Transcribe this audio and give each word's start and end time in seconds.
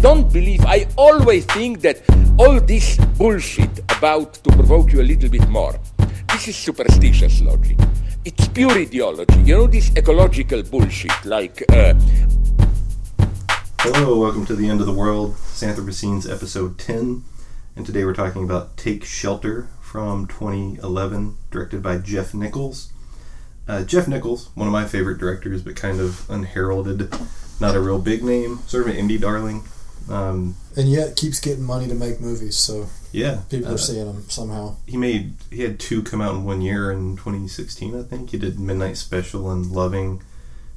don't 0.00 0.32
believe, 0.32 0.64
I 0.64 0.86
always 0.96 1.44
think 1.44 1.82
that 1.82 2.00
all 2.38 2.58
this 2.58 2.96
bullshit 3.18 3.80
about 3.98 4.32
to 4.44 4.50
provoke 4.50 4.94
you 4.94 5.02
a 5.02 5.04
little 5.04 5.28
bit 5.28 5.46
more, 5.48 5.78
this 6.32 6.48
is 6.48 6.56
superstitious 6.56 7.42
logic. 7.42 7.76
It's 8.24 8.48
pure 8.48 8.72
ideology. 8.72 9.38
You 9.40 9.58
know 9.58 9.66
this 9.66 9.94
ecological 9.96 10.62
bullshit, 10.62 11.12
like 11.26 11.62
uh, 11.70 11.92
Hello, 13.80 14.18
welcome 14.18 14.46
to 14.46 14.56
the 14.56 14.70
end 14.70 14.80
of 14.80 14.86
the 14.86 14.94
world, 14.94 15.34
Santhropocene's 15.34 16.26
episode 16.26 16.78
10. 16.78 17.22
And 17.76 17.84
today 17.84 18.04
we're 18.06 18.14
talking 18.14 18.44
about 18.44 18.78
Take 18.78 19.04
Shelter 19.04 19.68
from 19.82 20.26
2011, 20.28 21.36
directed 21.50 21.82
by 21.82 21.98
Jeff 21.98 22.32
Nichols. 22.32 22.90
Uh, 23.68 23.84
Jeff 23.84 24.08
Nichols, 24.08 24.48
one 24.54 24.66
of 24.66 24.72
my 24.72 24.86
favorite 24.86 25.18
directors, 25.18 25.62
but 25.62 25.76
kind 25.76 26.00
of 26.00 26.28
unheralded, 26.30 27.12
not 27.60 27.74
a 27.76 27.80
real 27.80 27.98
big 27.98 28.24
name, 28.24 28.60
sort 28.66 28.88
of 28.88 28.94
an 28.94 29.08
indie 29.08 29.20
darling. 29.20 29.62
Um, 30.08 30.56
and 30.76 30.88
yet 30.90 31.16
keeps 31.16 31.38
getting 31.40 31.62
money 31.64 31.86
to 31.88 31.94
make 31.94 32.20
movies, 32.20 32.56
so 32.56 32.86
yeah, 33.12 33.40
people 33.48 33.70
uh, 33.70 33.74
are 33.74 33.78
seeing 33.78 34.06
him 34.06 34.28
somehow. 34.28 34.76
He 34.86 34.96
made 34.96 35.34
he 35.50 35.62
had 35.62 35.78
two 35.78 36.02
come 36.02 36.20
out 36.20 36.34
in 36.34 36.44
one 36.44 36.60
year 36.62 36.90
in 36.90 37.16
2016, 37.16 37.98
I 37.98 38.02
think. 38.02 38.30
He 38.30 38.38
did 38.38 38.58
Midnight 38.58 38.96
Special 38.96 39.50
and 39.50 39.66
Loving, 39.70 40.22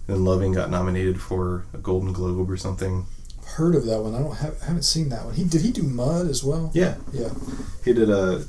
and 0.07 0.23
Loving 0.25 0.51
got 0.53 0.69
nominated 0.69 1.21
for 1.21 1.65
a 1.73 1.77
Golden 1.77 2.13
Globe 2.13 2.49
or 2.49 2.57
something. 2.57 3.05
Heard 3.45 3.75
of 3.75 3.85
that 3.85 4.01
one? 4.01 4.15
I 4.15 4.19
don't 4.19 4.35
have 4.37 4.61
haven't 4.61 4.83
seen 4.83 5.09
that 5.09 5.25
one. 5.25 5.33
He 5.35 5.43
did 5.43 5.61
he 5.61 5.71
do 5.71 5.83
Mud 5.83 6.27
as 6.27 6.43
well? 6.43 6.71
Yeah, 6.73 6.95
Yeah. 7.11 7.29
he 7.85 7.93
did 7.93 8.09
a 8.09 8.43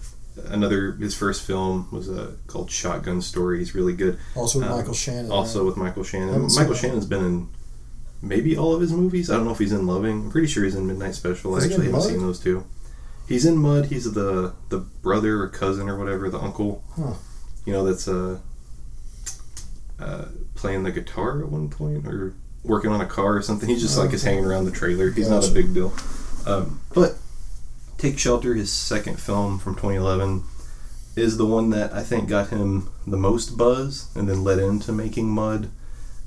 another 0.47 0.93
his 0.93 1.15
first 1.15 1.43
film 1.43 1.89
was 1.93 2.09
a 2.09 2.35
called 2.47 2.71
Shotgun 2.71 3.21
Story. 3.23 3.59
He's 3.59 3.75
really 3.75 3.93
good. 3.95 4.19
Also 4.35 4.59
with 4.59 4.69
Um, 4.69 4.77
Michael 4.77 4.95
Shannon. 4.95 5.31
Also 5.31 5.61
right? 5.61 5.67
with 5.67 5.77
Michael 5.77 6.05
Shannon. 6.05 6.49
Michael 6.55 6.75
Shannon's 6.75 7.07
been 7.07 7.25
in 7.25 7.49
maybe 8.25 8.57
all 8.57 8.75
of 8.75 8.81
his 8.81 8.93
movies. 8.93 9.31
I 9.31 9.37
don't 9.37 9.45
know 9.45 9.53
if 9.53 9.59
he's 9.59 9.73
in 9.73 9.87
Loving. 9.87 10.25
I'm 10.25 10.31
pretty 10.31 10.49
sure 10.49 10.65
he's 10.65 10.75
in 10.75 10.87
Midnight 10.87 11.15
Special. 11.15 11.57
Is 11.57 11.65
I 11.65 11.67
actually 11.67 11.87
haven't 11.87 12.03
seen 12.03 12.21
those 12.21 12.41
two. 12.41 12.65
He's 13.29 13.47
in 13.47 13.57
Mud. 13.57 13.87
He's 13.87 14.13
the 14.13 14.55
the 14.69 14.79
brother 14.79 15.43
or 15.43 15.49
cousin 15.49 15.89
or 15.89 15.99
whatever, 15.99 16.29
the 16.29 16.39
uncle. 16.39 16.85
Huh. 16.97 17.15
You 17.65 17.73
know 17.73 17.85
that's 17.85 18.09
uh, 18.09 18.39
uh, 19.99 20.27
playing 20.55 20.83
the 20.83 20.93
guitar 20.93 21.41
at 21.41 21.49
one 21.49 21.69
point 21.69 22.07
or 22.07 22.35
working 22.63 22.91
on 22.91 23.01
a 23.01 23.07
car 23.07 23.37
or 23.37 23.43
something. 23.43 23.69
He's 23.69 23.83
just 23.83 23.99
like 23.99 24.13
is 24.13 24.23
hanging 24.23 24.45
around 24.45 24.65
the 24.65 24.71
trailer. 24.71 25.11
He's 25.11 25.31
not 25.31 25.49
a 25.49 25.53
big 25.53 25.73
deal. 25.73 25.95
Um, 26.47 26.81
but 26.95 27.17
Take 27.97 28.19
Shelter, 28.19 28.55
his 28.55 28.73
second 28.73 29.19
film 29.19 29.59
from 29.59 29.77
2011, 29.77 30.43
is 31.17 31.37
the 31.37 31.47
one 31.47 31.71
that 31.71 31.93
I 31.93 32.03
think 32.03 32.29
got 32.29 32.51
him 32.51 32.91
the 33.07 33.17
most 33.17 33.57
buzz 33.57 34.09
and 34.15 34.29
then 34.29 34.45
led 34.45 34.59
into 34.59 34.93
making 34.93 35.29
Mud, 35.29 35.71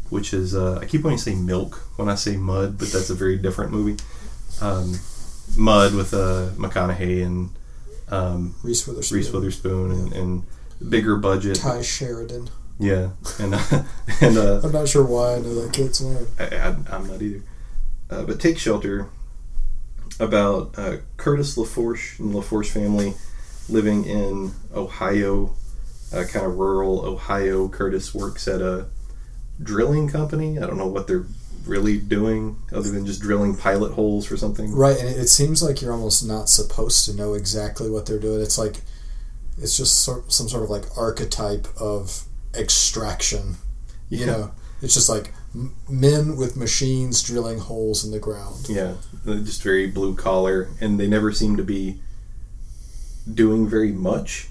which 0.10 0.34
is 0.34 0.56
uh, 0.56 0.80
I 0.82 0.86
keep 0.86 1.04
wanting 1.04 1.18
to 1.18 1.24
say 1.24 1.36
Milk 1.36 1.76
when 1.98 2.10
I 2.10 2.16
say 2.16 2.38
Mud, 2.38 2.78
but 2.78 2.90
that's 2.90 3.10
a 3.10 3.16
very 3.16 3.38
different 3.38 3.72
movie. 3.72 4.02
Um, 4.62 5.00
Mud 5.56 5.94
with 5.94 6.14
uh, 6.14 6.50
McConaughey 6.56 7.26
and 7.26 7.50
um, 8.10 8.56
Reese 8.64 8.88
Witherspoon. 8.88 9.18
Reese 9.18 9.32
Witherspoon 9.32 9.92
and, 9.92 10.14
and 10.14 10.44
bigger 10.90 11.16
budget. 11.16 11.58
Tye 11.58 11.82
Sheridan. 11.82 12.50
Yeah, 12.80 13.10
and 13.40 13.56
uh, 13.56 13.64
and 14.22 14.38
uh, 14.38 14.62
I'm 14.64 14.72
not 14.72 14.88
sure 14.88 15.04
why 15.04 15.36
I 15.36 15.40
know 15.40 15.56
that 15.62 15.74
kid's 15.74 16.02
name. 16.02 16.28
I, 16.40 16.44
I, 16.44 16.76
I'm 16.92 17.08
not 17.08 17.22
either. 17.22 17.44
Uh, 18.10 18.24
but 18.24 18.40
Take 18.40 18.58
Shelter 18.58 19.08
about 20.20 20.78
uh, 20.78 20.98
Curtis 21.18 21.58
LaForge 21.58 22.20
and 22.20 22.34
the 22.34 22.40
LaForge 22.40 22.70
family 22.70 23.14
living 23.70 24.06
in 24.06 24.52
Ohio, 24.74 25.56
uh, 26.14 26.24
kind 26.24 26.46
of 26.46 26.58
rural 26.58 27.06
Ohio. 27.06 27.68
Curtis 27.68 28.14
works 28.14 28.48
at 28.48 28.62
a 28.62 28.88
drilling 29.62 30.08
company. 30.08 30.58
I 30.58 30.62
don't 30.68 30.78
know 30.78 30.88
what 30.88 31.08
they're 31.08 31.26
really 31.66 31.98
doing 31.98 32.58
other 32.72 32.90
than 32.90 33.06
just 33.06 33.22
drilling 33.22 33.56
pilot 33.56 33.92
holes 33.94 34.26
for 34.26 34.38
something. 34.38 34.74
Right, 34.74 34.98
and 34.98 35.10
it, 35.10 35.28
seems 35.28 35.62
like 35.62 35.82
you're 35.82 35.92
almost 35.92 36.26
not 36.26 36.50
supposed 36.50 37.06
to 37.06 37.14
know 37.14 37.34
exactly 37.34 37.90
what 37.90 38.06
they're 38.06 38.20
doing. 38.20 38.42
It's 38.42 38.58
like 38.58 38.78
it's 39.62 39.76
just 39.76 40.04
sort, 40.04 40.32
some 40.32 40.48
sort 40.48 40.64
of 40.64 40.70
like 40.70 40.86
archetype 40.98 41.68
of 41.80 42.24
extraction. 42.54 43.56
You 44.10 44.20
Yeah. 44.20 44.26
know, 44.26 44.52
it's 44.82 44.94
just 44.94 45.10
like 45.10 45.34
men 45.90 46.38
with 46.38 46.56
machines 46.56 47.22
drilling 47.24 47.60
holes 47.60 48.06
in 48.06 48.12
the 48.12 48.20
ground. 48.20 48.70
Yeah, 48.70 48.94
just 49.26 49.64
very 49.64 49.88
blue 49.88 50.16
collar, 50.16 50.70
and 50.80 51.00
they 51.00 51.08
never 51.08 51.32
seem 51.32 51.58
to 51.58 51.64
be 51.64 52.00
doing 53.32 53.68
very 53.68 53.92
much. 53.92 54.50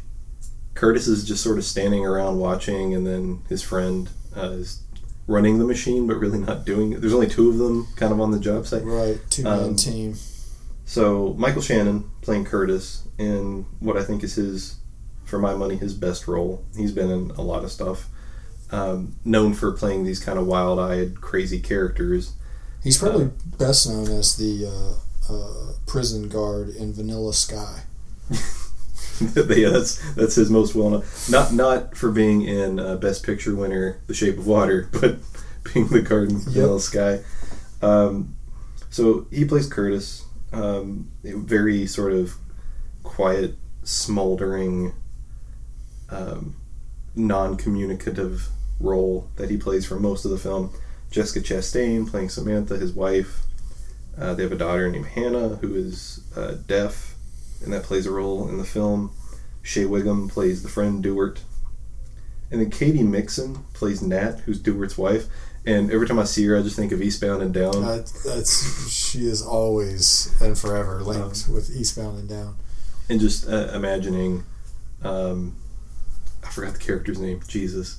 Curtis 0.74 1.06
is 1.06 1.24
just 1.24 1.42
sort 1.42 1.56
of 1.56 1.64
standing 1.64 2.04
around 2.04 2.38
watching, 2.38 2.94
and 2.94 3.06
then 3.06 3.42
his 3.48 3.62
friend 3.62 4.10
uh, 4.36 4.50
is 4.50 4.80
running 5.26 5.58
the 5.58 5.64
machine, 5.64 6.06
but 6.06 6.16
really 6.16 6.38
not 6.38 6.64
doing 6.64 6.92
it. 6.92 7.00
There's 7.00 7.14
only 7.14 7.26
two 7.28 7.48
of 7.50 7.58
them 7.58 7.88
kind 7.96 8.12
of 8.12 8.20
on 8.20 8.30
the 8.30 8.38
job 8.38 8.66
site. 8.66 8.84
Right, 8.84 9.18
two 9.30 9.42
man 9.42 9.58
Um, 9.60 9.76
team. 9.76 10.16
So 10.84 11.34
Michael 11.36 11.62
Shannon 11.62 12.10
playing 12.22 12.44
Curtis 12.44 13.02
in 13.18 13.66
what 13.80 13.96
I 13.96 14.04
think 14.04 14.22
is 14.22 14.34
his, 14.36 14.76
for 15.24 15.38
my 15.38 15.54
money, 15.54 15.76
his 15.76 15.94
best 15.94 16.28
role. 16.28 16.64
He's 16.76 16.92
been 16.92 17.10
in 17.10 17.30
a 17.32 17.42
lot 17.42 17.64
of 17.64 17.72
stuff. 17.72 18.08
Um, 18.70 19.16
known 19.24 19.54
for 19.54 19.72
playing 19.72 20.04
these 20.04 20.18
kind 20.20 20.38
of 20.38 20.46
wild-eyed, 20.46 21.20
crazy 21.20 21.60
characters. 21.60 22.32
He's 22.82 22.98
probably 22.98 23.26
uh, 23.26 23.56
best 23.58 23.88
known 23.88 24.08
as 24.08 24.36
the 24.36 24.66
uh, 24.66 25.32
uh, 25.32 25.72
prison 25.86 26.28
guard 26.28 26.68
in 26.70 26.92
Vanilla 26.92 27.32
Sky. 27.32 27.82
yeah, 29.36 29.70
that's 29.70 30.14
that's 30.14 30.34
his 30.34 30.50
most 30.50 30.74
well 30.74 30.90
known. 30.90 31.04
Not 31.30 31.52
not 31.52 31.96
for 31.96 32.10
being 32.10 32.42
in 32.42 32.78
uh, 32.78 32.96
Best 32.96 33.24
Picture 33.24 33.54
winner 33.54 34.00
The 34.06 34.14
Shape 34.14 34.38
of 34.38 34.46
Water, 34.46 34.88
but 35.00 35.16
being 35.72 35.88
the 35.88 36.02
Garden 36.02 36.40
Yellow 36.50 36.78
Sky. 36.78 37.20
Um, 37.82 38.36
so 38.90 39.26
he 39.30 39.44
plays 39.44 39.68
Curtis, 39.68 40.24
um, 40.52 41.10
a 41.24 41.32
very 41.32 41.86
sort 41.86 42.12
of 42.12 42.34
quiet, 43.02 43.56
smoldering, 43.82 44.92
um, 46.10 46.56
non-communicative 47.14 48.48
role 48.80 49.28
that 49.36 49.50
he 49.50 49.56
plays 49.56 49.86
for 49.86 49.98
most 49.98 50.24
of 50.24 50.30
the 50.30 50.38
film. 50.38 50.72
Jessica 51.10 51.40
Chastain 51.40 52.08
playing 52.08 52.28
Samantha, 52.28 52.76
his 52.76 52.92
wife. 52.92 53.42
Uh, 54.18 54.34
they 54.34 54.42
have 54.42 54.52
a 54.52 54.56
daughter 54.56 54.90
named 54.90 55.06
Hannah 55.06 55.56
who 55.56 55.74
is 55.74 56.20
uh, 56.34 56.54
deaf, 56.66 57.15
and 57.66 57.74
that 57.74 57.82
plays 57.82 58.06
a 58.06 58.10
role 58.10 58.48
in 58.48 58.56
the 58.56 58.64
film. 58.64 59.10
Shea 59.62 59.84
Whigham 59.84 60.28
plays 60.28 60.62
the 60.62 60.68
friend 60.70 61.02
Dewart. 61.02 61.40
And 62.50 62.60
then 62.60 62.70
Katy 62.70 63.02
Mixon 63.02 63.56
plays 63.74 64.00
Nat, 64.00 64.40
who's 64.46 64.60
Dewart's 64.62 64.96
wife. 64.96 65.26
And 65.66 65.90
every 65.90 66.06
time 66.06 66.20
I 66.20 66.24
see 66.24 66.46
her, 66.46 66.56
I 66.56 66.62
just 66.62 66.76
think 66.76 66.92
of 66.92 67.02
Eastbound 67.02 67.42
and 67.42 67.52
Down. 67.52 67.82
Uh, 67.82 68.04
that's 68.24 68.88
she 68.88 69.26
is 69.26 69.42
always 69.42 70.32
and 70.40 70.56
forever 70.56 71.02
linked 71.02 71.46
Um, 71.48 71.54
with 71.54 71.74
Eastbound 71.76 72.20
and 72.20 72.28
Down. 72.28 72.54
and 73.08 73.18
just 73.20 73.48
uh, 73.48 73.70
imagining, 73.74 74.44
um, 75.02 75.56
I 76.44 76.50
forgot 76.50 76.74
the 76.74 76.78
character's 76.78 77.18
name. 77.18 77.40
Jesus. 77.48 77.98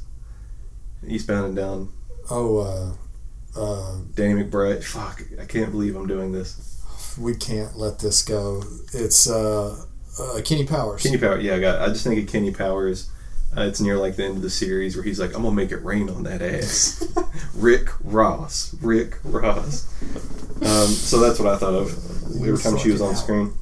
Eastbound 1.06 1.46
and 1.48 1.56
Down. 1.58 1.90
Oh, 2.32 2.58
uh, 2.60 3.60
uh, 3.60 3.98
Danny 4.16 4.44
McBride. 4.44 4.82
Fuck, 4.86 5.24
I 5.42 5.44
can't 5.46 5.72
believe 5.72 5.98
I'm 5.98 6.08
doing 6.08 6.32
this. 6.32 6.77
We 7.20 7.36
can't 7.36 7.78
let 7.78 8.00
this 8.00 8.22
go. 8.24 8.64
It's 8.94 9.30
uh, 9.30 9.84
uh, 10.20 10.42
Kenny 10.44 10.66
Powers. 10.66 11.04
Kenny 11.04 11.18
Powers. 11.18 11.44
Yeah, 11.44 11.56
I 11.56 11.60
got. 11.60 11.82
I 11.82 11.88
just 11.88 12.04
think 12.04 12.22
of 12.22 12.32
Kenny 12.32 12.52
Powers. 12.52 13.10
Uh, 13.56 13.62
it's 13.62 13.80
near 13.80 13.98
like 13.98 14.16
the 14.18 14.26
end 14.26 14.38
of 14.38 14.42
the 14.42 14.50
series 14.50 14.96
where 14.96 15.04
he's 15.04 15.20
like, 15.20 15.34
"I'm 15.34 15.44
gonna 15.44 15.56
make 15.56 15.72
it 15.72 15.84
rain 15.84 16.10
on 16.10 16.24
that 16.24 16.42
ass." 16.42 17.04
Rick 17.56 17.90
Ross. 18.04 18.76
Rick 18.82 19.18
Ross. 19.24 19.88
Um, 20.62 20.88
so 20.88 21.20
that's 21.20 21.40
what 21.40 21.54
I 21.54 21.58
thought 21.58 21.74
of 21.74 21.92
every 22.42 22.58
time 22.58 22.78
she 22.78 22.92
was 22.92 23.02
on 23.02 23.16
screen. 23.16 23.54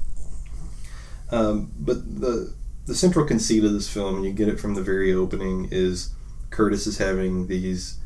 Um, 1.32 1.72
but 1.80 2.20
the 2.20 2.54
the 2.86 2.96
central 2.96 3.26
conceit 3.26 3.64
of 3.64 3.74
this 3.74 3.92
film, 3.92 4.16
and 4.16 4.26
you 4.26 4.32
get 4.32 4.48
it 4.48 4.60
from 4.60 4.76
the 4.76 4.82
very 4.82 5.14
opening, 5.14 5.70
is 5.72 6.14
Curtis 6.50 6.88
is 6.88 6.98
having 6.98 7.48
these 7.48 7.98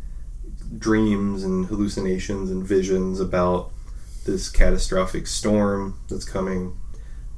dreams 0.78 1.44
and 1.44 1.66
hallucinations 1.66 2.52
and 2.52 2.66
visions 2.66 3.20
about 3.20 3.72
this 4.26 4.50
catastrophic 4.50 5.28
storm 5.28 6.00
that's 6.10 6.26
coming, 6.26 6.78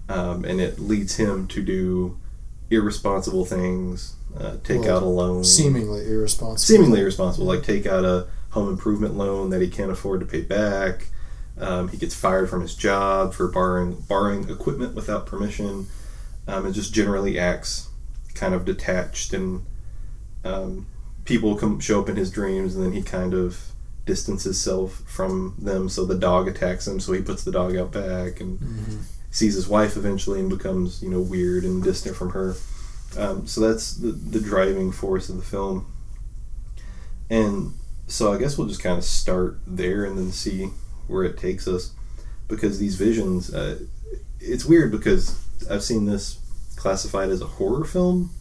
um, 0.09 0.43
and 0.45 0.59
it 0.61 0.79
leads 0.79 1.15
him 1.17 1.47
to 1.47 1.61
do 1.61 2.17
irresponsible 2.69 3.45
things, 3.45 4.15
uh, 4.37 4.57
take 4.63 4.81
Well, 4.81 4.97
out 4.97 5.03
a 5.03 5.05
loan, 5.05 5.43
seemingly 5.43 6.05
irresponsible. 6.09 6.57
seemingly 6.57 7.01
irresponsible, 7.01 7.45
like 7.47 7.63
take 7.63 7.85
out 7.85 8.05
a 8.05 8.27
home 8.51 8.69
improvement 8.69 9.15
loan 9.17 9.49
that 9.49 9.61
he 9.61 9.67
can't 9.69 9.91
afford 9.91 10.19
to 10.21 10.25
pay 10.25 10.41
back. 10.41 11.07
Um, 11.59 11.89
he 11.89 11.97
gets 11.97 12.15
fired 12.15 12.49
from 12.49 12.61
his 12.61 12.75
job 12.75 13.33
for 13.33 13.47
borrowing 13.47 13.95
borrowing 14.07 14.49
equipment 14.49 14.95
without 14.95 15.25
permission, 15.25 15.87
um, 16.47 16.65
and 16.65 16.73
just 16.73 16.93
generally 16.93 17.37
acts 17.37 17.89
kind 18.33 18.53
of 18.53 18.65
detached. 18.65 19.33
And 19.33 19.65
um, 20.43 20.87
people 21.25 21.55
come 21.55 21.79
show 21.79 22.01
up 22.01 22.09
in 22.09 22.15
his 22.15 22.31
dreams, 22.31 22.75
and 22.75 22.83
then 22.85 22.93
he 22.93 23.01
kind 23.03 23.33
of 23.33 23.71
distances 24.05 24.43
himself 24.45 25.03
from 25.05 25.55
them. 25.59 25.89
So 25.89 26.05
the 26.05 26.15
dog 26.17 26.47
attacks 26.47 26.87
him, 26.87 26.99
so 26.99 27.13
he 27.13 27.21
puts 27.21 27.43
the 27.43 27.51
dog 27.51 27.75
out 27.75 27.91
back, 27.91 28.39
and 28.41 28.59
Mhm. 28.59 28.97
sees 29.31 29.53
his 29.55 29.67
wife 29.67 29.95
eventually, 29.97 30.39
and 30.39 30.49
becomes 30.49 31.01
you 31.01 31.09
know 31.09 31.21
weird 31.21 31.63
and 31.63 31.83
distant 31.83 32.15
from 32.15 32.31
her. 32.31 32.55
Um, 33.17 33.45
so 33.47 33.61
that's 33.61 33.93
the, 33.95 34.11
the 34.11 34.39
driving 34.39 34.91
force 34.91 35.27
of 35.29 35.35
the 35.35 35.41
film. 35.43 35.85
And 37.29 37.73
so 38.07 38.33
I 38.33 38.37
guess 38.37 38.57
we'll 38.57 38.67
just 38.67 38.81
kind 38.83 38.97
of 38.97 39.03
start 39.03 39.59
there 39.65 40.03
and 40.05 40.17
then 40.17 40.31
see 40.31 40.69
where 41.07 41.23
it 41.23 41.37
takes 41.37 41.67
us. 41.67 41.91
because 42.47 42.79
these 42.79 42.95
visions. 42.95 43.53
Uh, 43.53 43.79
it's 44.41 44.65
weird 44.65 44.91
because 44.91 45.35
I've 45.69 45.83
seen 45.83 46.05
this 46.05 46.37
classified 46.75 47.29
as 47.29 47.39
a 47.39 47.45
horror 47.45 47.85
film, 47.85 48.31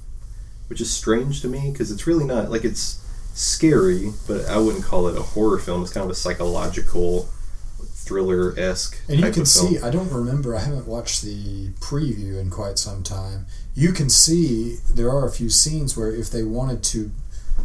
which 0.66 0.80
is 0.80 0.90
strange 0.90 1.42
to 1.42 1.48
me 1.48 1.70
because 1.70 1.92
it's 1.92 2.08
really 2.08 2.24
not 2.24 2.50
like 2.50 2.64
it's 2.64 2.98
scary, 3.40 4.12
but 4.26 4.44
I 4.46 4.58
wouldn't 4.58 4.84
call 4.84 5.08
it 5.08 5.16
a 5.16 5.22
horror 5.22 5.58
film. 5.58 5.82
It's 5.82 5.92
kind 5.92 6.04
of 6.04 6.10
a 6.10 6.14
psychological 6.14 7.28
thriller 7.78 8.54
esque. 8.58 9.00
And 9.08 9.20
you 9.20 9.30
can 9.30 9.46
see, 9.46 9.78
I 9.78 9.90
don't 9.90 10.12
remember, 10.12 10.54
I 10.54 10.60
haven't 10.60 10.86
watched 10.86 11.22
the 11.22 11.70
preview 11.80 12.38
in 12.38 12.50
quite 12.50 12.78
some 12.78 13.02
time. 13.02 13.46
You 13.74 13.92
can 13.92 14.10
see 14.10 14.78
there 14.92 15.08
are 15.10 15.26
a 15.26 15.30
few 15.30 15.48
scenes 15.48 15.96
where 15.96 16.14
if 16.14 16.30
they 16.30 16.42
wanted 16.42 16.82
to 16.84 17.12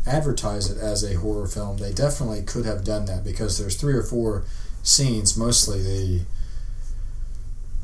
advertise 0.05 0.69
it 0.69 0.77
as 0.77 1.03
a 1.03 1.15
horror 1.15 1.47
film, 1.47 1.77
they 1.77 1.91
definitely 1.91 2.43
could 2.43 2.65
have 2.65 2.83
done 2.83 3.05
that 3.05 3.23
because 3.23 3.57
there's 3.57 3.75
three 3.75 3.93
or 3.93 4.03
four 4.03 4.43
scenes, 4.83 5.35
mostly 5.35 5.81
the 5.81 6.21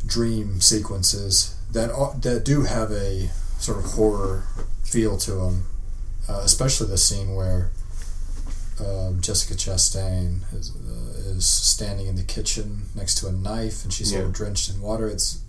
dream 0.06 0.62
sequences 0.62 1.56
that 1.72 1.90
that 2.22 2.44
do 2.44 2.64
have 2.64 2.92
a 2.92 3.30
sort 3.60 3.78
of 3.78 3.92
horror 3.92 4.44
feel 4.84 5.18
to 5.18 5.32
them, 5.32 5.66
uh, 6.30 6.42
especially 6.44 6.88
the 6.88 6.98
scene 6.98 7.36
where 7.36 7.72
uh, 8.82 9.12
Jessica 9.20 9.54
Chastain 9.54 10.40
is, 10.54 10.72
uh, 10.76 11.30
is 11.30 11.46
standing 11.46 12.08
in 12.08 12.16
the 12.16 12.24
kitchen 12.24 12.84
next 12.96 13.16
to 13.20 13.28
a 13.28 13.32
knife 13.32 13.84
and 13.84 13.94
she's 13.94 14.12
Yeah. 14.12 14.20
of 14.20 14.34
drenched 14.34 14.70
in 14.70 14.82
water. 14.82 15.08
It's 15.08 15.40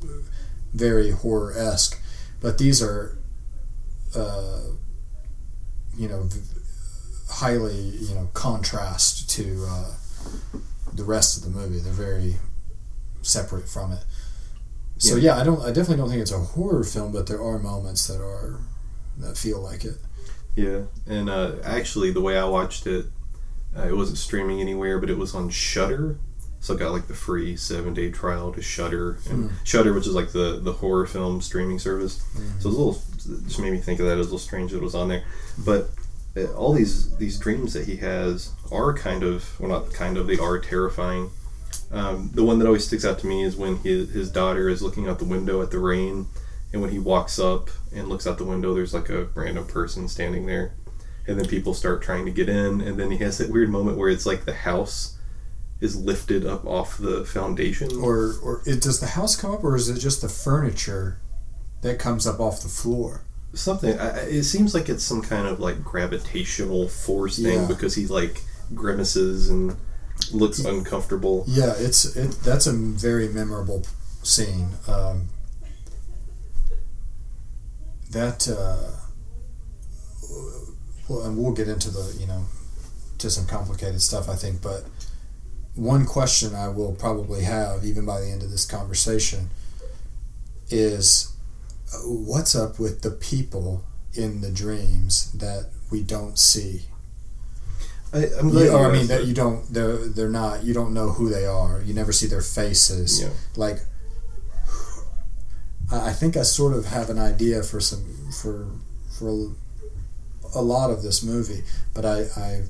very 0.75 1.11
horror 1.11 1.52
esque, 1.56 1.99
but 2.40 2.58
these 2.58 2.82
are, 2.82 3.17
uh, 4.14 4.61
you 5.96 6.08
know, 6.08 6.23
v- 6.25 6.40
highly 7.29 7.75
you 8.08 8.14
know 8.14 8.29
contrast 8.34 9.29
to 9.31 9.64
uh, 9.69 9.94
the 10.93 11.05
rest 11.05 11.37
of 11.38 11.43
the 11.44 11.50
movie. 11.58 11.78
They're 11.78 11.93
very 11.93 12.37
separate 13.23 13.69
from 13.69 13.93
it. 13.93 14.05
So 14.99 15.17
Yeah. 15.17 15.35
yeah, 15.35 15.40
I 15.40 15.44
don't. 15.44 15.61
I 15.62 15.69
definitely 15.69 15.96
don't 15.96 16.08
think 16.11 16.23
it's 16.23 16.31
a 16.32 16.38
horror 16.38 16.85
film, 16.85 17.12
but 17.12 17.26
there 17.26 17.43
are 17.43 17.58
moments 17.58 18.06
that 18.06 18.20
are 18.20 18.61
that 19.19 19.37
feel 19.37 19.61
like 19.61 19.85
it. 19.85 19.99
Yeah, 20.56 20.82
and 21.06 21.28
uh, 21.31 21.56
actually, 21.64 22.12
the 22.12 22.20
way 22.20 22.37
I 22.38 22.44
watched 22.44 22.87
it, 22.87 23.06
uh, 23.77 23.89
it 23.89 23.97
wasn't 23.97 24.19
streaming 24.19 24.61
anywhere, 24.61 24.99
but 24.99 25.11
it 25.11 25.19
was 25.19 25.35
on 25.35 25.51
Shudder. 25.51 26.19
So 26.61 26.75
I 26.75 26.79
got 26.79 26.93
like 26.93 27.09
the 27.09 27.15
free 27.15 27.57
seven 27.57 27.93
day 27.93 28.11
trial 28.11 28.53
to 28.53 28.63
Shudder, 28.63 29.19
and 29.29 29.51
Shudder, 29.65 29.93
which 29.93 30.07
is 30.07 30.15
like 30.15 30.31
the 30.31 30.61
the 30.63 30.75
horror 30.75 31.07
film 31.07 31.41
streaming 31.41 31.79
service. 31.81 32.23
So 32.35 32.39
it 32.39 32.55
was 32.65 32.65
a 32.65 32.69
little 32.69 33.03
just 33.47 33.59
made 33.59 33.73
me 33.73 33.79
think 33.79 33.99
of 33.99 34.07
that. 34.07 34.13
It 34.13 34.19
was 34.19 34.29
a 34.29 34.31
little 34.31 34.39
strange 34.39 34.71
that 34.71 34.79
it 34.79 34.83
was 34.83 34.95
on 34.95 35.09
there, 35.09 35.25
but 35.65 35.91
uh, 36.37 36.53
all 36.55 36.73
these 36.73 37.17
these 37.17 37.39
dreams 37.39 37.73
that 37.73 37.87
he 37.87 37.97
has 37.97 38.53
are 38.71 38.95
kind 38.95 39.23
of 39.25 39.59
well, 39.61 39.71
not 39.71 39.93
kind 39.93 40.17
of 40.17 40.27
they 40.29 40.39
are 40.39 40.59
terrifying. 40.61 41.31
Um, 41.91 42.31
the 42.33 42.45
one 42.45 42.59
that 42.59 42.67
always 42.67 42.87
sticks 42.87 43.05
out 43.05 43.19
to 43.19 43.27
me 43.27 43.43
is 43.43 43.57
when 43.57 43.77
his, 43.79 44.11
his 44.13 44.31
daughter 44.31 44.69
is 44.69 44.81
looking 44.83 45.09
out 45.09 45.19
the 45.19 45.27
window 45.27 45.61
at 45.63 45.71
the 45.71 45.79
rain, 45.79 46.27
and 46.73 46.81
when 46.81 46.91
he 46.91 46.99
walks 46.99 47.39
up 47.39 47.71
and 47.95 48.09
looks 48.09 48.27
out 48.27 48.39
the 48.39 48.45
window, 48.45 48.73
there's 48.73 48.95
like 48.95 49.11
a 49.11 49.25
random 49.35 49.67
person 49.67 50.09
standing 50.09 50.47
there, 50.47 50.75
and 51.27 51.39
then 51.39 51.47
people 51.47 51.75
start 51.75 52.03
trying 52.03 52.25
to 52.25 52.31
get 52.31 52.49
in, 52.49 52.81
and 52.81 52.99
then 52.99 53.11
he 53.11 53.19
has 53.19 53.39
that 53.39 53.51
weird 53.51 53.69
moment 53.71 53.97
where 53.99 54.09
it's 54.11 54.27
like 54.27 54.45
the 54.45 54.55
house 54.55 55.17
is 55.81 55.97
lifted 55.97 56.47
up 56.47 56.65
off 56.67 56.97
the 56.99 57.25
foundation. 57.25 57.91
Or 58.01 58.35
or 58.43 58.63
it, 58.67 58.81
does 58.81 59.01
the 59.01 59.09
house 59.09 59.35
come 59.37 59.53
up, 59.53 59.65
or 59.65 59.77
is 59.77 59.89
it 59.89 59.99
just 59.99 60.23
the 60.23 60.29
furniture 60.29 61.19
that 61.83 61.99
comes 61.99 62.27
up 62.27 62.41
off 62.41 62.63
the 62.63 62.69
floor? 62.69 63.23
something. 63.55 63.99
I, 64.01 64.21
it 64.29 64.45
seems 64.45 64.73
like 64.75 64.89
it's 64.89 65.05
some 65.05 65.21
kind 65.21 65.47
of 65.47 65.61
like 65.61 65.85
gravitational 65.85 66.89
force 66.89 67.37
thing 67.37 67.61
Yeah. 67.61 67.67
because 67.67 67.95
he 67.95 68.07
like 68.07 68.41
grimaces 68.75 69.51
and 69.51 69.77
looks 70.33 70.59
uncomfortable. 70.61 71.45
Yeah, 71.47 71.75
it's 71.77 72.17
it. 72.17 72.31
That's 72.43 72.67
a 72.67 72.73
very 72.73 73.29
memorable 73.29 73.83
scene. 74.23 74.71
Um, 74.89 75.29
that 78.11 78.49
uh, 78.49 78.91
well, 81.08 81.22
and 81.22 81.37
we'll 81.37 81.52
get 81.52 81.69
into 81.69 81.90
the 81.90 82.16
you 82.19 82.26
know 82.26 82.44
to 83.19 83.31
some 83.31 83.46
complicated 83.46 84.00
stuff 84.02 84.28
I 84.28 84.34
think, 84.34 84.62
but 84.62 84.84
one 85.75 86.04
question 86.04 86.54
I 86.54 86.69
will 86.69 86.93
probably 86.93 87.43
have 87.43 87.84
even 87.84 88.04
by 88.04 88.20
the 88.20 88.31
end 88.31 88.43
of 88.43 88.50
this 88.50 88.66
conversation 88.66 89.50
is 90.69 91.34
what's 92.04 92.54
up 92.54 92.78
with 92.78 93.02
the 93.02 93.10
people 93.10 93.84
in 94.14 94.40
the 94.40 94.50
dreams 94.50 95.32
that 95.32 95.70
we 95.90 96.02
don't 96.02 96.38
see 96.38 96.82
I, 98.12 98.26
I'm 98.38 98.50
glad. 98.50 98.69
or 98.69 98.90
I 98.90 98.93
mean 98.93 99.06
that 99.06 99.26
you 99.26 99.32
don't 99.32 99.72
they're 99.72 99.96
they're 99.96 100.28
not 100.28 100.64
you 100.64 100.75
don't 100.75 100.93
know 100.93 101.10
who 101.10 101.31
they 101.31 101.46
are. 101.46 101.81
You 101.82 101.94
never 101.94 102.12
see 102.12 102.26
their 102.26 102.43
faces. 102.43 103.22
Yeah. 103.22 103.31
Like 103.56 103.78
I 105.90 106.10
I 106.10 106.12
think 106.12 106.37
I 106.37 106.43
sort 106.43 106.75
of 106.75 106.87
have 106.87 107.08
an 107.08 107.19
idea 107.19 107.62
for 107.62 107.81
some 107.81 108.04
for 108.43 108.66
for 109.19 109.52
a 110.54 110.62
lot 110.62 110.90
of 110.90 111.02
this 111.02 111.22
movie, 111.22 111.62
but 111.94 112.04
I 112.04 112.26
I 112.37 112.62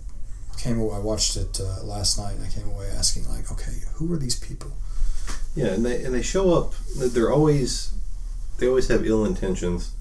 came 0.58 0.78
away, 0.78 0.96
I 0.96 1.00
watched 1.00 1.36
it 1.36 1.60
uh, 1.60 1.82
last 1.82 2.18
night 2.18 2.36
and 2.36 2.44
I 2.44 2.48
came 2.48 2.68
away 2.68 2.88
asking 2.96 3.28
like, 3.28 3.50
okay, 3.50 3.72
who 3.94 4.12
are 4.12 4.16
these 4.16 4.38
people? 4.38 4.72
Yeah, 5.54 5.68
and 5.68 5.84
they 5.84 6.02
and 6.04 6.14
they 6.14 6.22
show 6.22 6.54
up. 6.54 6.74
They're 6.96 7.32
always 7.32 7.92
they 8.58 8.68
always 8.68 8.88
have 8.88 9.06
ill 9.06 9.24
intentions. 9.24 9.92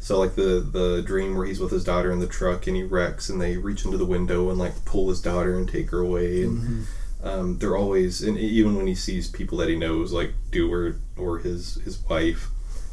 So 0.00 0.18
like 0.18 0.34
the 0.34 0.60
the 0.60 1.02
dream 1.06 1.36
where 1.36 1.46
he's 1.46 1.60
with 1.60 1.70
his 1.70 1.84
daughter 1.84 2.10
in 2.10 2.18
the 2.18 2.26
truck 2.26 2.66
and 2.66 2.76
he 2.76 2.82
wrecks 2.82 3.28
and 3.28 3.40
they 3.40 3.56
reach 3.56 3.84
into 3.84 3.96
the 3.96 4.04
window 4.04 4.50
and 4.50 4.58
like 4.58 4.84
pull 4.84 5.08
his 5.08 5.20
daughter 5.20 5.56
and 5.56 5.68
take 5.68 5.90
her 5.90 6.00
away 6.00 6.42
and 6.42 6.86
um, 7.22 7.58
they're 7.58 7.76
always 7.76 8.20
and 8.20 8.36
even 8.36 8.74
when 8.74 8.88
he 8.88 8.96
sees 8.96 9.28
people 9.28 9.58
that 9.58 9.68
he 9.68 9.76
knows 9.76 10.12
like 10.12 10.32
Dewart 10.50 10.96
or 11.16 11.38
his 11.38 11.76
his 11.84 12.00
wife, 12.08 12.48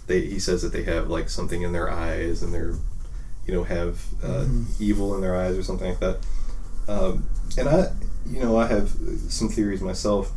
they 0.06 0.22
he 0.22 0.40
says 0.40 0.62
that 0.62 0.72
they 0.72 0.84
have 0.84 1.10
like 1.10 1.30
something 1.30 1.64
in 1.64 1.74
their 1.74 1.90
eyes 1.90 2.44
and 2.44 2.54
they're 2.54 2.76
you 3.50 3.56
know 3.56 3.64
have 3.64 4.06
uh, 4.24 4.46
evil 4.80 5.16
in 5.16 5.22
their 5.22 5.36
eyes 5.36 5.58
or 5.58 5.64
something 5.64 5.90
like 5.90 6.00
that. 6.00 6.18
Um, 6.88 7.28
and 7.58 7.68
I 7.68 7.92
you 8.30 8.40
know 8.40 8.58
I 8.58 8.68
have 8.68 8.90
some 9.30 9.50
theories 9.50 9.82
myself 9.82 10.32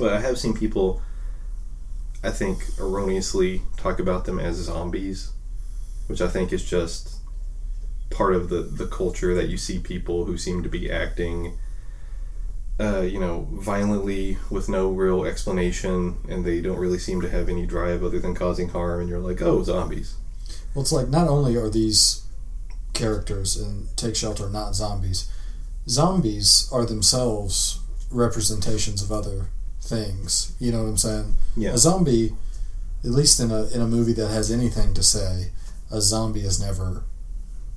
but 0.00 0.14
I 0.14 0.20
have 0.20 0.38
seen 0.38 0.54
people, 0.54 1.02
I 2.24 2.30
think, 2.30 2.64
erroneously 2.80 3.62
talk 3.76 4.00
about 4.00 4.24
them 4.24 4.40
as 4.40 4.56
zombies, 4.56 5.32
which 6.06 6.22
I 6.22 6.28
think 6.28 6.52
is 6.54 6.68
just 6.68 7.16
part 8.08 8.34
of 8.34 8.48
the, 8.48 8.62
the 8.62 8.86
culture 8.86 9.34
that 9.34 9.50
you 9.50 9.58
see 9.58 9.78
people 9.78 10.24
who 10.24 10.38
seem 10.38 10.62
to 10.62 10.70
be 10.70 10.90
acting, 10.90 11.58
uh, 12.80 13.02
you 13.02 13.20
know, 13.20 13.46
violently 13.52 14.38
with 14.50 14.70
no 14.70 14.88
real 14.88 15.26
explanation, 15.26 16.16
and 16.28 16.46
they 16.46 16.62
don't 16.62 16.78
really 16.78 16.98
seem 16.98 17.20
to 17.20 17.28
have 17.28 17.50
any 17.50 17.66
drive 17.66 18.02
other 18.02 18.18
than 18.18 18.34
causing 18.34 18.70
harm, 18.70 19.00
and 19.00 19.08
you're 19.08 19.20
like, 19.20 19.42
oh, 19.42 19.62
zombies. 19.62 20.16
Well, 20.74 20.82
it's 20.82 20.92
like 20.92 21.08
not 21.08 21.28
only 21.28 21.56
are 21.56 21.68
these 21.70 22.22
characters 22.92 23.56
in 23.56 23.88
Take 23.96 24.16
Shelter 24.16 24.48
not 24.48 24.74
zombies, 24.74 25.30
zombies 25.88 26.68
are 26.72 26.84
themselves 26.84 27.80
representations 28.10 29.02
of 29.02 29.10
other 29.12 29.46
things. 29.80 30.52
You 30.60 30.72
know 30.72 30.82
what 30.82 30.88
I'm 30.90 30.96
saying? 30.96 31.34
Yeah. 31.56 31.72
A 31.72 31.78
zombie, 31.78 32.32
at 33.04 33.10
least 33.10 33.40
in 33.40 33.50
a 33.50 33.66
in 33.68 33.80
a 33.80 33.86
movie 33.86 34.12
that 34.14 34.28
has 34.28 34.50
anything 34.50 34.94
to 34.94 35.02
say, 35.02 35.50
a 35.90 36.00
zombie 36.00 36.40
is 36.40 36.60
never 36.60 37.04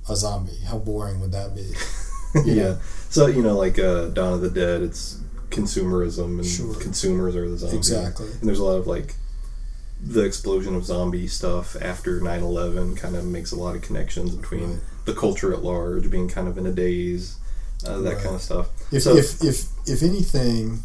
a 0.08 0.16
zombie. 0.16 0.58
How 0.66 0.78
boring 0.78 1.20
would 1.20 1.32
that 1.32 1.54
be? 1.54 1.72
Yeah. 2.44 2.54
know? 2.54 2.78
So, 3.10 3.26
you 3.28 3.42
know, 3.44 3.56
like 3.56 3.78
uh, 3.78 4.06
Dawn 4.08 4.32
of 4.32 4.40
the 4.40 4.50
Dead, 4.50 4.82
it's 4.82 5.20
consumerism, 5.50 6.40
and 6.40 6.44
Sure. 6.44 6.74
consumers 6.74 7.36
are 7.36 7.48
the 7.48 7.56
zombies. 7.56 7.78
Exactly. 7.78 8.26
And 8.26 8.42
there's 8.42 8.58
a 8.58 8.64
lot 8.64 8.74
of 8.76 8.88
like 8.88 9.14
the 10.06 10.22
explosion 10.22 10.74
of 10.74 10.84
zombie 10.84 11.26
stuff 11.26 11.76
after 11.80 12.20
9-11 12.20 12.96
kind 12.96 13.16
of 13.16 13.24
makes 13.24 13.52
a 13.52 13.56
lot 13.56 13.74
of 13.74 13.82
connections 13.82 14.34
between 14.34 14.70
Right. 14.72 14.80
the 15.06 15.14
culture 15.14 15.52
at 15.54 15.62
large 15.62 16.10
being 16.10 16.28
kind 16.28 16.46
of 16.48 16.58
in 16.58 16.66
a 16.66 16.72
daze 16.72 17.36
uh, 17.86 17.98
that 18.00 18.14
Right. 18.14 18.22
kind 18.22 18.34
of 18.34 18.42
stuff 18.42 18.68
If, 18.92 19.02
So- 19.04 19.16
if 19.16 19.42
if 19.42 19.68
if 19.86 20.02
anything, 20.02 20.82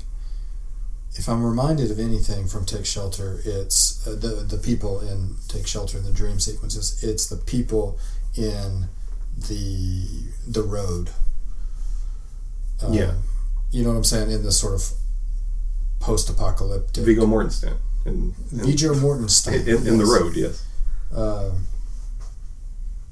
if 1.15 1.27
I'm 1.27 1.43
reminded 1.43 1.91
of 1.91 1.99
anything 1.99 2.47
from 2.47 2.65
Take 2.65 2.85
Shelter, 2.85 3.41
it's 3.43 4.05
uh, 4.07 4.11
the 4.11 4.45
the 4.47 4.57
people 4.57 4.99
in 5.01 5.35
Take 5.47 5.67
Shelter 5.67 5.97
in 5.97 6.03
the 6.05 6.11
dream 6.13 6.39
sequences. 6.39 7.01
It's 7.03 7.25
the 7.27 7.38
people 7.38 7.97
in 8.35 8.88
the 9.49 10.23
the 10.47 10.63
road. 10.63 11.09
Um, 12.81 12.93
Yeah. 12.93 13.13
you 13.71 13.83
know 13.83 13.89
what 13.89 13.97
I'm 13.97 14.03
saying 14.03 14.31
in 14.31 14.43
this 14.43 14.57
sort 14.57 14.73
of 14.75 14.91
post-apocalyptic. 15.99 17.03
Viggo 17.03 17.25
Mortensen 17.25 17.73
in, 18.06 18.34
in, 18.51 18.65
Viggo 18.65 18.94
Mortensen 18.94 19.68
in, 19.68 19.88
in 19.88 19.98
the 19.98 20.06
yes. 20.06 20.22
road 20.22 20.36
yes 20.36 20.65
Um, 21.13 21.68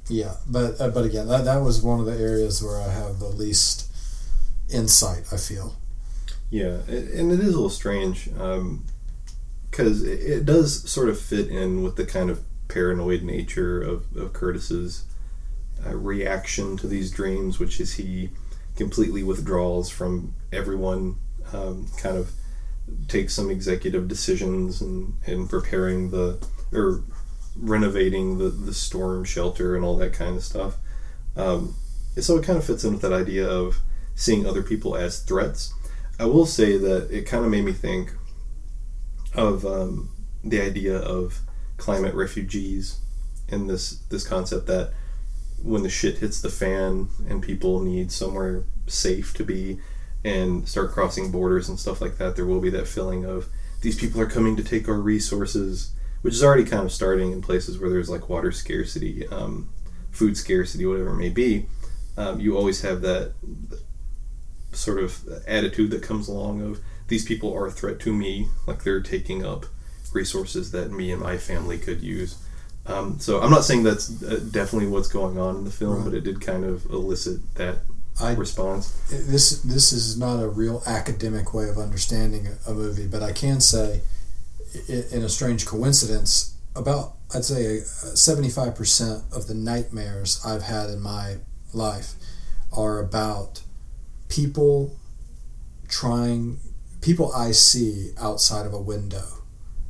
yeah, 0.10 0.36
but 0.48 0.80
uh, 0.80 0.90
but 0.90 1.06
again, 1.06 1.28
that 1.28 1.46
that 1.46 1.62
was 1.62 1.82
one 1.82 2.00
of 2.00 2.06
the 2.06 2.18
areas 2.18 2.64
where 2.64 2.80
I 2.80 2.90
have 2.90 3.20
the 3.20 3.28
least 3.28 3.92
insight. 4.70 5.26
I 5.32 5.38
feel. 5.38 5.76
Yeah, 6.50 6.78
and 6.88 7.32
it 7.32 7.40
is 7.40 7.48
a 7.48 7.52
little 7.52 7.70
strange 7.70 8.30
because 9.70 10.04
it, 10.04 10.20
it 10.20 10.46
does 10.46 10.90
sort 10.90 11.10
of 11.10 11.20
fit 11.20 11.50
in 11.50 11.84
with 11.84 11.98
the 11.98 12.06
kind 12.06 12.30
of 12.30 12.42
paranoid 12.70 13.22
nature 13.24 13.82
of, 13.82 14.16
of 14.16 14.32
Curtis's 14.32 15.04
uh, 15.86 15.96
reaction 15.96 16.78
to 16.78 16.88
these 16.88 17.12
dreams, 17.12 17.60
which 17.60 17.82
is 17.82 17.96
he 17.96 18.30
completely 18.78 19.24
withdraws 19.24 19.90
from 19.90 20.34
everyone, 20.54 21.18
um, 21.52 21.88
kind 21.98 22.18
of 22.18 22.32
take 23.08 23.30
some 23.30 23.50
executive 23.50 24.08
decisions 24.08 24.82
and 24.82 25.14
in 25.26 25.48
preparing 25.48 26.12
the 26.12 26.46
or 26.72 27.04
renovating 27.56 28.38
the 28.38 28.50
the 28.50 28.74
storm 28.74 29.24
shelter 29.24 29.76
and 29.76 29.84
all 29.84 29.98
that 29.98 30.14
kind 30.14 30.36
of 30.36 30.44
stuff. 30.44 30.78
Um, 31.36 31.76
so 32.18 32.38
it 32.38 32.46
kind 32.46 32.58
of 32.58 32.66
fits 32.66 32.84
in 32.84 32.94
with 32.94 33.02
that 33.02 33.14
idea 33.14 33.48
of 33.48 33.80
seeing 34.16 34.46
other 34.46 34.64
people 34.64 34.96
as 34.96 35.20
threats. 35.20 35.74
I 36.20 36.26
will 36.26 36.48
say 36.48 36.78
that 36.78 37.10
it 37.12 37.28
kind 37.28 37.46
of 37.46 37.52
made 37.52 37.64
me 37.64 37.74
think 37.74 38.14
of 39.36 39.66
um, 39.66 40.12
the 40.44 40.60
idea 40.60 40.98
of 40.98 41.42
climate 41.78 42.16
refugees 42.16 43.00
and 43.50 43.70
this 43.70 44.00
this 44.10 44.28
concept 44.28 44.68
that 44.68 44.92
when 45.62 45.84
the 45.84 45.90
shit 45.90 46.20
hits 46.20 46.42
the 46.42 46.50
fan 46.50 47.10
and 47.30 47.42
people 47.42 47.82
need 47.82 48.12
somewhere 48.12 48.64
safe 48.88 49.34
to 49.36 49.44
be 49.44 49.80
and 50.28 50.68
start 50.68 50.92
crossing 50.92 51.32
borders 51.32 51.70
and 51.70 51.80
stuff 51.80 52.02
like 52.02 52.18
that, 52.18 52.36
there 52.36 52.46
will 52.46 52.60
be 52.60 52.70
that 52.70 52.88
feeling 52.88 53.24
of 53.24 53.48
these 53.82 53.98
people 53.98 54.20
are 54.20 54.30
coming 54.30 54.58
to 54.58 54.64
take 54.64 54.90
our 54.90 55.00
resources, 55.00 55.94
which 56.22 56.34
is 56.34 56.44
already 56.44 56.66
kind 56.66 56.84
of 56.84 56.92
starting 56.92 57.32
in 57.32 57.42
places 57.42 57.80
where 57.80 57.90
there's 57.90 58.10
like 58.10 58.28
water 58.28 58.52
scarcity, 58.52 59.26
um, 59.28 59.70
food 60.12 60.36
scarcity, 60.36 60.86
whatever 60.86 61.12
it 61.12 61.18
may 61.18 61.30
be. 61.30 61.68
Um, 62.18 62.42
you 62.42 62.58
always 62.58 62.82
have 62.82 63.02
that 63.02 63.34
sort 64.74 65.00
of 65.00 65.22
attitude 65.48 65.92
that 65.92 66.04
comes 66.04 66.28
along 66.28 66.62
of 66.62 66.82
these 67.08 67.24
people 67.24 67.54
are 67.54 67.68
a 67.68 67.72
threat 67.72 68.00
to 68.02 68.14
me, 68.14 68.50
like 68.66 68.84
they're 68.84 69.02
taking 69.02 69.46
up 69.46 69.66
resources 70.14 70.72
that 70.72 70.92
me 70.92 71.12
and 71.12 71.22
my 71.22 71.38
family 71.38 71.78
could 71.78 72.02
use. 72.02 72.38
Um, 72.86 73.20
so 73.20 73.40
I'm 73.40 73.52
not 73.52 73.64
saying 73.64 73.84
that's 73.84 74.24
uh, 74.24 74.40
definitely 74.52 74.90
what's 74.90 75.08
going 75.08 75.38
on 75.38 75.58
in 75.58 75.64
the 75.64 75.72
film, 75.72 75.98
right. 75.98 76.06
but 76.06 76.14
it 76.14 76.24
did 76.24 76.42
kind 76.42 76.66
of 76.66 76.86
elicit 76.86 77.56
that 77.56 77.78
I, 78.20 78.34
response. 78.34 78.92
This 79.10 79.62
this 79.62 79.94
is 79.94 80.18
not 80.18 80.42
a 80.42 80.48
real 80.48 80.82
academic 80.86 81.54
way 81.54 81.70
of 81.70 81.78
understanding 81.78 82.48
a 82.68 82.74
movie, 82.74 83.08
but 83.08 83.22
I 83.22 83.32
can 83.32 83.62
say, 83.62 84.02
in 84.88 85.24
a 85.24 85.30
strange 85.30 85.66
coincidence, 85.66 86.56
about 86.76 87.14
I'd 87.34 87.46
say 87.46 87.80
uh, 87.80 87.84
seventy 87.84 88.50
five 88.50 88.76
percent 88.76 89.24
of 89.32 89.48
the 89.48 89.54
nightmares 89.54 90.42
I've 90.46 90.64
had 90.64 90.90
in 90.90 91.00
my 91.02 91.38
life 91.74 92.14
are 92.74 93.00
about 93.00 93.62
people 94.30 94.96
trying 95.88 96.60
people 97.02 97.32
I 97.34 97.52
see 97.52 98.12
outside 98.20 98.66
of 98.66 98.74
a 98.74 98.82
window 98.82 99.44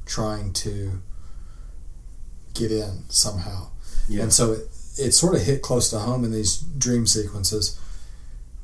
trying 0.05 0.53
to 0.53 1.01
get 2.53 2.71
in 2.71 3.03
somehow. 3.09 3.69
Yeah. 4.09 4.23
And 4.23 4.33
so 4.33 4.53
it, 4.53 4.61
it 4.97 5.11
sort 5.11 5.35
of 5.35 5.41
hit 5.43 5.61
close 5.61 5.89
to 5.91 5.99
home 5.99 6.23
in 6.23 6.31
these 6.31 6.57
dream 6.57 7.07
sequences 7.07 7.79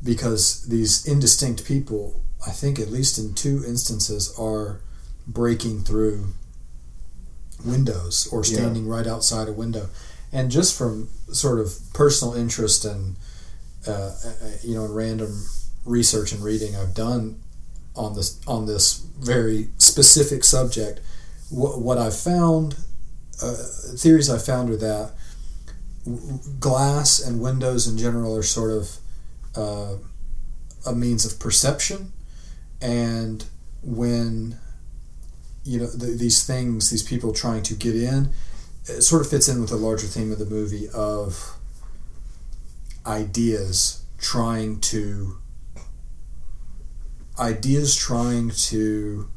because 0.03 0.63
these 0.67 1.05
indistinct 1.05 1.65
people, 1.65 2.21
I 2.45 2.51
think 2.51 2.79
at 2.79 2.89
least 2.89 3.17
in 3.17 3.33
two 3.33 3.63
instances, 3.65 4.33
are 4.37 4.81
breaking 5.25 5.81
through 5.81 6.33
windows 7.65 8.27
or 8.31 8.43
standing 8.43 8.85
yeah. 8.85 8.91
right 8.91 9.07
outside 9.07 9.47
a 9.47 9.53
window. 9.53 9.89
And 10.31 10.51
just 10.51 10.77
from 10.77 11.09
sort 11.31 11.59
of 11.59 11.73
personal 11.93 12.33
interest 12.33 12.83
and, 12.85 13.15
uh, 13.87 14.11
uh 14.25 14.33
you 14.61 14.75
know, 14.75 14.87
random 14.87 15.45
research 15.85 16.31
and 16.31 16.43
reading 16.43 16.75
I've 16.75 16.93
done 16.93 17.41
on 17.95 18.15
this 18.15 18.41
on 18.47 18.65
this 18.65 19.05
very 19.19 19.69
specific 19.77 20.43
subject, 20.43 20.99
what, 21.49 21.79
what 21.79 21.97
I've 21.97 22.17
found, 22.17 22.75
uh, 23.41 23.55
theories 23.95 24.29
I 24.29 24.37
found 24.37 24.69
are 24.71 24.77
that 24.77 25.11
glass 26.59 27.19
and 27.19 27.39
windows 27.39 27.87
in 27.87 27.97
general 27.97 28.35
are 28.35 28.43
sort 28.43 28.71
of 28.71 28.97
uh, 29.55 29.95
a 30.85 30.93
means 30.93 31.25
of 31.25 31.39
perception, 31.39 32.11
and 32.81 33.45
when 33.81 34.57
you 35.63 35.79
know 35.79 35.87
the, 35.87 36.07
these 36.07 36.45
things, 36.45 36.89
these 36.89 37.03
people 37.03 37.33
trying 37.33 37.63
to 37.63 37.73
get 37.73 37.95
in, 37.95 38.29
it 38.85 39.01
sort 39.01 39.21
of 39.21 39.29
fits 39.29 39.47
in 39.47 39.61
with 39.61 39.69
the 39.69 39.77
larger 39.77 40.07
theme 40.07 40.31
of 40.31 40.39
the 40.39 40.45
movie 40.45 40.89
of 40.89 41.57
ideas 43.05 44.03
trying 44.17 44.79
to 44.79 45.37
ideas 47.39 47.95
trying 47.95 48.49
to 48.49 49.29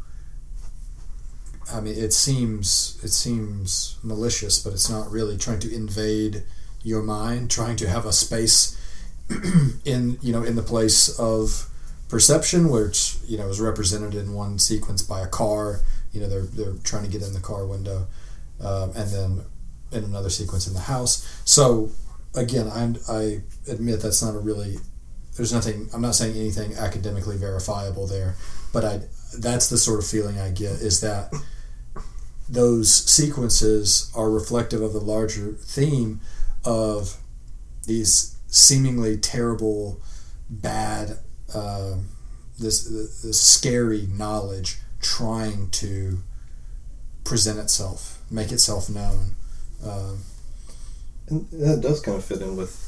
I 1.73 1.81
mean 1.81 1.95
it 1.97 2.13
seems 2.13 3.01
it 3.03 3.09
seems 3.09 3.97
malicious 4.03 4.63
but 4.63 4.73
it's 4.73 4.91
not 4.91 5.11
really 5.11 5.37
trying 5.37 5.59
to 5.61 5.75
invade 5.75 6.45
your 6.83 7.03
mind 7.03 7.51
trying 7.51 7.77
to 7.77 7.89
have 7.89 8.07
a 8.07 8.13
space 8.13 8.79
in 9.85 10.19
you 10.23 10.33
know 10.33 10.43
in 10.43 10.57
the 10.57 10.63
place 10.63 11.19
of 11.19 11.69
perception 12.09 12.69
which 12.69 13.17
you 13.27 13.37
know 13.37 13.49
is 13.49 13.61
represented 13.61 14.15
in 14.15 14.33
one 14.33 14.59
sequence 14.59 15.03
by 15.03 15.21
a 15.21 15.27
car. 15.27 15.81
You 16.13 16.21
know 16.21 16.29
they're, 16.29 16.43
they're 16.43 16.75
trying 16.83 17.05
to 17.05 17.11
get 17.11 17.23
in 17.23 17.35
the 17.35 17.41
car 17.41 17.67
window 17.67 18.07
um, 18.61 18.93
and 18.97 19.11
then 19.11 19.41
in 19.93 20.05
another 20.05 20.31
sequence 20.31 20.67
in 20.67 20.75
the 20.75 20.81
house. 20.81 21.43
So 21.45 21.91
again 22.37 22.71
I'm, 22.73 22.97
i 23.09 23.41
admit 23.69 24.01
that's 24.01 24.23
not 24.23 24.35
a 24.35 24.39
really 24.39 24.77
there's 25.37 25.53
nothing 25.53 25.89
i'm 25.95 26.03
not 26.03 26.15
saying 26.15 26.37
anything 26.37 26.75
academically 26.75 27.37
verifiable 27.37 28.07
there 28.07 28.37
but 28.73 28.85
i 28.85 29.01
that's 29.39 29.69
the 29.69 29.79
sort 29.79 29.99
of 29.99 30.07
feeling 30.07 30.39
i 30.39 30.51
get 30.51 30.73
is 30.73 31.01
that 31.01 31.33
those 32.49 32.93
sequences 32.95 34.13
are 34.15 34.31
reflective 34.31 34.81
of 34.83 34.93
the 34.93 35.01
larger 35.01 35.53
theme 35.53 36.21
of 36.65 37.17
these 37.87 38.36
seemingly 38.49 39.17
terrible 39.17 40.01
bad 40.49 41.19
uh, 41.55 41.97
this, 42.59 42.85
this 43.23 43.41
scary 43.41 44.07
knowledge 44.11 44.79
trying 45.01 45.69
to 45.71 46.19
present 47.25 47.59
itself 47.59 48.23
make 48.31 48.53
itself 48.53 48.89
known 48.89 49.33
um, 49.85 50.19
and 51.29 51.49
that 51.51 51.81
does 51.81 52.01
kind 52.01 52.17
of 52.17 52.25
fit 52.25 52.41
in 52.41 52.57
with 52.57 52.87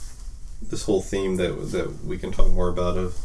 this 0.63 0.85
whole 0.85 1.03
theme 1.03 1.37
that 1.37 1.53
that 1.73 2.05
we 2.05 2.19
can 2.19 2.33
talk 2.33 2.49
more 2.49 2.69
about 2.69 2.97
of 2.97 3.17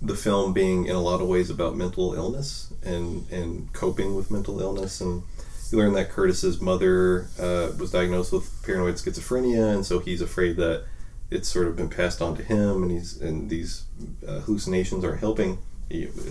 the 0.00 0.14
film 0.14 0.52
being 0.52 0.86
in 0.86 0.94
a 0.94 1.00
lot 1.00 1.20
of 1.20 1.28
ways 1.28 1.50
about 1.50 1.76
mental 1.76 2.14
illness 2.14 2.72
and 2.84 3.28
and 3.30 3.72
coping 3.72 4.14
with 4.14 4.30
mental 4.30 4.60
illness. 4.60 5.00
And 5.00 5.22
you 5.70 5.78
learn 5.78 5.92
that 5.94 6.10
Curtis's 6.10 6.60
mother 6.60 7.28
uh, 7.38 7.72
was 7.78 7.90
diagnosed 7.90 8.32
with 8.32 8.62
paranoid 8.62 8.94
schizophrenia 8.94 9.74
and 9.74 9.84
so 9.84 9.98
he's 9.98 10.22
afraid 10.22 10.56
that 10.56 10.84
it's 11.30 11.48
sort 11.48 11.66
of 11.66 11.76
been 11.76 11.88
passed 11.88 12.22
on 12.22 12.36
to 12.36 12.42
him 12.42 12.82
and 12.82 12.90
he's 12.90 13.20
and 13.20 13.50
these 13.50 13.84
uh, 14.26 14.40
hallucinations 14.40 15.04
aren't 15.04 15.20
helping 15.20 15.58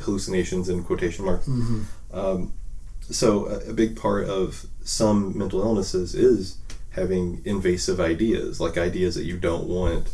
hallucinations 0.03 0.69
in 0.69 0.83
quotation 0.83 1.25
marks 1.25 1.47
mm-hmm. 1.47 1.83
um, 2.13 2.53
so 3.01 3.47
a, 3.47 3.71
a 3.71 3.73
big 3.73 3.95
part 3.95 4.27
of 4.27 4.65
some 4.83 5.37
mental 5.37 5.61
illnesses 5.61 6.13
is 6.13 6.57
having 6.97 7.41
invasive 7.45 7.99
ideas, 7.99 8.59
like 8.59 8.77
ideas 8.77 9.15
that 9.15 9.23
you 9.23 9.37
don't 9.37 9.67
want 9.67 10.09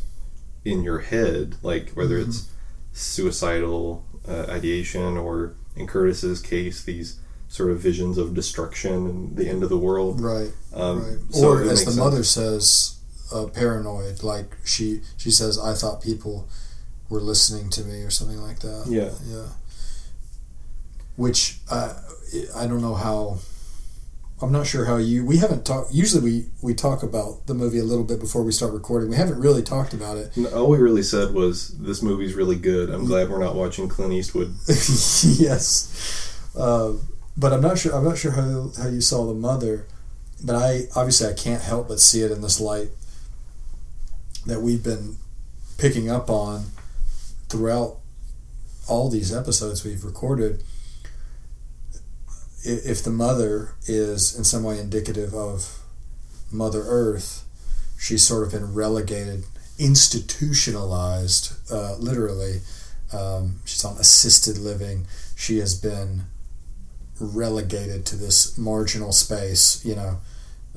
in 0.65 0.83
your 0.83 0.99
head, 0.99 1.55
like 1.63 1.91
whether 1.91 2.19
mm-hmm. 2.19 2.29
it's 2.29 2.51
suicidal 2.91 4.05
uh, 4.27 4.45
ideation 4.49 5.17
or 5.17 5.55
in 5.75 5.87
Curtis's 5.87 6.41
case, 6.41 6.83
these 6.83 7.19
sort 7.47 7.71
of 7.71 7.79
visions 7.79 8.17
of 8.17 8.33
destruction 8.33 9.07
and 9.07 9.37
the 9.37 9.47
end 9.47 9.63
of 9.63 9.69
the 9.69 9.77
world. 9.77 10.19
Right. 10.19 10.51
Um, 10.73 11.03
right. 11.03 11.19
So 11.31 11.49
or 11.49 11.61
as 11.61 11.85
the 11.85 11.91
sense. 11.91 11.97
mother 11.97 12.23
says, 12.23 12.99
uh, 13.33 13.47
paranoid. 13.47 14.23
Like 14.23 14.55
she 14.63 15.01
she 15.17 15.31
says, 15.31 15.59
I 15.59 15.73
thought 15.73 16.01
people 16.01 16.47
were 17.09 17.21
listening 17.21 17.69
to 17.71 17.83
me 17.83 18.01
or 18.01 18.09
something 18.09 18.41
like 18.41 18.59
that. 18.59 18.85
Yeah. 18.87 19.11
Yeah. 19.25 19.49
Which 21.15 21.59
uh, 21.69 21.93
I 22.55 22.67
don't 22.67 22.81
know 22.81 22.95
how 22.95 23.39
I'm 24.43 24.51
not 24.51 24.67
sure 24.67 24.83
how 24.83 24.97
you. 24.97 25.25
We 25.25 25.37
haven't 25.37 25.65
talked. 25.65 25.93
Usually, 25.93 26.21
we 26.21 26.45
we 26.61 26.73
talk 26.73 27.01
about 27.01 27.47
the 27.47 27.53
movie 27.53 27.79
a 27.79 27.83
little 27.83 28.03
bit 28.03 28.19
before 28.19 28.43
we 28.43 28.51
start 28.51 28.73
recording. 28.73 29.09
We 29.09 29.15
haven't 29.15 29.39
really 29.39 29.63
talked 29.63 29.93
about 29.93 30.17
it. 30.17 30.53
all 30.53 30.69
we 30.69 30.79
really 30.79 31.03
said 31.03 31.33
was 31.33 31.69
this 31.77 32.01
movie's 32.01 32.33
really 32.33 32.57
good. 32.57 32.89
I'm 32.89 33.05
glad 33.05 33.29
we're 33.29 33.39
not 33.39 33.55
watching 33.55 33.87
Clint 33.87 34.11
Eastwood. 34.11 34.53
yes, 34.67 36.37
uh, 36.57 36.93
but 37.37 37.53
I'm 37.53 37.61
not 37.61 37.77
sure. 37.77 37.95
I'm 37.95 38.03
not 38.03 38.17
sure 38.17 38.31
how 38.31 38.71
how 38.77 38.89
you 38.89 38.99
saw 38.99 39.25
the 39.25 39.33
mother, 39.33 39.87
but 40.43 40.55
I 40.55 40.87
obviously 40.93 41.27
I 41.27 41.33
can't 41.33 41.61
help 41.61 41.87
but 41.87 42.01
see 42.01 42.21
it 42.21 42.31
in 42.31 42.41
this 42.41 42.59
light 42.59 42.89
that 44.45 44.61
we've 44.61 44.83
been 44.83 45.17
picking 45.77 46.09
up 46.09 46.29
on 46.29 46.65
throughout 47.49 47.97
all 48.87 49.09
these 49.09 49.33
episodes 49.33 49.83
we've 49.83 50.03
recorded 50.03 50.63
if 52.65 53.03
the 53.03 53.09
mother 53.09 53.75
is 53.85 54.37
in 54.37 54.43
some 54.43 54.63
way 54.63 54.79
indicative 54.79 55.33
of 55.33 55.79
Mother 56.51 56.83
Earth, 56.85 57.43
she's 57.99 58.23
sort 58.23 58.43
of 58.43 58.51
been 58.51 58.73
relegated, 58.73 59.43
institutionalized, 59.77 61.53
uh, 61.71 61.95
literally. 61.95 62.61
Um, 63.11 63.59
she's 63.65 63.83
on 63.83 63.97
assisted 63.97 64.57
living. 64.57 65.07
She 65.35 65.59
has 65.59 65.75
been 65.75 66.23
relegated 67.19 68.05
to 68.07 68.15
this 68.15 68.57
marginal 68.57 69.11
space, 69.11 69.83
you 69.85 69.95
know, 69.95 70.17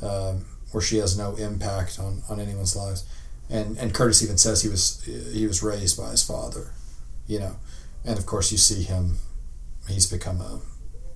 um, 0.02 0.44
where 0.72 0.82
she 0.82 0.98
has 0.98 1.16
no 1.16 1.36
impact 1.36 1.98
on, 1.98 2.22
on 2.28 2.40
anyone's 2.40 2.74
lives. 2.74 3.04
And 3.48 3.76
and 3.78 3.94
Curtis 3.94 4.22
even 4.22 4.38
says 4.38 4.62
he 4.62 4.68
was 4.68 5.02
he 5.32 5.46
was 5.46 5.62
raised 5.62 5.96
by 5.96 6.10
his 6.10 6.22
father, 6.22 6.72
you 7.26 7.38
know, 7.38 7.56
and 8.04 8.18
of 8.18 8.26
course 8.26 8.50
you 8.52 8.58
see 8.58 8.82
him 8.82 9.18
he's 9.88 10.06
become 10.10 10.40
a, 10.40 10.60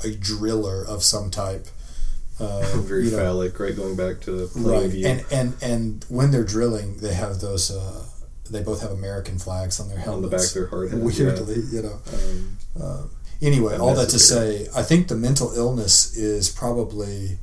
a 0.04 0.12
driller 0.12 0.84
of 0.86 1.02
some 1.02 1.30
type. 1.30 1.66
Uh, 2.38 2.60
Very 2.82 3.06
you 3.06 3.10
know, 3.10 3.16
phallic, 3.18 3.58
right? 3.60 3.74
Going 3.76 3.96
back 3.96 4.20
to 4.22 4.46
plain 4.46 4.64
right 4.64 4.90
view. 4.90 5.06
and 5.06 5.24
and 5.32 5.54
and 5.62 6.04
when 6.08 6.30
they're 6.30 6.44
drilling 6.44 6.96
they 6.98 7.14
have 7.14 7.40
those 7.40 7.70
uh, 7.70 8.04
they 8.50 8.62
both 8.62 8.80
have 8.82 8.90
american 8.92 9.38
flags 9.38 9.78
on 9.78 9.88
their 9.88 9.98
helmets. 9.98 10.24
on 10.24 10.30
the 10.30 10.36
back 10.36 10.46
of 10.46 10.54
their 10.54 10.66
hard 10.68 10.90
hat. 10.90 11.00
weirdly 11.00 11.60
you 11.70 11.82
know 11.82 12.00
Yeah. 12.76 12.84
Um, 12.84 13.10
anyway 13.42 13.76
all 13.76 13.94
that 13.94 14.08
to 14.10 14.18
say 14.18 14.66
i 14.74 14.82
think 14.82 15.08
the 15.08 15.14
mental 15.16 15.52
illness 15.54 16.16
is 16.16 16.48
probably 16.48 17.38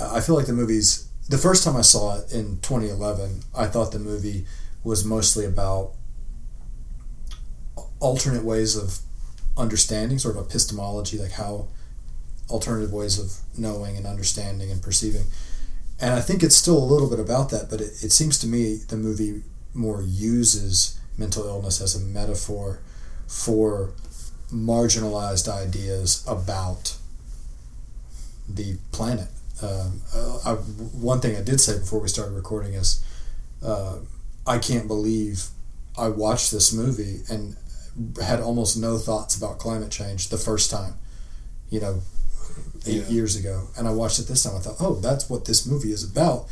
i 0.00 0.20
feel 0.20 0.34
like 0.36 0.46
the 0.46 0.52
movie's 0.52 1.08
the 1.28 1.38
first 1.38 1.64
time 1.64 1.76
i 1.76 1.82
saw 1.82 2.18
it 2.18 2.32
in 2.32 2.58
2011 2.60 3.40
i 3.56 3.66
thought 3.66 3.92
the 3.92 3.98
movie 3.98 4.46
was 4.82 5.04
mostly 5.04 5.44
about 5.44 5.92
alternate 8.00 8.44
ways 8.44 8.76
of 8.76 8.98
understanding 9.56 10.18
sort 10.18 10.36
of 10.36 10.46
epistemology 10.46 11.18
like 11.18 11.32
how 11.32 11.66
alternative 12.50 12.92
ways 12.92 13.18
of 13.18 13.58
knowing 13.58 13.96
and 13.96 14.06
understanding 14.06 14.70
and 14.70 14.82
perceiving 14.82 15.24
and 16.00 16.12
i 16.12 16.20
think 16.20 16.42
it's 16.42 16.56
still 16.56 16.76
a 16.76 16.84
little 16.84 17.08
bit 17.08 17.20
about 17.20 17.50
that 17.50 17.70
but 17.70 17.80
it, 17.80 17.92
it 18.02 18.12
seems 18.12 18.38
to 18.38 18.46
me 18.46 18.76
the 18.88 18.96
movie 18.96 19.42
more 19.72 20.02
uses 20.02 20.98
mental 21.16 21.46
illness 21.46 21.80
as 21.80 21.94
a 21.94 22.00
metaphor 22.00 22.80
for 23.26 23.92
marginalized 24.52 25.48
ideas 25.48 26.24
about 26.28 26.96
the 28.48 28.76
planet. 28.92 29.28
Um, 29.62 30.02
uh, 30.14 30.38
I, 30.44 30.52
one 30.54 31.20
thing 31.20 31.36
I 31.36 31.40
did 31.42 31.60
say 31.60 31.78
before 31.78 32.00
we 32.00 32.08
started 32.08 32.32
recording 32.34 32.74
is 32.74 33.04
uh, 33.64 33.98
I 34.46 34.58
can't 34.58 34.88
believe 34.88 35.46
I 35.96 36.08
watched 36.08 36.50
this 36.50 36.72
movie 36.72 37.20
and 37.30 37.56
had 38.22 38.40
almost 38.40 38.76
no 38.76 38.98
thoughts 38.98 39.36
about 39.36 39.58
climate 39.58 39.90
change 39.90 40.28
the 40.28 40.36
first 40.38 40.70
time, 40.70 40.94
you 41.70 41.80
know, 41.80 42.02
eight 42.86 43.04
Yeah. 43.04 43.08
years 43.08 43.36
ago. 43.36 43.68
And 43.76 43.86
I 43.86 43.92
watched 43.92 44.18
it 44.18 44.26
this 44.26 44.42
time. 44.42 44.56
I 44.56 44.58
thought, 44.60 44.76
oh, 44.80 44.96
that's 44.96 45.30
what 45.30 45.44
this 45.44 45.64
movie 45.64 45.92
is 45.92 46.02
about. 46.02 46.46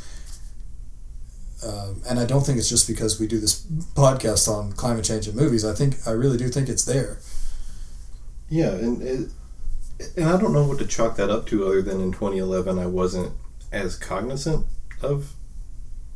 Um, 1.67 2.03
and 2.09 2.19
I 2.19 2.25
don't 2.25 2.45
think 2.45 2.59
it's 2.59 2.69
just 2.69 2.89
because 2.89 3.21
we 3.21 3.27
do 3.27 3.39
this 3.39 3.61
podcast 3.95 4.49
on 4.49 4.73
climate 4.73 5.05
change 5.05 5.27
and 5.29 5.37
movies. 5.37 5.65
I 5.65 5.75
think 5.75 5.97
I 6.07 6.11
really 6.13 6.37
do 6.39 6.49
think 6.49 6.69
it's 6.69 6.85
there. 6.85 7.19
Yeah, 8.49 8.71
and 8.71 9.01
it, 9.03 9.31
and 10.17 10.27
I 10.27 10.37
don't 10.41 10.53
know 10.53 10.65
what 10.65 10.79
to 10.79 10.87
chalk 10.87 11.17
that 11.17 11.31
up 11.31 11.47
to 11.49 11.67
other 11.67 11.83
than 11.83 12.01
in 12.01 12.13
2011 12.13 12.79
I 12.79 12.87
wasn't 12.87 13.33
as 13.71 13.97
cognizant 13.97 14.67
of 15.01 15.33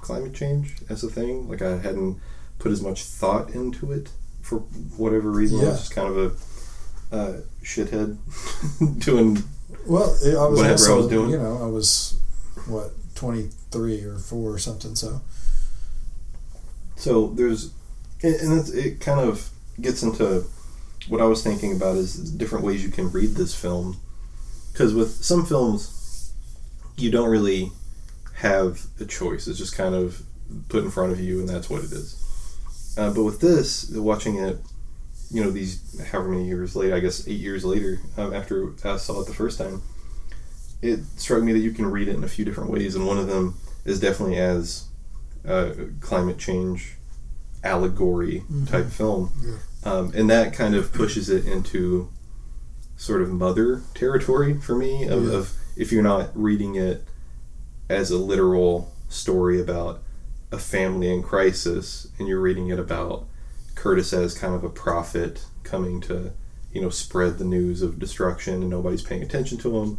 climate 0.01 0.35
change 0.35 0.77
as 0.89 1.03
a 1.05 1.09
thing. 1.11 1.49
Like 1.49 1.63
I 1.63 1.79
hadn't 1.79 2.19
put 2.59 2.73
as 2.73 2.81
much 2.83 3.05
thought 3.05 3.51
into 3.51 3.93
it 3.93 4.11
for 4.43 4.59
whatever 4.97 5.31
reason. 5.31 5.59
I 5.61 5.63
Yeah. 5.65 5.69
was 5.71 5.79
just 5.81 5.95
kind 5.95 6.09
of 6.17 6.17
a 7.13 7.15
uh, 7.17 7.41
shithead 7.63 8.19
doing. 9.05 9.43
Well, 9.87 10.05
I 10.25 10.47
was 10.49 10.59
Whatever 10.61 10.93
I 10.93 10.97
was 10.97 11.09
doing. 11.09 11.31
you 11.31 11.39
know, 11.39 11.63
I 11.63 11.67
was 11.67 12.19
what 12.67 12.91
twenty 13.15 13.51
three 13.71 14.03
or 14.05 14.19
four 14.19 14.53
or 14.53 14.59
something. 14.59 14.95
So 14.95 15.21
So 16.97 17.29
there's, 17.29 17.71
and 18.23 18.35
and 18.37 18.69
it 18.75 19.01
kind 19.01 19.21
of 19.21 19.51
gets 19.81 20.03
into 20.03 20.45
what 21.09 21.21
I 21.21 21.25
was 21.25 21.43
thinking 21.43 21.75
about 21.75 21.97
is 21.97 22.15
different 22.33 22.65
ways 22.65 22.85
you 22.85 22.91
can 22.91 23.11
read 23.11 23.35
this 23.35 23.55
film. 23.55 24.01
Because 24.73 24.95
with 24.95 25.25
some 25.25 25.47
films, 25.47 26.33
you 26.97 27.11
don't 27.11 27.31
really 27.31 27.73
have 28.35 28.87
a 29.01 29.05
choice. 29.05 29.47
It's 29.47 29.59
just 29.59 29.75
kind 29.77 29.95
of 29.95 30.23
put 30.69 30.85
in 30.85 30.91
front 30.91 31.13
of 31.13 31.21
you, 31.21 31.41
and 31.41 31.49
that's 31.49 31.71
what 31.71 31.83
it 31.83 31.93
is. 31.93 32.23
Uh, 32.99 33.13
but 33.13 33.25
with 33.25 33.41
this, 33.41 33.91
watching 33.91 34.37
it, 34.37 34.59
you 35.31 35.43
know, 35.43 35.51
these 35.51 36.01
however 36.11 36.29
many 36.31 36.47
years 36.47 36.77
later, 36.77 36.95
I 36.95 37.01
guess 37.01 37.27
eight 37.27 37.41
years 37.41 37.65
later, 37.65 38.01
um, 38.17 38.33
after 38.35 38.73
I 38.85 38.97
saw 38.97 39.21
it 39.21 39.27
the 39.27 39.35
first 39.35 39.59
time, 39.59 39.83
it 40.83 41.01
struck 41.17 41.43
me 41.43 41.53
that 41.53 41.59
you 41.61 41.73
can 41.73 41.87
read 41.87 42.09
it 42.09 42.15
in 42.15 42.25
a 42.25 42.29
few 42.29 42.45
different 42.45 42.71
ways, 42.71 42.95
and 42.95 43.07
one 43.07 43.19
of 43.19 43.27
them 43.27 43.57
is 43.85 43.99
definitely 43.99 44.37
as 44.39 44.87
uh, 45.47 45.71
climate 46.01 46.39
change 46.39 46.95
allegory 47.65 48.45
type 48.67 48.87
film, 48.87 49.33
um, 49.87 50.13
and 50.15 50.29
that 50.29 50.53
kind 50.53 50.75
of 50.75 50.93
pushes 50.93 51.29
it 51.31 51.47
into 51.47 52.09
sort 52.97 53.23
of 53.23 53.31
mother 53.31 53.83
territory 53.95 54.59
for 54.61 54.75
me. 54.75 55.07
Of, 55.07 55.25
Yeah. 55.25 55.33
of 55.39 55.53
if 55.77 55.93
you're 55.93 56.03
not 56.03 56.31
reading 56.35 56.75
it 56.75 57.05
as 57.89 58.11
a 58.11 58.19
literal 58.19 58.93
story 59.09 59.61
about 59.61 60.03
a 60.51 60.59
family 60.59 61.13
in 61.13 61.23
crisis, 61.23 62.09
and 62.19 62.27
you're 62.27 62.41
reading 62.41 62.69
it 62.69 62.79
about 62.79 63.27
Curtis 63.75 64.13
as 64.13 64.37
kind 64.37 64.55
of 64.55 64.65
a 64.65 64.69
prophet 64.69 65.45
coming 65.63 66.01
to, 66.03 66.33
you 66.73 66.81
know, 66.81 66.89
spread 66.91 67.39
the 67.39 67.45
news 67.45 67.83
of 67.83 67.99
destruction, 67.99 68.55
and 68.55 68.71
nobody's 68.71 69.03
paying 69.03 69.23
attention 69.23 69.59
to 69.59 69.77
him. 69.79 69.99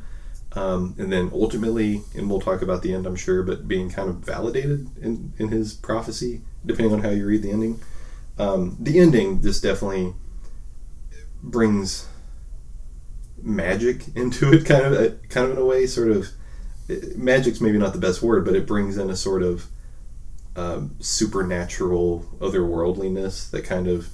Um, 0.53 0.95
and 0.97 1.11
then 1.13 1.29
ultimately, 1.33 2.01
and 2.15 2.29
we'll 2.29 2.41
talk 2.41 2.61
about 2.61 2.81
the 2.81 2.93
end, 2.93 3.05
I'm 3.05 3.15
sure, 3.15 3.43
but 3.43 3.67
being 3.67 3.89
kind 3.89 4.09
of 4.09 4.15
validated 4.17 4.89
in, 4.99 5.33
in 5.37 5.49
his 5.49 5.73
prophecy, 5.73 6.41
depending 6.65 6.93
on 6.93 7.01
how 7.03 7.09
you 7.09 7.25
read 7.27 7.43
the 7.43 7.51
ending. 7.51 7.79
Um, 8.39 8.77
the 8.79 8.99
ending 8.99 9.41
just 9.41 9.63
definitely 9.63 10.13
brings 11.41 12.07
magic 13.41 14.03
into 14.15 14.51
it, 14.53 14.65
kind 14.65 14.85
of, 14.85 14.93
uh, 14.93 15.09
kind 15.29 15.45
of 15.47 15.51
in 15.53 15.57
a 15.57 15.65
way, 15.65 15.85
sort 15.87 16.09
of. 16.11 16.27
it- 16.87 17.17
Magic's 17.17 17.59
maybe 17.61 17.77
not 17.77 17.93
the 17.93 17.99
best 17.99 18.21
word, 18.21 18.45
but 18.45 18.55
it 18.55 18.65
brings 18.65 18.97
in 18.97 19.09
a 19.09 19.15
sort 19.15 19.43
of 19.43 19.67
um, 20.55 20.95
supernatural 20.99 22.25
otherworldliness 22.39 23.49
that 23.51 23.63
kind 23.63 23.87
of 23.87 24.07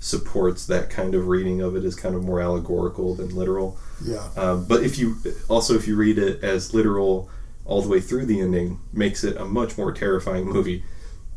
supports 0.00 0.66
that 0.66 0.88
kind 0.88 1.14
of 1.14 1.28
reading 1.28 1.60
of 1.60 1.76
it 1.76 1.84
as 1.84 1.94
kind 1.94 2.14
of 2.14 2.22
more 2.24 2.40
allegorical 2.40 3.14
than 3.14 3.34
literal. 3.34 3.78
yeah, 4.04 4.26
Um, 4.36 4.64
but 4.66 4.82
if 4.82 4.98
you 4.98 5.16
also 5.48 5.74
if 5.74 5.86
you 5.86 5.96
read 5.96 6.16
it 6.18 6.42
as 6.42 6.72
literal 6.72 7.28
all 7.64 7.82
the 7.82 7.88
way 7.88 8.00
through 8.00 8.26
the 8.26 8.40
ending, 8.40 8.80
makes 8.92 9.22
it 9.22 9.36
a 9.36 9.44
much 9.44 9.76
more 9.76 9.92
terrifying 9.92 10.46
movie 10.46 10.82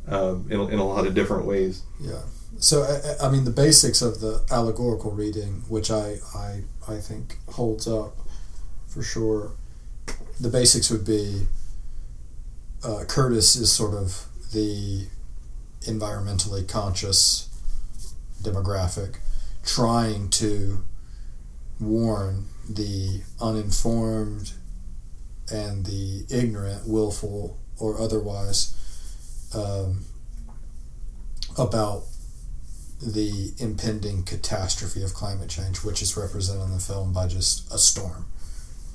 um, 0.08 0.48
in, 0.50 0.60
in 0.60 0.80
a 0.80 0.86
lot 0.86 1.08
of 1.08 1.14
different 1.14 1.46
ways. 1.46 1.84
yeah. 2.00 2.22
So 2.58 2.84
I, 2.84 3.28
I 3.28 3.30
mean, 3.30 3.44
the 3.44 3.52
basics 3.52 4.02
of 4.02 4.22
the 4.22 4.42
allegorical 4.50 5.12
reading, 5.12 5.64
which 5.68 5.92
I 5.92 6.20
I 6.34 6.62
I 6.88 6.98
think 6.98 7.38
holds 7.50 7.88
up 7.88 8.16
for 8.88 9.04
sure. 9.04 9.52
The 10.40 10.50
basics 10.50 10.90
would 10.90 11.06
be 11.06 11.48
uh, 12.84 13.04
Curtis 13.08 13.56
is 13.56 13.72
sort 13.72 13.94
of 13.94 14.26
the 14.54 15.08
environmentally 15.82 16.68
conscious 16.68 17.50
demographic 18.42 19.16
trying 19.64 20.30
to 20.30 20.84
warn 21.80 22.46
the 22.70 23.22
uninformed 23.42 24.54
and 25.52 25.86
the 25.86 26.26
ignorant, 26.30 26.88
willful 26.88 27.58
or 27.80 28.00
otherwise, 28.00 28.74
um, 29.54 30.06
about 31.58 32.04
the 33.02 33.52
impending 33.60 34.24
catastrophe 34.24 35.04
of 35.04 35.14
climate 35.14 35.50
change, 35.50 35.84
which 35.84 36.02
is 36.02 36.18
represented 36.18 36.64
in 36.64 36.72
the 36.72 36.80
film 36.80 37.14
by 37.14 37.28
just 37.28 37.72
a 37.74 37.78
storm, 37.78 38.26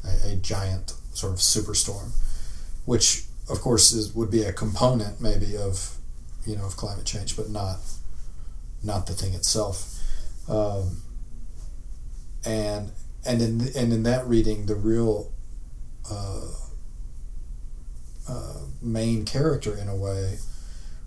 a, 0.04 0.32
a 0.32 0.36
giant 0.36 0.94
sort 1.12 1.32
of 1.32 1.38
superstorm, 1.38 2.12
which 2.84 3.24
of 3.48 3.60
course 3.60 3.92
is 3.92 4.14
would 4.14 4.30
be 4.30 4.42
a 4.42 4.52
component 4.52 5.20
maybe 5.20 5.56
of 5.56 5.96
you 6.46 6.56
know 6.56 6.64
of 6.64 6.76
climate 6.76 7.04
change, 7.04 7.36
but 7.36 7.50
not 7.50 7.78
not 8.82 9.06
the 9.06 9.12
thing 9.12 9.34
itself. 9.34 9.98
Um, 10.48 11.02
and 12.44 12.90
and 13.26 13.42
in 13.42 13.60
and 13.76 13.92
in 13.92 14.02
that 14.04 14.26
reading, 14.26 14.66
the 14.66 14.74
real 14.74 15.32
uh, 16.10 16.46
uh, 18.30 18.60
main 18.80 19.24
character 19.24 19.76
in 19.76 19.88
a 19.88 19.96
way, 19.96 20.38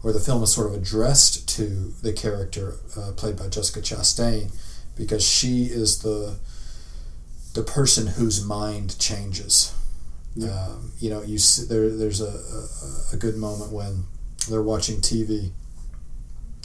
or 0.04 0.12
the 0.12 0.20
film 0.20 0.44
is 0.44 0.54
sort 0.54 0.68
of 0.68 0.74
addressed 0.74 1.48
to 1.56 1.94
the 2.02 2.12
character 2.12 2.76
uh, 2.98 3.12
played 3.16 3.38
by 3.38 3.48
Jessica 3.48 3.80
Chastain, 3.80 4.52
because 4.96 5.28
she 5.28 5.64
is 5.64 6.00
the 6.00 6.38
the 7.54 7.64
person 7.64 8.08
whose 8.08 8.44
mind 8.44 8.98
changes. 9.00 9.74
Um, 10.42 10.94
you 11.00 11.10
know, 11.10 11.22
you 11.22 11.38
see, 11.38 11.66
there. 11.66 11.90
There's 11.90 12.22
a, 12.22 12.26
a 12.26 13.16
a 13.16 13.18
good 13.18 13.38
moment 13.38 13.72
when 13.72 14.06
they're 14.50 14.64
watching 14.64 14.98
TV, 14.98 15.52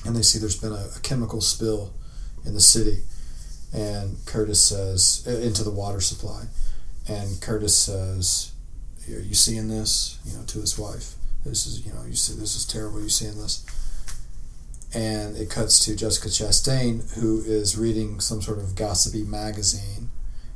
and 0.04 0.16
they 0.16 0.22
see 0.22 0.38
there's 0.38 0.60
been 0.60 0.72
a, 0.72 0.86
a 0.96 1.00
chemical 1.02 1.40
spill 1.40 1.92
in 2.44 2.54
the 2.54 2.60
city, 2.60 3.02
and 3.72 4.16
Curtis 4.26 4.62
says 4.62 5.24
uh, 5.26 5.38
into 5.38 5.62
the 5.62 5.70
water 5.70 6.00
supply, 6.00 6.44
and 7.06 7.40
Curtis 7.40 7.76
says, 7.76 8.52
"Are 9.16 9.20
you 9.20 9.34
seeing 9.34 9.68
this?" 9.68 10.18
You 10.24 10.36
know, 10.36 10.44
to 10.44 10.60
his 10.60 10.78
wife. 10.78 11.14
This 11.44 11.66
is 11.66 11.86
you 11.86 11.92
know 11.92 12.04
you 12.06 12.14
see 12.14 12.34
this 12.34 12.56
is 12.56 12.64
terrible. 12.64 13.00
You 13.00 13.08
seeing 13.08 13.36
this? 13.38 13.64
And 14.94 15.36
it 15.36 15.50
cuts 15.50 15.84
to 15.84 15.94
Jessica 15.94 16.28
Chastain, 16.28 17.14
who 17.14 17.42
is 17.42 17.76
reading 17.76 18.20
some 18.20 18.40
sort 18.40 18.58
of 18.58 18.74
gossipy 18.74 19.22
magazine, 19.22 20.08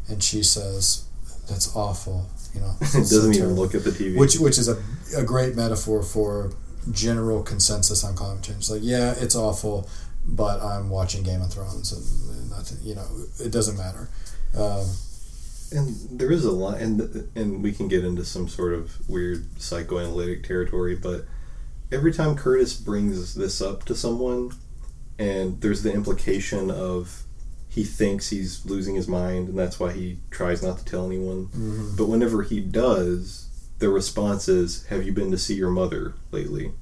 and 0.09 0.23
she 0.23 0.43
says, 0.43 1.05
"That's 1.49 1.75
awful." 1.77 2.27
You 2.55 2.61
know, 2.61 2.75
It 2.81 2.93
doesn't 2.93 3.35
even 3.35 3.55
look 3.55 3.75
at 3.75 3.85
the 3.85 3.91
TV. 3.91 4.19
which 4.19 4.37
which 4.39 4.59
is 4.59 4.69
a, 4.69 4.83
a 5.17 5.23
great 5.23 5.55
metaphor 5.57 6.03
for 6.03 6.53
general 6.91 7.43
consensus 7.43 8.05
on 8.05 8.15
climate 8.15 8.43
change. 8.43 8.69
Like, 8.71 8.81
yeah, 8.83 9.15
it's 9.19 9.37
awful, 9.37 9.89
but 10.27 10.61
I'm 10.61 10.91
watching 10.91 11.23
Game 11.23 11.43
of 11.43 11.53
Thrones, 11.53 11.93
and, 11.93 12.37
and 12.39 12.51
nothing, 12.51 12.79
you 12.83 12.95
know, 12.95 13.07
it 13.39 13.53
doesn't 13.53 13.77
matter. 13.77 14.09
Um, 14.57 14.87
And 15.73 16.19
there 16.19 16.31
is 16.31 16.45
a 16.45 16.53
lot, 16.53 16.79
and 16.79 17.29
and 17.35 17.63
we 17.63 17.73
can 17.73 17.89
get 17.89 18.05
into 18.05 18.25
some 18.25 18.49
sort 18.49 18.75
of 18.75 19.09
weird 19.09 19.61
psychoanalytic 19.61 20.45
territory, 20.45 20.95
but 20.95 21.25
every 21.91 22.13
time 22.13 22.37
Curtis 22.37 22.75
brings 22.75 23.35
this 23.35 23.61
up 23.61 23.85
to 23.87 23.95
someone, 23.95 24.53
and 25.19 25.61
there's 25.61 25.83
the 25.83 25.93
implication 25.93 26.71
of 26.71 27.25
he 27.69 27.85
thinks 27.85 28.29
he's 28.29 28.67
losing 28.67 28.95
his 28.95 29.09
mind, 29.09 29.49
and 29.49 29.59
that's 29.59 29.81
why 29.81 29.93
he 29.93 30.19
tries 30.31 30.63
not 30.63 30.79
to 30.79 30.85
tell 30.85 31.07
anyone. 31.07 31.47
mhm. 31.47 31.97
But 31.97 32.09
whenever 32.09 32.43
he 32.43 32.61
does, 32.61 33.47
the 33.79 33.89
response 33.89 34.49
is, 34.49 34.85
"Have 34.85 35.05
you 35.07 35.13
been 35.13 35.31
to 35.31 35.39
see 35.39 35.55
your 35.55 35.71
mother 35.71 36.15
lately?" 36.31 36.73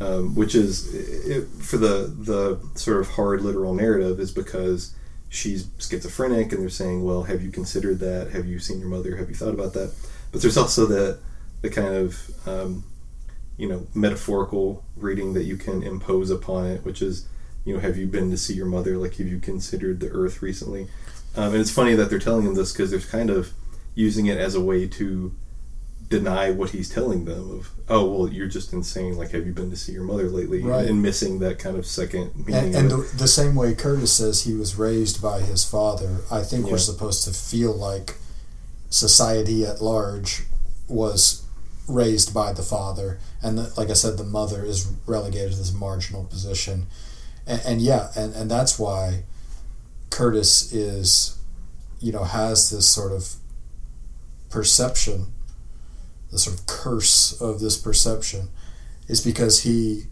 Um, 0.00 0.34
which 0.34 0.54
is 0.54 0.92
it, 0.92 1.46
for 1.60 1.76
the 1.76 2.12
the 2.18 2.58
sort 2.74 3.00
of 3.00 3.08
hard 3.10 3.40
literal 3.42 3.72
narrative 3.72 4.18
is 4.20 4.30
because 4.32 4.94
she's 5.32 5.66
schizophrenic, 5.78 6.52
and 6.52 6.62
they're 6.62 6.68
saying, 6.68 7.02
"Well, 7.04 7.24
have 7.24 7.42
you 7.42 7.50
considered 7.50 7.98
that? 8.00 8.30
Have 8.32 8.46
you 8.46 8.58
seen 8.58 8.78
your 8.78 8.88
mother? 8.88 9.16
Have 9.16 9.28
you 9.28 9.34
thought 9.34 9.54
about 9.54 9.72
that?" 9.72 9.92
But 10.30 10.42
there's 10.42 10.56
also 10.56 10.86
the 10.86 11.18
the 11.62 11.70
kind 11.70 11.94
of 11.94 12.30
um, 12.46 12.84
you 13.56 13.68
know 13.68 13.86
metaphorical 13.94 14.84
reading 14.96 15.32
that 15.34 15.44
you 15.44 15.56
can 15.56 15.82
impose 15.82 16.30
upon 16.30 16.66
it, 16.66 16.84
which 16.84 17.02
is 17.02 17.26
you 17.64 17.74
know, 17.74 17.80
have 17.80 17.96
you 17.96 18.06
been 18.06 18.30
to 18.30 18.36
see 18.36 18.54
your 18.54 18.66
mother? 18.66 18.96
Like, 18.96 19.16
have 19.16 19.28
you 19.28 19.38
considered 19.38 20.00
the 20.00 20.10
earth 20.10 20.42
recently? 20.42 20.88
Um, 21.36 21.52
and 21.52 21.60
it's 21.60 21.70
funny 21.70 21.94
that 21.94 22.10
they're 22.10 22.18
telling 22.18 22.46
him 22.46 22.54
this 22.54 22.72
because 22.72 22.90
they're 22.90 23.00
kind 23.00 23.30
of 23.30 23.52
using 23.94 24.26
it 24.26 24.38
as 24.38 24.54
a 24.54 24.60
way 24.60 24.86
to 24.88 25.34
deny 26.18 26.50
what 26.50 26.70
he's 26.70 26.88
telling 26.88 27.24
them 27.24 27.50
of 27.58 27.70
oh 27.88 28.04
well 28.12 28.28
you're 28.32 28.46
just 28.58 28.72
insane 28.72 29.16
like 29.16 29.30
have 29.30 29.44
you 29.46 29.52
been 29.52 29.70
to 29.70 29.76
see 29.76 29.92
your 29.92 30.04
mother 30.04 30.28
lately 30.28 30.62
Right. 30.62 30.86
and 30.88 31.02
missing 31.02 31.38
that 31.40 31.58
kind 31.58 31.76
of 31.76 31.84
second 31.86 32.30
meaning 32.46 32.54
And, 32.54 32.74
and 32.76 32.90
the, 32.90 32.98
the 33.16 33.26
same 33.28 33.54
way 33.54 33.74
Curtis 33.74 34.12
says 34.12 34.42
he 34.44 34.54
was 34.54 34.76
raised 34.76 35.20
by 35.20 35.40
his 35.40 35.64
father, 35.64 36.18
I 36.30 36.42
think 36.42 36.66
Yeah. 36.66 36.72
we're 36.72 36.78
supposed 36.78 37.24
to 37.24 37.32
feel 37.32 37.72
like 37.74 38.16
society 38.90 39.64
at 39.64 39.80
large 39.82 40.42
was 40.88 41.42
raised 41.88 42.32
by 42.32 42.52
the 42.52 42.62
father, 42.62 43.18
and 43.42 43.58
the, 43.58 43.72
like 43.76 43.90
I 43.90 43.94
said, 43.94 44.16
the 44.16 44.24
mother 44.24 44.64
is 44.64 44.86
relegated 45.06 45.52
to 45.52 45.58
this 45.58 45.72
marginal 45.72 46.24
position, 46.24 46.86
and, 47.46 47.60
and 47.66 47.80
yeah, 47.82 48.10
and, 48.14 48.34
and 48.34 48.50
that's 48.50 48.78
why 48.78 49.24
Curtis 50.10 50.72
is, 50.72 51.38
you 52.00 52.12
know, 52.12 52.22
has 52.24 52.70
this 52.70 52.86
sort 52.88 53.12
of 53.12 53.34
perception, 54.50 55.32
the 56.32 56.38
sort 56.38 56.58
of 56.58 56.66
curse 56.66 57.40
of 57.40 57.60
this 57.60 57.78
perception, 57.78 58.48
is 59.06 59.20
because 59.20 59.62
he 59.62 60.06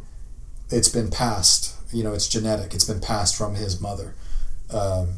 it's 0.71 0.89
been 0.89 1.11
passed. 1.11 1.77
You 1.93 2.05
know, 2.05 2.13
it's 2.13 2.29
genetic. 2.29 2.73
It's 2.75 2.85
been 2.85 3.01
passed 3.01 3.37
from 3.37 3.57
his 3.57 3.81
mother. 3.81 4.15
Um, 4.73 5.15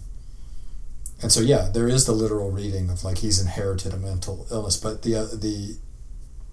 and 1.20 1.30
so, 1.30 1.40
yeah, 1.40 1.68
there 1.72 1.86
is 1.86 2.06
the 2.06 2.12
literal 2.12 2.50
reading 2.50 2.90
of 2.90 3.04
like 3.04 3.18
he's 3.18 3.40
inherited 3.40 3.92
a 3.92 3.98
mental 3.98 4.46
illness, 4.50 4.76
but 4.76 5.02
the 5.02 5.14
uh, 5.16 5.26
the 5.34 5.76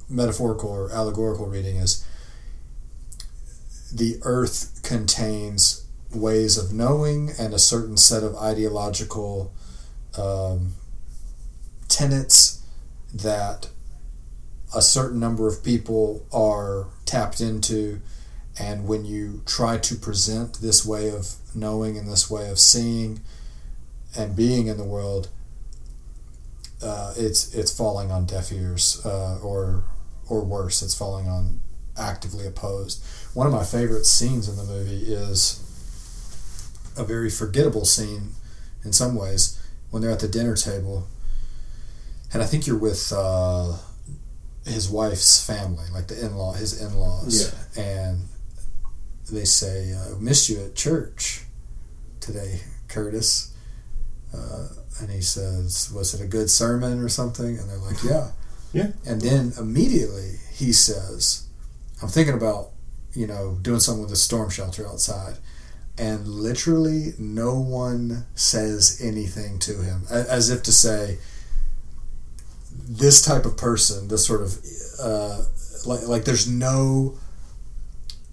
metaphorical 0.10 0.70
or 0.70 0.92
allegorical 0.92 1.48
reading 1.48 1.78
is 1.78 2.06
the 3.94 4.18
earth 4.24 4.82
contains 4.84 5.86
ways 6.14 6.58
of 6.58 6.74
knowing 6.74 7.32
and 7.40 7.54
a 7.54 7.60
certain 7.60 7.98
set 7.98 8.24
of 8.24 8.36
ideological 8.36 9.54
um, 10.18 10.74
tenets 11.88 12.64
that 13.14 13.70
a 14.76 14.82
certain 14.82 15.20
number 15.20 15.48
of 15.48 15.64
people 15.64 16.26
are 16.32 16.88
tapped 17.06 17.42
into 17.42 18.00
and 18.60 18.88
when 18.88 19.06
you 19.06 19.42
try 19.46 19.78
to 19.78 19.96
present 19.96 20.60
this 20.62 20.86
way 20.86 21.10
of 21.10 21.36
knowing 21.56 21.98
and 21.98 22.12
this 22.12 22.30
way 22.30 22.50
of 22.50 22.60
seeing 22.60 23.22
and 24.18 24.36
being 24.36 24.68
in 24.68 24.78
the 24.78 24.84
world, 24.84 25.30
uh, 26.84 27.14
it's 27.16 27.54
it's 27.56 27.76
falling 27.76 28.12
on 28.12 28.26
deaf 28.26 28.52
ears, 28.52 29.02
uh, 29.06 29.40
or 29.42 29.86
or 30.28 30.44
worse, 30.44 30.82
it's 30.82 30.94
falling 30.94 31.28
on 31.30 31.62
actively 31.98 32.46
opposed. 32.46 33.04
One 33.34 33.48
of 33.48 33.54
my 33.54 33.64
favorite 33.64 34.06
scenes 34.06 34.50
in 34.50 34.58
the 34.58 34.64
movie 34.64 35.14
is 35.14 35.64
a 36.98 37.04
very 37.06 37.30
forgettable 37.30 37.86
scene 37.86 38.32
in 38.84 38.92
some 38.92 39.16
ways 39.16 39.58
when 39.90 40.02
they're 40.02 40.12
at 40.12 40.20
the 40.20 40.28
dinner 40.28 40.56
table, 40.56 41.08
and 42.34 42.44
I 42.44 42.46
think 42.46 42.68
you're 42.68 42.78
with. 42.78 43.14
Uh, 43.16 43.78
his 44.70 44.90
wife's 44.90 45.46
family, 45.46 45.86
like 45.94 46.08
the 46.08 46.20
in 46.26 46.36
law, 46.36 46.54
his 46.54 46.82
in 46.82 46.98
laws, 46.98 47.54
and 47.78 48.28
they 49.32 49.46
say, 49.46 49.94
uh, 49.94 50.16
"Missed 50.20 50.50
you 50.50 50.60
at 50.62 50.76
church 50.76 51.44
today, 52.20 52.62
Curtis." 52.88 53.54
Uh, 54.34 54.68
and 55.02 55.10
he 55.10 55.22
says, 55.22 55.92
"Was 55.94 56.14
it 56.14 56.22
a 56.22 56.28
good 56.28 56.50
sermon 56.50 57.00
or 57.00 57.10
something?" 57.10 57.58
And 57.58 57.70
they're 57.70 57.78
like, 57.78 58.04
"Yeah." 58.04 58.32
Yeah. 58.72 58.92
And 59.04 59.20
then 59.20 59.54
immediately 59.58 60.36
he 60.52 60.74
says, 60.74 61.48
"I'm 62.04 62.08
thinking 62.10 62.36
about, 62.36 62.70
you 63.16 63.26
know, 63.26 63.58
doing 63.64 63.80
something 63.80 64.04
with 64.04 64.12
a 64.12 64.16
storm 64.16 64.52
shelter 64.52 64.88
outside." 64.88 65.38
And 65.98 66.28
literally, 66.28 67.14
no 67.18 67.60
one 67.60 68.28
says 68.36 69.00
anything 69.02 69.58
to 69.60 69.82
him, 69.82 70.04
as 70.12 70.52
if 70.52 70.62
to 70.64 70.72
say, 70.72 71.18
this 72.88 73.22
type 73.22 73.46
of 73.46 73.58
person, 73.58 74.08
this 74.08 74.26
sort 74.26 74.42
of 74.42 74.58
uh, 75.02 75.44
like 75.86 76.08
like 76.08 76.26
there's 76.26 76.50
no 76.50 77.18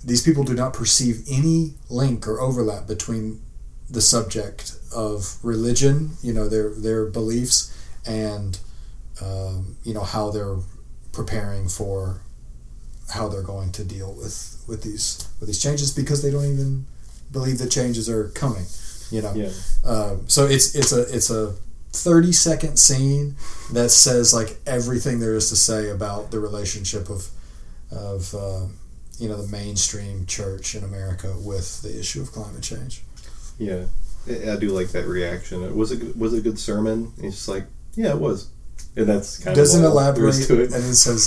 these 0.05 0.23
people 0.23 0.45
do 0.45 0.55
not 0.55 0.73
perceive 0.73 1.25
any 1.31 1.75
link 1.91 2.29
or 2.29 2.41
overlap 2.41 2.87
between 2.87 3.43
the 3.91 4.01
subject 4.01 4.77
of 4.95 5.37
religion, 5.43 6.11
you 6.23 6.33
know, 6.33 6.49
their 6.49 6.71
their 6.71 7.07
beliefs, 7.07 7.77
and 8.07 8.59
um, 9.23 9.77
you 9.85 9.95
know 9.95 10.03
how 10.03 10.31
they're 10.31 10.59
preparing 11.13 11.69
for 11.69 12.21
how 13.13 13.29
they're 13.29 13.43
going 13.43 13.73
to 13.73 13.85
deal 13.85 14.13
with 14.13 14.63
with 14.67 14.83
these 14.83 15.29
with 15.41 15.49
these 15.49 15.63
changes 15.63 15.93
because 15.93 16.23
they 16.23 16.31
don't 16.31 16.45
even 16.45 16.87
believe 17.33 17.59
the 17.59 17.69
changes 17.69 18.09
are 18.09 18.29
coming. 18.31 18.67
You 19.11 19.23
know, 19.23 19.33
yeah 19.35 19.51
um, 19.85 20.29
so 20.29 20.47
it's 20.47 20.75
it's 20.75 20.93
a 20.93 21.03
it's 21.15 21.31
a 21.31 21.55
thirty 21.97 22.33
second 22.33 22.79
scene 22.79 23.37
that 23.73 23.91
says 23.91 24.33
like 24.35 24.59
everything 24.67 25.19
there 25.21 25.35
is 25.35 25.49
to 25.51 25.57
say 25.57 25.91
about 25.91 26.31
the 26.31 26.41
relationship 26.41 27.09
of 27.11 27.29
of 27.91 28.35
uh, 28.35 28.67
you 29.19 29.29
know 29.29 29.41
the 29.41 29.49
mainstream 29.51 30.27
church 30.27 30.75
in 30.75 30.85
America 30.85 31.35
with 31.39 31.83
the 31.83 31.99
issue 31.99 32.21
of 32.23 32.33
climate 32.33 32.63
change. 32.63 33.03
yeah 33.59 33.85
I 34.29 34.57
do 34.57 34.71
like 34.71 34.89
that 34.89 35.07
reaction 35.07 35.77
was 35.77 35.93
it 35.93 36.17
was 36.17 36.35
it 36.35 36.39
a 36.39 36.43
good 36.43 36.59
sermon 36.59 37.13
he's 37.21 37.35
just 37.35 37.49
like 37.49 37.67
yeah 37.95 38.11
it 38.11 38.19
was 38.19 38.51
and 38.97 39.07
that's 39.09 39.39
kind 39.39 39.55
Doesn't 39.57 39.85
of 39.85 39.91
elaborate 39.93 40.39
it 40.51 40.51
and 40.51 40.85
it 40.85 40.97
says 40.97 41.23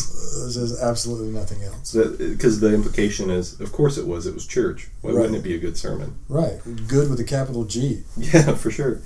uh, 0.45 0.49
says 0.51 0.81
absolutely 0.81 1.31
nothing 1.31 1.63
else. 1.63 1.93
because 2.17 2.59
the 2.59 2.73
implication 2.73 3.29
is 3.29 3.59
of 3.61 3.71
course 3.71 3.97
it 3.97 4.05
was 4.05 4.27
it 4.27 4.33
was 4.33 4.45
church 4.45 4.89
why 5.01 5.11
Right. 5.11 5.19
wouldn't 5.21 5.37
it 5.37 5.43
be 5.43 5.55
a 5.55 5.59
good 5.59 5.77
sermon 5.77 6.15
Right, 6.27 6.59
good 6.87 7.09
with 7.09 7.19
a 7.21 7.23
capital 7.23 7.63
G. 7.63 8.03
Yeah, 8.17 8.53
for 8.55 8.69
sure. 8.69 9.01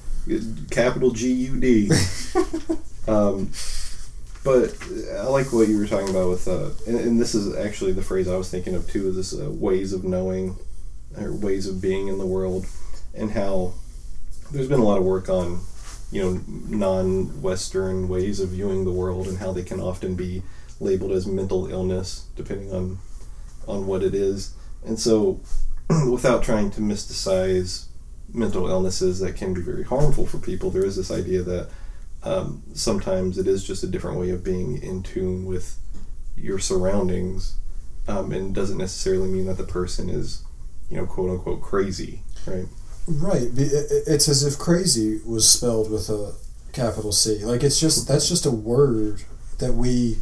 Capital 0.72 1.12
G 1.12 1.32
U 1.32 1.60
D. 1.60 1.92
um, 3.08 3.52
but 4.44 4.76
I 5.18 5.24
like 5.28 5.54
what 5.54 5.68
you 5.68 5.78
were 5.78 5.88
talking 5.88 6.10
about 6.10 6.30
with, 6.30 6.48
uh, 6.48 6.72
and, 6.86 7.00
and 7.00 7.20
this 7.20 7.34
is 7.34 7.56
actually 7.56 7.94
the 7.94 8.02
phrase 8.02 8.28
I 8.28 8.36
was 8.36 8.50
thinking 8.50 8.76
of 8.76 8.90
too. 8.90 9.10
Is 9.10 9.16
this 9.16 9.40
uh, 9.40 9.50
ways 9.50 9.94
of 9.94 10.04
knowing, 10.04 10.58
or 11.18 11.32
ways 11.32 11.68
of 11.68 11.82
being 11.82 12.08
in 12.08 12.18
the 12.18 12.26
world, 12.26 12.66
and 13.14 13.32
how 13.32 13.74
there's 14.52 14.68
been 14.68 14.80
a 14.80 14.84
lot 14.84 14.98
of 14.98 15.04
work 15.04 15.30
on, 15.30 15.62
you 16.12 16.22
know, 16.22 16.42
non-Western 16.48 18.08
ways 18.08 18.40
of 18.40 18.50
viewing 18.50 18.86
the 18.86 18.92
world 18.92 19.28
and 19.28 19.38
how 19.38 19.52
they 19.52 19.64
can 19.64 19.80
often 19.80 20.16
be 20.16 20.44
labeled 20.80 21.12
as 21.12 21.26
mental 21.26 21.68
illness 21.68 22.28
depending 22.36 22.72
on 22.74 22.98
on 23.68 23.88
what 23.88 24.04
it 24.04 24.14
is. 24.14 24.54
And 24.86 25.00
so, 25.00 25.40
without 26.12 26.44
trying 26.44 26.70
to 26.72 26.82
mysticize 26.82 27.88
mental 28.34 28.68
illnesses 28.68 29.20
that 29.20 29.36
can 29.36 29.54
be 29.54 29.62
very 29.62 29.84
harmful 29.84 30.26
for 30.26 30.38
people, 30.40 30.70
there 30.72 30.86
is 30.86 30.96
this 30.96 31.12
idea 31.12 31.42
that 31.44 31.70
um, 32.24 32.64
sometimes 32.74 33.38
it 33.38 33.48
is 33.48 33.64
just 33.64 33.84
a 33.84 33.88
different 33.88 34.20
way 34.20 34.30
of 34.32 34.44
being 34.44 34.82
in 34.82 35.04
tune 35.04 35.46
with 35.46 35.78
your 36.36 36.58
surroundings, 36.60 37.56
um, 38.08 38.32
and 38.32 38.56
doesn't 38.56 38.78
necessarily 38.78 39.28
mean 39.30 39.46
that 39.46 39.58
the 39.58 39.64
person 39.64 40.10
is, 40.10 40.44
you 40.90 40.98
know, 40.98 41.06
quote 41.06 41.30
unquote 41.30 41.62
crazy, 41.62 42.22
right? 42.48 42.66
Right, 43.08 43.54
be- 43.54 43.64
it- 43.64 43.92
it- 43.92 44.04
it's 44.08 44.28
as 44.30 44.44
if 44.44 44.58
crazy 44.58 45.20
was 45.26 45.48
spelled 45.48 45.92
with 45.92 46.10
a 46.10 46.34
capital 46.72 47.12
C. 47.12 47.44
Like 47.46 47.62
it's 47.64 47.80
just 47.80 48.08
that's 48.08 48.28
just 48.28 48.46
a 48.46 48.52
word 48.52 49.24
that 49.60 49.74
we 49.74 50.18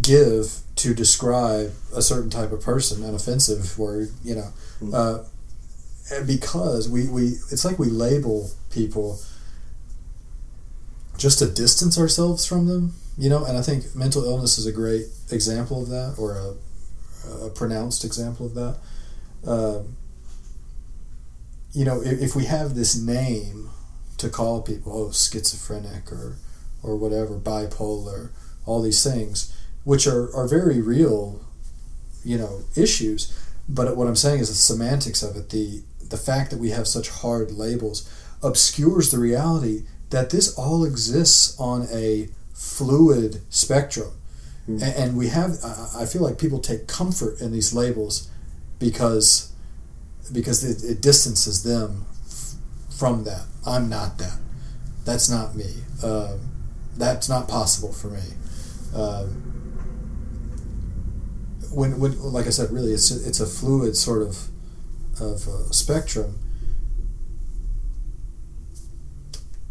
give 0.00 0.60
to 0.76 0.94
describe 0.94 1.72
a 1.94 2.00
certain 2.02 2.30
type 2.30 2.52
of 2.52 2.60
person, 2.62 3.04
an 3.04 3.14
offensive 3.14 3.78
word, 3.78 4.10
you 4.24 4.34
know, 4.34 4.52
Mm. 4.82 4.94
uh, 4.94 5.24
and 6.10 6.26
because 6.26 6.88
we, 6.88 7.08
we 7.08 7.38
it's 7.50 7.64
like 7.64 7.78
we 7.78 7.88
label 7.88 8.50
people 8.70 9.20
just 11.16 11.38
to 11.38 11.46
distance 11.50 11.98
ourselves 11.98 12.46
from 12.46 12.66
them, 12.66 12.94
you 13.18 13.28
know. 13.28 13.44
And 13.44 13.56
I 13.56 13.62
think 13.62 13.94
mental 13.94 14.24
illness 14.24 14.58
is 14.58 14.66
a 14.66 14.72
great 14.72 15.06
example 15.30 15.82
of 15.82 15.88
that, 15.88 16.14
or 16.18 16.36
a, 16.36 17.46
a 17.46 17.50
pronounced 17.50 18.04
example 18.04 18.46
of 18.46 18.54
that. 18.54 18.76
Um 19.46 19.96
you 21.72 21.84
know, 21.84 22.02
if, 22.02 22.20
if 22.20 22.36
we 22.36 22.46
have 22.46 22.74
this 22.74 22.96
name 22.96 23.70
to 24.18 24.28
call 24.28 24.60
people, 24.62 24.92
oh, 24.92 25.12
schizophrenic 25.12 26.10
or 26.12 26.36
or 26.82 26.96
whatever, 26.96 27.36
bipolar, 27.38 28.30
all 28.66 28.82
these 28.82 29.04
things, 29.04 29.54
which 29.84 30.06
are, 30.06 30.34
are 30.34 30.48
very 30.48 30.80
real, 30.80 31.44
you 32.24 32.38
know, 32.38 32.62
issues. 32.74 33.36
But 33.68 33.96
what 33.96 34.08
I'm 34.08 34.16
saying 34.16 34.40
is 34.40 34.48
the 34.48 34.54
semantics 34.54 35.22
of 35.22 35.36
it, 35.36 35.50
the 35.50 35.82
the 36.10 36.16
fact 36.16 36.50
that 36.50 36.58
we 36.58 36.70
have 36.70 36.86
such 36.86 37.08
hard 37.08 37.50
labels 37.50 38.08
obscures 38.42 39.10
the 39.10 39.18
reality 39.18 39.84
that 40.10 40.30
this 40.30 40.54
all 40.56 40.84
exists 40.84 41.58
on 41.58 41.86
a 41.92 42.28
fluid 42.52 43.42
spectrum. 43.48 44.10
Mm. 44.68 44.82
And, 44.82 44.94
and 44.96 45.16
we 45.16 45.28
have, 45.28 45.52
I 45.96 46.04
feel 46.04 46.22
like 46.22 46.38
people 46.38 46.58
take 46.58 46.86
comfort 46.86 47.40
in 47.40 47.52
these 47.52 47.72
labels 47.72 48.28
because 48.78 49.46
because 50.32 50.62
it, 50.62 50.88
it 50.88 51.00
distances 51.02 51.64
them 51.64 52.06
f- 52.26 52.54
from 52.88 53.24
that. 53.24 53.42
I'm 53.66 53.88
not 53.88 54.18
that. 54.18 54.38
That's 55.04 55.28
not 55.28 55.56
me. 55.56 55.74
Um, 56.04 56.52
that's 56.96 57.28
not 57.28 57.48
possible 57.48 57.92
for 57.92 58.08
me. 58.08 58.22
Um, 58.94 59.42
when, 61.72 61.98
when, 61.98 62.20
like 62.22 62.46
I 62.46 62.50
said, 62.50 62.70
really, 62.70 62.92
it's 62.92 63.10
a, 63.10 63.28
it's 63.28 63.40
a 63.40 63.46
fluid 63.46 63.96
sort 63.96 64.22
of 64.22 64.49
of 65.20 65.46
uh, 65.48 65.70
spectrum. 65.70 66.38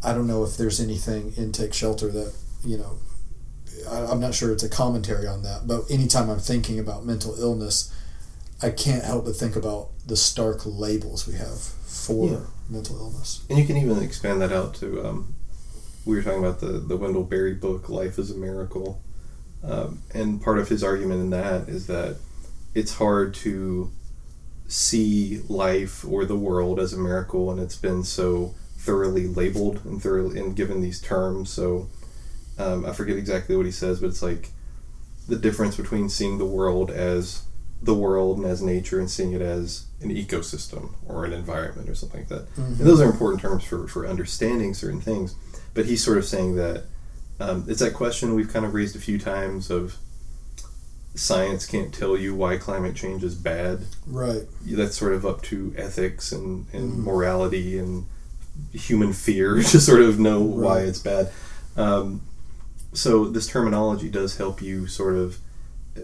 I 0.04 0.14
don't 0.14 0.28
know 0.28 0.44
if 0.44 0.56
there's 0.56 0.80
anything 0.80 1.34
in 1.36 1.52
Take 1.52 1.74
Shelter 1.74 2.10
that 2.10 2.34
you 2.64 2.78
know. 2.78 2.98
I, 3.90 4.12
am 4.12 4.20
not 4.20 4.34
sure 4.34 4.52
it's 4.52 4.64
a 4.64 4.70
commentary 4.70 5.26
on 5.26 5.44
that, 5.44 5.66
but 5.66 5.90
anytime 5.90 6.30
I'm 6.30 6.40
thinking 6.40 6.80
about 6.80 7.06
mental 7.06 7.40
illness, 7.40 7.96
I 8.62 8.72
can't 8.72 9.06
help 9.06 9.24
but 9.26 9.38
think 9.38 9.56
about 9.56 9.90
the 10.06 10.18
stark 10.18 10.62
labels 10.66 11.26
we 11.26 11.36
have 11.36 11.60
for 11.60 12.30
yeah. 12.30 12.40
mental 12.70 12.98
illness. 12.98 13.46
And 13.50 13.58
you 13.58 13.66
can 13.66 13.78
even 13.78 14.04
expand 14.04 14.42
that 14.42 14.52
out 14.52 14.76
to 14.76 15.06
um, 15.06 15.34
we 16.06 16.16
were 16.16 16.24
talking 16.24 16.40
about 16.40 16.60
the 16.60 16.80
the 16.80 16.98
Wendell 16.98 17.24
Berry 17.24 17.54
book, 17.54 17.90
Life 17.90 18.18
is 18.18 18.32
a 18.32 18.36
Miracle, 18.36 19.02
um, 19.64 20.02
and 20.14 20.42
part 20.42 20.60
of 20.60 20.68
his 20.68 20.84
argument 20.84 21.22
in 21.22 21.30
that 21.30 21.70
is 21.70 21.88
that 21.88 22.18
it's 22.74 22.96
hard 22.96 23.34
to 23.36 23.92
see 24.69 25.41
life 25.49 26.05
or 26.05 26.23
the 26.23 26.38
world 26.38 26.79
as 26.79 26.93
a 26.93 26.97
miracle, 26.97 27.51
and 27.51 27.60
it's 27.60 27.75
been 27.75 28.03
so 28.03 28.53
thoroughly 28.77 29.27
labeled 29.27 29.82
and 29.84 30.01
thoroughly 30.01 30.39
and 30.39 30.55
given 30.55 30.79
these 30.79 31.01
terms. 31.01 31.49
So 31.49 31.89
um, 32.58 32.86
I 32.86 32.93
forget 32.93 33.17
exactly 33.17 33.58
what 33.58 33.65
he 33.65 33.71
says, 33.71 33.99
but 33.99 34.08
it's 34.08 34.21
like 34.21 34.51
the 35.27 35.36
difference 35.36 35.75
between 35.75 36.08
seeing 36.08 36.38
the 36.38 36.45
world 36.45 36.91
as 36.91 37.43
the 37.82 37.95
world 37.95 38.38
and 38.38 38.45
as 38.45 38.62
nature 38.62 38.99
and 38.99 39.10
seeing 39.10 39.34
it 39.34 39.41
as 39.41 39.88
an 40.01 40.10
ecosystem 40.10 40.93
or 41.08 41.25
an 41.25 41.34
environment 41.34 41.89
or 41.89 41.95
something 41.95 42.21
like 42.21 42.29
that. 42.29 42.49
Mm-hmm. 42.51 42.62
And 42.62 42.77
those 42.77 43.01
are 43.01 43.10
important 43.10 43.41
terms 43.41 43.63
for, 43.63 43.88
for 43.88 44.05
understanding 44.05 44.73
certain 44.73 45.01
things. 45.01 45.36
But 45.73 45.86
he's 45.86 46.03
sort 46.03 46.17
of 46.17 46.25
saying 46.25 46.55
that 46.55 46.84
um, 47.39 47.65
it's 47.67 47.79
that 47.79 47.93
question 47.93 48.36
we've 48.36 48.51
kind 48.51 48.65
of 48.65 48.73
raised 48.73 48.95
a 48.95 48.99
few 48.99 49.17
times 49.17 49.71
of 49.71 49.97
science 51.15 51.65
can't 51.65 51.93
tell 51.93 52.17
you 52.17 52.36
why 52.36 52.58
climate 52.58 52.95
change 52.95 53.24
is 53.24 53.36
bad. 53.36 53.86
Right. 54.08 54.43
That's 54.65 54.98
sort 54.98 55.13
of 55.13 55.26
up 55.26 55.41
to 55.43 55.74
ethics 55.78 56.32
and, 56.32 56.65
and 56.74 56.91
mm-hmm. 56.91 57.04
morality 57.04 57.78
and 57.78 58.06
human 58.74 59.13
fear 59.13 59.56
to 59.63 59.80
sort 59.80 60.02
of 60.02 60.19
know 60.19 60.43
right. 60.43 60.65
why 60.65 60.80
it's 60.82 61.00
bad. 61.00 61.32
Um, 61.76 62.22
so 62.93 63.26
this 63.26 63.48
terminology 63.48 64.10
does 64.10 64.38
help 64.38 64.62
you 64.62 64.88
sort 64.88 65.15
of 65.15 65.39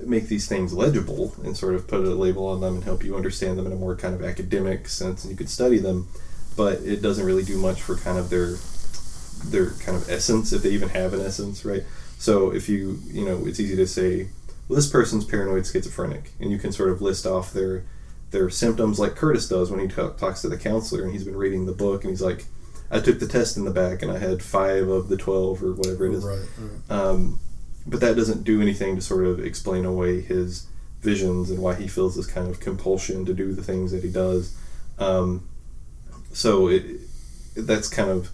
make 0.04 0.28
these 0.28 0.48
things 0.48 0.74
legible 0.74 1.36
and 1.44 1.56
sort 1.56 1.76
of 1.76 1.88
put 1.88 2.02
a 2.02 2.10
label 2.10 2.48
on 2.48 2.62
them 2.62 2.76
and 2.76 2.84
help 2.84 3.04
you 3.04 3.16
understand 3.16 3.58
them 3.58 3.66
in 3.66 3.72
a 3.72 3.76
more 3.76 3.96
kind 3.96 4.14
of 4.14 4.24
academic 4.24 4.88
sense 4.88 5.24
and 5.24 5.32
you 5.32 5.38
could 5.38 5.50
study 5.50 5.78
them 5.78 6.08
but 6.58 6.80
it 6.82 7.02
doesn't 7.02 7.26
really 7.26 7.44
do 7.44 7.58
much 7.58 7.82
for 7.82 7.96
kind 7.96 8.18
of 8.18 8.30
their 8.30 8.56
their 9.52 9.72
kind 9.84 9.98
of 9.98 10.10
essence 10.10 10.52
if 10.52 10.64
they 10.64 10.70
even 10.70 10.90
have 10.90 11.14
an 11.14 11.22
essence 11.22 11.64
right 11.64 11.84
so 12.18 12.54
if 12.54 12.68
you 12.68 13.00
you 13.08 13.24
know 13.24 13.46
it's 13.46 13.60
easy 13.60 13.76
to 13.76 13.88
say 13.88 14.28
well, 14.68 14.76
this 14.76 14.90
person's 14.90 15.26
paranoid 15.26 15.66
schizophrenic, 15.66 16.32
and 16.40 16.52
you 16.52 16.58
can 16.58 16.72
sort 16.72 16.90
of 16.90 17.02
list 17.02 17.26
off 17.26 17.54
their 17.54 17.84
their 18.32 18.50
symptoms 18.50 19.00
like 19.00 19.16
Curtis 19.16 19.48
does 19.48 19.70
when 19.72 19.80
he 19.80 19.88
t- 19.88 20.10
talks 20.18 20.42
to 20.42 20.50
the 20.50 20.58
counselor, 20.58 21.04
and 21.04 21.12
he's 21.12 21.24
been 21.24 21.38
reading 21.38 21.66
the 21.66 21.72
book, 21.72 22.04
and 22.04 22.10
he's 22.10 22.22
like, 22.22 22.46
"I 22.90 23.00
took 23.00 23.20
the 23.20 23.28
test 23.28 23.58
in 23.58 23.66
the 23.66 23.72
back, 23.72 24.02
and 24.02 24.12
I 24.12 24.18
had 24.18 24.42
five 24.42 24.88
of 24.88 25.10
the 25.10 25.18
twelve 25.18 25.64
or 25.64 25.74
whatever 25.74 26.06
it 26.06 26.14
is." 26.14 26.24
Right. 26.24 26.40
right. 26.58 26.98
Um, 26.98 27.40
but 27.86 28.00
that 28.00 28.16
doesn't 28.16 28.44
do 28.44 28.62
anything 28.62 28.96
to 28.96 29.02
sort 29.02 29.26
of 29.26 29.40
explain 29.40 29.86
away 29.86 30.22
his 30.22 30.68
visions 31.02 31.52
and 31.52 31.60
why 31.60 31.76
he 31.76 31.88
feels 31.88 32.16
this 32.16 32.26
kind 32.26 32.50
of 32.50 32.60
compulsion 32.60 33.26
to 33.26 33.34
do 33.34 33.54
the 33.54 33.62
things 33.62 33.92
that 33.92 34.04
he 34.04 34.10
does. 34.10 34.58
Um, 34.98 35.48
so 36.34 36.68
it 36.68 36.84
that's 37.56 37.88
kind 37.88 38.10
of 38.10 38.32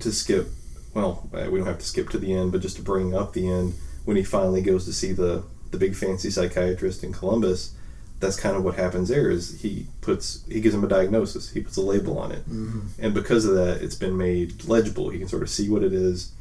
to 0.00 0.12
skip. 0.12 0.48
Well, 0.92 1.28
we 1.32 1.58
don't 1.58 1.66
have 1.66 1.78
to 1.78 1.86
skip 1.86 2.10
to 2.10 2.18
the 2.18 2.34
end, 2.34 2.52
but 2.52 2.60
just 2.60 2.76
to 2.76 2.82
bring 2.82 3.14
up 3.14 3.32
the 3.32 3.48
end 3.48 3.74
when 4.10 4.16
he 4.16 4.24
finally 4.24 4.60
goes 4.60 4.86
to 4.86 4.92
see 4.92 5.12
the 5.12 5.44
the 5.70 5.78
big 5.78 5.94
fancy 5.94 6.30
psychiatrist 6.30 7.04
in 7.04 7.12
Columbus, 7.12 7.76
that's 8.18 8.34
kind 8.34 8.56
of 8.56 8.64
what 8.64 8.74
happens 8.74 9.08
there 9.08 9.30
is 9.30 9.60
he 9.60 9.86
puts 10.00 10.44
he 10.48 10.60
gives 10.60 10.74
him 10.74 10.82
a 10.82 10.88
diagnosis. 10.88 11.52
He 11.52 11.60
puts 11.60 11.76
a 11.76 11.80
label 11.80 12.18
on 12.18 12.32
it. 12.32 12.40
Mm-hmm. 12.50 12.80
and 12.98 13.14
because 13.14 13.44
of 13.44 13.54
that 13.54 13.80
it's 13.80 13.94
been 13.94 14.18
made 14.18 14.64
legible. 14.64 15.10
He 15.10 15.20
can 15.20 15.28
sort 15.28 15.44
of 15.44 15.48
see 15.48 15.70
what 15.70 15.84
it 15.84 15.92
is. 15.92 16.32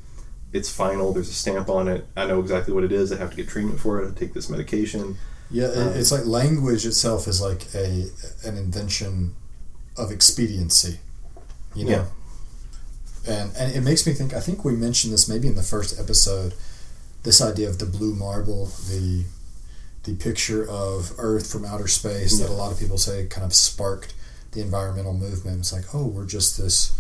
It's 0.52 0.68
final. 0.68 1.14
There's 1.14 1.30
a 1.30 1.34
stamp 1.34 1.70
on 1.70 1.88
it. 1.88 2.08
I 2.18 2.26
know 2.26 2.40
exactly 2.40 2.74
what 2.74 2.84
it 2.84 2.92
is. 2.92 3.12
I 3.12 3.18
have 3.18 3.30
to 3.30 3.36
get 3.36 3.48
treatment 3.48 3.80
for 3.80 4.02
it. 4.02 4.10
I 4.10 4.20
take 4.20 4.34
this 4.34 4.50
medication. 4.50 5.18
Yeah 5.52 5.68
um, 5.68 5.90
it's 5.90 6.12
like 6.12 6.26
language 6.26 6.88
itself 6.88 7.28
is 7.28 7.40
like 7.40 7.68
a 7.76 8.08
an 8.44 8.58
invention 8.58 9.36
of 9.96 10.12
expediency 10.12 10.98
you 11.76 11.86
know? 11.86 12.08
Yeah. 13.28 13.34
and 13.36 13.56
and 13.56 13.76
it 13.76 13.82
makes 13.82 14.08
me 14.08 14.14
think 14.14 14.34
i 14.34 14.40
think 14.40 14.66
we 14.66 14.74
mentioned 14.76 15.14
this 15.14 15.28
maybe 15.30 15.48
in 15.48 15.56
the 15.56 15.64
first 15.64 16.00
episode 16.00 16.54
this 17.24 17.42
idea 17.42 17.70
of 17.70 17.80
the 17.80 17.86
blue 17.86 18.16
marble, 18.16 18.68
the 18.90 19.26
the 20.04 20.16
picture 20.16 20.68
of 20.68 21.12
Earth 21.18 21.52
from 21.52 21.66
outer 21.66 21.88
space 21.88 22.40
yeah. 22.40 22.48
that 22.48 22.54
a 22.54 22.56
lot 22.56 22.72
of 22.72 22.80
people 22.80 22.98
say 22.98 23.26
kind 23.28 23.46
of 23.46 23.54
sparked 23.54 24.14
the 24.52 24.62
environmental 24.62 25.14
movement. 25.14 25.60
It's 25.60 25.74
like, 25.74 25.94
oh, 25.94 26.08
we're 26.08 26.26
just 26.26 26.58
this 26.58 26.98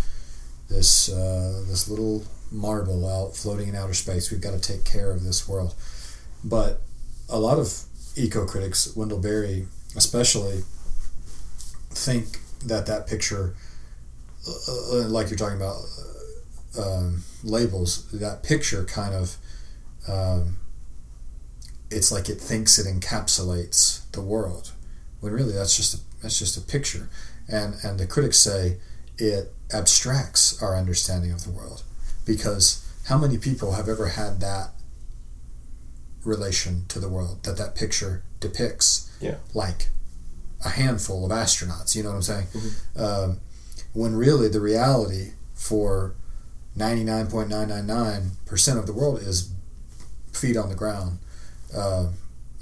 this 0.69 1.09
uh, 1.09 1.63
this 1.67 1.89
little 1.89 2.25
marble 2.51 3.07
out 3.07 3.35
floating 3.35 3.69
in 3.69 3.75
outer 3.75 3.93
space. 3.93 4.31
We've 4.31 4.41
got 4.41 4.51
to 4.51 4.59
take 4.59 4.85
care 4.85 5.11
of 5.11 5.23
this 5.23 5.47
world. 5.47 5.75
But 6.43 6.81
a 7.29 7.39
lot 7.39 7.59
of 7.59 7.83
eco 8.15 8.45
critics, 8.45 8.95
Wendell 8.95 9.19
Berry 9.19 9.67
especially, 9.95 10.63
think 11.89 12.39
that 12.65 12.85
that 12.85 13.07
picture, 13.07 13.55
uh, 14.47 14.97
uh 14.97 15.07
like 15.07 15.29
you're 15.29 15.37
talking 15.37 15.57
about 15.57 15.81
uh, 16.77 16.81
um, 16.81 17.23
labels, 17.43 18.09
that 18.11 18.43
picture 18.43 18.83
kind 18.85 19.15
of 19.15 19.37
um, 20.07 20.57
it's 21.91 22.11
like 22.11 22.29
it 22.29 22.39
thinks 22.39 22.77
it 22.77 22.87
encapsulates 22.87 24.09
the 24.11 24.21
world, 24.21 24.71
when 25.19 25.33
really 25.33 25.53
that's 25.53 25.75
just 25.75 25.95
a, 25.95 25.99
that's 26.21 26.39
just 26.39 26.57
a 26.57 26.61
picture, 26.61 27.09
and 27.47 27.75
and 27.83 27.99
the 27.99 28.07
critics 28.07 28.37
say 28.37 28.77
it 29.17 29.53
abstracts 29.73 30.61
our 30.61 30.75
understanding 30.75 31.31
of 31.31 31.43
the 31.43 31.51
world, 31.51 31.83
because 32.25 32.85
how 33.07 33.17
many 33.17 33.37
people 33.37 33.73
have 33.73 33.89
ever 33.89 34.09
had 34.09 34.39
that 34.39 34.69
relation 36.23 36.85
to 36.87 36.99
the 36.99 37.09
world 37.09 37.43
that 37.43 37.57
that 37.57 37.75
picture 37.75 38.23
depicts? 38.39 39.11
Yeah, 39.19 39.35
like 39.53 39.89
a 40.63 40.69
handful 40.69 41.25
of 41.25 41.31
astronauts. 41.31 41.95
You 41.95 42.03
know 42.03 42.09
what 42.09 42.15
I'm 42.15 42.21
saying? 42.21 42.47
Mm-hmm. 42.47 43.01
Um, 43.01 43.39
when 43.93 44.15
really 44.15 44.47
the 44.47 44.61
reality 44.61 45.31
for 45.55 46.13
99.999% 46.77 48.77
of 48.77 48.85
the 48.85 48.93
world 48.93 49.19
is 49.19 49.51
feet 50.39 50.57
on 50.57 50.69
the 50.69 50.75
ground. 50.75 51.19
Uh, 51.75 52.07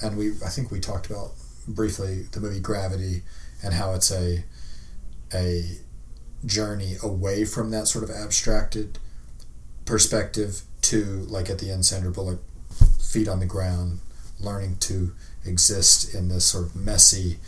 and 0.01 0.17
we, 0.17 0.31
I 0.45 0.49
think 0.49 0.71
we 0.71 0.79
talked 0.79 1.07
about 1.07 1.31
briefly 1.67 2.23
the 2.31 2.39
movie 2.39 2.59
Gravity 2.59 3.23
and 3.63 3.73
how 3.73 3.93
it's 3.93 4.11
a 4.11 4.43
a 5.33 5.77
journey 6.45 6.95
away 7.03 7.43
from 7.43 7.71
that 7.71 7.87
sort 7.87 8.03
of 8.03 8.09
abstracted 8.09 8.99
perspective 9.85 10.61
to 10.81 11.25
like 11.29 11.49
at 11.49 11.59
the 11.59 11.71
end 11.71 11.85
Sandra 11.85 12.11
Bullock 12.11 12.39
feet 13.01 13.27
on 13.27 13.39
the 13.39 13.45
ground 13.45 13.99
learning 14.39 14.77
to 14.79 15.13
exist 15.45 16.13
in 16.13 16.29
this 16.29 16.45
sort 16.45 16.65
of 16.65 16.75
messy 16.75 17.39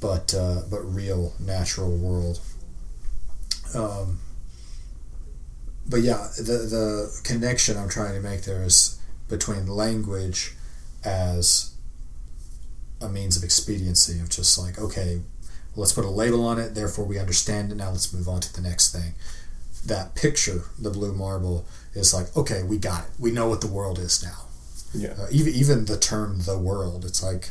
but 0.00 0.34
uh, 0.34 0.62
but 0.70 0.80
real 0.80 1.32
natural 1.40 1.96
world 1.96 2.40
um, 3.74 4.20
but 5.88 6.02
yeah 6.02 6.28
the 6.36 6.42
the 6.42 7.20
connection 7.24 7.76
I'm 7.76 7.88
trying 7.88 8.14
to 8.14 8.20
make 8.20 8.42
there 8.42 8.62
is 8.62 8.98
between 9.32 9.66
language 9.66 10.54
as 11.04 11.74
a 13.00 13.08
means 13.08 13.34
of 13.34 13.42
expediency 13.42 14.20
of 14.20 14.28
just 14.28 14.58
like 14.58 14.78
okay 14.78 15.22
let's 15.74 15.94
put 15.94 16.04
a 16.04 16.10
label 16.10 16.44
on 16.44 16.58
it 16.58 16.74
therefore 16.74 17.06
we 17.06 17.18
understand 17.18 17.72
it 17.72 17.76
now 17.76 17.90
let's 17.90 18.12
move 18.12 18.28
on 18.28 18.40
to 18.40 18.52
the 18.52 18.60
next 18.60 18.92
thing. 18.92 19.14
That 19.86 20.14
picture 20.14 20.64
the 20.78 20.90
blue 20.90 21.14
marble 21.14 21.64
is 21.94 22.12
like 22.12 22.36
okay 22.36 22.62
we 22.62 22.76
got 22.76 23.04
it. 23.04 23.10
We 23.18 23.32
know 23.32 23.48
what 23.48 23.62
the 23.62 23.66
world 23.78 23.98
is 23.98 24.22
now. 24.22 24.44
Yeah. 24.94 25.14
Uh, 25.18 25.28
even 25.30 25.54
even 25.54 25.84
the 25.86 25.98
term 25.98 26.40
the 26.42 26.58
world 26.58 27.06
it's 27.06 27.22
like 27.22 27.50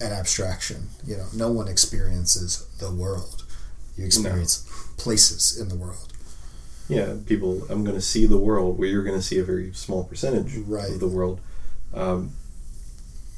an 0.00 0.12
abstraction 0.12 0.88
you 1.06 1.16
know 1.16 1.28
no 1.32 1.50
one 1.50 1.68
experiences 1.68 2.66
the 2.80 2.92
world. 2.92 3.44
You 3.96 4.04
experience 4.04 4.68
places 4.96 5.58
in 5.60 5.68
the 5.68 5.76
world. 5.76 6.12
Yeah, 6.88 7.14
people. 7.26 7.62
I'm 7.68 7.84
going 7.84 7.96
to 7.96 8.02
see 8.02 8.24
the 8.26 8.38
world 8.38 8.78
where 8.78 8.88
you're 8.88 9.02
going 9.04 9.18
to 9.18 9.22
see 9.24 9.38
a 9.38 9.44
very 9.44 9.72
small 9.74 10.04
percentage 10.04 10.54
Right. 10.66 10.90
of 10.90 11.00
the 11.00 11.08
world. 11.08 11.40
Um, 11.92 12.32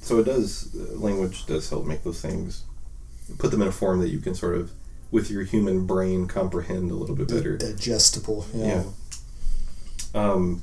so 0.02 0.18
it 0.18 0.24
does. 0.24 0.74
uh, 0.74 0.94
Language 0.98 1.46
does 1.46 1.68
help 1.68 1.84
make 1.86 2.04
those 2.04 2.20
things, 2.20 2.64
put 3.38 3.50
them 3.50 3.60
in 3.62 3.68
a 3.68 3.72
form 3.72 4.00
that 4.00 4.08
you 4.10 4.18
can 4.20 4.34
sort 4.34 4.56
of, 4.56 4.70
with 5.10 5.30
your 5.30 5.42
human 5.42 5.86
brain, 5.86 6.26
comprehend 6.28 6.90
a 6.90 6.94
little 6.94 7.16
bit 7.16 7.28
better. 7.28 7.56
Digestible. 7.58 8.46
Yeah. 8.54 8.84
Yeah. 10.14 10.32
Um, 10.32 10.62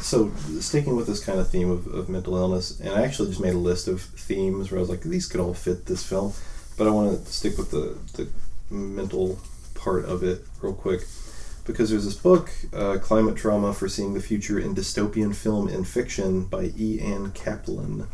so 0.00 0.30
sticking 0.60 0.94
with 0.96 1.06
this 1.06 1.24
kind 1.24 1.40
of 1.40 1.48
theme 1.50 1.70
of, 1.70 1.86
of 1.88 2.08
mental 2.08 2.36
illness, 2.36 2.78
and 2.78 2.90
I 2.90 3.02
actually 3.02 3.28
just 3.30 3.40
made 3.40 3.54
a 3.54 3.58
list 3.58 3.88
of 3.88 4.00
themes 4.02 4.70
where 4.70 4.78
I 4.78 4.82
was 4.82 4.90
like, 4.90 5.00
these 5.00 5.26
could 5.26 5.40
all 5.40 5.52
fit 5.54 5.86
this 5.86 6.04
film, 6.06 6.32
but 6.78 6.86
I 6.86 6.90
want 6.90 7.24
to 7.24 7.32
stick 7.32 7.58
with 7.58 7.70
the, 7.72 7.96
the 8.14 8.28
mental 8.72 9.40
part 9.74 10.04
of 10.04 10.22
it 10.22 10.44
real 10.62 10.74
quick. 10.74 11.00
Because 11.64 11.90
there's 11.90 12.04
this 12.04 12.16
book, 12.16 12.50
uh, 12.74 12.98
Climate 13.00 13.36
Trauma 13.36 13.72
Foreseeing 13.72 14.12
the 14.12 14.20
Future 14.20 14.58
in 14.58 14.74
Dystopian 14.74 15.34
Film 15.34 15.68
and 15.68 15.88
Fiction 15.88 16.44
by 16.44 16.72
E. 16.78 17.00
Ann 17.00 17.32
Kaplan. 17.32 18.06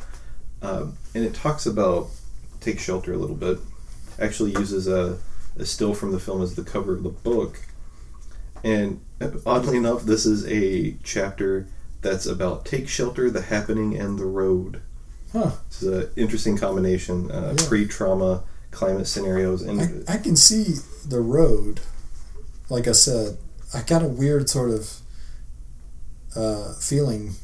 Um, 0.62 0.96
and 1.14 1.24
it 1.24 1.34
talks 1.34 1.66
about 1.66 2.08
Take 2.60 2.78
Shelter 2.78 3.12
a 3.12 3.16
little 3.16 3.36
bit. 3.36 3.58
Actually 4.20 4.52
uses 4.52 4.86
a, 4.86 5.18
a 5.58 5.64
still 5.64 5.94
from 5.94 6.12
the 6.12 6.20
film 6.20 6.42
as 6.42 6.54
the 6.54 6.62
cover 6.62 6.94
of 6.94 7.02
the 7.02 7.08
book. 7.08 7.58
And 8.62 9.00
oddly 9.46 9.78
enough, 9.78 10.02
this 10.02 10.26
is 10.26 10.46
a 10.46 10.96
chapter 11.02 11.66
that's 12.02 12.26
about 12.26 12.64
Take 12.64 12.88
Shelter, 12.88 13.30
The 13.30 13.42
Happening, 13.42 13.98
and 13.98 14.18
The 14.18 14.26
Road. 14.26 14.80
Huh. 15.32 15.52
This 15.68 15.82
is 15.82 15.88
an 16.04 16.10
interesting 16.16 16.56
combination, 16.56 17.30
uh, 17.30 17.54
Yeah. 17.58 17.66
pre-trauma 17.68 18.44
climate 18.70 19.06
scenarios, 19.06 19.62
and 19.62 20.04
I, 20.08 20.14
I 20.14 20.16
can 20.18 20.36
see 20.36 20.74
the 21.06 21.20
road. 21.20 21.80
Like 22.70 22.87
I 22.88 22.92
said, 22.92 23.37
I 23.74 23.83
got 23.83 24.02
a 24.02 24.09
weird 24.09 24.48
sort 24.48 24.70
of 24.70 25.00
uh, 26.37 26.72
feeling 26.74 27.35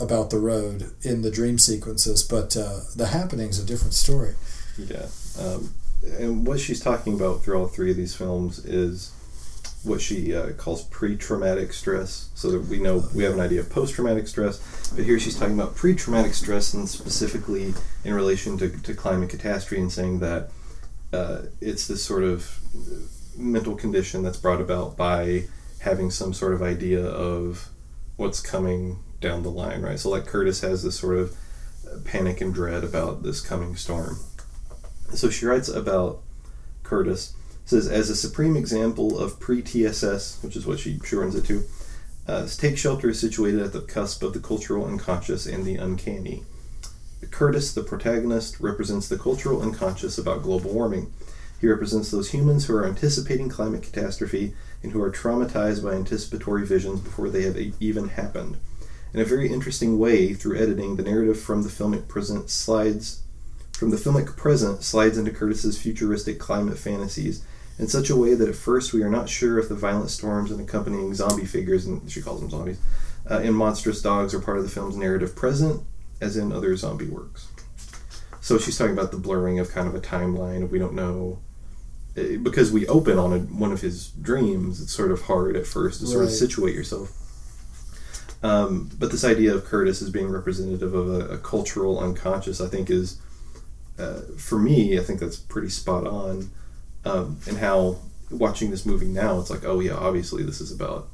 about 0.00 0.30
the 0.30 0.38
road 0.38 0.92
in 1.02 1.22
the 1.22 1.30
dream 1.30 1.58
sequences, 1.58 2.22
but 2.22 2.56
uh, 2.56 2.80
the 2.94 3.06
happening's 3.06 3.58
a 3.58 3.66
different 3.66 3.94
story. 3.94 4.34
Yeah. 4.78 5.06
Um, 5.40 5.74
and 6.18 6.46
what 6.46 6.60
she's 6.60 6.80
talking 6.80 7.14
about 7.14 7.42
through 7.42 7.58
all 7.58 7.66
three 7.66 7.90
of 7.90 7.96
these 7.96 8.14
films 8.14 8.64
is 8.64 9.12
what 9.82 10.00
she 10.00 10.34
uh, 10.34 10.50
calls 10.52 10.82
pre-traumatic 10.84 11.72
stress. 11.72 12.28
So 12.34 12.50
that 12.50 12.66
we 12.66 12.78
know 12.78 13.08
we 13.14 13.24
have 13.24 13.34
an 13.34 13.40
idea 13.40 13.60
of 13.60 13.70
post-traumatic 13.70 14.28
stress, 14.28 14.90
but 14.94 15.04
here 15.04 15.18
she's 15.18 15.38
talking 15.38 15.54
about 15.54 15.74
pre-traumatic 15.74 16.34
stress, 16.34 16.74
and 16.74 16.88
specifically 16.88 17.74
in 18.04 18.14
relation 18.14 18.58
to, 18.58 18.68
to 18.68 18.94
climate 18.94 19.30
catastrophe, 19.30 19.80
and 19.80 19.90
saying 19.90 20.20
that 20.20 20.50
uh, 21.12 21.42
it's 21.60 21.88
this 21.88 22.04
sort 22.04 22.22
of 22.22 22.60
mental 23.36 23.74
condition 23.76 24.22
that's 24.22 24.38
brought 24.38 24.60
about 24.60 24.96
by 24.96 25.44
having 25.80 26.10
some 26.10 26.32
sort 26.32 26.54
of 26.54 26.62
idea 26.62 27.04
of 27.04 27.68
what's 28.16 28.40
coming 28.40 28.98
down 29.20 29.42
the 29.42 29.50
line, 29.50 29.82
right? 29.82 29.98
So, 29.98 30.10
like 30.10 30.26
Curtis 30.26 30.60
has 30.60 30.82
this 30.82 30.98
sort 30.98 31.18
of 31.18 31.36
panic 32.04 32.40
and 32.40 32.52
dread 32.52 32.84
about 32.84 33.22
this 33.22 33.40
coming 33.40 33.76
storm. 33.76 34.18
So 35.14 35.30
she 35.30 35.46
writes 35.46 35.68
about 35.68 36.20
Curtis. 36.82 37.34
Says 37.64 37.88
as 37.88 38.10
a 38.10 38.16
supreme 38.16 38.56
example 38.56 39.18
of 39.18 39.40
pre-TSS, 39.40 40.42
which 40.42 40.54
is 40.56 40.66
what 40.66 40.78
she 40.78 41.00
shortens 41.04 41.34
it 41.34 41.44
to. 41.46 41.64
Uh, 42.28 42.46
Take 42.46 42.78
Shelter 42.78 43.10
is 43.10 43.20
situated 43.20 43.60
at 43.60 43.72
the 43.72 43.80
cusp 43.80 44.22
of 44.22 44.32
the 44.32 44.40
cultural 44.40 44.84
unconscious 44.84 45.46
and 45.46 45.64
the 45.64 45.76
uncanny. 45.76 46.44
Curtis, 47.30 47.72
the 47.72 47.82
protagonist, 47.82 48.60
represents 48.60 49.08
the 49.08 49.18
cultural 49.18 49.62
unconscious 49.62 50.18
about 50.18 50.42
global 50.42 50.72
warming. 50.72 51.12
He 51.60 51.66
represents 51.66 52.10
those 52.10 52.30
humans 52.30 52.66
who 52.66 52.76
are 52.76 52.86
anticipating 52.86 53.48
climate 53.48 53.82
catastrophe 53.82 54.54
and 54.82 54.92
who 54.92 55.02
are 55.02 55.10
traumatized 55.10 55.82
by 55.82 55.94
anticipatory 55.94 56.66
visions 56.66 57.00
before 57.00 57.30
they 57.30 57.42
have 57.42 57.56
even 57.80 58.08
happened. 58.08 58.58
In 59.14 59.20
a 59.20 59.24
very 59.24 59.50
interesting 59.50 59.98
way, 59.98 60.34
through 60.34 60.58
editing, 60.58 60.96
the 60.96 61.02
narrative 61.02 61.40
from 61.40 61.62
the 61.62 61.68
filmic 61.68 62.08
present 62.08 62.50
slides 62.50 63.22
from 63.72 63.90
the 63.90 63.96
filmic 63.98 64.36
present 64.36 64.82
slides 64.82 65.18
into 65.18 65.30
Curtis's 65.30 65.78
futuristic 65.78 66.38
climate 66.38 66.78
fantasies 66.78 67.44
in 67.78 67.88
such 67.88 68.08
a 68.08 68.16
way 68.16 68.34
that 68.34 68.48
at 68.48 68.54
first 68.54 68.94
we 68.94 69.02
are 69.02 69.10
not 69.10 69.28
sure 69.28 69.58
if 69.58 69.68
the 69.68 69.74
violent 69.74 70.08
storms 70.08 70.50
and 70.50 70.60
accompanying 70.60 71.14
zombie 71.14 71.44
figures, 71.44 71.84
and 71.84 72.10
she 72.10 72.22
calls 72.22 72.40
them 72.40 72.48
zombies, 72.48 72.80
uh, 73.30 73.40
and 73.44 73.54
monstrous 73.54 74.00
dogs 74.00 74.32
are 74.32 74.40
part 74.40 74.56
of 74.56 74.64
the 74.64 74.70
film's 74.70 74.96
narrative 74.96 75.36
present, 75.36 75.82
as 76.22 76.38
in 76.38 76.52
other 76.52 76.74
zombie 76.74 77.06
works. 77.06 77.48
So 78.40 78.58
she's 78.58 78.78
talking 78.78 78.94
about 78.94 79.10
the 79.10 79.18
blurring 79.18 79.58
of 79.58 79.70
kind 79.70 79.88
of 79.88 79.94
a 79.94 80.00
timeline 80.00 80.70
we 80.70 80.78
don't 80.78 80.94
know. 80.94 81.40
Eh, 82.16 82.36
Because 82.36 82.72
we 82.72 82.86
open 82.86 83.18
on 83.18 83.32
a, 83.32 83.38
one 83.38 83.72
of 83.72 83.80
his 83.80 84.08
dreams, 84.08 84.80
it's 84.80 84.92
sort 84.92 85.10
of 85.10 85.22
hard 85.22 85.56
at 85.56 85.66
first 85.66 86.00
to 86.00 86.06
sort 86.06 86.24
of 86.24 86.30
situate 86.30 86.74
yourself. 86.74 87.12
Um, 88.42 88.90
but 88.98 89.10
this 89.10 89.24
idea 89.24 89.54
of 89.54 89.64
Curtis 89.64 90.02
as 90.02 90.10
being 90.10 90.28
representative 90.28 90.94
of 90.94 91.08
a, 91.08 91.34
a 91.34 91.38
cultural 91.38 91.98
unconscious, 91.98 92.60
I 92.60 92.68
think, 92.68 92.90
is 92.90 93.20
uh, 93.98 94.20
for 94.36 94.58
me, 94.58 94.98
I 94.98 95.02
think 95.02 95.20
that's 95.20 95.36
pretty 95.36 95.70
spot 95.70 96.06
on. 96.06 96.50
Um, 97.04 97.38
and 97.48 97.58
how 97.58 97.98
watching 98.30 98.70
this 98.70 98.84
movie 98.84 99.06
now, 99.06 99.38
it's 99.40 99.50
like, 99.50 99.64
oh 99.64 99.80
yeah, 99.80 99.94
obviously 99.94 100.42
this 100.42 100.60
is 100.60 100.72
about 100.72 101.08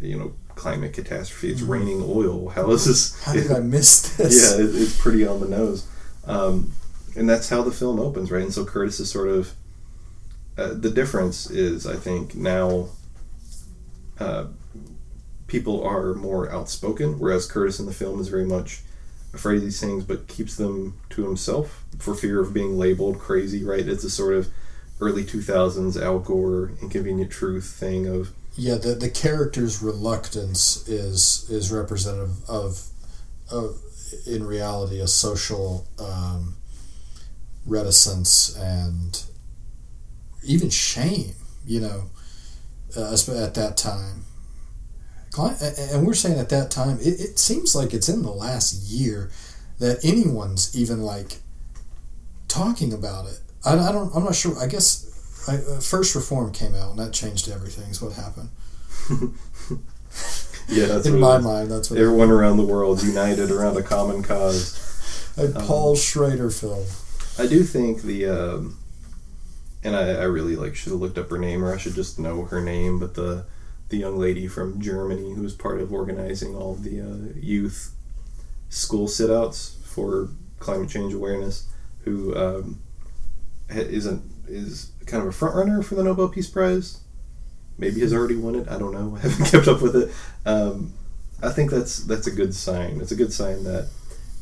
you 0.00 0.18
know 0.18 0.32
climate 0.54 0.92
catastrophe. 0.92 1.52
It's 1.52 1.62
raining 1.62 2.02
oil. 2.04 2.48
How 2.48 2.70
is 2.70 2.84
this? 2.86 3.12
Mm-hmm. 3.12 3.24
How 3.24 3.32
did 3.32 3.52
I 3.52 3.60
miss 3.60 4.16
this? 4.16 4.58
yeah, 4.58 4.64
it, 4.64 4.74
it's 4.74 5.00
pretty 5.00 5.26
on 5.26 5.40
the 5.40 5.48
nose. 5.48 5.86
Um, 6.26 6.72
and 7.16 7.28
that's 7.28 7.48
how 7.48 7.62
the 7.62 7.72
film 7.72 7.98
opens, 7.98 8.30
right? 8.30 8.42
And 8.42 8.52
so 8.52 8.64
Curtis 8.64 9.00
is 9.00 9.10
sort 9.10 9.28
of 9.28 9.52
uh, 10.58 10.74
the 10.74 10.90
difference 10.90 11.48
is, 11.48 11.86
I 11.86 11.94
think, 11.94 12.34
now 12.34 12.88
uh, 14.18 14.46
people 15.46 15.82
are 15.84 16.14
more 16.14 16.50
outspoken, 16.50 17.18
whereas 17.18 17.46
Curtis 17.46 17.78
in 17.78 17.86
the 17.86 17.92
film 17.92 18.20
is 18.20 18.28
very 18.28 18.44
much 18.44 18.82
afraid 19.32 19.56
of 19.56 19.62
these 19.62 19.80
things, 19.80 20.04
but 20.04 20.26
keeps 20.26 20.56
them 20.56 20.98
to 21.10 21.24
himself 21.24 21.84
for 21.98 22.14
fear 22.14 22.40
of 22.40 22.52
being 22.52 22.76
labeled 22.76 23.20
crazy, 23.20 23.62
right? 23.62 23.86
It's 23.86 24.02
a 24.02 24.10
sort 24.10 24.34
of 24.34 24.48
early 25.00 25.24
2000s 25.24 26.00
Al 26.00 26.18
Gore 26.18 26.72
inconvenient 26.82 27.30
truth 27.30 27.66
thing 27.66 28.06
of 28.06 28.32
Yeah, 28.56 28.74
the, 28.74 28.94
the 28.94 29.10
character's 29.10 29.80
reluctance 29.80 30.88
is 30.88 31.48
is 31.48 31.70
representative 31.70 32.48
of 32.48 32.88
of 33.50 33.80
in 34.26 34.44
reality 34.44 35.00
a 35.00 35.06
social 35.06 35.86
um, 36.00 36.56
reticence 37.64 38.56
and 38.56 39.22
even 40.42 40.70
shame. 40.70 41.34
You 41.66 41.80
know, 41.80 42.04
uh, 42.96 43.12
at 43.12 43.54
that 43.54 43.74
time. 43.76 44.24
And 45.38 46.04
we're 46.06 46.14
saying 46.14 46.38
at 46.38 46.48
that 46.48 46.70
time, 46.70 46.98
it, 47.00 47.20
it 47.20 47.38
seems 47.38 47.74
like 47.74 47.94
it's 47.94 48.08
in 48.08 48.22
the 48.22 48.30
last 48.30 48.90
year 48.90 49.30
that 49.78 50.04
anyone's 50.04 50.76
even 50.76 51.02
like 51.02 51.36
talking 52.48 52.92
about 52.92 53.26
it. 53.26 53.38
I, 53.64 53.78
I 53.78 53.92
don't. 53.92 54.14
I'm 54.14 54.24
not 54.24 54.34
sure. 54.34 54.58
I 54.58 54.66
guess 54.66 55.46
I, 55.48 55.56
uh, 55.56 55.80
First 55.80 56.14
Reformed 56.14 56.54
came 56.54 56.74
out 56.74 56.90
and 56.90 56.98
that 56.98 57.12
changed 57.12 57.48
everything. 57.48 57.90
Is 57.90 58.02
what 58.02 58.14
happened. 58.14 58.48
yeah, 60.68 60.86
that's 60.86 61.06
in 61.06 61.20
my 61.20 61.38
mind, 61.38 61.70
that's 61.70 61.90
what. 61.90 62.00
everyone 62.00 62.30
around 62.30 62.56
the 62.56 62.66
world 62.66 63.02
united 63.02 63.50
around 63.50 63.76
a 63.76 63.82
common 63.82 64.22
cause. 64.22 64.84
A 65.38 65.52
Paul 65.52 65.94
Schrader 65.94 66.50
film. 66.50 66.84
I 67.38 67.46
do 67.46 67.62
think 67.62 68.02
the, 68.02 68.26
um, 68.26 68.77
and 69.84 69.94
I, 69.94 70.08
I 70.08 70.24
really 70.24 70.56
like 70.56 70.74
should 70.74 70.92
have 70.92 71.00
looked 71.00 71.18
up 71.18 71.30
her 71.30 71.38
name, 71.38 71.64
or 71.64 71.72
I 71.72 71.78
should 71.78 71.94
just 71.94 72.18
know 72.18 72.44
her 72.44 72.60
name. 72.60 72.98
But 72.98 73.14
the 73.14 73.44
the 73.88 73.98
young 73.98 74.18
lady 74.18 74.48
from 74.48 74.80
Germany 74.80 75.34
who 75.34 75.42
was 75.42 75.54
part 75.54 75.80
of 75.80 75.92
organizing 75.92 76.54
all 76.54 76.74
the 76.74 77.00
uh, 77.00 77.38
youth 77.40 77.94
school 78.68 79.08
sit-outs 79.08 79.78
for 79.84 80.28
climate 80.58 80.90
change 80.90 81.14
awareness, 81.14 81.68
who 82.00 82.36
um, 82.36 82.80
isn't 83.70 84.22
is 84.46 84.92
kind 85.06 85.22
of 85.22 85.28
a 85.28 85.32
front 85.32 85.54
runner 85.54 85.82
for 85.82 85.94
the 85.94 86.04
Nobel 86.04 86.28
Peace 86.28 86.48
Prize. 86.48 87.00
Maybe 87.76 88.00
has 88.00 88.12
already 88.12 88.36
won 88.36 88.56
it. 88.56 88.68
I 88.68 88.78
don't 88.78 88.92
know. 88.92 89.16
I 89.18 89.20
haven't 89.20 89.50
kept 89.50 89.68
up 89.68 89.80
with 89.80 89.96
it. 89.96 90.10
Um, 90.44 90.92
I 91.42 91.50
think 91.50 91.70
that's 91.70 91.98
that's 91.98 92.26
a 92.26 92.32
good 92.32 92.54
sign. 92.54 93.00
It's 93.00 93.12
a 93.12 93.16
good 93.16 93.32
sign 93.32 93.64
that 93.64 93.88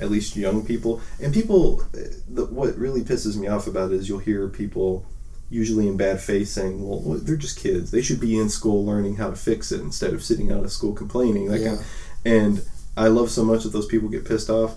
at 0.00 0.10
least 0.10 0.36
young 0.36 0.64
people 0.64 1.00
and 1.22 1.32
people 1.32 1.82
the, 2.28 2.44
what 2.50 2.76
really 2.76 3.02
pisses 3.02 3.36
me 3.36 3.46
off 3.46 3.66
about 3.66 3.90
it 3.92 3.94
is 3.96 4.10
you'll 4.10 4.18
hear 4.18 4.46
people 4.46 5.06
usually 5.48 5.86
in 5.86 5.96
bad 5.96 6.20
faith 6.20 6.48
saying 6.48 6.86
well 6.86 7.00
they're 7.18 7.36
just 7.36 7.58
kids. 7.58 7.90
They 7.90 8.02
should 8.02 8.20
be 8.20 8.38
in 8.38 8.48
school 8.48 8.84
learning 8.84 9.16
how 9.16 9.30
to 9.30 9.36
fix 9.36 9.70
it 9.72 9.80
instead 9.80 10.12
of 10.12 10.22
sitting 10.24 10.50
out 10.52 10.64
of 10.64 10.72
school 10.72 10.92
complaining. 10.92 11.46
That 11.48 11.64
kind 11.64 11.78
Yeah. 12.24 12.32
and 12.32 12.62
i 12.96 13.08
love 13.08 13.30
so 13.30 13.44
much 13.44 13.62
that 13.62 13.72
those 13.72 13.86
people 13.86 14.08
get 14.08 14.24
pissed 14.24 14.50
off. 14.50 14.76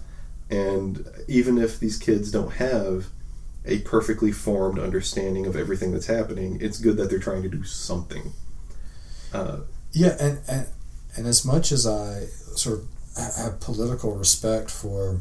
And 0.52 1.06
even 1.28 1.58
if 1.58 1.80
these 1.80 1.98
kids 1.98 2.32
don't 2.32 2.54
have 2.54 3.08
a 3.66 3.80
perfectly 3.80 4.32
formed 4.32 4.80
understanding 4.80 5.46
of 5.46 5.56
everything 5.56 5.92
that's 5.92 6.08
happening 6.08 6.58
it's 6.62 6.80
good 6.80 6.98
that 6.98 7.10
they're 7.10 7.20
trying 7.20 7.44
to 7.44 7.50
do 7.50 7.64
something. 7.64 8.34
Uh, 9.34 9.60
Yeah, 9.92 10.16
and, 10.20 10.40
and 10.48 10.68
and 11.18 11.26
as 11.28 11.44
much 11.46 11.72
as 11.72 11.86
I 11.88 12.26
sort 12.56 12.80
of 12.80 12.88
have 13.38 13.60
political 13.60 14.16
respect 14.16 14.70
for, 14.72 15.20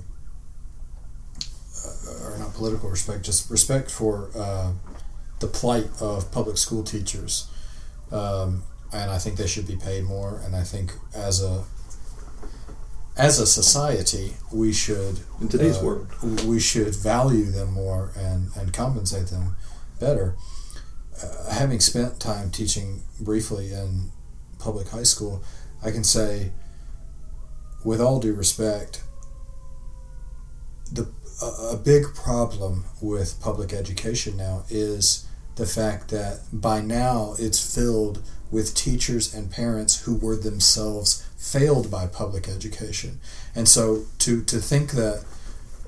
uh, 1.86 2.24
or 2.24 2.38
not 2.38 2.54
political 2.54 2.88
respect, 2.90 3.24
just 3.24 3.50
respect 3.50 3.90
for 3.90 4.30
uh, 4.36 4.72
the 5.40 5.46
plight 5.46 5.88
of 6.00 6.30
public 6.32 6.56
school 6.56 6.82
teachers, 6.82 7.48
um, 8.10 8.62
and 8.92 9.10
I 9.10 9.18
think 9.18 9.36
they 9.36 9.46
should 9.46 9.66
be 9.66 9.76
paid 9.76 10.04
more. 10.04 10.40
And 10.44 10.56
I 10.56 10.62
think 10.62 10.92
as 11.14 11.42
a 11.42 11.64
as 13.16 13.40
a 13.40 13.46
society, 13.46 14.34
we 14.52 14.72
should 14.72 15.20
In 15.40 15.48
today's 15.48 15.78
uh, 15.78 15.84
world. 15.84 16.44
we 16.44 16.60
should 16.60 16.94
value 16.94 17.46
them 17.46 17.72
more 17.72 18.12
and, 18.16 18.50
and 18.56 18.72
compensate 18.72 19.26
them 19.26 19.56
better. 19.98 20.36
Uh, 21.20 21.50
having 21.50 21.80
spent 21.80 22.20
time 22.20 22.50
teaching 22.50 23.02
briefly 23.20 23.72
in 23.72 24.12
public 24.60 24.88
high 24.88 25.02
school, 25.02 25.42
I 25.82 25.90
can 25.90 26.04
say, 26.04 26.52
with 27.84 28.00
all 28.00 28.20
due 28.20 28.34
respect, 28.34 29.02
the 30.92 31.10
a, 31.42 31.74
a 31.74 31.76
big 31.76 32.04
problem 32.14 32.84
with 33.00 33.40
public 33.40 33.72
education 33.72 34.36
now 34.36 34.64
is 34.68 35.26
the 35.58 35.66
fact 35.66 36.08
that 36.10 36.40
by 36.52 36.80
now 36.80 37.34
it's 37.38 37.74
filled 37.74 38.22
with 38.50 38.74
teachers 38.74 39.34
and 39.34 39.50
parents 39.50 40.02
who 40.04 40.14
were 40.16 40.36
themselves 40.36 41.24
failed 41.36 41.90
by 41.90 42.06
public 42.06 42.48
education. 42.48 43.20
And 43.54 43.68
so 43.68 44.04
to, 44.20 44.42
to 44.44 44.58
think 44.58 44.92
that, 44.92 45.24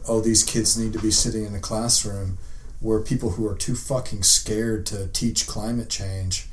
oh, 0.06 0.20
these 0.20 0.42
kids 0.42 0.76
need 0.76 0.92
to 0.92 0.98
be 0.98 1.10
sitting 1.10 1.46
in 1.46 1.54
a 1.54 1.60
classroom 1.60 2.36
where 2.80 3.00
people 3.00 3.30
who 3.32 3.46
are 3.46 3.54
too 3.54 3.74
fucking 3.74 4.22
scared 4.24 4.84
to 4.86 5.06
teach 5.08 5.46
climate 5.46 5.88
change 5.88 6.48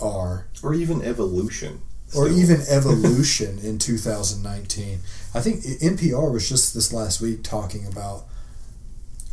are, 0.00 0.46
Or 0.62 0.74
even 0.74 1.02
evolution. 1.02 1.82
or 2.14 2.26
still. 2.26 2.38
even 2.38 2.60
evolution 2.68 3.58
in 3.62 3.78
2019. 3.78 5.00
I 5.34 5.40
think 5.40 5.62
NPR 5.62 6.32
was 6.32 6.48
just 6.48 6.74
this 6.74 6.92
last 6.92 7.20
week 7.20 7.42
talking 7.44 7.86
about 7.86 8.24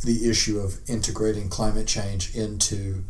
the 0.04 0.28
issue 0.28 0.58
of 0.58 0.78
integrating 0.88 1.48
climate 1.48 1.86
change 1.86 2.34
into 2.34 3.04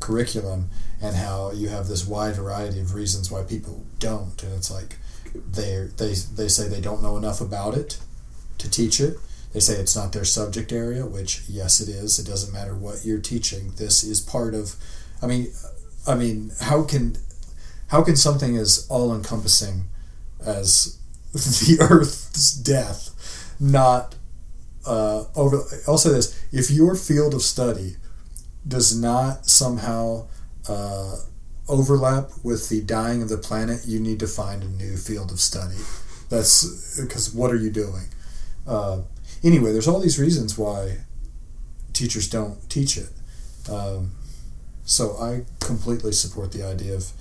curriculum 0.00 0.68
and 1.00 1.16
how 1.16 1.52
you 1.52 1.68
have 1.68 1.86
this 1.86 2.06
wide 2.06 2.34
variety 2.34 2.80
of 2.80 2.94
reasons 2.94 3.30
why 3.30 3.42
people 3.42 3.84
don't. 3.98 4.42
And 4.42 4.52
it's 4.54 4.70
like 4.70 4.96
they 5.34 5.88
they 5.96 6.14
they 6.14 6.48
say 6.48 6.68
they 6.68 6.80
don't 6.80 7.02
know 7.02 7.16
enough 7.16 7.40
about 7.40 7.74
it 7.76 7.98
to 8.58 8.70
teach 8.70 9.00
it. 9.00 9.16
They 9.52 9.60
say 9.60 9.74
it's 9.74 9.94
not 9.94 10.12
their 10.12 10.24
subject 10.24 10.72
area 10.72 11.06
which 11.06 11.42
yes 11.48 11.80
it 11.80 11.88
is. 11.88 12.18
It 12.18 12.26
doesn't 12.26 12.52
matter 12.52 12.74
what 12.74 13.04
you're 13.04 13.20
teaching. 13.20 13.72
This 13.76 14.02
is 14.02 14.20
part 14.20 14.54
of 14.54 14.76
i 15.22 15.26
mean 15.26 15.52
i 16.06 16.14
mean 16.14 16.50
how 16.60 16.82
can 16.82 17.16
how 17.88 18.02
can 18.02 18.16
something 18.16 18.56
as 18.56 18.86
all 18.90 19.14
encompassing 19.14 19.84
as 20.44 20.98
the 21.32 21.78
earth's 21.80 22.52
death 22.52 23.54
not 23.60 24.16
uh, 24.86 25.24
over 25.36 25.62
i'll 25.86 25.98
say 25.98 26.10
this 26.10 26.38
if 26.52 26.70
your 26.70 26.94
field 26.94 27.34
of 27.34 27.42
study 27.42 27.96
does 28.66 28.98
not 28.98 29.46
somehow 29.46 30.26
uh, 30.68 31.16
overlap 31.68 32.30
with 32.42 32.68
the 32.68 32.80
dying 32.80 33.22
of 33.22 33.28
the 33.28 33.36
planet, 33.38 33.80
you 33.86 33.98
need 33.98 34.18
to 34.20 34.26
find 34.26 34.62
a 34.62 34.68
new 34.68 34.96
field 34.96 35.30
of 35.30 35.40
study. 35.40 35.78
That's 36.28 37.00
because 37.00 37.34
what 37.34 37.50
are 37.50 37.56
you 37.56 37.70
doing? 37.70 38.04
Uh, 38.66 39.02
anyway, 39.42 39.72
there's 39.72 39.88
all 39.88 40.00
these 40.00 40.18
reasons 40.18 40.56
why 40.56 40.98
teachers 41.92 42.28
don't 42.28 42.68
teach 42.70 42.96
it. 42.96 43.10
Um, 43.70 44.12
so 44.84 45.16
I 45.18 45.44
completely 45.64 46.12
support 46.12 46.52
the 46.52 46.62
idea 46.64 46.94
of 46.94 47.12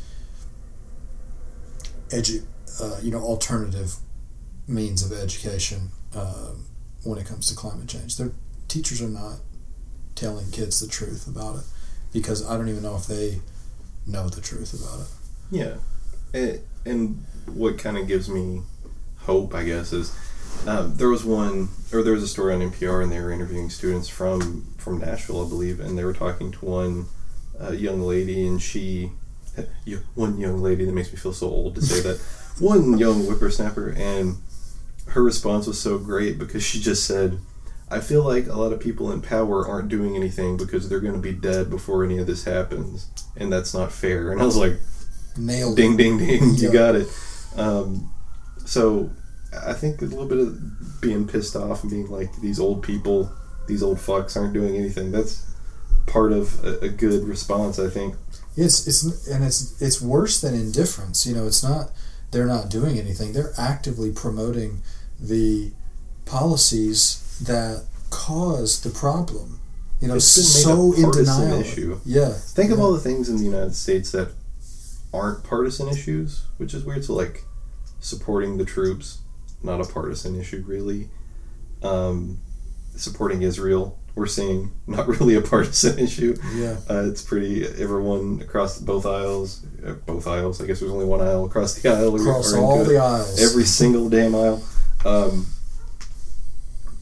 edu- 2.09 2.45
uh, 2.81 2.99
you 3.01 3.11
know, 3.11 3.21
alternative 3.21 3.95
means 4.67 5.03
of 5.03 5.11
education 5.11 5.89
um 6.15 6.65
when 7.03 7.17
it 7.17 7.25
comes 7.25 7.47
to 7.47 7.55
climate 7.55 7.87
change. 7.87 8.17
Their 8.17 8.31
teachers 8.67 9.01
are 9.01 9.09
not 9.09 9.39
telling 10.15 10.51
kids 10.51 10.79
the 10.79 10.87
truth 10.87 11.27
about 11.27 11.57
it 11.57 11.63
because 12.13 12.47
I 12.47 12.57
don't 12.57 12.69
even 12.69 12.83
know 12.83 12.95
if 12.95 13.07
they 13.07 13.39
know 14.05 14.29
the 14.29 14.41
truth 14.41 14.73
about 14.73 15.01
it. 15.01 15.07
Yeah, 15.51 15.75
and, 16.33 16.61
and 16.85 17.25
what 17.53 17.77
kind 17.77 17.97
of 17.97 18.07
gives 18.07 18.29
me 18.29 18.61
hope, 19.17 19.53
I 19.53 19.63
guess, 19.63 19.93
is 19.93 20.15
um, 20.67 20.95
there 20.95 21.09
was 21.09 21.23
one, 21.23 21.69
or 21.91 22.03
there 22.03 22.13
was 22.13 22.23
a 22.23 22.27
story 22.27 22.53
on 22.53 22.61
NPR, 22.61 23.03
and 23.03 23.11
they 23.11 23.19
were 23.19 23.31
interviewing 23.31 23.69
students 23.69 24.07
from 24.07 24.73
from 24.77 24.99
Nashville, 24.99 25.45
I 25.45 25.49
believe, 25.49 25.79
and 25.79 25.97
they 25.97 26.03
were 26.03 26.13
talking 26.13 26.51
to 26.51 26.65
one 26.65 27.05
uh, 27.59 27.71
young 27.71 28.01
lady, 28.01 28.47
and 28.47 28.61
she, 28.61 29.11
one 30.15 30.39
young 30.39 30.61
lady 30.61 30.85
that 30.85 30.93
makes 30.93 31.11
me 31.11 31.17
feel 31.17 31.33
so 31.33 31.47
old 31.47 31.75
to 31.75 31.81
say 31.81 32.01
that, 32.01 32.19
one 32.59 32.97
young 32.97 33.23
whippersnapper, 33.25 33.89
and 33.89 34.37
her 35.11 35.23
response 35.23 35.67
was 35.67 35.79
so 35.79 35.97
great 35.97 36.37
because 36.39 36.63
she 36.63 36.79
just 36.79 37.05
said. 37.05 37.39
I 37.89 37.99
feel 37.99 38.23
like 38.23 38.47
a 38.47 38.53
lot 38.55 38.71
of 38.71 38.79
people 38.79 39.11
in 39.11 39.21
power 39.21 39.67
aren't 39.67 39.89
doing 39.89 40.15
anything 40.15 40.55
because 40.55 40.87
they're 40.87 41.01
going 41.01 41.13
to 41.13 41.19
be 41.19 41.33
dead 41.33 41.69
before 41.69 42.05
any 42.05 42.19
of 42.19 42.25
this 42.27 42.45
happens, 42.45 43.09
and 43.35 43.51
that's 43.51 43.73
not 43.73 43.91
fair. 43.91 44.31
And 44.31 44.41
I 44.41 44.45
was 44.45 44.55
like, 44.55 44.79
Nailed 45.37 45.75
ding 45.77 45.93
it. 45.93 45.97
ding 45.97 46.17
ding 46.17 46.55
you 46.55 46.71
got 46.71 46.95
it 46.95 47.07
um, 47.55 48.13
so 48.65 49.09
i 49.65 49.73
think 49.73 50.01
a 50.01 50.05
little 50.05 50.25
bit 50.27 50.39
of 50.39 51.01
being 51.01 51.27
pissed 51.27 51.55
off 51.55 51.83
and 51.83 51.89
being 51.91 52.07
like 52.09 52.29
these 52.41 52.59
old 52.59 52.83
people 52.83 53.31
these 53.67 53.81
old 53.81 53.97
fucks 53.97 54.35
aren't 54.35 54.53
doing 54.53 54.75
anything 54.75 55.11
that's 55.11 55.45
part 56.05 56.33
of 56.33 56.63
a, 56.65 56.79
a 56.85 56.89
good 56.89 57.23
response 57.23 57.79
i 57.79 57.89
think 57.89 58.15
It's 58.57 58.85
it's 58.87 59.27
and 59.27 59.43
it's 59.43 59.81
it's 59.81 60.01
worse 60.01 60.41
than 60.41 60.53
indifference. 60.53 61.25
You 61.25 61.33
know, 61.35 61.47
it's 61.47 61.63
not 61.63 61.91
they're 62.31 62.45
not 62.47 62.69
doing 62.69 62.97
anything. 62.99 63.31
They're 63.31 63.53
actively 63.57 64.11
promoting 64.11 64.81
the 65.21 65.71
policies 66.25 67.39
that 67.45 67.83
cause 68.09 68.81
the 68.81 68.89
problem. 68.89 69.59
You 69.99 70.07
know, 70.07 70.15
It's 70.15 70.35
been 70.35 70.43
so 70.43 70.93
in 70.93 71.11
denial. 71.11 71.59
issue. 71.61 71.99
Yeah. 72.05 72.29
think 72.33 72.71
of 72.71 72.79
all 72.79 72.91
the 72.91 72.99
things 72.99 73.29
in 73.29 73.37
the 73.37 73.43
united 73.43 73.75
states 73.75 74.11
that 74.11 74.29
aren't 75.13 75.43
partisan 75.43 75.87
issues 75.89 76.45
which 76.57 76.73
is 76.73 76.83
weird 76.85 77.03
so 77.05 77.13
like 77.13 77.43
supporting 77.99 78.57
the 78.57 78.65
troops 78.65 79.19
not 79.61 79.79
a 79.79 79.83
partisan 79.85 80.39
issue 80.39 80.63
really 80.65 81.09
um, 81.83 82.39
supporting 82.95 83.41
israel 83.43 83.97
we're 84.15 84.25
seeing 84.25 84.71
not 84.87 85.07
really 85.19 85.35
a 85.35 85.41
partisan 85.41 85.99
issue 85.99 86.35
Yeah. 86.55 86.77
Uh, 86.89 87.03
it's 87.09 87.21
pretty. 87.21 87.65
Everyone 87.65 88.41
across 88.41 88.77
both 88.79 89.05
aisles, 89.05 89.63
uh, 89.85 89.93
both 90.05 90.27
aisles. 90.27 90.61
I 90.61 90.65
guess 90.67 90.79
there's 90.81 90.91
only 90.91 91.05
one 91.05 91.21
aisle 91.21 91.45
across 91.45 91.75
the 91.75 91.89
aisle. 91.89 92.15
Across 92.19 92.53
all 92.53 92.83
the 92.83 92.97
aisles. 92.97 93.39
every 93.41 93.63
single 93.63 94.09
damn 94.09 94.35
aisle. 94.35 94.61
Um, 95.05 95.47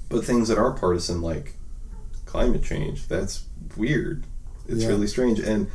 but 0.09 0.25
things 0.25 0.47
that 0.47 0.57
are 0.57 0.71
partisan, 0.71 1.21
like 1.21 1.53
climate 2.25 2.63
change, 2.63 3.07
that's 3.07 3.43
weird. 3.77 4.23
It's 4.67 4.83
Yeah. 4.83 4.89
really 4.89 5.07
strange. 5.07 5.39
And 5.39 5.67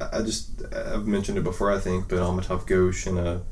I 0.00 0.22
just 0.22 0.62
I've 0.74 1.06
mentioned 1.06 1.38
it 1.38 1.44
before, 1.44 1.70
I 1.72 1.78
think, 1.78 2.08
but 2.08 2.18
Amitav 2.18 2.66
Ghosh 2.66 3.06
in 3.06 3.18
a 3.18 3.42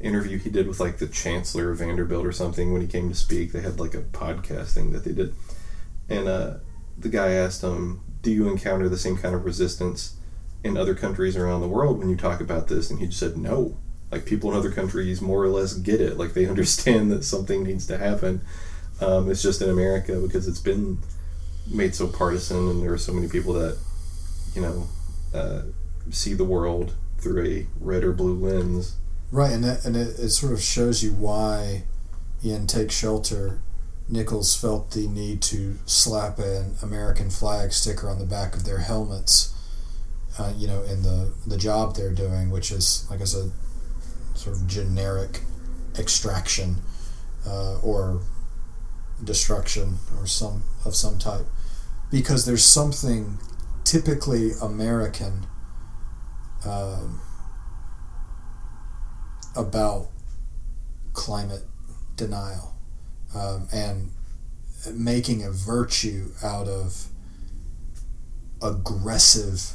interview 0.00 0.38
he 0.38 0.48
did 0.48 0.66
with 0.66 0.80
like 0.80 0.98
the 0.98 1.06
chancellor 1.06 1.70
of 1.70 1.78
Vanderbilt 1.78 2.24
or 2.24 2.32
something 2.32 2.72
when 2.72 2.80
he 2.80 2.88
came 2.88 3.08
to 3.10 3.14
speak, 3.14 3.52
they 3.52 3.60
had 3.60 3.78
like 3.78 3.94
a 3.94 4.00
podcast 4.00 4.72
thing 4.72 4.92
that 4.92 5.04
they 5.04 5.12
did, 5.12 5.34
and 6.08 6.26
uh, 6.26 6.54
the 6.98 7.08
guy 7.10 7.30
asked 7.32 7.62
him, 7.62 8.00
"Do 8.22 8.30
you 8.30 8.48
encounter 8.48 8.88
the 8.88 8.96
same 8.98 9.16
kind 9.18 9.34
of 9.34 9.44
resistance 9.44 10.14
in 10.64 10.76
other 10.76 10.94
countries 10.94 11.36
around 11.36 11.60
the 11.60 11.68
world 11.68 11.98
when 11.98 12.08
you 12.08 12.16
talk 12.16 12.40
about 12.40 12.68
this?" 12.68 12.88
And 12.90 12.98
he 12.98 13.06
just 13.06 13.18
said, 13.20 13.36
"No." 13.36 13.76
Like 14.10 14.26
people 14.26 14.50
in 14.50 14.56
other 14.56 14.72
countries 14.72 15.20
more 15.20 15.42
or 15.42 15.48
less 15.48 15.74
get 15.74 16.00
it. 16.00 16.18
Like 16.18 16.34
they 16.34 16.46
understand 16.54 17.10
that 17.12 17.24
something 17.24 17.64
needs 17.64 17.86
to 17.88 17.98
happen. 17.98 18.42
Um, 19.00 19.30
it's 19.30 19.42
just 19.42 19.62
in 19.62 19.70
America 19.70 20.20
because 20.20 20.46
it's 20.46 20.60
been 20.60 20.98
made 21.66 21.94
so 21.94 22.06
partisan, 22.06 22.68
and 22.68 22.82
there 22.82 22.92
are 22.92 22.98
so 22.98 23.12
many 23.12 23.28
people 23.28 23.54
that, 23.54 23.78
you 24.54 24.60
know, 24.60 24.88
uh, 25.32 25.62
see 26.10 26.34
the 26.34 26.44
world 26.44 26.94
through 27.18 27.46
a 27.46 27.66
red 27.80 28.04
or 28.04 28.12
blue 28.12 28.34
lens. 28.34 28.96
Right, 29.30 29.52
and 29.52 29.64
it, 29.64 29.84
and 29.84 29.96
it, 29.96 30.18
it 30.18 30.30
sort 30.30 30.52
of 30.52 30.60
shows 30.60 31.02
you 31.02 31.12
why 31.12 31.84
in 32.42 32.66
Take 32.66 32.90
Shelter, 32.90 33.60
Nichols 34.08 34.56
felt 34.56 34.90
the 34.90 35.06
need 35.06 35.40
to 35.42 35.76
slap 35.86 36.38
an 36.38 36.74
American 36.82 37.30
flag 37.30 37.72
sticker 37.72 38.08
on 38.08 38.18
the 38.18 38.26
back 38.26 38.54
of 38.54 38.64
their 38.64 38.78
helmets. 38.78 39.54
Uh, 40.38 40.52
you 40.56 40.66
know, 40.66 40.82
in 40.82 41.02
the 41.02 41.32
the 41.46 41.56
job 41.56 41.94
they're 41.94 42.12
doing, 42.12 42.50
which 42.50 42.72
is 42.72 43.06
like 43.10 43.20
I 43.20 43.24
said, 43.24 43.52
sort 44.40 44.56
of 44.56 44.66
generic 44.66 45.40
extraction 45.98 46.76
uh, 47.46 47.78
or 47.80 48.22
destruction 49.22 49.96
or 50.18 50.26
some 50.26 50.62
of 50.84 50.94
some 50.94 51.18
type, 51.18 51.46
because 52.10 52.46
there's 52.46 52.64
something 52.64 53.38
typically 53.84 54.52
American. 54.62 55.46
Um, 56.64 57.20
about 59.56 60.08
climate 61.12 61.64
denial 62.16 62.74
um, 63.34 63.68
and 63.72 64.10
making 64.92 65.42
a 65.42 65.50
virtue 65.50 66.30
out 66.42 66.68
of 66.68 67.06
aggressive, 68.62 69.72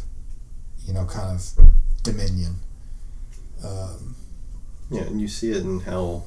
you 0.85 0.93
know, 0.93 1.05
kind 1.05 1.35
of 1.35 1.51
dominion. 2.03 2.55
Um, 3.63 4.14
Yeah, 4.89 5.01
and 5.01 5.19
you 5.19 5.27
see 5.27 5.51
it 5.51 5.63
in 5.63 5.81
how 5.81 6.23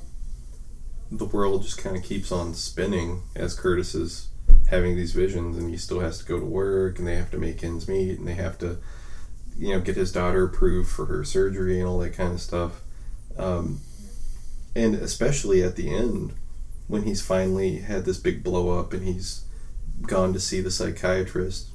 the 1.11 1.25
world 1.25 1.63
just 1.63 1.79
kind 1.79 1.97
of 1.97 2.03
keeps 2.03 2.33
on 2.33 2.55
spinning, 2.55 3.23
as 3.35 3.59
Curtis 3.59 3.95
is 3.95 4.29
having 4.69 4.97
these 4.97 5.13
visions, 5.13 5.57
and 5.57 5.71
he 5.71 5.77
still 5.77 6.01
has 6.01 6.19
to 6.19 6.25
go 6.25 6.39
to 6.39 6.45
work, 6.45 6.99
and 6.99 7.07
they 7.07 7.17
have 7.17 7.31
to 7.31 7.39
make 7.39 7.63
ends 7.63 7.89
meet, 7.89 8.19
and 8.19 8.27
they 8.27 8.35
have 8.35 8.59
to, 8.59 8.79
you 9.57 9.71
know, 9.71 9.81
get 9.81 9.97
his 9.97 10.13
daughter 10.13 10.45
approved 10.45 10.91
for 10.91 11.07
her 11.07 11.25
surgery 11.25 11.79
and 11.79 11.89
all 11.89 11.99
that 11.99 12.15
kind 12.15 12.33
of 12.33 12.41
stuff. 12.41 12.83
Um, 13.39 13.81
and 14.75 14.95
especially 14.95 15.63
at 15.63 15.77
the 15.77 15.95
end, 15.95 16.35
when 16.89 17.03
he's 17.03 17.23
finally 17.23 17.79
had 17.79 18.05
this 18.05 18.19
big 18.19 18.43
blow 18.43 18.79
up 18.79 18.93
and 18.93 19.05
he's 19.05 19.45
gone 20.03 20.33
to 20.33 20.41
see 20.41 20.61
the 20.61 20.71
psychiatrist, 20.71 21.69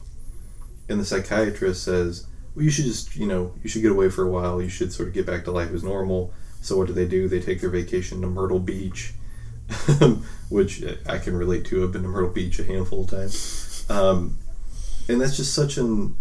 and 0.90 1.00
the 1.00 1.06
psychiatrist 1.06 1.84
says, 1.84 2.28
"Well, 2.54 2.66
you 2.66 2.72
should 2.72 2.86
just, 2.86 3.16
you 3.16 3.26
know, 3.26 3.54
you 3.64 3.70
should 3.70 3.82
get 3.82 3.92
away 3.92 4.10
for 4.10 4.24
a 4.24 4.30
while. 4.30 4.62
You 4.62 4.70
should 4.70 4.92
sort 4.92 5.08
of 5.08 5.14
get 5.14 5.26
back 5.26 5.46
to 5.46 5.52
life 5.52 5.72
as 5.72 5.84
normal." 5.84 6.34
So 6.64 6.78
what 6.78 6.88
do 6.88 6.94
they 6.94 7.06
do? 7.08 7.28
They 7.28 7.42
take 7.42 7.60
their 7.60 7.70
vacation 7.70 8.22
to 8.22 8.28
Myrtle 8.28 8.60
Beach, 8.60 9.14
which 10.50 10.84
I 11.06 11.18
can 11.18 11.36
relate 11.36 11.66
to. 11.66 11.84
I've 11.84 11.92
been 11.92 12.04
to 12.04 12.08
Myrtle 12.08 12.30
Beach 12.30 12.58
a 12.60 12.64
handful 12.64 13.04
of 13.04 13.10
times, 13.10 13.86
um, 13.90 14.38
and 15.10 15.20
that's 15.22 15.36
just 15.36 15.54
such 15.54 15.78
an 15.78 16.16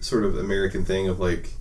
sort 0.00 0.24
of 0.24 0.36
American 0.38 0.84
thing 0.84 1.08
of 1.08 1.18
like, 1.18 1.54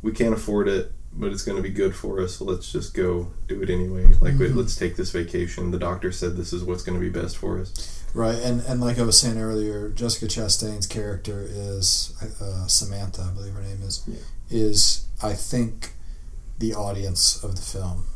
we 0.00 0.10
can't 0.12 0.32
afford 0.34 0.68
it, 0.68 0.90
but 1.12 1.30
it's 1.32 1.42
going 1.42 1.56
to 1.56 1.62
be 1.62 1.68
good 1.68 1.94
for 1.94 2.20
us, 2.22 2.36
so 2.36 2.44
let's 2.46 2.72
just 2.72 2.94
go 2.94 3.30
do 3.46 3.62
it 3.62 3.68
anyway. 3.68 4.06
Like, 4.20 4.34
Mhm. 4.34 4.56
let's 4.56 4.74
take 4.74 4.96
this 4.96 5.10
vacation. 5.10 5.70
The 5.70 5.78
doctor 5.78 6.10
said 6.12 6.36
this 6.36 6.52
is 6.54 6.64
what's 6.64 6.82
going 6.82 6.98
to 6.98 7.00
be 7.00 7.10
best 7.10 7.36
for 7.36 7.58
us. 7.60 8.00
Right, 8.14 8.38
and 8.42 8.62
and 8.62 8.80
like 8.80 8.98
I 8.98 9.02
was 9.02 9.18
saying 9.18 9.38
earlier, 9.38 9.90
Jessica 9.90 10.26
Chastain's 10.26 10.86
character 10.86 11.46
is 11.46 12.14
uh, 12.40 12.66
Samantha, 12.66 13.28
I 13.30 13.34
believe 13.34 13.52
her 13.52 13.62
name 13.62 13.82
is, 13.82 14.02
Yeah. 14.06 14.16
is 14.50 15.04
I 15.22 15.34
think 15.34 15.92
the 16.62 16.74
audience 16.74 17.42
of 17.42 17.56
the 17.56 17.60
film 17.60 18.06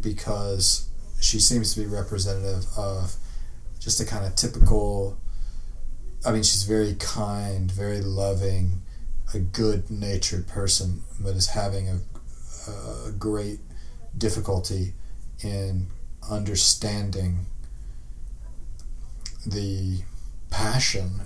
because 0.00 0.88
she 1.20 1.38
seems 1.38 1.74
to 1.74 1.80
be 1.80 1.86
representative 1.86 2.64
of 2.74 3.16
just 3.78 4.00
a 4.00 4.06
kind 4.06 4.24
of 4.24 4.34
typical. 4.34 5.18
I 6.24 6.32
mean, 6.32 6.42
she's 6.42 6.62
very 6.62 6.94
kind, 6.94 7.70
very 7.70 8.00
loving, 8.00 8.80
a 9.34 9.38
good 9.38 9.90
natured 9.90 10.48
person, 10.48 11.02
but 11.20 11.36
is 11.36 11.48
having 11.48 11.86
a, 11.90 12.00
a 13.08 13.12
great 13.12 13.58
difficulty 14.16 14.94
in 15.44 15.88
understanding 16.30 17.44
the 19.46 20.00
passion 20.48 21.20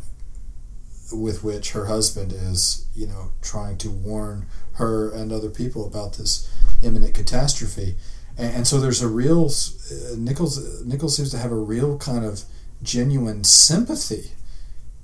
with 1.13 1.45
which 1.45 1.71
her 1.71 1.87
husband 1.87 2.33
is, 2.33 2.87
you 2.93 3.07
know, 3.07 3.31
trying 3.41 3.79
to 3.79 3.91
warn 3.91 4.47
her 4.81 5.13
and 5.13 5.33
other 5.33 5.51
people 5.51 5.87
about 5.87 6.15
this 6.15 6.51
imminent 6.83 7.15
catastrophe. 7.15 7.97
And, 8.37 8.57
and 8.57 8.67
so 8.67 8.81
there's 8.81 9.03
a 9.03 9.09
real 9.09 9.47
uh, 9.47 10.17
Nichols. 10.17 10.85
Nichols 10.85 11.17
seems 11.17 11.31
to 11.31 11.39
have 11.39 11.53
a 11.53 11.57
real 11.57 11.99
kind 11.99 12.25
of 12.25 12.43
genuine 12.83 13.45
sympathy. 13.45 14.33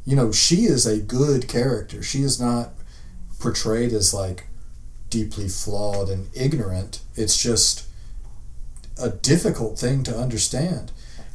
You 0.04 0.16
know, 0.16 0.32
she 0.32 0.64
is 0.64 0.86
a 0.86 0.98
good 0.98 1.48
character. 1.48 2.02
She 2.02 2.22
is 2.22 2.40
not 2.40 2.70
portrayed 3.38 3.92
as 3.92 4.14
like 4.14 4.46
deeply 5.10 5.48
flawed 5.48 6.08
and 6.08 6.28
ignorant. 6.34 7.00
It's 7.14 7.40
just 7.40 7.86
a 9.00 9.10
difficult 9.10 9.78
thing 9.78 10.02
to 10.04 10.16
understand 10.16 10.90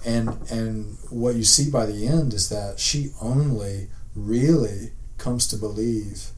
and 0.06 0.30
and 0.50 0.98
what 1.10 1.36
you 1.36 1.44
see 1.44 1.70
by 1.70 1.86
the 1.86 2.08
end 2.08 2.34
is 2.34 2.50
that 2.50 2.80
she 2.80 3.12
only 3.22 3.90
really 4.16 4.92
comes 5.18 5.48
to 5.48 5.56
believe 5.56 6.30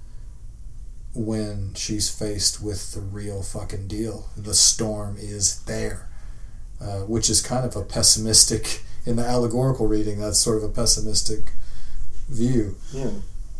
when 1.13 1.73
she's 1.75 2.09
faced 2.09 2.61
with 2.61 2.93
the 2.93 3.01
real 3.01 3.41
fucking 3.43 3.87
deal 3.87 4.29
the 4.35 4.53
storm 4.53 5.15
is 5.19 5.59
there 5.65 6.07
uh, 6.81 7.01
which 7.01 7.29
is 7.29 7.41
kind 7.41 7.65
of 7.65 7.75
a 7.75 7.83
pessimistic 7.83 8.81
in 9.05 9.15
the 9.15 9.25
allegorical 9.25 9.87
reading 9.87 10.19
that's 10.19 10.39
sort 10.39 10.57
of 10.57 10.63
a 10.63 10.69
pessimistic 10.69 11.51
view 12.29 12.75
Yeah. 12.93 13.11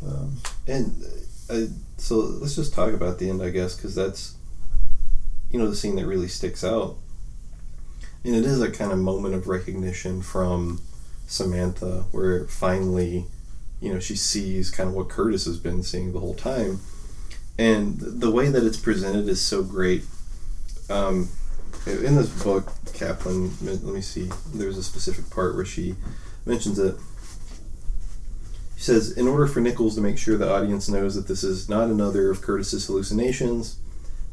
um, 0.05 0.37
And 0.67 1.03
uh, 1.49 1.67
so 1.97 2.15
let's 2.17 2.55
just 2.55 2.73
talk 2.73 2.93
about 2.93 3.19
the 3.19 3.29
end, 3.29 3.41
I 3.41 3.49
guess, 3.49 3.75
because 3.75 3.93
that's, 3.95 4.35
you 5.51 5.59
know, 5.59 5.69
the 5.69 5.75
scene 5.75 5.95
that 5.97 6.05
really 6.05 6.27
sticks 6.27 6.63
out. 6.63 6.95
And 8.25 8.35
it 8.35 8.45
is 8.45 8.61
a 8.61 8.71
kind 8.71 8.91
of 8.91 8.97
moment 8.99 9.35
of 9.35 9.47
recognition 9.47 10.21
from 10.21 10.81
Samantha, 11.27 12.05
where 12.11 12.45
finally, 12.47 13.25
you 13.81 13.93
know, 13.93 13.99
she 13.99 14.15
sees 14.15 14.71
kind 14.71 14.89
of 14.89 14.95
what 14.95 15.09
Curtis 15.09 15.45
has 15.45 15.57
been 15.59 15.83
seeing 15.83 16.13
the 16.13 16.19
whole 16.19 16.35
time. 16.35 16.79
And 17.57 17.99
the 17.99 18.31
way 18.31 18.49
that 18.49 18.63
it's 18.63 18.77
presented 18.77 19.27
is 19.29 19.41
so 19.41 19.63
great. 19.63 20.03
Um, 20.89 21.29
in 21.85 22.15
this 22.15 22.29
book, 22.43 22.71
Kaplan, 22.93 23.51
let 23.61 23.83
me 23.83 24.01
see, 24.01 24.29
there's 24.53 24.77
a 24.77 24.83
specific 24.83 25.29
part 25.29 25.55
where 25.55 25.65
she 25.65 25.95
mentions 26.45 26.79
it. 26.79 26.95
She 28.77 28.83
says, 28.83 29.11
in 29.11 29.27
order 29.27 29.47
for 29.47 29.59
Nichols 29.59 29.95
to 29.95 30.01
make 30.01 30.17
sure 30.17 30.37
the 30.37 30.51
audience 30.51 30.89
knows 30.89 31.15
that 31.15 31.27
this 31.27 31.43
is 31.43 31.69
not 31.69 31.89
another 31.89 32.29
of 32.29 32.41
Curtis's 32.41 32.87
hallucinations, 32.87 33.77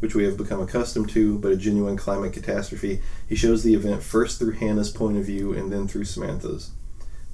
which 0.01 0.15
we 0.15 0.25
have 0.25 0.37
become 0.37 0.61
accustomed 0.61 1.11
to, 1.11 1.39
but 1.39 1.53
a 1.53 1.57
genuine 1.57 1.97
climate 1.97 2.33
catastrophe, 2.33 3.01
he 3.29 3.37
shows 3.37 3.63
the 3.63 3.75
event 3.75 4.03
first 4.03 4.39
through 4.39 4.53
Hannah's 4.53 4.91
point 4.91 5.19
of 5.19 5.25
view 5.25 5.53
and 5.53 5.71
then 5.71 5.87
through 5.87 6.05
Samantha's. 6.05 6.71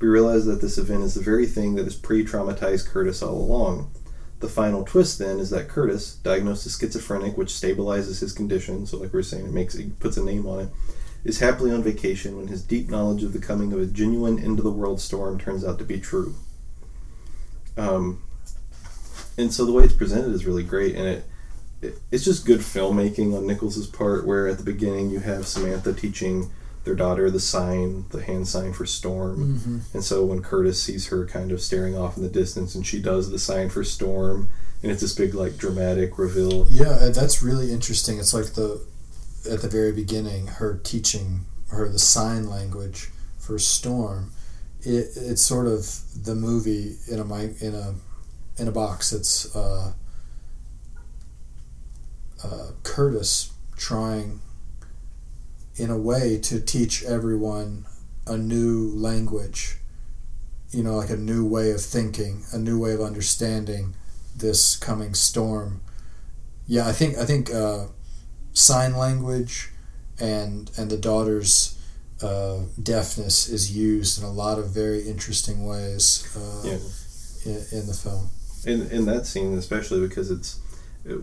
We 0.01 0.09
realize 0.09 0.45
that 0.47 0.61
this 0.61 0.77
event 0.77 1.05
is 1.05 1.15
the 1.15 1.23
very 1.23 1.47
thing 1.47 1.75
that 1.77 1.85
has 1.85 1.97
pre 1.97 2.25
traumatized 2.25 2.89
Curtis 2.89 3.23
all 3.23 3.37
along. 3.37 3.91
The 4.39 4.49
final 4.49 4.85
twist 4.85 5.19
then 5.19 5.39
is 5.39 5.51
that 5.51 5.69
Curtis, 5.69 6.17
diagnosed 6.17 6.67
as 6.67 6.79
schizophrenic, 6.79 7.39
which 7.39 7.49
stabilizes 7.49 8.21
his 8.21 8.33
condition, 8.33 8.87
so 8.87 8.99
like 8.99 9.13
we 9.13 9.19
were 9.19 9.23
saying, 9.23 9.47
it 9.47 9.53
makes 9.53 9.75
it 9.75 9.99
puts 9.99 10.19
a 10.19 10.25
name 10.25 10.47
on 10.47 10.61
it, 10.61 10.69
is 11.25 11.41
happily 11.41 11.73
on 11.73 11.83
vacation 11.83 12.37
when 12.37 12.49
his 12.49 12.63
deep 12.63 12.89
knowledge 12.89 13.23
of 13.23 13.33
the 13.33 13.39
coming 13.39 13.73
of 13.73 13.81
a 13.81 13.87
genuine 13.87 14.39
end 14.39 14.59
of 14.59 14.65
the 14.65 14.71
world 14.71 15.01
storm 15.01 15.39
turns 15.39 15.65
out 15.65 15.79
to 15.79 15.85
be 15.85 15.99
true. 15.99 16.35
Um, 17.77 18.23
and 19.39 19.53
so 19.53 19.65
the 19.65 19.73
way 19.73 19.85
it's 19.85 19.95
presented 19.95 20.33
is 20.33 20.47
really 20.47 20.63
great, 20.63 20.95
and 20.95 21.07
it, 21.07 21.25
it 21.83 21.99
it's 22.11 22.25
just 22.25 22.47
good 22.47 22.61
filmmaking 22.61 23.37
on 23.37 23.47
Nichols's 23.47 23.87
part. 23.87 24.27
Where 24.27 24.49
at 24.49 24.59
the 24.59 24.65
beginning 24.65 25.11
you 25.11 25.21
have 25.21 25.47
Samantha 25.47 25.93
teaching 25.93 26.51
their 26.87 26.95
daughter 26.95 27.31
the 27.31 27.41
sign, 27.41 28.07
the 28.11 28.23
hand 28.23 28.49
sign 28.49 28.73
for 28.73 28.87
storm, 28.87 29.59
mhm. 29.59 29.95
and 29.95 30.05
so 30.05 30.25
when 30.25 30.41
Curtis 30.41 30.81
sees 30.81 31.09
her 31.09 31.27
kind 31.27 31.53
of 31.53 31.61
staring 31.61 31.99
off 31.99 32.17
in 32.17 32.23
the 32.23 32.31
distance, 32.31 32.75
and 32.75 32.87
she 32.87 33.03
does 33.03 33.31
the 33.31 33.39
sign 33.39 33.69
for 33.69 33.85
storm, 33.85 34.49
and 34.83 34.93
it's 34.93 35.01
this 35.03 35.15
big 35.15 35.35
like 35.35 35.59
dramatic 35.59 36.17
reveal. 36.17 36.67
Yeah, 36.71 37.11
that's 37.13 37.43
really 37.43 37.73
interesting. 37.73 38.19
It's 38.19 38.33
like 38.33 38.55
the 38.55 38.87
at 39.51 39.63
the 39.63 39.69
very 39.69 39.93
beginning, 39.93 40.47
her 40.47 40.81
teaching 40.83 41.45
her 41.71 41.89
the 41.89 41.99
sign 41.99 42.49
language 42.49 43.11
for 43.39 43.59
storm. 43.59 44.33
It, 44.83 45.09
it's 45.17 45.43
sort 45.43 45.67
of 45.67 46.01
the 46.25 46.37
movie 46.37 46.97
in 47.11 47.19
a 47.19 47.25
mic 47.25 47.61
in 47.61 47.75
a 47.75 47.95
in 48.59 48.69
a 48.69 48.73
box. 48.73 49.13
It's 49.13 49.55
uh, 49.57 49.93
uh, 52.45 52.71
Curtis 52.85 53.53
trying, 53.77 54.41
in 55.77 55.91
a 55.91 55.99
way, 55.99 56.39
to 56.39 56.61
teach 56.61 57.03
everyone 57.05 57.87
a 58.27 58.37
new 58.37 58.91
language. 58.95 59.77
You 60.71 60.83
know, 60.83 60.97
like 60.97 61.11
a 61.11 61.17
new 61.17 61.45
way 61.47 61.71
of 61.71 61.81
thinking, 61.81 62.43
a 62.53 62.59
new 62.59 62.79
way 62.79 62.93
of 62.93 63.01
understanding 63.01 63.95
this 64.37 64.77
coming 64.77 65.15
storm. 65.15 65.81
Yeah, 66.67 66.87
I 66.89 66.93
think 66.93 67.17
I 67.17 67.25
think 67.25 67.53
uh, 67.55 67.87
sign 68.53 68.97
language 68.97 69.71
and 70.19 70.71
and 70.77 70.91
the 70.91 70.97
daughter's 70.99 71.79
uh, 72.23 72.63
deafness 72.83 73.49
is 73.49 73.77
used 73.77 74.19
in 74.19 74.25
a 74.25 74.31
lot 74.33 74.59
of 74.59 74.71
very 74.71 75.07
interesting 75.09 75.67
ways 75.67 76.27
uh, 76.37 76.63
Yeah. 76.65 76.79
in, 77.53 77.81
in 77.81 77.87
the 77.87 77.95
film. 77.95 78.31
in 78.65 78.91
in 78.91 79.05
that 79.05 79.27
scene 79.27 79.53
especially 79.57 80.01
because 80.09 80.31
it's 80.31 80.59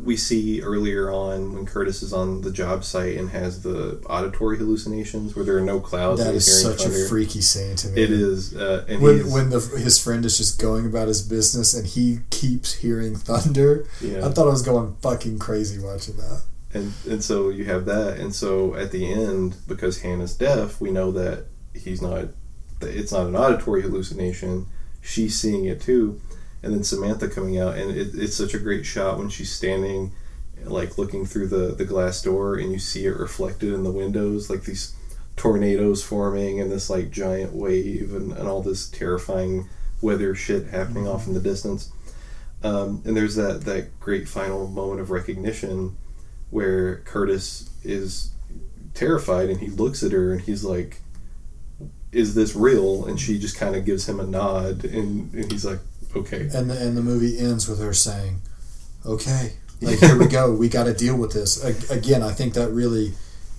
we 0.03 0.15
see 0.15 0.61
earlier 0.61 1.11
on 1.11 1.53
when 1.53 1.65
Curtis 1.65 2.01
is 2.01 2.13
on 2.13 2.41
the 2.41 2.51
job 2.51 2.83
site 2.83 3.17
and 3.17 3.29
has 3.31 3.63
the 3.63 4.01
auditory 4.09 4.57
hallucinations 4.57 5.35
where 5.35 5.43
there 5.43 5.57
are 5.57 5.61
no 5.61 5.79
clouds 5.79 6.23
That 6.23 6.33
is 6.35 6.61
such 6.61 6.83
thunder. 6.83 7.05
a 7.05 7.07
freaky 7.09 7.41
scene 7.41 7.75
to 7.77 7.89
me. 7.89 8.01
It 8.01 8.09
is, 8.11 8.55
uh, 8.55 8.85
when 8.87 9.29
when 9.31 9.49
the 9.49 9.59
his 9.59 9.99
friend 10.01 10.23
is 10.25 10.37
just 10.37 10.59
going 10.61 10.85
about 10.85 11.07
his 11.09 11.21
business 11.21 11.73
and 11.73 11.85
he 11.85 12.19
keeps 12.29 12.75
hearing 12.75 13.15
thunder. 13.15 13.85
yeah, 14.01 14.25
I 14.25 14.29
thought 14.29 14.47
I 14.47 14.51
was 14.51 14.61
going 14.61 14.95
fucking 15.01 15.39
crazy 15.39 15.79
watching 15.79 16.15
that. 16.17 16.43
and 16.73 16.93
and 17.09 17.23
so 17.23 17.49
you 17.49 17.65
have 17.65 17.85
that, 17.85 18.17
and 18.19 18.33
so 18.33 18.75
at 18.75 18.91
the 18.91 19.11
end, 19.11 19.55
because 19.67 20.01
Hannah's 20.01 20.35
deaf, 20.35 20.79
we 20.79 20.91
know 20.91 21.11
that 21.11 21.45
he's 21.73 22.01
not. 22.01 22.27
That 22.79 22.95
it's 22.97 23.11
not 23.11 23.27
an 23.27 23.35
auditory 23.35 23.81
hallucination. 23.81 24.67
She's 25.01 25.37
seeing 25.37 25.65
it 25.65 25.81
too, 25.81 26.21
and 26.63 26.73
then 26.73 26.83
Samantha 26.83 27.27
coming 27.27 27.59
out, 27.59 27.77
and 27.77 27.91
it, 27.91 28.15
it's 28.15 28.35
such 28.35 28.53
a 28.53 28.59
great 28.59 28.85
shot 28.85 29.17
when 29.17 29.29
she's 29.29 29.51
standing, 29.51 30.13
like 30.63 30.97
looking 30.97 31.25
through 31.25 31.47
the 31.47 31.75
the 31.75 31.85
glass 31.85 32.21
door, 32.21 32.55
and 32.55 32.71
you 32.71 32.79
see 32.79 33.05
it 33.05 33.17
reflected 33.17 33.73
in 33.73 33.83
the 33.83 33.91
windows, 33.91 34.49
like 34.49 34.63
these 34.63 34.95
tornadoes 35.35 36.03
forming, 36.03 36.61
and 36.61 36.71
this 36.71 36.89
like 36.89 37.11
giant 37.11 37.53
wave, 37.53 38.13
and, 38.13 38.31
and 38.31 38.47
all 38.47 38.61
this 38.61 38.89
terrifying 38.89 39.67
weather 40.01 40.33
shit 40.35 40.67
happening 40.67 41.07
off 41.07 41.27
in 41.27 41.33
the 41.33 41.39
distance. 41.39 41.91
Um, 42.63 43.01
and 43.05 43.15
there's 43.15 43.35
that 43.35 43.65
that 43.65 43.99
great 43.99 44.29
final 44.29 44.67
moment 44.67 45.01
of 45.01 45.11
recognition 45.11 45.97
where 46.49 46.97
Curtis 46.99 47.69
is 47.83 48.31
terrified 48.93 49.49
and 49.49 49.59
he 49.59 49.69
looks 49.69 50.03
at 50.03 50.11
her 50.11 50.31
and 50.31 50.41
he's 50.41 50.63
like, 50.63 51.01
is 52.11 52.35
this 52.35 52.55
real? 52.55 53.05
And 53.05 53.19
she 53.19 53.39
just 53.39 53.57
kind 53.57 53.75
of 53.75 53.85
gives 53.85 54.07
him 54.07 54.19
a 54.19 54.23
nod, 54.23 54.85
and, 54.85 55.33
and 55.33 55.51
he's 55.51 55.65
like, 55.65 55.79
okay. 56.15 56.49
And 56.53 56.69
the, 56.69 56.77
and 56.79 56.97
the 56.97 57.01
movie 57.01 57.37
ends 57.37 57.67
with 57.67 57.79
her 57.79 57.93
saying, 57.93 58.41
"Okay, 59.05 59.53
like 59.81 59.99
here 59.99 60.17
we 60.17 60.27
go. 60.27 60.51
We 60.63 60.69
got 60.69 60.85
to 60.85 60.93
deal 60.93 61.17
with 61.17 61.33
this." 61.33 61.63
A- 61.63 61.93
again, 61.93 62.21
I 62.21 62.31
think 62.31 62.53
that 62.53 62.69
really 62.71 63.13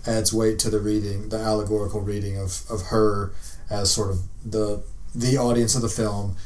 adds 0.07 0.32
weight 0.32 0.59
to 0.61 0.70
the 0.70 0.80
reading, 0.80 1.28
the 1.30 1.38
allegorical 1.38 2.00
reading 2.00 2.38
of, 2.38 2.62
of 2.70 2.82
her 2.88 3.32
as 3.70 3.90
sort 3.90 4.11
of 4.11 4.20
the 4.44 4.82
the 5.14 5.36
audience 5.36 5.74
of 5.74 5.82
the 5.82 5.88
film 5.88 6.36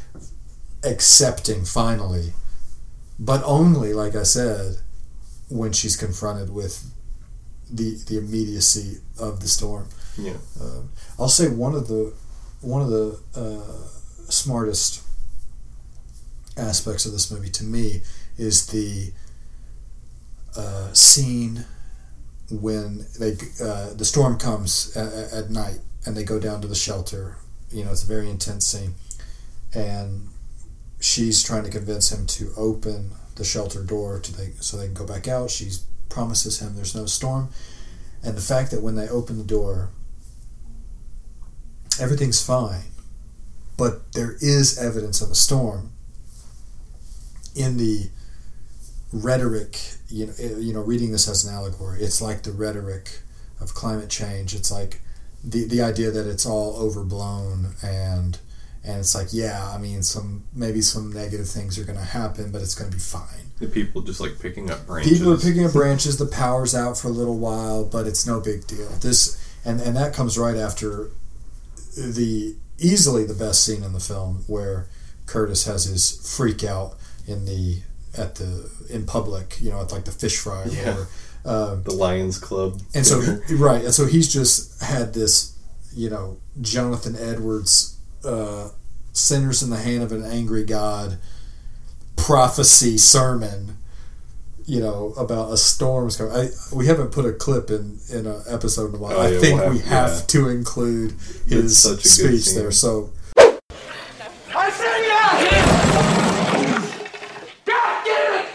accepting 0.84 1.64
finally, 1.64 2.32
but 3.18 3.42
only 3.44 3.92
like 3.92 4.14
I 4.14 4.22
said, 4.22 4.76
when 5.48 5.72
she's 5.72 5.96
confronted 5.96 6.50
with 6.50 6.90
the 7.70 7.96
the 8.06 8.18
immediacy 8.18 8.98
of 9.18 9.40
the 9.40 9.48
storm. 9.48 9.88
Yeah. 10.16 10.36
Um, 10.60 10.90
I'll 11.18 11.28
say 11.28 11.48
one 11.48 11.74
of 11.74 11.88
the 11.88 12.12
one 12.60 12.82
of 12.82 12.88
the 12.88 13.18
uh, 13.34 14.30
smartest 14.30 15.02
aspects 16.58 17.06
of 17.06 17.12
this 17.12 17.30
movie 17.30 17.50
to 17.50 17.64
me 17.64 18.02
is 18.36 18.66
the 18.66 19.12
uh, 20.56 20.92
scene 20.92 21.64
when 22.50 23.06
they 23.18 23.32
uh, 23.62 23.92
the 23.94 24.04
storm 24.04 24.38
comes 24.38 24.96
at, 24.96 25.32
at 25.32 25.50
night 25.50 25.78
and 26.06 26.16
they 26.16 26.24
go 26.24 26.38
down 26.38 26.60
to 26.60 26.68
the 26.68 26.74
shelter. 26.74 27.36
You 27.70 27.84
know, 27.84 27.90
it's 27.90 28.02
a 28.02 28.06
very 28.06 28.30
intense 28.30 28.66
scene, 28.66 28.94
and 29.74 30.28
she's 31.00 31.42
trying 31.42 31.64
to 31.64 31.70
convince 31.70 32.10
him 32.10 32.26
to 32.26 32.50
open 32.56 33.10
the 33.36 33.44
shelter 33.44 33.82
door 33.82 34.18
to 34.18 34.36
they 34.36 34.52
so 34.60 34.76
they 34.76 34.86
can 34.86 34.94
go 34.94 35.06
back 35.06 35.28
out. 35.28 35.50
She 35.50 35.70
promises 36.08 36.60
him 36.60 36.74
there's 36.74 36.94
no 36.94 37.06
storm, 37.06 37.50
and 38.24 38.36
the 38.36 38.42
fact 38.42 38.70
that 38.70 38.82
when 38.82 38.94
they 38.94 39.08
open 39.08 39.36
the 39.36 39.44
door, 39.44 39.90
everything's 42.00 42.44
fine, 42.44 42.90
but 43.76 44.12
there 44.12 44.36
is 44.40 44.78
evidence 44.78 45.20
of 45.20 45.30
a 45.30 45.34
storm 45.34 45.92
in 47.58 47.76
the 47.76 48.08
rhetoric. 49.12 49.78
You 50.08 50.26
know, 50.26 50.32
eh, 50.38 50.56
you 50.58 50.72
know, 50.72 50.80
reading 50.80 51.12
this 51.12 51.28
as 51.28 51.44
an 51.44 51.54
allegory, 51.54 52.00
it's 52.00 52.22
like 52.22 52.42
the 52.42 52.52
rhetoric 52.52 53.20
of 53.60 53.74
climate 53.74 54.08
change. 54.08 54.54
It's 54.54 54.70
like 54.70 55.00
the 55.42 55.64
the 55.64 55.82
idea 55.82 56.10
that 56.10 56.26
it's 56.26 56.46
all 56.46 56.76
overblown 56.76 57.74
and 57.82 58.38
and 58.84 59.00
it's 59.00 59.14
like 59.14 59.28
yeah, 59.32 59.70
I 59.74 59.78
mean, 59.78 60.02
some 60.02 60.44
maybe 60.54 60.80
some 60.80 61.12
negative 61.12 61.48
things 61.48 61.78
are 61.78 61.84
going 61.84 61.98
to 61.98 62.04
happen, 62.04 62.50
but 62.52 62.62
it's 62.62 62.74
going 62.74 62.90
to 62.90 62.96
be 62.96 63.02
fine. 63.02 63.50
The 63.58 63.66
people 63.66 64.02
just 64.02 64.20
like 64.20 64.38
picking 64.38 64.70
up 64.70 64.86
branches. 64.86 65.18
People 65.18 65.32
are 65.32 65.38
picking 65.38 65.64
up 65.64 65.72
branches. 65.72 66.16
The 66.16 66.26
power's 66.26 66.74
out 66.74 66.96
for 66.96 67.08
a 67.08 67.12
little 67.12 67.38
while, 67.38 67.84
but 67.84 68.06
it's 68.06 68.26
no 68.26 68.40
big 68.40 68.66
deal. 68.66 68.88
This 69.00 69.36
and 69.64 69.80
and 69.80 69.96
that 69.96 70.14
comes 70.14 70.38
right 70.38 70.56
after 70.56 71.10
the 71.96 72.56
easily 72.78 73.24
the 73.24 73.34
best 73.34 73.64
scene 73.64 73.82
in 73.82 73.92
the 73.92 74.00
film 74.00 74.44
where 74.46 74.86
Curtis 75.26 75.64
has 75.64 75.84
his 75.84 76.10
freak 76.36 76.62
out 76.64 76.96
in 77.28 77.44
the 77.44 77.82
at 78.16 78.34
the 78.36 78.70
in 78.90 79.04
public, 79.06 79.58
you 79.60 79.70
know, 79.70 79.80
at 79.82 79.92
like 79.92 80.04
the 80.04 80.10
fish 80.10 80.38
fry 80.38 80.62
or 80.64 80.68
Yeah. 80.68 80.78
whatever. 80.80 81.08
Um, 81.44 81.82
the 81.84 81.92
Lions 81.92 82.38
Club. 82.38 82.80
and 82.94 83.06
so 83.06 83.20
right, 83.52 83.84
and 83.84 83.94
so 83.94 84.06
he's 84.06 84.30
just 84.32 84.82
had 84.82 85.14
this, 85.14 85.56
you 85.94 86.10
know, 86.10 86.38
Jonathan 86.60 87.14
Edwards, 87.16 87.96
uh, 88.24 88.70
sinners 89.12 89.62
in 89.62 89.70
the 89.70 89.76
hand 89.76 90.02
of 90.02 90.10
an 90.12 90.24
angry 90.24 90.64
God, 90.64 91.18
prophecy 92.16 92.98
sermon, 92.98 93.78
you 94.66 94.80
know, 94.80 95.14
about 95.16 95.52
a 95.52 95.56
storm's 95.56 96.16
coming. 96.16 96.32
I, 96.34 96.48
we 96.74 96.86
haven't 96.86 97.12
put 97.12 97.24
a 97.24 97.32
clip 97.32 97.70
in 97.70 97.98
in 98.12 98.26
an 98.26 98.42
episode 98.48 98.88
in 98.90 98.96
a 98.96 98.98
while. 98.98 99.16
Oh, 99.16 99.22
I 99.22 99.38
think 99.38 99.60
we'll 99.60 99.70
we 99.70 99.78
have- 99.78 100.10
have 100.10 100.10
yeah. 100.20 100.26
to 100.26 100.48
include 100.48 101.12
his 101.46 101.78
speech 102.02 102.52
there. 102.54 102.72
So 102.72 103.10
I 103.38 104.70
said 104.70 105.00
get 105.02 105.22
out 105.22 105.38
here! 105.40 105.64
God 107.64 108.04
damn 108.04 108.44
it! 108.44 108.48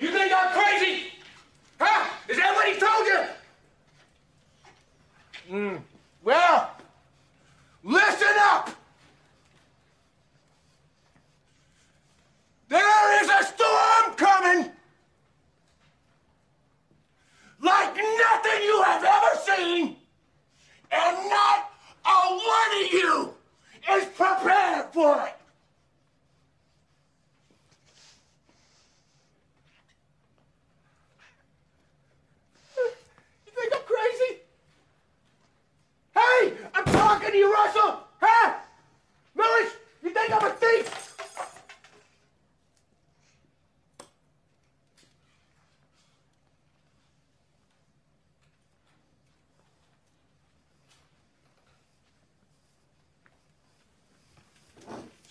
You 0.00 0.10
think 0.10 0.32
I'm 0.34 0.50
crazy? 0.52 1.12
Huh? 1.78 2.08
Is 2.28 2.36
that 2.38 2.54
what 2.54 2.66
he 2.66 2.80
told 2.80 3.06
you? 3.06 3.20
Hmm. 5.76 5.76
Well, 6.24 6.70
listen 7.84 8.34
up! 8.38 8.70
There 12.68 13.22
is 13.22 13.28
a 13.28 13.42
storm 13.44 14.14
coming! 14.16 14.70
Like 17.62 17.94
nothing 17.96 18.62
you 18.62 18.82
have 18.84 19.04
ever 19.04 19.40
seen! 19.56 19.96
and 20.92 21.16
not 21.30 21.70
a 22.04 22.08
one 22.30 22.84
of 22.84 22.92
you 22.92 23.34
is 23.92 24.04
prepared 24.06 24.86
for 24.92 25.24
it. 25.26 25.34
You 32.76 33.52
think 33.54 33.72
I'm 33.74 33.82
crazy? 33.82 34.40
Hey, 36.14 36.56
I'm 36.74 36.84
talking 36.84 37.30
to 37.30 37.36
you, 37.36 37.52
Russell. 37.52 38.00
Huh? 38.20 38.54
Lewis, 39.34 39.72
you 40.02 40.10
think 40.10 40.32
I'm 40.32 40.44
a 40.50 40.54
thief? 40.54 40.96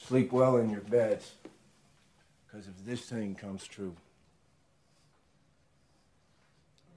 Sleep 0.10 0.32
well 0.32 0.57
in 0.57 0.72
your 0.72 0.82
beds. 0.82 1.34
Because 2.47 2.68
if 2.68 2.84
this 2.84 3.01
thing 3.01 3.36
comes 3.36 3.68
true, 3.68 3.95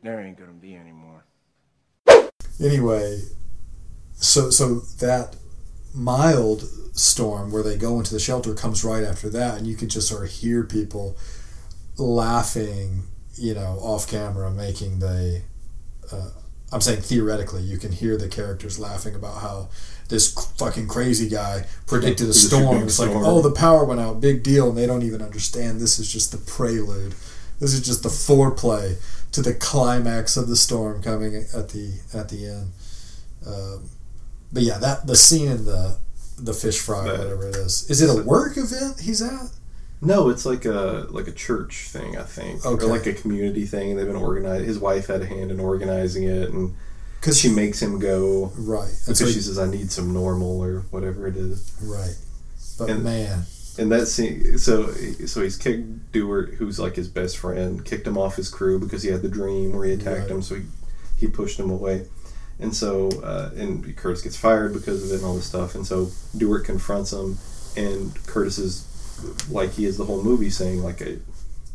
there 0.03 0.19
ain't 0.19 0.39
gonna 0.39 0.53
be 0.53 0.75
any 0.75 0.93
more. 0.93 1.23
anyway, 2.59 3.21
so 4.15 4.49
so 4.49 4.77
that 5.01 5.37
mild 5.93 6.63
storm 6.95 7.53
where 7.53 7.63
they 7.63 7.77
go 7.77 7.99
into 7.99 8.15
the 8.15 8.19
shelter 8.19 8.55
comes 8.55 8.83
right 8.83 9.05
after 9.05 9.29
that, 9.29 9.59
and 9.59 9.67
you 9.67 9.77
could 9.77 9.91
just 9.91 10.09
sort 10.09 10.25
of 10.25 10.31
hear 10.31 10.65
people 10.65 11.15
laughing, 11.99 13.03
you 13.35 13.53
know, 13.53 13.79
off 13.83 14.09
camera, 14.09 14.51
making 14.51 15.01
the. 15.01 15.43
Uh, 16.11 16.31
I'm 16.73 16.81
saying 16.81 17.03
theoretically, 17.03 17.63
you 17.63 17.77
can 17.77 17.93
hear 17.93 18.17
the 18.17 18.29
characters 18.29 18.79
laughing 18.79 19.15
about 19.15 19.43
how 19.43 19.69
this 20.09 20.33
fucking 20.57 20.89
crazy 20.89 21.29
guy 21.29 21.67
predicted 21.87 22.25
a 22.25 22.29
This 22.29 22.43
should 22.43 22.57
be 22.57 22.63
storm. 22.63 22.83
It's 22.85 22.99
like, 22.99 23.11
oh, 23.13 23.43
the 23.43 23.53
power 23.53 23.85
went 23.85 24.01
out, 24.01 24.21
big 24.21 24.43
deal, 24.43 24.69
and 24.69 24.79
they 24.79 24.87
don't 24.87 25.03
even 25.03 25.23
understand. 25.23 25.81
This 25.81 25.99
is 25.99 26.11
just 26.11 26.33
the 26.33 26.39
prelude. 26.39 27.15
This 27.61 27.75
is 27.75 27.85
just 27.85 28.03
the 28.03 28.09
foreplay 28.09 28.97
to 29.33 29.43
the 29.43 29.55
climax 29.55 30.37
of 30.37 30.49
the 30.49 30.57
storm 30.57 31.03
coming 31.03 31.37
at 31.37 31.69
the 31.71 32.01
at 32.15 32.29
the 32.29 32.47
end. 32.47 32.73
Um, 33.47 33.91
but 34.53 34.63
yeah, 34.63 34.79
that 34.79 35.07
the 35.07 35.17
scene 35.17 35.51
in 35.51 35.65
the 35.65 35.99
the 36.39 36.53
fish 36.53 36.81
fry, 36.81 37.05
whatever 37.05 37.49
it 37.49 37.57
is. 37.57 37.89
Is 37.91 38.03
it 38.03 38.11
a 38.11 38.23
work 38.23 38.57
event 38.57 39.01
he's 39.01 39.23
at? 39.23 39.51
No, 40.05 40.29
it's 40.31 40.45
like 40.45 40.65
a 40.65 41.07
like 41.11 41.29
a 41.29 41.33
church 41.33 41.89
thing, 41.89 42.17
I 42.19 42.25
think, 42.25 42.67
Okay. 42.67 42.85
or 42.85 42.89
like 42.89 43.07
a 43.07 43.13
community 43.13 43.65
thing. 43.67 43.97
They've 43.97 44.07
been 44.07 44.17
organized. 44.17 44.65
His 44.65 44.79
wife 44.79 45.07
had 45.07 45.23
a 45.23 45.27
hand 45.27 45.51
in 45.53 45.61
organizing 45.61 46.25
it, 46.25 46.51
and 46.51 46.75
Because 47.21 47.39
she 47.39 47.49
makes 47.49 47.81
him 47.81 48.01
go 48.01 48.53
right, 48.59 48.91
because 49.07 49.19
so 49.21 49.27
she 49.27 49.41
says, 49.41 49.59
"I 49.59 49.71
need 49.71 49.93
some 49.93 50.13
normal" 50.13 50.61
or 50.61 50.81
whatever 50.91 51.29
it 51.29 51.37
is. 51.37 51.71
right. 51.83 52.17
But 52.79 52.91
and- 52.91 53.05
man, 53.05 53.45
And 53.79 53.91
that 53.93 54.07
scene, 54.09 54.59
so 54.59 54.93
so 55.27 55.41
he's 55.41 55.57
kicked 55.57 56.13
Dewart, 56.13 56.55
who's 56.59 56.79
like 56.81 56.97
his 56.97 57.09
best 57.09 57.39
friend, 57.39 57.83
kicked 57.85 58.07
him 58.07 58.19
off 58.19 58.35
his 58.37 58.49
crew 58.51 58.79
because 58.81 59.03
he 59.05 59.09
had 59.11 59.23
the 59.23 59.29
dream 59.29 59.73
where 59.73 59.87
he 59.87 59.93
attacked 59.93 60.23
Right. 60.23 60.31
him. 60.33 60.43
So 60.43 60.57
he 60.57 60.63
he 61.17 61.27
pushed 61.29 61.59
him 61.61 61.71
away, 61.71 62.07
and 62.59 62.75
so 62.75 63.09
uh, 63.23 63.51
and 63.57 63.95
Curtis 63.97 64.21
gets 64.23 64.37
fired 64.37 64.73
because 64.73 65.05
of 65.05 65.13
it 65.13 65.17
and 65.17 65.25
all 65.25 65.37
this 65.37 65.47
stuff. 65.47 65.77
And 65.77 65.87
so 65.87 66.11
Dewart 66.37 66.65
confronts 66.65 67.13
him, 67.13 67.39
and 67.77 68.13
Curtis 68.27 68.59
is 68.59 68.85
like 69.51 69.73
he 69.73 69.85
is 69.85 69.97
the 69.97 70.05
whole 70.05 70.23
movie 70.23 70.51
saying 70.51 70.83
like, 70.83 71.01
a, 71.01 71.11
you 71.11 71.21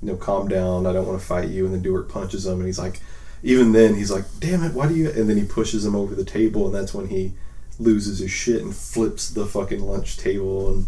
know, 0.01 0.15
calm 0.15 0.47
down. 0.47 0.85
I 0.85 0.93
don't 0.93 1.07
want 1.07 1.19
to 1.19 1.25
fight 1.25 1.49
you. 1.49 1.65
And 1.65 1.73
then 1.73 1.81
Dewart 1.81 2.09
punches 2.09 2.45
him, 2.45 2.59
and 2.59 2.65
he's 2.65 2.79
like, 2.79 2.99
even 3.43 3.71
then 3.71 3.95
he's 3.95 4.11
like, 4.11 4.25
damn 4.39 4.63
it, 4.63 4.73
why 4.73 4.87
do 4.87 4.95
you? 4.95 5.09
And 5.09 5.29
then 5.29 5.37
he 5.37 5.45
pushes 5.45 5.85
him 5.85 5.95
over 5.95 6.15
the 6.15 6.25
table, 6.25 6.65
and 6.65 6.75
that's 6.75 6.93
when 6.93 7.07
he 7.07 7.33
loses 7.79 8.19
his 8.19 8.31
shit 8.31 8.61
and 8.61 8.75
flips 8.75 9.29
the 9.29 9.45
fucking 9.45 9.81
lunch 9.81 10.17
table 10.17 10.69
and 10.69 10.87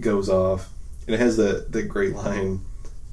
goes 0.00 0.28
off. 0.28 0.70
And 1.06 1.14
it 1.14 1.20
has 1.20 1.36
that, 1.36 1.72
that 1.72 1.84
great 1.84 2.14
line 2.14 2.60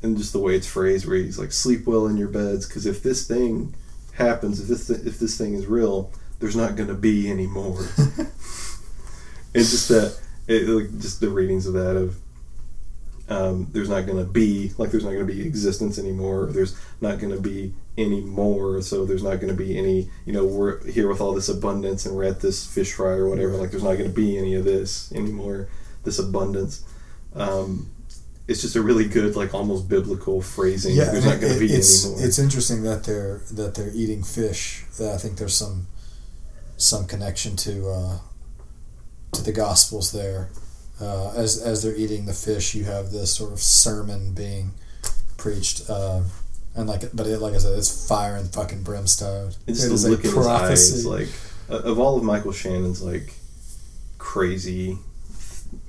and 0.01 0.17
just 0.17 0.33
the 0.33 0.39
way 0.39 0.55
it's 0.55 0.67
phrased 0.67 1.05
where 1.05 1.15
he's 1.15 1.39
like, 1.39 1.51
sleep 1.51 1.85
well 1.87 2.07
in 2.07 2.17
your 2.17 2.27
beds 2.27 2.67
because 2.67 2.85
if 2.85 3.01
this 3.03 3.27
thing 3.27 3.73
happens, 4.13 4.59
if 4.59 4.67
this, 4.67 4.89
if 4.89 5.19
this 5.19 5.37
thing 5.37 5.53
is 5.53 5.65
real, 5.65 6.11
there's 6.39 6.55
not 6.55 6.75
going 6.75 6.89
to 6.89 6.95
be 6.95 7.29
any 7.29 7.47
more. 7.47 7.77
and 8.17 8.33
just 9.53 9.87
that, 9.89 10.19
it, 10.47 10.67
like, 10.67 10.99
just 10.99 11.21
the 11.21 11.29
readings 11.29 11.65
of 11.65 11.73
that 11.73 11.95
of, 11.95 12.17
um, 13.29 13.67
there's 13.71 13.89
not 13.89 14.05
going 14.05 14.17
to 14.17 14.29
be 14.29 14.71
like 14.77 14.91
there's 14.91 15.03
not 15.03 15.11
going 15.11 15.25
to 15.25 15.33
be 15.33 15.45
existence 15.45 15.97
anymore. 15.97 16.43
Or 16.43 16.51
there's 16.51 16.77
not 17.01 17.19
going 17.19 17.33
to 17.33 17.41
be 17.41 17.73
any 17.97 18.21
more. 18.21 18.81
So 18.81 19.05
there's 19.05 19.23
not 19.23 19.39
going 19.39 19.47
to 19.47 19.53
be 19.53 19.77
any. 19.77 20.09
You 20.25 20.33
know, 20.33 20.45
we're 20.45 20.85
here 20.85 21.07
with 21.07 21.21
all 21.21 21.33
this 21.33 21.49
abundance, 21.49 22.05
and 22.05 22.15
we're 22.15 22.25
at 22.25 22.41
this 22.41 22.65
fish 22.65 22.93
fry 22.93 23.11
or 23.11 23.29
whatever. 23.29 23.53
Like 23.53 23.71
there's 23.71 23.83
not 23.83 23.97
going 23.97 24.09
to 24.09 24.15
be 24.15 24.37
any 24.37 24.55
of 24.55 24.65
this 24.65 25.11
anymore. 25.13 25.69
This 26.03 26.19
abundance. 26.19 26.83
Um, 27.33 27.89
it's 28.47 28.61
just 28.61 28.75
a 28.75 28.81
really 28.81 29.07
good, 29.07 29.35
like 29.35 29.53
almost 29.53 29.87
biblical 29.87 30.41
phrasing. 30.41 30.95
Yeah, 30.95 31.05
there's 31.05 31.25
not 31.25 31.39
going 31.39 31.53
to 31.53 31.59
be 31.59 31.73
it's 31.73 32.05
any 32.05 32.15
more. 32.15 32.25
it's 32.25 32.39
interesting 32.39 32.83
that 32.83 33.05
they're 33.05 33.41
that 33.51 33.75
they're 33.75 33.91
eating 33.93 34.21
fish. 34.21 34.83
I 34.99 35.17
think 35.17 35.37
there's 35.37 35.55
some 35.55 35.87
some 36.75 37.07
connection 37.07 37.55
to 37.57 37.89
uh, 37.89 38.17
to 39.31 39.41
the 39.41 39.53
Gospels 39.53 40.11
there. 40.11 40.49
Uh, 41.03 41.33
as 41.35 41.61
as 41.61 41.83
they're 41.83 41.95
eating 41.95 42.25
the 42.25 42.33
fish, 42.33 42.73
you 42.73 42.85
have 42.85 43.11
this 43.11 43.33
sort 43.35 43.51
of 43.51 43.59
sermon 43.59 44.33
being 44.33 44.71
preached, 45.37 45.89
uh, 45.89 46.21
and 46.75 46.87
like 46.87 47.03
but 47.13 47.27
it, 47.27 47.39
like 47.39 47.53
I 47.53 47.57
said, 47.57 47.77
it's 47.77 48.07
fire 48.07 48.35
and 48.35 48.51
fucking 48.53 48.83
brimstone. 48.83 49.51
It's 49.67 49.83
It 49.83 49.89
the 49.89 50.09
look 50.09 50.23
in 50.23 50.31
his 50.31 50.47
eyes, 50.47 51.03
prophecy. 51.03 51.07
like 51.07 51.29
of 51.85 51.99
all 51.99 52.17
of 52.17 52.23
Michael 52.23 52.51
Shannon's 52.53 53.01
like 53.01 53.33
crazy, 54.17 54.97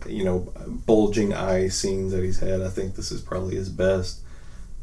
you 0.06 0.24
know, 0.24 0.52
bulging 0.66 1.32
eye 1.32 1.68
scenes 1.68 2.12
that 2.12 2.22
he's 2.24 2.40
had. 2.40 2.60
I 2.62 2.68
think 2.68 2.96
this 2.96 3.12
is 3.12 3.20
probably 3.20 3.54
his 3.56 3.68
best, 3.68 4.20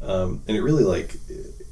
um, 0.00 0.42
and 0.48 0.56
it 0.56 0.62
really 0.62 0.84
like 0.84 1.16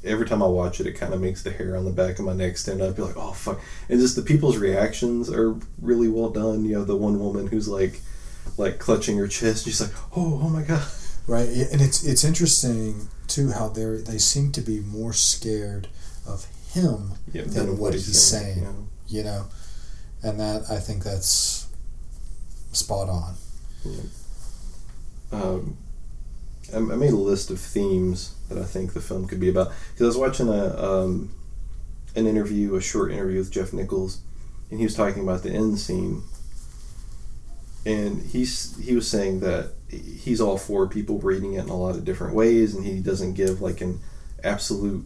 every 0.03 0.25
time 0.27 0.41
I 0.41 0.47
watch 0.47 0.79
it, 0.79 0.87
it 0.87 0.93
kind 0.93 1.13
of 1.13 1.21
makes 1.21 1.43
the 1.43 1.51
hair 1.51 1.75
on 1.77 1.85
the 1.85 1.91
back 1.91 2.19
of 2.19 2.25
my 2.25 2.33
neck 2.33 2.57
stand 2.57 2.81
up. 2.81 2.97
You're 2.97 3.07
like, 3.07 3.17
oh 3.17 3.33
fuck, 3.33 3.59
and 3.89 3.99
just 3.99 4.15
the 4.15 4.21
people's 4.21 4.57
reactions 4.57 5.29
are 5.31 5.55
really 5.81 6.07
well 6.07 6.29
done. 6.29 6.65
You 6.65 6.77
have 6.77 6.87
the 6.87 6.97
one 6.97 7.19
woman 7.19 7.47
who's 7.47 7.67
like, 7.67 8.01
like 8.57 8.79
clutching 8.79 9.17
her 9.17 9.27
chest. 9.27 9.65
She's 9.65 9.81
like, 9.81 9.91
oh, 10.15 10.39
oh 10.43 10.49
my 10.49 10.61
god. 10.63 10.85
right? 11.27 11.47
And 11.47 11.81
it's 11.81 12.03
it's 12.05 12.23
interesting 12.23 13.07
too 13.27 13.51
how 13.51 13.69
they 13.69 13.85
they 13.97 14.17
seem 14.17 14.51
to 14.53 14.61
be 14.61 14.79
more 14.81 15.13
scared 15.13 15.87
of 16.27 16.45
him 16.73 17.13
Yeah, 17.33 17.43
than 17.43 17.69
of 17.69 17.79
what 17.79 17.93
he's 17.93 18.21
saying. 18.21 18.57
you 18.59 18.63
know. 18.63 18.87
you 19.07 19.23
know 19.23 19.45
and 20.23 20.39
that 20.39 20.69
i 20.69 20.77
think 20.79 21.03
that's 21.03 21.67
spot 22.71 23.09
on 23.09 23.35
um, 25.31 25.77
I 26.73 26.77
I 26.77 26.79
made 26.79 27.11
a 27.11 27.15
list 27.17 27.49
of 27.49 27.59
themes 27.59 28.35
that 28.49 28.57
I 28.57 28.63
think 28.63 28.93
the 28.93 29.01
film 29.01 29.27
could 29.27 29.39
be 29.39 29.49
about 29.49 29.71
because 29.93 30.03
I 30.03 30.05
was 30.07 30.17
watching 30.17 30.47
a 30.49 30.75
um, 30.77 31.33
an 32.15 32.27
interview, 32.27 32.75
a 32.75 32.81
short 32.81 33.11
interview 33.11 33.39
with 33.39 33.51
Jeff 33.51 33.73
Nichols, 33.73 34.19
and 34.69 34.79
he 34.79 34.85
was 34.85 34.95
talking 34.95 35.23
about 35.23 35.43
the 35.43 35.51
end 35.51 35.79
scene, 35.79 36.23
and 37.85 38.21
he's 38.21 38.77
he 38.77 38.93
was 38.93 39.09
saying 39.09 39.39
that 39.41 39.73
he's 39.89 40.39
all 40.39 40.57
for 40.57 40.87
people 40.87 41.19
reading 41.19 41.53
it 41.53 41.63
in 41.63 41.69
a 41.69 41.75
lot 41.75 41.95
of 41.95 42.05
different 42.05 42.35
ways, 42.35 42.75
and 42.75 42.85
he 42.85 42.99
doesn't 42.99 43.33
give 43.33 43.61
like 43.61 43.81
an 43.81 43.99
absolute 44.43 45.05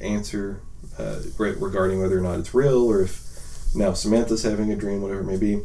answer 0.00 0.60
uh, 0.98 1.20
regarding 1.38 2.00
whether 2.00 2.18
or 2.18 2.22
not 2.22 2.38
it's 2.38 2.54
real 2.54 2.84
or 2.84 3.02
if 3.02 3.74
now 3.74 3.92
Samantha's 3.92 4.42
having 4.42 4.70
a 4.70 4.76
dream, 4.76 5.00
whatever 5.02 5.20
it 5.20 5.24
may 5.24 5.36
be. 5.36 5.62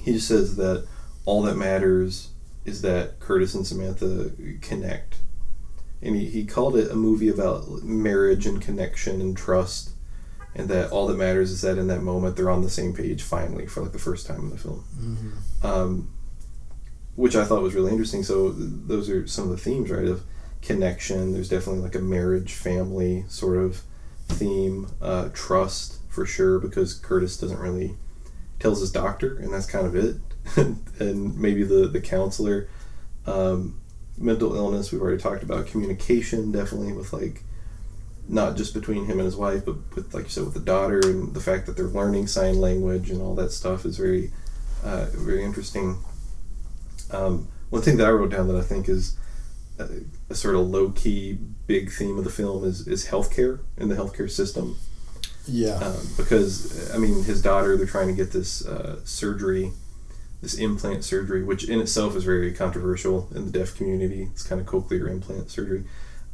He 0.00 0.14
just 0.14 0.28
says 0.28 0.56
that 0.56 0.86
all 1.24 1.42
that 1.42 1.56
matters 1.56 2.30
is 2.64 2.82
that 2.82 3.20
Curtis 3.20 3.54
and 3.54 3.66
Samantha 3.66 4.32
connect. 4.60 5.16
And 6.00 6.16
he, 6.16 6.26
he 6.26 6.44
called 6.44 6.76
it 6.76 6.90
a 6.90 6.96
movie 6.96 7.28
about 7.28 7.82
marriage 7.82 8.46
and 8.46 8.60
connection 8.60 9.20
and 9.20 9.36
trust. 9.36 9.91
And 10.54 10.68
that 10.68 10.90
all 10.90 11.06
that 11.06 11.16
matters 11.16 11.50
is 11.50 11.62
that 11.62 11.78
in 11.78 11.86
that 11.88 12.02
moment 12.02 12.36
they're 12.36 12.50
on 12.50 12.62
the 12.62 12.70
same 12.70 12.92
page 12.92 13.22
finally 13.22 13.66
for 13.66 13.82
like 13.82 13.92
the 13.92 13.98
first 13.98 14.26
time 14.26 14.40
in 14.40 14.50
the 14.50 14.58
film. 14.58 14.84
Um, 15.62 16.14
which 17.14 17.36
I 17.36 17.44
thought 17.44 17.62
was 17.62 17.74
really 17.74 17.90
interesting. 17.90 18.22
So 18.22 18.52
th- 18.52 18.68
those 18.86 19.08
are 19.08 19.26
some 19.26 19.44
of 19.44 19.50
the 19.50 19.56
themes, 19.56 19.90
right? 19.90 20.06
Of 20.06 20.24
connection. 20.60 21.32
There's 21.32 21.48
definitely 21.48 21.82
like 21.82 21.94
a 21.94 22.00
marriage, 22.00 22.52
family 22.52 23.24
sort 23.28 23.58
of 23.58 23.82
theme. 24.28 24.88
Uh, 25.00 25.28
trust 25.32 26.00
for 26.08 26.26
sure 26.26 26.58
because 26.58 26.94
Curtis 26.94 27.36
doesn't 27.38 27.58
really 27.58 27.96
tells 28.58 28.80
his 28.80 28.92
doctor, 28.92 29.38
and 29.38 29.52
that's 29.52 29.66
kind 29.66 29.86
of 29.86 29.96
it. 29.96 30.16
and 31.00 31.38
maybe 31.38 31.64
the 31.64 31.88
the 31.88 32.00
counselor. 32.00 32.68
Um, 33.26 33.80
mental 34.18 34.54
illness 34.54 34.92
we've 34.92 35.00
already 35.00 35.20
talked 35.20 35.42
about. 35.42 35.66
Communication 35.66 36.52
definitely 36.52 36.92
with 36.92 37.12
like 37.12 37.42
not 38.28 38.56
just 38.56 38.74
between 38.74 39.06
him 39.06 39.18
and 39.18 39.26
his 39.26 39.36
wife, 39.36 39.64
but 39.64 39.76
with 39.94 40.14
like 40.14 40.24
you 40.24 40.30
said 40.30 40.44
with 40.44 40.54
the 40.54 40.60
daughter 40.60 41.00
and 41.04 41.34
the 41.34 41.40
fact 41.40 41.66
that 41.66 41.76
they're 41.76 41.86
learning 41.86 42.26
sign 42.26 42.60
language 42.60 43.10
and 43.10 43.20
all 43.20 43.34
that 43.34 43.52
stuff 43.52 43.84
is 43.84 43.96
very 43.96 44.32
uh, 44.84 45.06
very 45.12 45.44
interesting. 45.44 45.98
Um, 47.10 47.48
one 47.70 47.82
thing 47.82 47.96
that 47.98 48.06
I 48.06 48.10
wrote 48.10 48.30
down 48.30 48.48
that 48.48 48.56
I 48.56 48.62
think 48.62 48.88
is 48.88 49.16
a, 49.78 49.88
a 50.30 50.34
sort 50.34 50.54
of 50.54 50.68
low 50.68 50.90
key 50.90 51.38
big 51.66 51.90
theme 51.90 52.18
of 52.18 52.24
the 52.24 52.30
film 52.30 52.64
is 52.64 52.86
is 52.86 53.06
healthcare 53.06 53.60
and 53.76 53.90
the 53.90 53.96
healthcare 53.96 54.30
system 54.30 54.78
yeah 55.46 55.74
um, 55.76 55.96
because 56.16 56.92
I 56.94 56.98
mean 56.98 57.24
his 57.24 57.42
daughter 57.42 57.76
they're 57.76 57.86
trying 57.86 58.08
to 58.08 58.14
get 58.14 58.32
this 58.32 58.66
uh, 58.66 59.00
surgery, 59.04 59.72
this 60.40 60.54
implant 60.54 61.04
surgery, 61.04 61.42
which 61.42 61.68
in 61.68 61.80
itself 61.80 62.16
is 62.16 62.24
very 62.24 62.52
controversial 62.52 63.28
in 63.34 63.46
the 63.46 63.50
deaf 63.50 63.76
community. 63.76 64.28
It's 64.32 64.42
kind 64.42 64.60
of 64.60 64.66
cochlear 64.66 65.10
implant 65.10 65.50
surgery. 65.50 65.84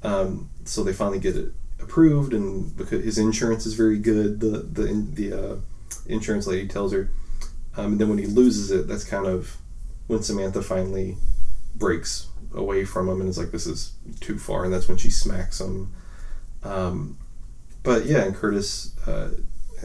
Um, 0.02 0.50
so 0.64 0.84
they 0.84 0.92
finally 0.92 1.18
get 1.18 1.36
it 1.36 1.52
approved, 1.80 2.34
and 2.34 2.76
because 2.76 3.04
his 3.04 3.18
insurance 3.18 3.66
is 3.66 3.74
very 3.74 3.98
good, 3.98 4.40
the 4.40 4.58
the 4.60 5.06
the 5.12 5.32
uh, 5.32 5.56
insurance 6.06 6.46
lady 6.46 6.68
tells 6.68 6.92
her. 6.92 7.10
Um, 7.76 7.92
and 7.92 8.00
then 8.00 8.08
when 8.08 8.18
he 8.18 8.26
loses 8.26 8.70
it, 8.70 8.88
that's 8.88 9.04
kind 9.04 9.26
of 9.26 9.56
when 10.08 10.22
Samantha 10.22 10.62
finally 10.62 11.16
breaks 11.76 12.28
away 12.52 12.84
from 12.84 13.08
him 13.08 13.20
and 13.20 13.28
is 13.28 13.38
like, 13.38 13.50
"This 13.50 13.66
is 13.66 13.92
too 14.20 14.38
far," 14.38 14.64
and 14.64 14.72
that's 14.72 14.88
when 14.88 14.98
she 14.98 15.10
smacks 15.10 15.60
him. 15.60 15.92
Um, 16.62 17.18
but 17.82 18.06
yeah, 18.06 18.24
and 18.24 18.34
Curtis 18.34 18.96
uh, 19.06 19.30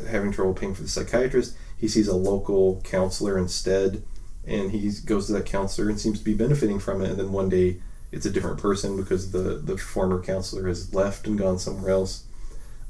having 0.08 0.32
trouble 0.32 0.54
paying 0.54 0.74
for 0.74 0.82
the 0.82 0.89
psychiatrist, 0.89 1.56
he 1.78 1.88
sees 1.88 2.08
a 2.08 2.16
local 2.16 2.82
counselor 2.84 3.38
instead, 3.38 4.04
and 4.46 4.72
he 4.72 4.91
goes 5.06 5.28
to 5.28 5.34
that 5.34 5.46
counselor 5.46 5.89
and 5.89 6.00
seems 6.00 6.20
to 6.20 6.26
be 6.26 6.34
benefiting 6.34 6.80
from 6.80 7.02
it. 7.02 7.12
And 7.12 7.20
then 7.20 7.32
one 7.32 7.50
day, 7.50 7.82
it's 8.14 8.26
a 8.26 8.30
different 8.32 8.59
person 8.59 8.95
because 8.95 9.32
the 9.32 9.55
the 9.64 9.78
former 9.78 10.22
counselor 10.22 10.68
has 10.68 10.93
left 10.93 11.28
and 11.28 11.38
gone 11.38 11.59
somewhere 11.59 11.91
else. 11.91 12.24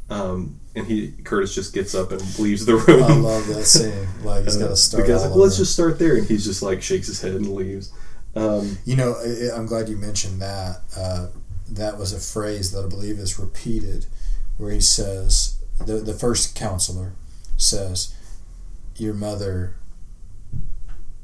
Um, 0.09 0.59
and 0.75 0.85
he 0.85 1.13
Curtis 1.23 1.55
just 1.55 1.73
gets 1.73 1.95
up 1.95 2.11
and 2.11 2.21
leaves 2.37 2.65
the 2.65 2.75
room. 2.75 3.03
i 3.03 3.15
love 3.15 3.47
that 3.47 3.63
scene 3.63 4.05
like 4.23 4.43
he's 4.43 4.57
got 4.57 4.65
Uh, 4.65 4.69
to 4.69 4.75
start 4.75 5.05
the 5.07 5.11
guy's 5.13 5.21
like, 5.21 5.31
well, 5.31 5.39
let's 5.45 5.57
just 5.57 5.71
start 5.73 5.97
there, 5.97 6.17
and 6.17 6.27
he's 6.27 6.43
just 6.43 6.61
like 6.61 6.81
shakes 6.81 7.07
his 7.07 7.21
head 7.21 7.31
and 7.33 7.47
leaves. 7.55 7.91
Um, 8.35 8.77
you 8.83 8.95
know 8.95 9.13
i'm 9.55 9.65
glad 9.67 9.87
you 9.89 9.95
mentioned 9.95 10.41
that 10.41 10.81
uh, 10.97 11.27
that 11.69 11.97
was 11.97 12.11
a 12.13 12.19
phrase 12.19 12.71
that 12.71 12.83
i 12.83 12.89
believe 12.89 13.17
is 13.19 13.37
repeated 13.39 14.07
where 14.57 14.71
he 14.71 14.81
says 14.81 15.57
the, 15.85 15.93
the 15.99 16.13
first 16.15 16.55
counselor 16.55 17.13
says 17.57 18.13
your 18.97 19.13
mother 19.13 19.75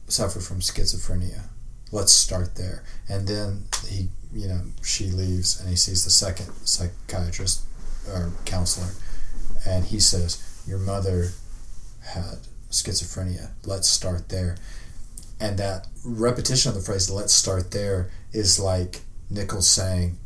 suffered 0.08 0.44
from 0.44 0.60
schizophrenia 0.60 1.46
let's 1.92 2.14
start 2.14 2.56
there. 2.56 2.84
And 3.08 3.28
then 3.28 3.66
he 3.88 4.10
you 4.32 4.48
know 4.48 4.62
she 4.84 5.06
leaves 5.06 5.60
and 5.60 5.70
he 5.70 5.76
sees 5.76 6.04
the 6.04 6.12
second 6.12 6.52
psychiatrist 6.64 7.64
or 8.08 8.32
counselor 8.46 8.92
and 9.66 9.86
he 9.86 10.00
says 10.00 10.64
your 10.68 10.80
mother 10.80 11.30
had 12.02 12.40
schizophrenia. 12.70 13.50
Let's 13.66 13.88
start 13.90 14.30
there. 14.30 14.58
And 15.40 15.58
that 15.58 15.88
repetition 16.04 16.70
of 16.70 16.76
the 16.76 16.82
phrase 16.82 17.10
let's 17.10 17.34
start 17.34 17.72
there 17.72 18.10
is 18.32 18.60
like 18.60 19.02
nichols 19.30 19.70
saying 19.70 20.18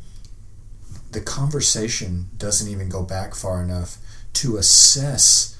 the 1.12 1.20
conversation 1.20 2.26
doesn't 2.36 2.70
even 2.70 2.88
go 2.88 3.02
back 3.02 3.34
far 3.34 3.62
enough 3.62 3.98
to 4.32 4.56
assess 4.56 5.56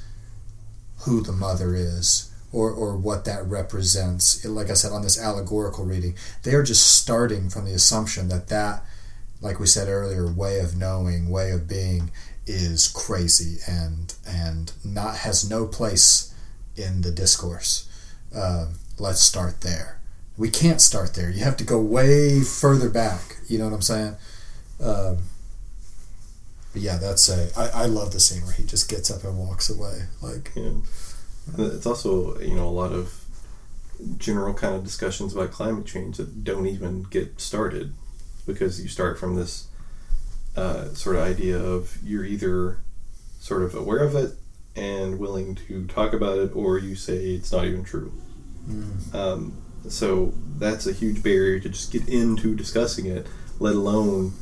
who 1.00 1.22
the 1.22 1.32
mother 1.32 1.74
is 1.74 2.33
or, 2.54 2.70
or 2.70 2.96
what 2.96 3.24
that 3.24 3.44
represents. 3.44 4.44
Like 4.44 4.70
I 4.70 4.74
said, 4.74 4.92
on 4.92 5.02
this 5.02 5.20
allegorical 5.20 5.84
reading, 5.84 6.14
they 6.44 6.54
are 6.54 6.62
just 6.62 6.98
starting 6.98 7.50
from 7.50 7.64
the 7.64 7.72
assumption 7.72 8.28
that 8.28 8.46
that, 8.48 8.84
like 9.40 9.58
we 9.58 9.66
said 9.66 9.88
earlier, 9.88 10.30
way 10.30 10.60
of 10.60 10.76
knowing, 10.76 11.28
way 11.28 11.50
of 11.50 11.68
being 11.68 12.12
is 12.46 12.88
crazy 12.88 13.56
and 13.66 14.14
and 14.26 14.72
not 14.84 15.16
has 15.18 15.48
no 15.48 15.66
place 15.66 16.32
in 16.76 17.00
the 17.00 17.10
discourse. 17.10 17.88
Um, 18.34 18.74
let's 18.98 19.20
start 19.20 19.62
there. 19.62 20.00
We 20.36 20.50
can't 20.50 20.80
start 20.80 21.14
there. 21.14 21.30
You 21.30 21.42
have 21.44 21.56
to 21.56 21.64
go 21.64 21.80
way 21.80 22.40
further 22.42 22.88
back. 22.88 23.36
You 23.48 23.58
know 23.58 23.64
what 23.64 23.74
I'm 23.74 23.82
saying? 23.82 24.16
Um, 24.80 25.18
but 26.72 26.82
yeah, 26.82 26.98
that's 26.98 27.28
a. 27.28 27.48
I, 27.56 27.82
I 27.82 27.86
love 27.86 28.12
the 28.12 28.20
scene 28.20 28.42
where 28.42 28.52
he 28.52 28.64
just 28.64 28.88
gets 28.88 29.10
up 29.10 29.24
and 29.24 29.38
walks 29.38 29.70
away. 29.70 30.02
Like, 30.20 30.52
Yeah. 30.54 30.72
And 31.46 31.72
It's 31.72 31.86
also, 31.86 32.38
you 32.40 32.54
know, 32.54 32.68
a 32.68 32.70
lot 32.70 32.92
of 32.92 33.24
general 34.18 34.54
kind 34.54 34.74
of 34.74 34.84
discussions 34.84 35.34
about 35.34 35.52
climate 35.52 35.86
change 35.86 36.16
that 36.16 36.44
don't 36.44 36.66
even 36.66 37.04
get 37.04 37.40
started 37.40 37.92
because 38.46 38.80
you 38.82 38.88
start 38.88 39.18
from 39.18 39.36
this 39.36 39.68
uh, 40.56 40.88
sort 40.94 41.16
of 41.16 41.22
idea 41.22 41.58
of 41.58 41.96
you're 42.02 42.24
either 42.24 42.78
sort 43.38 43.62
of 43.62 43.74
aware 43.74 44.02
of 44.04 44.14
it 44.14 44.32
and 44.76 45.18
willing 45.18 45.54
to 45.54 45.86
talk 45.86 46.12
about 46.12 46.38
it, 46.38 46.54
or 46.54 46.78
you 46.78 46.94
say 46.94 47.16
it's 47.16 47.52
not 47.52 47.64
even 47.64 47.84
true. 47.84 48.12
Um, 49.12 49.62
so 49.88 50.32
that's 50.58 50.86
a 50.86 50.92
huge 50.92 51.22
barrier 51.22 51.60
to 51.60 51.68
just 51.68 51.92
get 51.92 52.08
into 52.08 52.54
discussing 52.54 53.06
it, 53.06 53.26
let 53.58 53.74
alone 53.74 54.32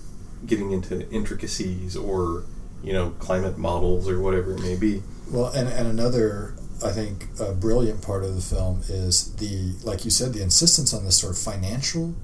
getting 0.46 0.72
into 0.72 1.08
intricacies 1.10 1.96
or 1.96 2.44
you 2.82 2.92
know 2.92 3.10
climate 3.18 3.58
models 3.58 4.08
or 4.08 4.20
whatever 4.20 4.52
it 4.54 4.60
may 4.60 4.76
be. 4.76 5.02
Well, 5.30 5.46
and, 5.48 5.68
and 5.68 5.88
another, 5.88 6.54
I 6.84 6.90
think, 6.90 7.28
a 7.40 7.52
brilliant 7.52 8.02
part 8.02 8.24
of 8.24 8.34
the 8.34 8.40
film 8.40 8.82
is 8.88 9.34
the, 9.36 9.74
like 9.84 10.04
you 10.04 10.10
said, 10.10 10.32
the 10.32 10.42
insistence 10.42 10.92
on 10.92 11.04
this 11.04 11.18
sort 11.18 11.32
of 11.32 11.38
financial 11.38 12.14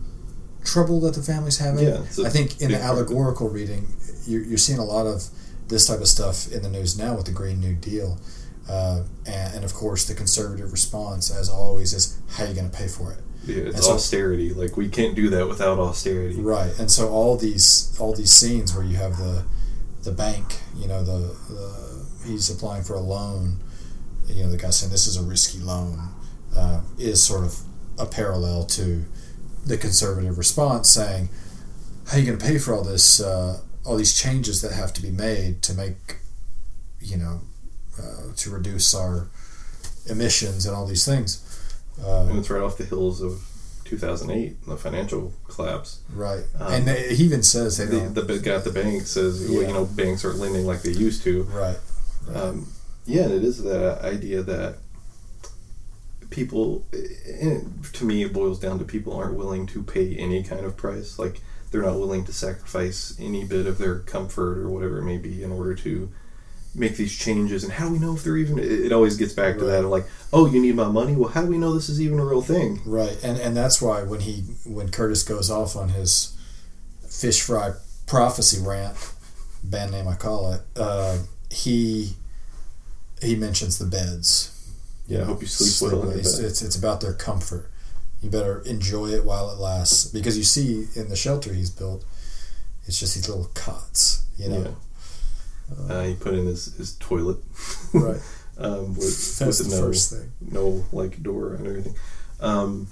trouble 0.65 1.01
that 1.01 1.15
the 1.15 1.23
family's 1.23 1.59
having. 1.59 1.87
Yeah, 1.87 2.01
I 2.25 2.29
think 2.29 2.61
in 2.61 2.69
the 2.69 2.75
big 2.75 2.81
part 2.81 2.93
of 2.93 2.99
it. 2.99 3.11
allegorical 3.11 3.49
reading, 3.49 3.89
you're, 4.27 4.43
you're 4.43 4.59
seeing 4.59 4.79
a 4.79 4.85
lot 4.85 5.07
of 5.07 5.25
this 5.69 5.87
type 5.87 6.01
of 6.01 6.09
stuff 6.09 6.51
in 6.53 6.63
the 6.63 6.69
news 6.71 6.99
now 6.99 7.15
with 7.15 7.27
the 7.27 7.33
Green 7.33 7.61
New 7.61 7.75
Deal. 7.75 8.19
Uh, 8.69 9.05
and, 9.27 9.57
and 9.57 9.65
of 9.65 9.73
course, 9.73 10.05
the 10.05 10.15
conservative 10.15 10.73
response, 10.73 11.31
as 11.31 11.49
always, 11.49 11.95
is 11.95 12.19
how 12.31 12.45
are 12.45 12.49
you 12.49 12.55
going 12.55 12.71
to 12.71 12.77
pay 12.77 12.89
for 12.89 13.13
it? 13.13 13.19
Yeah, 13.45 13.65
it's 13.69 13.87
so- 13.87 13.95
austerity. 13.95 14.53
Like 14.53 14.77
we 14.77 14.89
can't 14.89 15.15
do 15.15 15.31
that 15.31 15.49
without 15.49 15.79
austerity. 15.79 16.41
Right, 16.41 16.77
and 16.79 16.91
so 16.91 17.09
all 17.09 17.37
these 17.37 17.97
all 17.99 18.13
these 18.13 18.33
scenes 18.33 18.75
where 18.75 18.85
you 18.85 18.97
have 18.97 19.17
the 19.17 19.45
the 20.03 20.13
bank, 20.13 20.57
you 20.77 20.87
know, 20.87 21.03
the, 21.03 21.35
the 21.49 22.07
he's 22.27 22.51
applying 22.51 22.83
for 22.83 22.95
a 22.95 23.01
loan, 23.01 23.61
you 24.29 24.43
know, 24.45 24.51
the 24.51 24.57
guy 24.57 24.71
saying 24.71 24.93
this 24.93 25.07
is 25.07 25.17
a 25.17 25.23
risky 25.23 25.59
loan, 25.61 26.11
uh, 26.57 26.81
is 26.99 27.23
sort 27.23 27.45
of 27.45 27.59
a 27.99 28.07
parallel 28.07 28.65
to 28.65 29.05
the 29.67 29.77
conservative 29.77 30.39
response 30.39 30.89
saying, 30.89 31.29
"How 32.07 32.17
are 32.17 32.21
you 32.21 32.27
going 32.27 32.39
to 32.39 32.45
pay 32.45 32.59
for 32.59 32.75
all 32.75 32.85
this, 32.85 33.21
uh, 33.21 33.61
all 33.85 33.97
these 33.97 34.15
changes 34.15 34.61
that 34.63 34.73
have 34.73 34.93
to 34.95 35.03
be 35.03 35.11
made 35.11 35.63
to 35.63 35.75
make, 35.75 36.17
you 37.01 37.17
know, 37.17 37.41
uh, 37.99 38.33
to 38.37 38.51
reduce 38.51 38.95
our 38.95 39.29
emissions 40.07 40.65
and 40.67 40.75
all 40.75 40.87
these 40.87 41.05
things." 41.05 41.43
Uh, 42.03 42.27
And 42.29 42.39
it's 42.39 42.49
right 42.51 42.63
off 42.63 42.79
the 42.79 42.85
hills 42.85 43.21
of 43.21 43.43
2008, 43.85 44.65
the 44.67 44.77
financial 44.77 45.33
collapse. 45.49 46.01
right, 46.15 46.45
Um, 46.59 46.73
and 46.73 46.87
they, 46.87 47.15
he 47.17 47.25
even 47.25 47.43
says 47.43 47.79
they 47.79 47.87
The, 47.87 48.09
the 48.09 48.23
big 48.23 48.43
guy 48.45 48.55
at 48.55 48.65
the 48.65 48.71
bank 48.71 49.07
says, 49.07 49.41
well, 49.41 49.63
you 49.63 49.73
know, 49.73 49.85
banks 49.87 50.25
aren't 50.25 50.39
lending 50.39 50.67
like 50.67 50.83
they 50.83 50.91
used 50.93 51.23
to. 51.25 51.43
right, 51.45 51.77
right. 52.29 52.37
Um, 52.37 52.69
yeah, 53.09 53.23
and 53.23 53.33
it 53.33 53.43
is 53.43 53.63
that 53.65 54.03
idea 54.03 54.43
that 54.43 54.77
people, 56.31 56.85
to 57.95 58.05
me, 58.05 58.23
it 58.23 58.33
boils 58.33 58.61
down 58.61 58.79
to 58.79 58.85
people 58.85 59.17
aren't 59.17 59.37
willing 59.37 59.67
to 59.69 59.83
pay 59.83 60.15
any 60.15 60.43
kind 60.43 60.65
of 60.65 60.77
price. 60.77 61.19
Like, 61.19 61.41
they're 61.71 61.83
not 61.83 61.99
willing 61.99 62.25
to 62.27 62.33
sacrifice 62.33 63.17
any 63.19 63.45
bit 63.45 63.67
of 63.67 63.79
their 63.79 64.01
comfort 64.01 64.59
or 64.59 64.69
whatever 64.69 64.99
it 64.99 65.05
may 65.05 65.17
be 65.17 65.43
in 65.43 65.51
order 65.51 65.75
to 65.75 66.11
make 66.75 66.97
these 66.97 67.17
changes. 67.17 67.65
And 67.65 67.73
how 67.73 67.87
do 67.87 67.95
we 67.95 67.99
know 67.99 68.15
if 68.15 68.25
they're 68.25 68.37
even, 68.37 68.59
it, 68.59 68.93
always 68.93 69.17
gets 69.17 69.33
back 69.33 69.59
to 69.59 69.65
that 69.65 69.85
of 69.85 69.91
like, 69.91 70.05
oh, 70.33 70.47
you 70.47 70.61
need 70.61 70.77
my 70.77 70.89
money? 70.89 71.17
Well, 71.17 71.31
how 71.31 71.43
do 71.43 71.49
we 71.49 71.59
know 71.59 71.73
this 71.73 71.89
is 71.89 72.01
even 72.01 72.19
a 72.19 72.25
real 72.25 72.43
thing? 72.43 72.81
Right, 72.85 73.19
and 73.23 73.39
and 73.39 73.57
that's 73.57 73.81
why 73.81 74.03
when 74.03 74.21
he 74.21 74.43
when 74.65 74.91
Curtis 74.91 75.23
goes 75.23 75.51
off 75.51 75.77
on 75.77 75.91
his 75.91 76.37
fish 77.09 77.41
fry 77.41 77.73
prophecy 78.07 78.61
rant, 78.65 78.97
band 79.65 79.93
name 79.93 80.09
I 80.09 80.15
call 80.15 80.53
it, 80.53 80.61
uh, 80.77 81.19
he 81.51 82.17
he 83.23 83.37
mentions 83.37 83.79
the 83.79 83.87
beds. 83.87 84.55
Yeah, 85.07 85.23
I 85.23 85.25
hope 85.25 85.41
you 85.41 85.47
sleep 85.47 85.91
well 85.93 86.11
It's, 86.11 86.39
it's 86.39 86.63
it's 86.63 86.77
about 86.77 87.01
their 87.01 87.15
comfort. 87.15 87.71
You 88.23 88.31
better 88.31 88.61
enjoy 88.63 89.09
it 89.09 89.25
while 89.25 89.51
it 89.51 89.59
lasts 89.59 90.05
because 90.07 90.37
you 90.37 90.45
see 90.45 90.87
in 90.97 91.09
the 91.09 91.17
shelter 91.17 91.53
he's 91.55 91.71
built, 91.71 92.05
it's 92.87 92.99
just 92.99 93.15
these 93.15 93.29
little 93.29 93.51
cots. 93.55 94.25
You 94.37 94.49
know, 94.51 94.75
Yeah. 95.79 95.95
Uh, 95.95 96.03
he 96.05 96.15
put 96.15 96.35
in 96.35 96.47
his, 96.47 96.75
his 96.77 96.95
toilet. 96.97 97.39
right? 97.93 98.21
um, 98.59 98.95
with, 98.95 99.39
That's 99.39 99.59
with 99.61 99.71
the 99.71 99.77
no, 99.77 99.83
first 99.83 100.13
thing. 100.13 100.33
no 100.41 100.85
like 100.93 101.23
door 101.23 101.55
and 101.55 101.67
everything. 101.67 101.95
Um, 102.41 102.89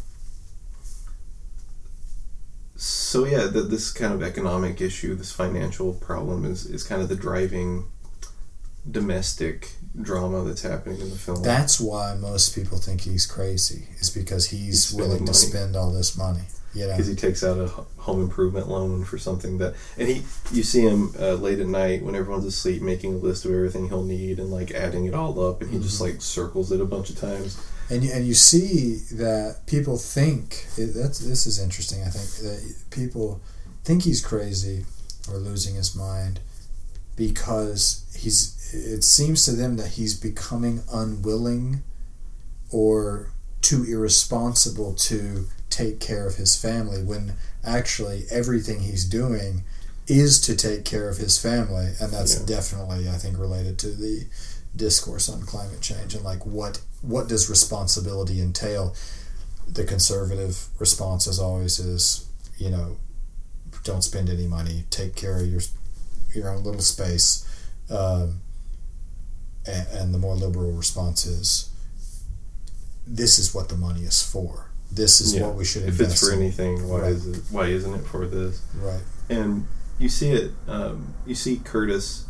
so 2.76 3.24
yeah, 3.24 3.46
the, 3.46 3.62
this 3.62 3.90
kind 3.92 4.12
of 4.12 4.22
economic 4.22 4.80
issue, 4.80 5.14
this 5.14 5.32
financial 5.32 5.94
problem, 5.94 6.44
is 6.44 6.66
is 6.66 6.82
kind 6.82 7.00
of 7.02 7.08
the 7.08 7.16
driving 7.16 7.86
domestic 8.88 9.72
drama 10.00 10.44
that's 10.44 10.62
happening 10.62 11.00
in 11.00 11.10
the 11.10 11.16
film. 11.16 11.42
That's 11.42 11.80
why 11.80 12.14
most 12.14 12.54
people 12.54 12.78
think 12.78 13.02
he's 13.02 13.26
crazy. 13.26 13.88
Is 13.98 14.10
because 14.10 14.46
he's, 14.50 14.90
He's 14.90 14.92
willing 14.92 15.24
to 15.26 15.34
spend 15.34 15.76
all 15.76 15.92
this 15.92 16.16
money. 16.16 16.42
You 16.74 16.82
know, 16.86 16.90
because 16.92 17.06
he 17.06 17.14
takes 17.14 17.42
out 17.42 17.56
a 17.58 17.68
home 18.02 18.20
improvement 18.20 18.68
loan 18.68 19.02
for 19.04 19.16
something 19.16 19.56
that, 19.58 19.74
and 19.96 20.08
he, 20.08 20.16
you 20.52 20.62
see 20.62 20.82
him 20.82 21.14
uh, 21.18 21.32
late 21.32 21.58
at 21.58 21.66
night 21.66 22.02
when 22.02 22.14
everyone's 22.14 22.44
asleep, 22.44 22.82
making 22.82 23.14
a 23.14 23.16
list 23.16 23.46
of 23.46 23.52
everything 23.52 23.88
he'll 23.88 24.04
need 24.04 24.38
and 24.38 24.50
like 24.50 24.72
adding 24.72 25.06
it 25.06 25.14
all 25.14 25.40
up, 25.40 25.62
and 25.62 25.70
he 25.70 25.78
just 25.78 25.94
Mm-hmm. 25.94 26.12
like 26.12 26.20
circles 26.22 26.70
it 26.72 26.80
a 26.82 26.84
bunch 26.84 27.08
of 27.08 27.18
times. 27.18 27.58
and 27.88 28.04
you, 28.04 28.12
and 28.12 28.26
you 28.26 28.34
see 28.34 28.96
that 29.12 29.60
people 29.66 29.96
think 29.96 30.66
it, 30.76 30.88
that's 30.88 31.20
this 31.20 31.46
is 31.46 31.58
interesting. 31.58 32.02
I 32.02 32.08
think 32.10 32.28
that 32.44 32.74
people 32.90 33.40
think 33.84 34.02
he's 34.02 34.20
crazy 34.20 34.84
or 35.32 35.38
losing 35.38 35.76
his 35.76 35.96
mind 35.96 36.40
because 37.16 38.04
he's. 38.16 38.54
It 38.76 39.04
seems 39.04 39.44
to 39.44 39.52
them 39.52 39.76
that 39.76 39.92
he's 39.92 40.14
becoming 40.18 40.82
unwilling 40.92 41.82
or 42.70 43.30
too 43.62 43.84
irresponsible 43.84 44.94
to 44.94 45.46
take 45.70 45.98
care 46.00 46.26
of 46.26 46.36
his 46.36 46.56
family 46.56 47.02
when 47.02 47.32
actually 47.64 48.24
everything 48.30 48.80
he's 48.80 49.04
doing 49.04 49.62
is 50.06 50.40
to 50.42 50.54
take 50.54 50.84
care 50.84 51.08
of 51.08 51.16
his 51.18 51.38
family. 51.38 51.92
And 52.00 52.12
that's 52.12 52.34
Yeah. 52.38 52.46
definitely 52.46 53.08
i 53.08 53.18
think 53.18 53.38
related 53.38 53.78
to 53.80 53.88
the 53.88 54.26
discourse 54.74 55.28
on 55.28 55.40
climate 55.42 55.80
change 55.80 56.14
and 56.14 56.22
like 56.22 56.44
what 56.44 56.80
what 57.02 57.28
does 57.28 57.48
responsibility 57.48 58.40
entail? 58.40 58.94
The 59.66 59.84
conservative 59.84 60.66
response 60.78 61.26
as 61.26 61.38
always 61.38 61.78
is 61.78 62.26
you 62.58 62.70
know 62.70 62.96
don't 63.84 64.02
spend 64.02 64.28
any 64.28 64.46
money. 64.46 64.84
Take 64.90 65.14
care 65.16 65.38
of 65.40 65.46
your 65.46 65.62
your 66.34 66.50
own 66.50 66.62
little 66.62 66.82
space. 66.82 67.44
Um, 67.90 68.40
and, 69.66 69.86
and 69.92 70.14
the 70.14 70.18
more 70.18 70.34
liberal 70.34 70.72
response 70.72 71.26
is 71.26 71.70
this 73.06 73.38
is 73.38 73.54
what 73.54 73.68
the 73.68 73.76
money 73.76 74.02
is 74.02 74.22
for 74.22 74.66
this 74.90 75.20
is 75.20 75.34
Yeah. 75.34 75.46
what 75.46 75.56
we 75.56 75.64
should 75.64 75.82
If 75.82 75.88
invest 76.00 76.12
it's 76.12 76.20
for 76.28 76.32
in. 76.32 76.40
anything, 76.40 76.88
why 76.88 77.00
Right. 77.00 77.12
is 77.12 77.26
it? 77.26 77.42
Why 77.50 77.66
isn't 77.66 77.92
it 77.94 78.06
for 78.06 78.26
this? 78.26 78.60
right 78.80 79.00
and 79.28 79.66
you 79.98 80.08
see 80.08 80.30
it 80.30 80.52
um, 80.68 81.14
you 81.26 81.34
see 81.34 81.56
curtis 81.64 82.26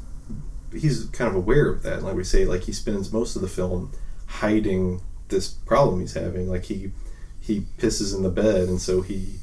he's 0.73 1.05
kind 1.07 1.29
of 1.31 1.37
aware 1.37 1.69
of 1.69 1.83
that 1.83 2.03
like 2.03 2.15
we 2.15 2.25
say 2.25 2.45
like 2.47 2.63
he 2.63 2.73
spends 2.73 3.13
most 3.13 3.37
of 3.37 3.43
the 3.43 3.49
film 3.49 3.91
hiding 4.27 5.01
this 5.29 5.49
problem 5.49 6.01
he's 6.01 6.15
having 6.15 6.49
like 6.49 6.65
he 6.65 6.93
he 7.41 7.67
pisses 7.79 8.15
in 8.15 8.23
the 8.23 8.31
bed 8.31 8.69
and 8.69 8.81
so 8.81 9.03
he 9.03 9.35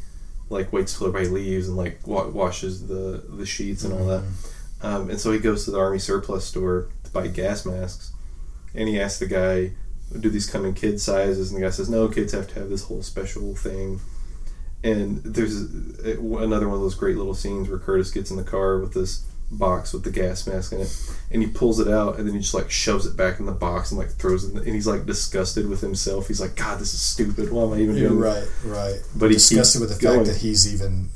like 0.49 0.71
waits 0.73 0.97
till 0.97 1.07
everybody 1.07 1.29
leaves 1.29 1.67
and 1.67 1.77
like 1.77 1.99
wa- 2.07 2.27
washes 2.27 2.87
the 2.87 3.23
the 3.29 3.45
sheets 3.45 3.83
and 3.83 3.93
all 3.93 4.05
that 4.07 4.23
um, 4.81 5.09
and 5.09 5.19
so 5.19 5.31
he 5.31 5.39
goes 5.39 5.65
to 5.65 5.71
the 5.71 5.79
army 5.79 5.99
surplus 5.99 6.45
store 6.45 6.89
buy 7.14 7.28
gas 7.28 7.66
masks 7.66 8.11
and 8.76 8.89
he 8.89 8.99
asks 8.99 9.20
the 9.20 9.28
guy 9.28 9.72
do 10.20 10.30
these 10.30 10.49
come 10.49 10.66
in 10.66 10.74
kid 10.74 10.99
sizes 10.99 11.51
and 11.51 11.61
the 11.61 11.66
guy 11.66 11.72
says 11.72 11.89
no 11.89 12.07
kids 12.07 12.34
have 12.34 12.47
to 12.47 12.55
have 12.55 12.70
this 12.70 12.84
whole 12.86 13.01
special 13.01 13.55
thing 13.55 13.99
and 14.84 15.24
there's 15.24 15.61
another 15.61 16.68
one 16.68 16.76
of 16.76 16.82
those 16.82 16.95
great 16.95 17.16
little 17.16 17.34
scenes 17.34 17.70
where 17.70 17.80
Curtis 17.80 18.11
gets 18.11 18.32
in 18.32 18.38
the 18.38 18.43
car 18.43 18.80
with 18.80 18.93
this 18.93 19.26
box 19.49 19.93
with 19.93 20.03
the 20.03 20.11
gas 20.11 20.45
mask 20.47 20.74
in 20.74 20.82
it, 20.82 21.11
and 21.32 21.41
he 21.41 21.47
pulls 21.47 21.80
it 21.80 21.88
out, 21.88 22.18
and 22.18 22.28
then 22.28 22.34
he 22.34 22.41
just 22.41 22.53
like 22.53 22.70
shoves 22.70 23.05
it 23.05 23.16
back 23.16 23.39
in 23.39 23.45
the 23.45 23.51
box 23.51 23.91
and 23.91 23.99
like 23.99 24.09
throws 24.09 24.43
it. 24.43 24.49
In 24.49 24.55
the, 24.55 24.61
and 24.61 24.74
he's 24.74 24.88
like 24.88 25.05
disgusted 25.05 25.70
with 25.70 25.82
himself. 25.82 26.28
He's 26.28 26.41
like, 26.41 26.55
"God, 26.55 26.80
this 26.80 26.93
is 26.93 27.01
stupid. 27.01 27.51
Why 27.51 27.64
am 27.64 27.74
I 27.74 27.78
even 27.78 27.95
doing 27.95 28.20
this?" 28.20 28.51
right 28.66 28.78
right 28.78 29.01
But 29.16 29.30
he 29.30 29.36
disgusted 29.36 29.82
with 29.82 29.95
the 29.95 30.01
going. 30.01 30.26
fact 30.26 30.34
that 30.34 30.41
he's 30.41 30.74
even 30.74 31.09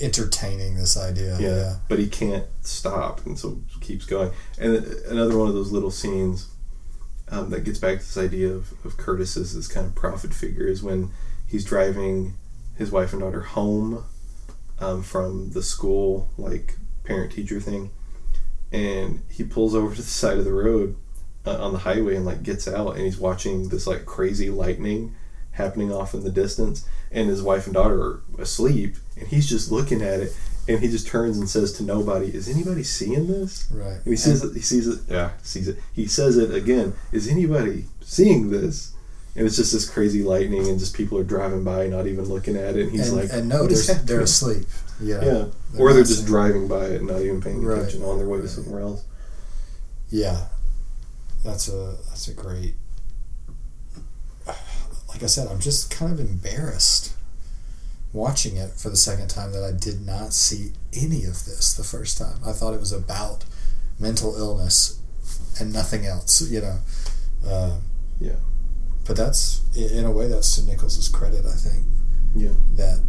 entertaining 0.00 0.76
this 0.76 0.96
idea. 0.96 1.38
Yeah, 1.38 1.48
yeah, 1.48 1.76
but 1.88 1.98
he 1.98 2.08
can't 2.08 2.46
stop, 2.62 3.24
and 3.26 3.38
so 3.38 3.62
keeps 3.80 4.06
going. 4.06 4.30
And 4.58 4.76
another 5.08 5.36
one 5.36 5.48
of 5.48 5.54
those 5.54 5.72
little 5.72 5.90
scenes 5.90 6.48
um, 7.28 7.50
that 7.50 7.64
gets 7.64 7.78
back 7.78 7.98
to 7.98 8.04
this 8.04 8.16
idea 8.16 8.50
of, 8.52 8.72
of 8.84 8.96
Curtis 8.96 9.36
as 9.36 9.54
this 9.54 9.68
kind 9.68 9.86
of 9.86 9.94
prophet 9.94 10.32
figure 10.32 10.66
is 10.66 10.82
when 10.82 11.10
he's 11.46 11.64
driving 11.64 12.34
his 12.76 12.90
wife 12.90 13.12
and 13.12 13.22
daughter 13.22 13.40
home 13.40 14.04
um, 14.78 15.02
from 15.02 15.50
the 15.50 15.62
school, 15.62 16.28
like 16.36 16.76
parent 17.04 17.32
teacher 17.32 17.60
thing, 17.60 17.90
and 18.72 19.22
he 19.30 19.44
pulls 19.44 19.74
over 19.74 19.94
to 19.94 20.02
the 20.02 20.08
side 20.08 20.38
of 20.38 20.44
the 20.44 20.52
road 20.52 20.96
uh, 21.46 21.64
on 21.64 21.72
the 21.72 21.80
highway 21.80 22.16
and 22.16 22.26
like 22.26 22.42
gets 22.42 22.68
out, 22.68 22.96
and 22.96 23.04
he's 23.04 23.18
watching 23.18 23.68
this 23.68 23.86
like 23.86 24.04
crazy 24.04 24.50
lightning 24.50 25.14
happening 25.52 25.90
off 25.90 26.12
in 26.14 26.22
the 26.22 26.30
distance, 26.30 26.86
and 27.10 27.28
his 27.28 27.42
wife 27.42 27.64
and 27.66 27.74
daughter 27.74 28.02
are 28.02 28.22
asleep, 28.38 28.96
and 29.18 29.28
he's 29.28 29.48
just 29.48 29.70
looking 29.72 30.02
at 30.02 30.20
it, 30.20 30.36
and 30.68 30.80
he 30.80 30.88
just 30.88 31.06
turns 31.06 31.38
and 31.38 31.48
says 31.48 31.72
to 31.74 31.82
nobody, 31.82 32.34
"Is 32.34 32.48
anybody 32.48 32.82
seeing 32.82 33.26
this?" 33.26 33.66
right 33.70 33.96
And 33.96 34.06
he 34.06 34.16
says 34.16 34.42
it, 34.44 34.54
he 34.54 34.60
sees 34.60 34.86
it, 34.88 35.00
yeah, 35.08 35.30
sees 35.42 35.68
it. 35.68 35.78
He 35.92 36.06
says 36.06 36.36
it 36.36 36.54
again. 36.54 36.94
Is 37.12 37.28
anybody 37.28 37.86
seeing 38.00 38.50
this? 38.50 38.92
And 39.34 39.44
it's 39.46 39.56
just 39.56 39.72
this 39.74 39.88
crazy 39.88 40.22
lightning, 40.22 40.66
and 40.66 40.78
just 40.78 40.94
people 40.96 41.18
are 41.18 41.22
driving 41.24 41.62
by, 41.62 41.86
not 41.88 42.06
even 42.06 42.24
looking 42.24 42.56
at 42.56 42.74
it. 42.76 42.84
And 42.84 42.90
he's 42.92 43.08
and, 43.10 43.18
like, 43.20 43.28
and 43.30 43.48
no 43.50 43.66
they're, 43.66 43.94
they're 43.96 44.20
asleep 44.22 44.66
yeah 44.98 45.16
Yeah, 45.22 45.44
They're 45.72 45.82
or 45.82 45.92
they're 45.92 46.04
just 46.04 46.20
seeing- 46.20 46.26
driving 46.26 46.68
by 46.68 46.86
it, 46.86 47.00
and 47.00 47.08
not 47.08 47.20
even 47.20 47.42
paying 47.42 47.62
Right. 47.62 47.78
attention 47.80 48.02
on 48.02 48.16
their 48.16 48.26
way 48.26 48.40
to 48.40 48.48
somewhere 48.48 48.80
else. 48.80 49.04
Yeah, 50.08 50.46
that's 51.44 51.68
a 51.68 51.96
that's 52.08 52.28
a 52.28 52.32
great. 52.32 52.76
like 54.46 55.22
I 55.22 55.26
said, 55.26 55.48
I'm 55.48 55.60
just 55.60 55.90
kind 55.90 56.12
of 56.12 56.20
embarrassed 56.20 57.12
watching 58.16 58.56
it 58.56 58.70
for 58.72 58.88
the 58.88 58.96
second 58.96 59.28
time 59.28 59.52
that 59.52 59.62
I 59.62 59.72
did 59.72 60.04
not 60.04 60.32
see 60.32 60.72
any 60.94 61.24
of 61.24 61.44
this 61.44 61.74
the 61.74 61.84
first 61.84 62.16
time. 62.18 62.38
I 62.44 62.52
thought 62.52 62.72
it 62.74 62.80
was 62.80 62.92
about 62.92 63.44
mental 64.00 64.34
illness 64.36 64.98
and 65.60 65.72
nothing 65.72 66.06
else, 66.06 66.40
you 66.50 66.60
know. 66.62 66.78
Uh, 67.46 67.76
Yeah. 68.18 68.36
but 69.06 69.16
that's 69.16 69.60
in 69.76 70.04
a 70.06 70.10
way 70.10 70.26
that's 70.28 70.54
to 70.56 70.62
Nichols's 70.64 71.08
credit. 71.08 71.44
I 71.44 71.54
think 71.56 71.84
Yeah. 72.34 72.52
that 72.76 73.00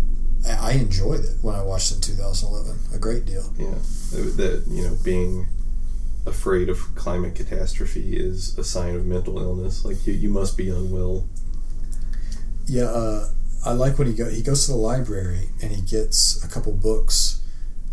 I 0.45 0.53
I 0.70 0.72
enjoyed 0.74 1.24
it 1.26 1.38
when 1.41 1.55
I 1.55 1.64
watched 1.64 1.91
it 1.91 1.95
in 1.95 2.01
2011 2.01 2.78
a 2.93 2.99
great 2.99 3.26
deal. 3.26 3.51
Yeah, 3.58 3.76
that 4.12 4.64
you 4.68 4.84
know, 4.84 4.95
being 5.03 5.47
afraid 6.26 6.68
of 6.70 6.78
climate 6.95 7.34
catastrophe 7.36 8.16
is 8.18 8.58
a 8.58 8.64
sign 8.64 8.93
of 8.95 9.05
mental 9.05 9.39
illness. 9.39 9.86
Like 9.86 10.05
you, 10.05 10.14
you 10.14 10.30
must 10.30 10.58
be 10.58 10.70
unwell. 10.70 11.26
Yeah, 12.66 12.84
uh, 13.01 13.30
I 13.66 13.74
like 13.74 13.97
when 13.97 14.08
he 14.08 14.14
go 14.14 14.30
he 14.30 14.41
goes 14.41 14.66
to 14.66 14.72
the 14.72 14.78
library 14.78 15.49
and 15.62 15.72
he 15.72 15.82
gets 15.82 16.43
a 16.43 16.47
couple 16.47 16.72
books, 16.74 17.41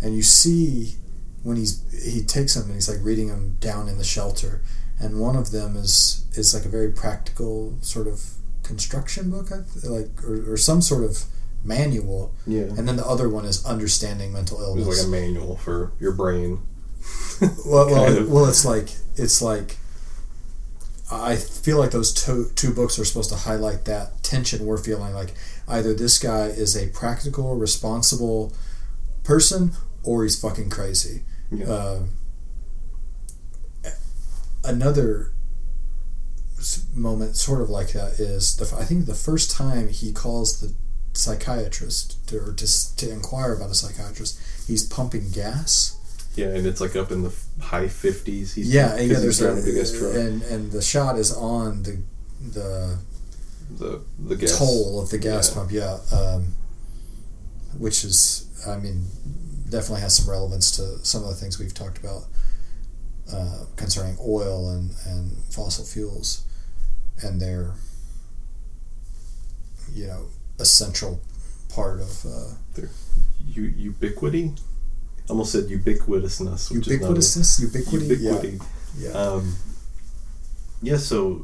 and 0.03 0.15
you 0.15 0.23
see 0.23 0.97
when 1.43 1.57
he's 1.57 1.83
he 2.05 2.23
takes 2.23 2.55
them 2.55 2.65
and 2.65 2.75
he's 2.75 2.89
like 2.89 2.99
reading 3.03 3.29
them 3.29 3.57
down 3.61 3.89
in 3.89 3.99
the 3.99 4.05
shelter, 4.05 4.63
and 5.01 5.21
one 5.21 5.37
of 5.37 5.51
them 5.51 5.77
is 5.77 6.27
is 6.35 6.55
like 6.55 6.65
a 6.65 6.69
very 6.69 6.91
practical 6.93 7.77
sort 7.81 8.07
of 8.07 8.23
construction 8.63 9.31
book, 9.31 9.51
like 9.85 10.11
or, 10.25 10.53
or 10.53 10.57
some 10.57 10.81
sort 10.81 11.05
of 11.05 11.25
manual, 11.65 12.35
Yeah, 12.47 12.63
and 12.63 12.87
then 12.87 12.97
the 12.97 13.07
other 13.07 13.29
one 13.29 13.45
is 13.45 13.65
understanding 13.65 14.33
mental 14.33 14.61
illness. 14.61 14.87
was 14.87 14.99
like 14.99 15.07
a 15.07 15.11
manual 15.11 15.57
for 15.57 15.93
your 15.99 16.13
brain. 16.13 16.61
well, 17.67 17.87
well, 17.87 18.27
well, 18.29 18.47
it's 18.47 18.65
like 18.65 18.91
it's 19.17 19.43
like 19.43 19.77
I 21.11 21.37
feel 21.37 21.79
like 21.79 21.91
those 21.91 22.13
two 22.13 22.51
two 22.55 22.73
books 22.73 22.99
are 22.99 23.05
supposed 23.05 23.31
to 23.31 23.37
highlight 23.37 23.85
that 23.85 24.23
tension 24.23 24.65
we're 24.65 24.79
feeling. 24.79 25.15
Like 25.15 25.35
either 25.69 25.95
this 25.95 26.19
guy 26.19 26.47
is 26.47 26.77
a 26.77 26.89
practical, 26.89 27.57
responsible 27.57 28.53
person, 29.23 29.73
or 30.03 30.23
he's 30.23 30.41
fucking 30.41 30.71
crazy. 30.71 31.23
Yeah. 31.51 31.67
Uh, 31.67 32.01
another 34.65 35.33
moment, 36.95 37.37
sort 37.37 37.61
of 37.61 37.71
like 37.71 37.93
that, 37.93 38.19
is 38.21 38.57
the 38.57 38.77
I 38.77 38.85
think 38.85 39.07
the 39.07 39.15
first 39.15 39.51
time 39.51 39.89
he 39.89 40.13
calls 40.13 40.61
the 40.61 40.75
psychiatrist 41.13 42.27
to, 42.29 42.39
or 42.39 42.53
to 42.53 42.97
to 42.97 43.11
inquire 43.11 43.55
about 43.55 43.71
a 43.71 43.75
psychiatrist, 43.75 44.41
he's 44.67 44.87
pumping 44.87 45.31
gas. 45.31 45.99
Yeah, 46.37 46.49
and 46.49 46.67
it's 46.67 46.81
like 46.81 46.97
up 46.97 47.13
in 47.13 47.23
the 47.23 47.33
high 47.61 47.89
fifties. 47.89 48.55
He's 48.55 48.73
Yeah, 48.73 48.97
yeah. 48.99 49.19
There's 49.21 49.41
a, 49.41 49.45
driving 49.45 49.63
a 49.63 49.67
big 49.67 49.77
ass 49.79 49.93
truck. 49.93 50.15
and 50.15 50.43
and 50.43 50.73
the 50.73 50.83
shot 50.83 51.17
is 51.19 51.33
on 51.33 51.85
the 51.85 52.03
the 52.41 52.99
the 53.79 54.03
the 54.19 54.37
gas 54.37 54.59
toll 54.59 55.01
of 55.03 55.11
the 55.11 55.19
gas 55.19 55.49
yeah. 55.51 55.55
pump. 55.55 55.73
Yeah, 55.73 55.99
um, 56.13 56.55
which 57.79 58.05
is, 58.05 58.49
I 58.67 58.77
mean, 58.77 59.05
definitely 59.69 60.01
has 60.03 60.17
some 60.17 60.31
relevance 60.31 60.71
to 60.73 61.05
some 61.05 61.23
of 61.23 61.29
the 61.29 61.35
things 61.35 61.59
we've 61.59 61.75
talked 61.75 61.99
about 61.99 62.25
uh, 63.33 63.65
concerning 63.77 64.17
oil 64.21 64.71
and 64.71 64.91
and 65.07 65.37
fossil 65.51 65.85
fuels 65.85 66.45
and 67.23 67.41
their, 67.41 67.73
you 69.93 70.07
know, 70.07 70.27
essential 70.59 71.21
part 71.69 72.01
of 72.01 72.27
uh, 72.27 72.83
U- 73.47 73.75
ubiquity. 73.77 74.53
Almost 75.29 75.53
said 75.53 75.65
ubiquitousness. 75.65 76.71
Which 76.71 76.87
ubiquitousness, 76.87 77.41
Is 77.41 77.61
ubiquity. 77.63 78.09
not 78.09 78.15
a, 78.15 78.47
ubiquity. 78.47 78.59
Yeah, 78.99 79.09
yeah. 79.11 79.15
Um, 79.17 79.57
yeah, 80.83 80.99
so 80.99 81.41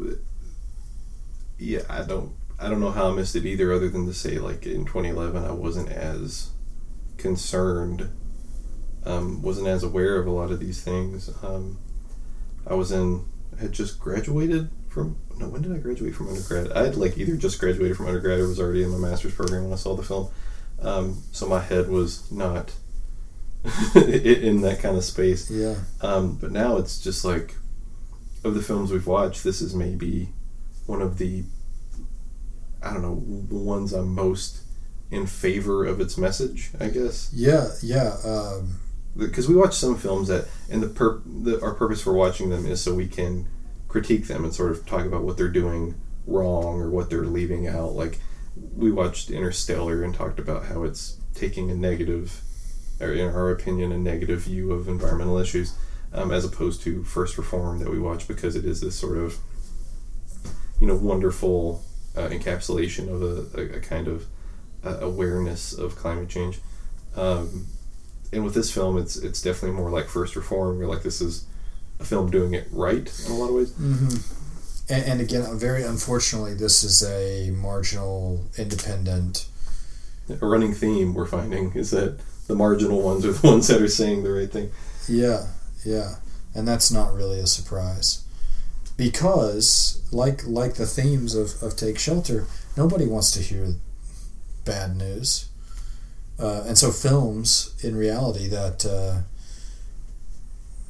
yeah, 1.60 1.82
I 1.88 2.02
don't 2.02 2.32
I 2.58 2.68
don't 2.68 2.80
know 2.80 2.90
how 2.90 3.10
I 3.10 3.12
missed 3.12 3.36
it 3.36 3.46
either, 3.46 3.72
other 3.72 3.88
than 3.88 4.06
to 4.06 4.14
say 4.14 4.38
like 4.38 4.66
in 4.66 4.84
2011 4.84 5.44
I 5.44 5.52
wasn't 5.52 5.90
as 5.90 6.50
concerned, 7.16 8.10
um, 9.04 9.42
wasn't 9.42 9.68
as 9.68 9.82
aware 9.82 10.18
of 10.18 10.26
a 10.26 10.30
lot 10.30 10.50
of 10.50 10.60
these 10.60 10.82
things. 10.82 11.30
Um, 11.42 11.78
I 12.66 12.74
was 12.74 12.90
in 12.92 13.24
I 13.56 13.62
had 13.62 13.72
just 13.72 14.00
graduated 14.00 14.70
from 14.88 15.18
no 15.36 15.48
when 15.48 15.62
did 15.62 15.72
I 15.72 15.78
graduate 15.78 16.14
from 16.14 16.28
undergrad? 16.28 16.72
I 16.72 16.84
had 16.84 16.96
like 16.96 17.16
either 17.18 17.36
just 17.36 17.60
graduated 17.60 17.96
from 17.96 18.06
undergrad 18.06 18.40
or 18.40 18.48
was 18.48 18.60
already 18.60 18.82
in 18.82 18.90
my 18.90 18.98
master's 18.98 19.34
program 19.34 19.64
when 19.64 19.72
I 19.72 19.76
saw 19.76 19.94
the 19.94 20.02
film. 20.02 20.30
Um, 20.80 21.22
so 21.30 21.46
my 21.46 21.60
head 21.60 21.88
was 21.88 22.30
not 22.32 22.72
in 23.94 24.62
that 24.62 24.80
kind 24.80 24.96
of 24.96 25.04
space. 25.04 25.50
yeah. 25.50 25.76
Um, 26.00 26.36
but 26.36 26.50
now 26.50 26.78
it's 26.78 26.98
just 26.98 27.24
like, 27.24 27.54
of 28.42 28.54
the 28.54 28.62
films 28.62 28.90
we've 28.90 29.06
watched, 29.06 29.44
this 29.44 29.60
is 29.60 29.74
maybe 29.74 30.30
one 30.86 31.02
of 31.02 31.18
the, 31.18 31.44
I 32.82 32.92
don't 32.92 33.02
know, 33.02 33.22
the 33.48 33.56
ones 33.56 33.92
I'm 33.92 34.14
most 34.14 34.62
in 35.10 35.26
favor 35.26 35.84
of 35.84 36.00
its 36.00 36.16
message, 36.16 36.70
I 36.78 36.88
guess. 36.88 37.30
Yeah, 37.34 37.68
yeah. 37.82 38.16
Um, 38.24 38.80
Because 39.16 39.48
we 39.48 39.56
watch 39.56 39.74
some 39.74 39.96
films 39.96 40.28
that, 40.28 40.46
and 40.70 40.82
the, 40.82 40.88
pur- 40.88 41.20
the 41.26 41.60
our 41.62 41.74
purpose 41.74 42.00
for 42.00 42.12
watching 42.12 42.50
them 42.50 42.64
is 42.64 42.80
so 42.80 42.94
we 42.94 43.08
can 43.08 43.48
critique 43.88 44.28
them 44.28 44.44
and 44.44 44.54
sort 44.54 44.70
of 44.70 44.86
talk 44.86 45.04
about 45.04 45.24
what 45.24 45.36
they're 45.36 45.48
doing 45.48 45.96
wrong 46.26 46.80
or 46.80 46.88
what 46.90 47.10
they're 47.10 47.26
leaving 47.26 47.66
out. 47.66 47.92
Like, 47.92 48.20
we 48.76 48.92
watched 48.92 49.30
Interstellar 49.30 50.04
and 50.04 50.14
talked 50.14 50.38
about 50.38 50.66
how 50.66 50.84
it's 50.84 51.18
taking 51.34 51.70
a 51.70 51.74
negative, 51.74 52.40
or 53.00 53.12
in 53.12 53.26
our 53.34 53.50
opinion, 53.50 53.90
a 53.90 53.98
negative 53.98 54.42
view 54.42 54.70
of 54.70 54.86
environmental 54.86 55.38
issues, 55.38 55.76
um, 56.12 56.30
as 56.30 56.44
opposed 56.44 56.82
to 56.82 57.02
First 57.02 57.36
Reformed 57.36 57.80
that 57.80 57.90
we 57.90 57.98
watch 57.98 58.28
because 58.28 58.54
it 58.54 58.64
is 58.64 58.80
this 58.80 58.94
sort 58.94 59.18
of, 59.18 59.38
you 60.80 60.86
know, 60.86 60.96
wonderful 60.96 61.82
uh, 62.16 62.28
encapsulation 62.28 63.08
of 63.08 63.22
a, 63.22 63.60
a, 63.60 63.76
a 63.76 63.80
kind 63.80 64.08
of 64.08 64.26
uh, 64.84 64.98
awareness 65.00 65.72
of 65.72 65.96
climate 65.96 66.28
change. 66.28 66.58
Um, 67.16 67.66
and 68.32 68.44
with 68.44 68.54
this 68.54 68.72
film, 68.72 68.96
it's 68.96 69.16
it's 69.16 69.42
definitely 69.42 69.76
more 69.76 69.90
like 69.90 70.06
First 70.08 70.36
Reformed. 70.36 70.78
You're 70.78 70.88
like 70.88 71.02
this 71.02 71.20
is 71.20 71.46
a 71.98 72.04
film 72.04 72.30
doing 72.30 72.54
it 72.54 72.68
right 72.70 73.12
in 73.26 73.32
a 73.32 73.34
lot 73.36 73.48
of 73.48 73.54
ways. 73.54 73.76
and, 74.88 75.04
and 75.04 75.20
again, 75.20 75.58
very 75.58 75.82
unfortunately, 75.82 76.54
this 76.54 76.82
is 76.84 77.02
a 77.02 77.50
marginal, 77.50 78.44
independent. 78.56 79.46
A 80.28 80.46
running 80.46 80.72
theme 80.72 81.12
we're 81.14 81.26
finding 81.26 81.72
is 81.72 81.90
that 81.90 82.20
the 82.46 82.54
marginal 82.54 83.02
ones 83.02 83.24
are 83.24 83.32
the 83.32 83.46
ones 83.46 83.66
that 83.68 83.82
are 83.82 83.88
saying 83.88 84.22
the 84.22 84.30
right 84.30 84.50
thing. 84.50 84.70
Yeah, 85.08 85.46
yeah, 85.84 86.16
and 86.54 86.66
that's 86.68 86.90
not 86.92 87.12
really 87.14 87.40
a 87.40 87.46
surprise, 87.46 88.19
because 89.00 90.02
like 90.12 90.46
like 90.46 90.74
the 90.74 90.84
themes 90.84 91.34
of, 91.34 91.62
of 91.62 91.74
Take 91.74 91.98
Shelter, 91.98 92.44
nobody 92.76 93.06
wants 93.06 93.30
to 93.30 93.40
hear 93.40 93.76
bad 94.66 94.94
news, 94.94 95.48
uh, 96.38 96.64
and 96.66 96.76
so 96.76 96.90
films 96.90 97.74
in 97.82 97.96
reality 97.96 98.46
that 98.48 98.84
uh, 98.84 99.22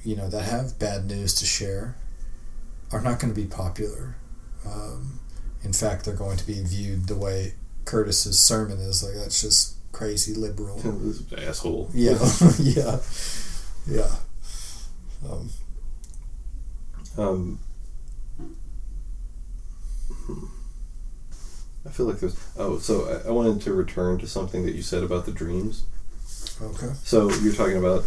you 0.03 0.17
know 0.17 0.29
that 0.29 0.43
have 0.43 0.77
bad 0.77 1.07
news 1.07 1.37
to 1.37 1.45
share 1.47 1.95
are 2.91 3.01
not 3.01 3.21
going 3.21 3.33
to 3.33 3.41
be 3.41 3.47
popular. 3.47 4.17
Um, 4.67 5.21
in 5.63 5.73
fact, 5.73 6.05
they're 6.05 6.17
going 6.17 6.37
to 6.37 6.47
be 6.47 6.61
viewed 6.65 7.07
the 7.07 7.17
way 7.17 7.55
Curtis's 7.85 8.41
sermon 8.41 8.79
is 8.79 9.05
like 9.05 9.15
that's 9.15 9.41
just 9.41 9.77
crazy 9.93 10.35
liberal. 10.35 10.83
asshole. 11.39 11.91
Yeah, 11.95 12.19
yeah, 12.59 12.99
yeah. 13.87 14.17
Um, 15.31 15.51
Um, 17.17 17.61
I 21.87 21.91
feel 21.91 22.07
like 22.07 22.21
there's. 22.21 22.39
Oh, 22.59 22.79
so 22.79 23.23
I, 23.25 23.29
I 23.29 23.31
wanted 23.33 23.63
to 23.63 23.73
return 23.73 24.19
to 24.19 24.27
something 24.27 24.65
that 24.65 24.75
you 24.75 24.83
said 24.83 25.03
about 25.03 25.27
the 25.27 25.33
dreams. 25.33 25.85
okay. 26.61 26.93
So 27.05 27.31
you're 27.31 27.55
talking 27.55 27.79
about 27.79 28.05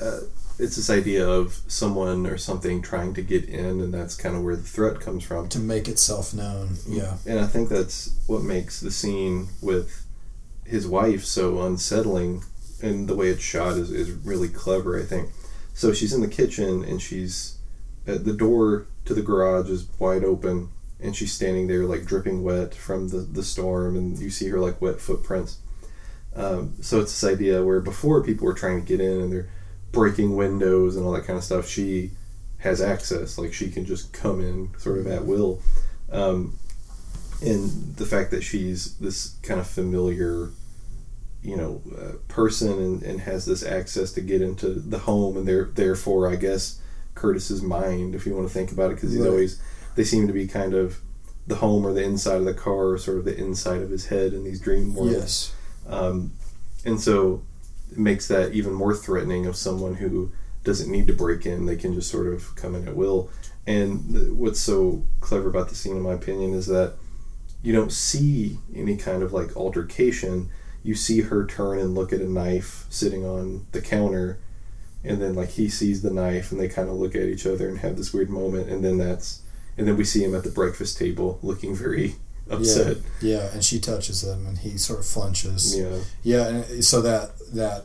uh, 0.00 0.20
it's 0.58 0.76
this 0.76 0.90
idea 0.90 1.28
of 1.28 1.60
someone 1.66 2.26
or 2.26 2.36
something 2.36 2.80
trying 2.80 3.14
to 3.14 3.22
get 3.22 3.44
in, 3.44 3.80
and 3.80 3.92
that's 3.92 4.16
kind 4.16 4.36
of 4.36 4.42
where 4.42 4.56
the 4.56 4.62
threat 4.62 5.00
comes 5.00 5.24
from. 5.24 5.48
To 5.48 5.58
make 5.58 5.88
itself 5.88 6.32
known. 6.32 6.76
Yeah. 6.88 7.16
And 7.26 7.40
I 7.40 7.46
think 7.46 7.68
that's 7.68 8.16
what 8.26 8.42
makes 8.42 8.80
the 8.80 8.90
scene 8.90 9.48
with 9.60 10.06
his 10.64 10.86
wife 10.86 11.24
so 11.24 11.62
unsettling, 11.62 12.44
and 12.82 13.08
the 13.08 13.16
way 13.16 13.28
it's 13.28 13.42
shot 13.42 13.76
is, 13.76 13.90
is 13.90 14.10
really 14.10 14.48
clever, 14.48 14.98
I 14.98 15.04
think. 15.04 15.30
So 15.74 15.92
she's 15.92 16.12
in 16.12 16.20
the 16.20 16.28
kitchen, 16.28 16.84
and 16.84 17.02
she's 17.02 17.58
at 18.06 18.24
the 18.24 18.32
door 18.32 18.86
to 19.06 19.14
the 19.14 19.22
garage 19.22 19.68
is 19.68 19.86
wide 19.98 20.24
open, 20.24 20.70
and 21.00 21.14
she's 21.14 21.32
standing 21.32 21.66
there 21.66 21.84
like 21.84 22.04
dripping 22.04 22.42
wet 22.42 22.74
from 22.74 23.08
the, 23.08 23.18
the 23.18 23.42
storm, 23.42 23.96
and 23.96 24.18
you 24.18 24.30
see 24.30 24.48
her 24.48 24.60
like 24.60 24.80
wet 24.80 25.00
footprints. 25.00 25.58
Um, 26.36 26.74
so 26.80 27.00
it's 27.00 27.20
this 27.20 27.30
idea 27.30 27.62
where 27.62 27.80
before 27.80 28.22
people 28.24 28.46
were 28.46 28.54
trying 28.54 28.80
to 28.80 28.86
get 28.86 29.00
in 29.00 29.20
and 29.20 29.32
they're 29.32 29.48
breaking 29.92 30.34
windows 30.36 30.96
and 30.96 31.06
all 31.06 31.12
that 31.12 31.26
kind 31.26 31.36
of 31.38 31.44
stuff, 31.44 31.68
she 31.68 32.10
has 32.58 32.80
access. 32.80 33.38
Like 33.38 33.52
she 33.54 33.70
can 33.70 33.84
just 33.84 34.12
come 34.12 34.40
in 34.40 34.70
sort 34.78 34.98
of 34.98 35.06
at 35.06 35.24
will. 35.24 35.62
Um, 36.10 36.58
and 37.42 37.94
the 37.96 38.06
fact 38.06 38.30
that 38.30 38.42
she's 38.42 38.96
this 38.96 39.36
kind 39.42 39.60
of 39.60 39.66
familiar, 39.66 40.50
you 41.42 41.56
know, 41.56 41.82
uh, 41.96 42.12
person 42.26 42.72
and, 42.72 43.02
and 43.02 43.20
has 43.20 43.44
this 43.44 43.62
access 43.62 44.12
to 44.12 44.20
get 44.20 44.40
into 44.40 44.70
the 44.70 44.98
home, 45.00 45.36
and 45.36 45.46
there 45.46 45.64
therefore, 45.64 46.28
I 46.28 46.36
guess 46.36 46.80
Curtis's 47.14 47.62
mind, 47.62 48.14
if 48.14 48.26
you 48.26 48.34
want 48.34 48.48
to 48.48 48.54
think 48.54 48.72
about 48.72 48.90
it, 48.90 48.94
because 48.94 49.12
he's 49.12 49.20
Right. 49.20 49.28
always 49.30 49.60
they 49.94 50.04
seem 50.04 50.26
to 50.26 50.32
be 50.32 50.46
kind 50.46 50.74
of 50.74 51.00
the 51.46 51.56
home 51.56 51.86
or 51.86 51.92
the 51.92 52.02
inside 52.02 52.36
of 52.36 52.44
the 52.44 52.54
car 52.54 52.90
or 52.90 52.98
sort 52.98 53.18
of 53.18 53.24
the 53.24 53.36
inside 53.36 53.82
of 53.82 53.90
his 53.90 54.06
head 54.06 54.32
in 54.32 54.44
these 54.44 54.60
dream 54.60 54.94
worlds. 54.94 55.12
Yes. 55.12 55.54
Um, 55.86 56.32
and 56.84 57.00
so 57.00 57.42
it 57.92 57.98
makes 57.98 58.28
that 58.28 58.52
even 58.52 58.72
more 58.72 58.94
threatening 58.94 59.46
of 59.46 59.56
someone 59.56 59.96
who 59.96 60.32
doesn't 60.64 60.90
need 60.90 61.06
to 61.06 61.12
break 61.12 61.44
in. 61.44 61.66
They 61.66 61.76
can 61.76 61.94
just 61.94 62.10
sort 62.10 62.26
of 62.26 62.56
come 62.56 62.74
in 62.74 62.88
at 62.88 62.96
will. 62.96 63.30
And 63.66 64.14
th- 64.14 64.28
what's 64.28 64.60
so 64.60 65.04
clever 65.20 65.48
about 65.48 65.68
the 65.68 65.74
scene, 65.74 65.96
in 65.96 66.02
my 66.02 66.14
opinion, 66.14 66.54
is 66.54 66.66
that 66.66 66.94
you 67.62 67.72
don't 67.72 67.92
see 67.92 68.58
any 68.74 68.96
kind 68.96 69.22
of 69.22 69.32
like 69.32 69.56
altercation. 69.56 70.50
You 70.82 70.94
see 70.94 71.22
her 71.22 71.46
turn 71.46 71.78
and 71.78 71.94
look 71.94 72.12
at 72.12 72.20
a 72.20 72.28
knife 72.28 72.86
sitting 72.90 73.24
on 73.24 73.66
the 73.72 73.80
counter, 73.80 74.38
and 75.02 75.20
then 75.20 75.34
like 75.34 75.50
he 75.50 75.68
sees 75.68 76.02
the 76.02 76.10
knife, 76.10 76.52
and 76.52 76.60
they 76.60 76.68
kind 76.68 76.88
of 76.88 76.96
look 76.96 77.14
at 77.14 77.22
each 77.22 77.46
other 77.46 77.68
and 77.68 77.78
have 77.78 77.96
this 77.96 78.12
weird 78.12 78.28
moment, 78.28 78.68
and 78.68 78.84
then 78.84 78.98
that's, 78.98 79.40
and 79.76 79.88
then 79.88 79.96
we 79.96 80.04
see 80.04 80.22
him 80.22 80.34
at 80.34 80.44
the 80.44 80.50
breakfast 80.50 80.98
table 80.98 81.38
looking 81.42 81.74
very 81.74 82.14
upset. 82.48 82.98
Yeah, 83.20 83.38
yeah, 83.38 83.52
and 83.52 83.64
she 83.64 83.80
touches 83.80 84.22
him, 84.22 84.46
and 84.46 84.58
he 84.58 84.78
sort 84.78 85.00
of 85.00 85.06
flinches. 85.06 85.76
Yeah. 85.76 85.98
Yeah, 86.22 86.48
and 86.48 86.84
so 86.84 87.00
that 87.02 87.32
that 87.52 87.84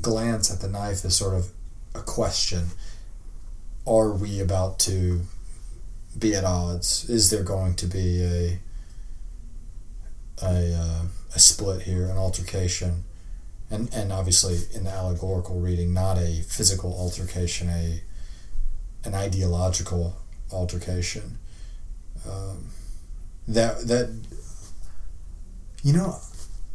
glance 0.00 0.52
at 0.52 0.60
the 0.60 0.68
knife 0.68 1.04
is 1.04 1.16
sort 1.16 1.34
of 1.34 1.48
a 1.94 2.00
question: 2.00 2.68
Are 3.86 4.10
we 4.10 4.40
about 4.40 4.78
to 4.80 5.22
be 6.18 6.34
at 6.34 6.44
odds? 6.44 7.08
Is 7.08 7.30
there 7.30 7.42
going 7.42 7.74
to 7.76 7.86
be 7.86 8.22
a 8.22 8.58
a, 10.42 10.74
uh, 10.74 11.02
a 11.34 11.38
split 11.38 11.82
here, 11.82 12.06
an 12.06 12.16
altercation? 12.16 13.04
And 13.70 13.92
and 13.92 14.12
obviously 14.12 14.60
in 14.74 14.84
the 14.84 14.90
allegorical 14.90 15.60
reading, 15.60 15.92
not 15.92 16.16
a 16.16 16.42
physical 16.42 16.94
altercation, 16.94 17.68
a 17.68 18.02
an 19.04 19.14
ideological 19.14 20.16
altercation. 20.52 21.38
Um, 22.28 22.70
that 23.46 23.86
that 23.88 24.14
you 25.82 25.92
know 25.92 26.18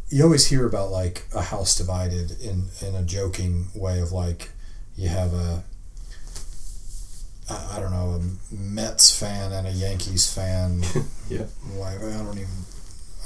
you 0.09 0.24
always 0.24 0.47
hear 0.47 0.65
about 0.65 0.89
like 0.91 1.26
a 1.36 1.41
house 1.41 1.78
divided 1.78 2.32
in 2.41 2.67
in 2.82 2.95
a 2.95 3.03
joking 3.03 3.67
way 3.76 3.99
of 3.99 4.11
like 4.11 4.49
you 4.95 5.09
have 5.09 5.34
a 5.34 5.63
I, 7.49 7.80
don't 7.80 7.91
know 7.91 8.21
a 8.21 8.55
Mets 8.55 9.17
fan 9.17 9.51
and 9.51 9.67
a 9.67 9.71
Yankees 9.71 10.32
fan. 10.32 10.84
Yeah. 11.30 11.45
Why 11.76 11.95
I 11.95 12.24
don't 12.24 12.38
even 12.38 12.47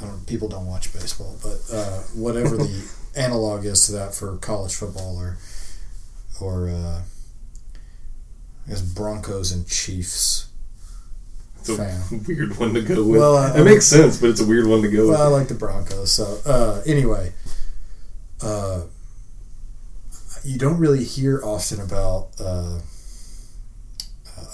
I 0.01 0.05
don't 0.05 0.25
people 0.27 0.47
don't 0.47 0.67
watch 0.67 0.93
baseball, 0.93 1.35
but 1.41 1.59
uh, 1.73 1.99
whatever 2.15 2.55
the 2.55 2.89
analog 3.17 3.65
is 3.65 3.87
to 3.87 3.93
that 3.93 4.13
for 4.13 4.37
college 4.37 4.75
football 4.75 5.17
or 5.17 5.37
or 6.39 6.69
uh, 6.69 7.01
I 8.67 8.71
guess 8.71 8.81
Broncos 8.81 9.51
and 9.53 9.65
Chiefs. 9.67 10.49
It's 11.59 11.69
a 11.69 11.77
fan. 11.77 12.23
weird 12.27 12.57
one 12.57 12.73
to 12.73 12.81
go 12.81 13.03
with. 13.03 13.19
Well, 13.19 13.35
uh, 13.37 13.55
it 13.55 13.63
makes 13.63 13.85
sense, 13.85 14.19
but 14.19 14.29
it's 14.29 14.41
a 14.41 14.45
weird 14.45 14.67
one 14.67 14.81
to 14.81 14.89
go 14.89 15.09
Well, 15.09 15.21
I 15.21 15.27
like 15.27 15.47
the 15.47 15.53
Broncos. 15.53 16.11
So 16.11 16.39
uh, 16.45 16.81
anyway, 16.85 17.33
uh, 18.41 18.83
you 20.43 20.57
don't 20.57 20.77
really 20.79 21.03
hear 21.03 21.41
often 21.43 21.79
about 21.81 22.29
uh, 22.39 22.79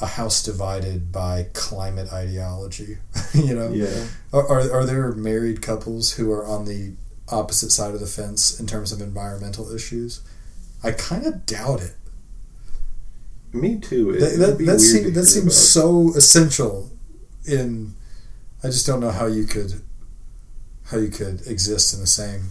a 0.02 0.06
house 0.08 0.44
divided 0.44 1.12
by 1.12 1.48
climate 1.54 2.12
ideology. 2.14 2.98
you 3.34 3.56
know, 3.56 3.72
Yeah. 3.72 4.08
are, 4.32 4.48
are 4.48 4.72
are 4.74 4.86
there 4.86 5.12
married 5.14 5.62
couples 5.62 6.14
who 6.14 6.32
are 6.32 6.46
on 6.46 6.66
the 6.66 6.94
opposite 7.30 7.72
side 7.72 7.94
of 7.94 8.00
the 8.00 8.06
fence 8.08 8.60
in 8.60 8.68
terms 8.68 8.92
of 8.92 9.02
environmental 9.02 9.72
issues? 9.74 10.22
I 10.84 10.92
kind 10.92 11.26
of 11.26 11.46
doubt 11.46 11.82
it. 11.82 11.96
Me 13.54 13.80
too. 13.80 14.12
It, 14.12 14.20
That 14.20 14.58
that, 14.58 14.66
that, 14.66 14.80
seem, 14.80 15.14
that 15.14 15.26
seems 15.26 15.46
about. 15.46 15.54
so 15.54 16.14
essential 16.16 16.90
in 17.46 17.96
I 18.64 18.68
just 18.68 18.88
don't 18.88 19.00
know 19.00 19.12
how 19.12 19.28
you 19.28 19.46
could 19.46 19.82
how 20.86 20.98
you 20.98 21.10
could 21.10 21.46
exist 21.48 21.94
in 21.94 22.00
the 22.00 22.08
same 22.08 22.50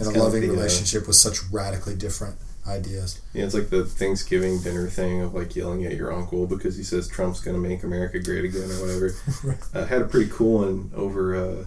in 0.00 0.06
a 0.06 0.10
loving 0.10 0.42
the, 0.42 0.48
uh, 0.48 0.52
relationship 0.52 1.06
with 1.06 1.16
such 1.16 1.38
radically 1.50 1.94
different 1.94 2.36
ideas. 2.66 3.20
Yeah, 3.32 3.44
it's 3.44 3.54
like 3.54 3.70
the 3.70 3.84
Thanksgiving 3.84 4.60
dinner 4.60 4.88
thing 4.88 5.20
of 5.20 5.34
like 5.34 5.54
yelling 5.54 5.84
at 5.84 5.94
your 5.94 6.12
uncle 6.12 6.46
because 6.46 6.76
he 6.76 6.82
says 6.82 7.08
Trump's 7.08 7.40
going 7.40 7.54
to 7.60 7.68
make 7.68 7.82
America 7.82 8.20
great 8.20 8.44
again 8.44 8.70
or 8.70 8.80
whatever. 8.80 9.58
I 9.74 9.86
had 9.86 10.02
a 10.02 10.06
pretty 10.06 10.30
cool 10.30 10.60
one 10.60 10.90
over, 10.94 11.36
uh, 11.36 11.64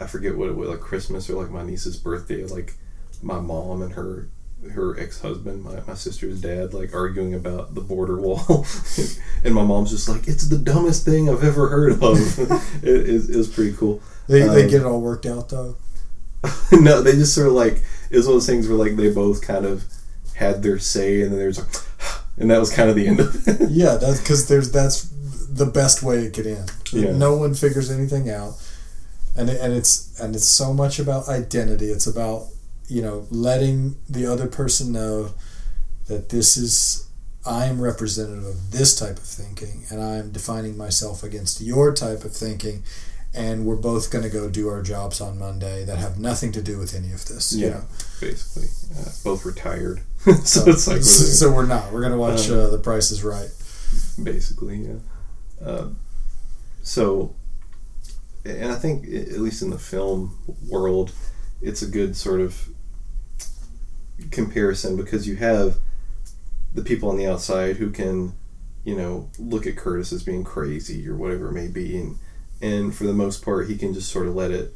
I 0.00 0.06
forget 0.06 0.36
what 0.36 0.48
it 0.48 0.56
was, 0.56 0.68
like 0.68 0.80
Christmas 0.80 1.28
or 1.30 1.42
like 1.42 1.50
my 1.50 1.62
niece's 1.62 1.96
birthday. 1.96 2.44
Like 2.44 2.74
my 3.22 3.40
mom 3.40 3.82
and 3.82 3.92
her 3.94 4.28
her 4.72 4.98
ex 4.98 5.20
husband, 5.20 5.64
my, 5.64 5.80
my 5.86 5.94
sister's 5.94 6.40
dad, 6.40 6.74
like 6.74 6.94
arguing 6.94 7.34
about 7.34 7.74
the 7.74 7.80
border 7.80 8.20
wall. 8.20 8.66
and 9.44 9.54
my 9.54 9.64
mom's 9.64 9.90
just 9.90 10.08
like, 10.08 10.26
it's 10.28 10.48
the 10.48 10.58
dumbest 10.58 11.04
thing 11.04 11.28
I've 11.28 11.44
ever 11.44 11.68
heard 11.68 11.92
of. 12.02 12.18
it, 12.82 12.88
it, 13.08 13.30
it 13.30 13.36
was 13.36 13.48
pretty 13.48 13.74
cool. 13.76 14.02
They, 14.28 14.40
they 14.40 14.64
Um, 14.64 14.70
get 14.70 14.80
it 14.80 14.86
all 14.86 15.00
worked 15.00 15.26
out 15.26 15.48
though. 15.50 15.76
no, 16.72 17.00
they 17.02 17.12
just 17.12 17.34
sort 17.34 17.46
of 17.46 17.54
like 17.54 17.82
it 18.10 18.16
was 18.16 18.26
one 18.26 18.36
of 18.36 18.42
those 18.42 18.46
things 18.46 18.68
where 18.68 18.76
like 18.76 18.96
they 18.96 19.10
both 19.10 19.40
kind 19.42 19.64
of 19.64 19.84
had 20.34 20.62
their 20.62 20.78
say, 20.78 21.22
and 21.22 21.32
then 21.32 21.38
there's 21.38 21.58
like, 21.58 21.84
and 22.38 22.50
that 22.50 22.58
was 22.58 22.70
kind 22.72 22.90
of 22.90 22.96
the 22.96 23.06
end 23.06 23.20
of 23.20 23.48
it. 23.48 23.70
Yeah, 23.70 23.96
that's 23.96 24.20
because 24.20 24.48
there's 24.48 24.70
that's 24.70 25.08
the 25.48 25.66
best 25.66 26.02
way 26.02 26.18
it 26.24 26.34
could 26.34 26.46
end. 26.46 26.72
Yeah. 26.92 27.12
No 27.12 27.36
one 27.36 27.54
figures 27.54 27.90
anything 27.90 28.28
out, 28.28 28.54
and 29.36 29.48
it, 29.48 29.60
and 29.60 29.72
it's 29.72 30.18
and 30.20 30.34
it's 30.34 30.48
so 30.48 30.74
much 30.74 30.98
about 30.98 31.28
identity. 31.28 31.86
It's 31.86 32.06
about 32.06 32.48
you 32.88 33.02
know 33.02 33.26
letting 33.30 33.96
the 34.08 34.26
other 34.26 34.46
person 34.46 34.92
know 34.92 35.30
that 36.08 36.28
this 36.28 36.56
is 36.56 37.08
I 37.46 37.66
am 37.66 37.80
representative 37.80 38.44
of 38.44 38.70
this 38.70 38.98
type 38.98 39.18
of 39.18 39.22
thinking, 39.24 39.84
and 39.90 40.02
I 40.02 40.16
am 40.16 40.30
defining 40.30 40.76
myself 40.76 41.22
against 41.22 41.60
your 41.60 41.92
type 41.92 42.24
of 42.24 42.34
thinking, 42.34 42.82
and 43.34 43.66
we're 43.66 43.76
both 43.76 44.10
going 44.10 44.24
to 44.24 44.30
go 44.30 44.48
do 44.48 44.68
our 44.68 44.82
jobs 44.82 45.20
on 45.20 45.38
Monday 45.38 45.84
that 45.84 45.98
have 45.98 46.18
nothing 46.18 46.52
to 46.52 46.62
do 46.62 46.78
with 46.78 46.94
any 46.94 47.12
of 47.12 47.26
this. 47.26 47.52
you 47.52 47.66
yeah, 47.66 47.72
know? 47.74 47.84
basically, 48.20 48.68
uh, 48.98 49.10
both 49.22 49.44
retired, 49.44 50.00
so 50.24 50.32
So, 50.44 50.70
it's 50.70 50.86
like 50.86 51.02
so, 51.02 51.24
so 51.24 51.52
we're 51.52 51.66
not. 51.66 51.92
We're 51.92 52.00
going 52.00 52.12
to 52.12 52.18
watch 52.18 52.48
Um, 52.48 52.58
uh, 52.58 52.68
The 52.70 52.78
Price 52.78 53.10
is 53.10 53.22
Right. 53.22 53.50
basically, 54.22 54.76
yeah. 54.86 55.66
Uh, 55.66 55.88
so, 56.82 57.34
and 58.44 58.72
I 58.72 58.76
think 58.76 59.04
at 59.06 59.38
least 59.40 59.60
in 59.62 59.68
the 59.70 59.78
film 59.78 60.38
world, 60.68 61.12
it's 61.60 61.82
a 61.82 61.86
good 61.86 62.16
sort 62.16 62.40
of 62.40 62.68
comparison 64.30 64.96
because 64.96 65.26
you 65.26 65.36
have 65.36 65.78
the 66.72 66.82
people 66.82 67.08
on 67.08 67.16
the 67.16 67.26
outside 67.26 67.76
who 67.76 67.90
can, 67.90 68.34
you 68.84 68.96
know, 68.96 69.30
look 69.38 69.66
at 69.66 69.76
Curtis 69.76 70.12
as 70.12 70.22
being 70.22 70.44
crazy 70.44 71.08
or 71.08 71.16
whatever 71.16 71.48
it 71.48 71.52
may 71.52 71.68
be, 71.68 71.96
and 71.96 72.18
and 72.60 72.94
for 72.94 73.04
the 73.04 73.12
most 73.12 73.44
part, 73.44 73.68
he 73.68 73.76
can 73.76 73.92
just 73.92 74.10
sort 74.10 74.26
of 74.26 74.34
let 74.34 74.50
it 74.50 74.74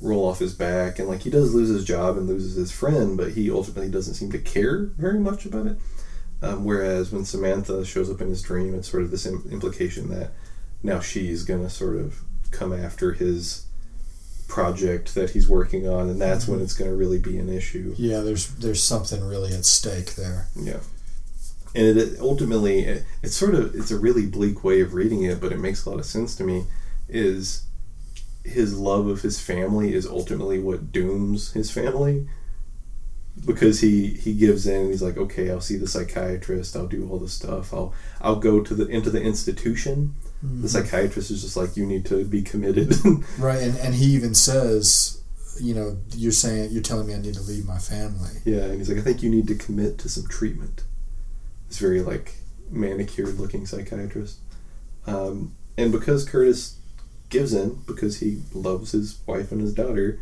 roll 0.00 0.26
off 0.28 0.38
his 0.38 0.54
back, 0.54 0.98
and 0.98 1.08
like 1.08 1.22
he 1.22 1.30
does 1.30 1.54
lose 1.54 1.68
his 1.68 1.84
job 1.84 2.16
and 2.16 2.26
loses 2.26 2.54
his 2.54 2.72
friend, 2.72 3.16
but 3.16 3.32
he 3.32 3.50
ultimately 3.50 3.90
doesn't 3.90 4.14
seem 4.14 4.30
to 4.32 4.38
care 4.38 4.86
very 4.98 5.18
much 5.18 5.46
about 5.46 5.66
it. 5.66 5.78
Um, 6.42 6.64
whereas 6.64 7.12
when 7.12 7.24
Samantha 7.24 7.84
shows 7.84 8.10
up 8.10 8.20
in 8.20 8.28
his 8.28 8.42
dream, 8.42 8.74
it's 8.74 8.90
sort 8.90 9.02
of 9.02 9.10
this 9.10 9.24
im- 9.24 9.48
implication 9.50 10.10
that 10.10 10.32
now 10.82 11.00
she's 11.00 11.44
gonna 11.44 11.70
sort 11.70 11.96
of 11.96 12.20
come 12.50 12.72
after 12.72 13.12
his 13.12 13.65
project 14.48 15.14
that 15.14 15.30
he's 15.30 15.48
working 15.48 15.88
on, 15.88 16.08
and 16.08 16.20
that's 16.20 16.46
when 16.46 16.58
mm-hmm. 16.58 16.64
it's 16.64 16.74
gonna 16.74 16.94
really 16.94 17.18
be 17.18 17.38
an 17.38 17.48
issue. 17.48 17.94
Yeah, 17.96 18.20
there's 18.20 18.54
there's 18.56 18.82
something 18.82 19.24
really 19.24 19.52
at 19.52 19.64
stake 19.64 20.14
there. 20.14 20.46
Yeah. 20.54 20.80
And 21.74 21.98
it 21.98 22.18
ultimately, 22.20 22.80
it, 22.84 23.04
it's 23.22 23.36
sort 23.36 23.54
of 23.54 23.74
it's 23.74 23.90
a 23.90 23.98
really 23.98 24.26
bleak 24.26 24.64
way 24.64 24.80
of 24.80 24.94
reading 24.94 25.22
it, 25.24 25.40
but 25.40 25.52
it 25.52 25.60
makes 25.60 25.84
a 25.84 25.90
lot 25.90 25.98
of 25.98 26.06
sense 26.06 26.34
to 26.36 26.44
me. 26.44 26.64
Is 27.08 27.66
his 28.46 28.78
love 28.78 29.08
of 29.08 29.22
his 29.22 29.40
family 29.40 29.92
is 29.92 30.06
ultimately 30.06 30.58
what 30.58 30.92
dooms 30.92 31.52
his 31.52 31.70
family 31.70 32.28
because 33.44 33.80
he 33.80 34.08
he 34.08 34.32
gives 34.34 34.66
in 34.66 34.82
and 34.82 34.90
he's 34.90 35.02
like 35.02 35.16
okay 35.16 35.50
i'll 35.50 35.60
see 35.60 35.76
the 35.76 35.88
psychiatrist 35.88 36.76
i'll 36.76 36.86
do 36.86 37.08
all 37.10 37.18
the 37.18 37.28
stuff 37.28 37.74
i'll 37.74 37.92
i'll 38.20 38.36
go 38.36 38.62
to 38.62 38.74
the 38.74 38.86
into 38.86 39.10
the 39.10 39.20
institution 39.20 40.14
the 40.42 40.68
psychiatrist 40.68 41.30
is 41.30 41.42
just 41.42 41.56
like 41.56 41.76
you 41.76 41.86
need 41.86 42.04
to 42.06 42.24
be 42.24 42.42
committed. 42.42 42.94
Right, 43.38 43.62
and, 43.62 43.76
and 43.78 43.94
he 43.94 44.06
even 44.14 44.34
says, 44.34 45.20
you 45.60 45.74
know, 45.74 45.98
you're 46.14 46.32
saying 46.32 46.70
you're 46.72 46.82
telling 46.82 47.06
me 47.06 47.14
I 47.14 47.18
need 47.18 47.34
to 47.34 47.42
leave 47.42 47.66
my 47.66 47.78
family. 47.78 48.30
yeah 48.44 48.64
and 48.64 48.78
he's 48.78 48.88
like 48.90 48.98
i 48.98 49.00
think 49.02 49.22
you 49.22 49.30
need 49.30 49.48
to 49.48 49.54
commit 49.54 49.98
to 49.98 50.08
some 50.08 50.26
treatment. 50.28 50.82
This 51.68 51.78
very 51.78 52.02
like 52.02 52.34
manicured 52.70 53.38
looking 53.38 53.66
psychiatrist. 53.66 54.38
Um, 55.06 55.54
and 55.78 55.92
because 55.92 56.24
curtis 56.28 56.78
gives 57.30 57.52
in 57.54 57.80
because 57.86 58.20
he 58.20 58.42
loves 58.52 58.92
his 58.92 59.18
wife 59.26 59.50
and 59.52 59.60
his 59.60 59.74
daughter 59.74 60.20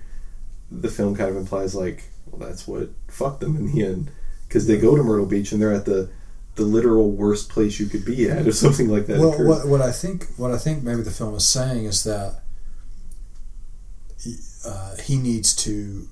the 0.71 0.89
film 0.89 1.15
kind 1.15 1.29
of 1.31 1.37
implies 1.37 1.75
like 1.75 2.05
well 2.27 2.49
that's 2.49 2.67
what 2.67 2.89
fucked 3.09 3.41
them 3.41 3.57
in 3.57 3.73
the 3.73 3.85
end. 3.85 4.11
Because 4.49 4.67
they 4.67 4.79
go 4.79 4.97
to 4.97 5.03
myrtle 5.03 5.27
beach 5.27 5.51
and 5.53 5.61
they're 5.61 5.73
at 5.75 5.85
the 5.85 6.11
the 6.57 6.63
literal 6.65 7.11
worst 7.11 7.49
place 7.49 7.81
you 7.81 7.87
could 7.87 8.05
be 8.05 8.29
at 8.31 8.47
if 8.47 8.55
something 8.55 8.89
like 8.89 9.07
that 9.07 9.19
Well, 9.19 9.33
occurs. 9.33 9.47
what, 9.49 9.67
what 9.69 9.81
I 9.83 9.91
think 9.93 10.27
what 10.37 10.51
I 10.53 10.59
think 10.59 10.83
maybe 10.83 11.03
the 11.03 11.11
film 11.11 11.35
is 11.35 11.47
saying 11.47 11.85
is 11.85 12.05
that 12.05 12.41
he, 14.21 14.37
uh, 14.65 14.97
he 14.97 15.17
needs 15.17 15.55
to 15.57 16.09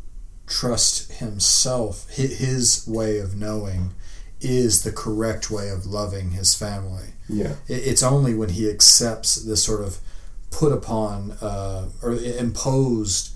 trust 0.46 1.12
himself. 1.12 2.08
His 2.10 2.84
way 2.86 3.18
of 3.18 3.36
knowing 3.36 3.94
is 4.40 4.82
the 4.82 4.92
correct 4.92 5.50
way 5.50 5.68
of 5.70 5.86
loving 5.86 6.32
his 6.32 6.54
family. 6.54 7.10
yeah 7.28 7.54
It's 7.68 8.02
only 8.02 8.34
when 8.34 8.50
he 8.50 8.68
accepts 8.68 9.36
this 9.36 9.62
sort 9.62 9.80
of 9.80 9.98
put 10.50 10.72
upon 10.72 11.32
uh, 11.40 11.88
or 12.02 12.12
imposed 12.14 13.30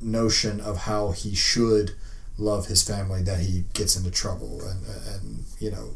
notion 0.00 0.60
of 0.60 0.78
how 0.78 1.10
he 1.10 1.34
should 1.34 1.92
love 2.38 2.66
his 2.68 2.82
family 2.82 3.22
that 3.22 3.40
he 3.40 3.64
gets 3.74 3.96
into 3.96 4.10
trouble 4.10 4.62
and 4.62 4.80
and 5.14 5.44
you 5.58 5.70
know 5.70 5.90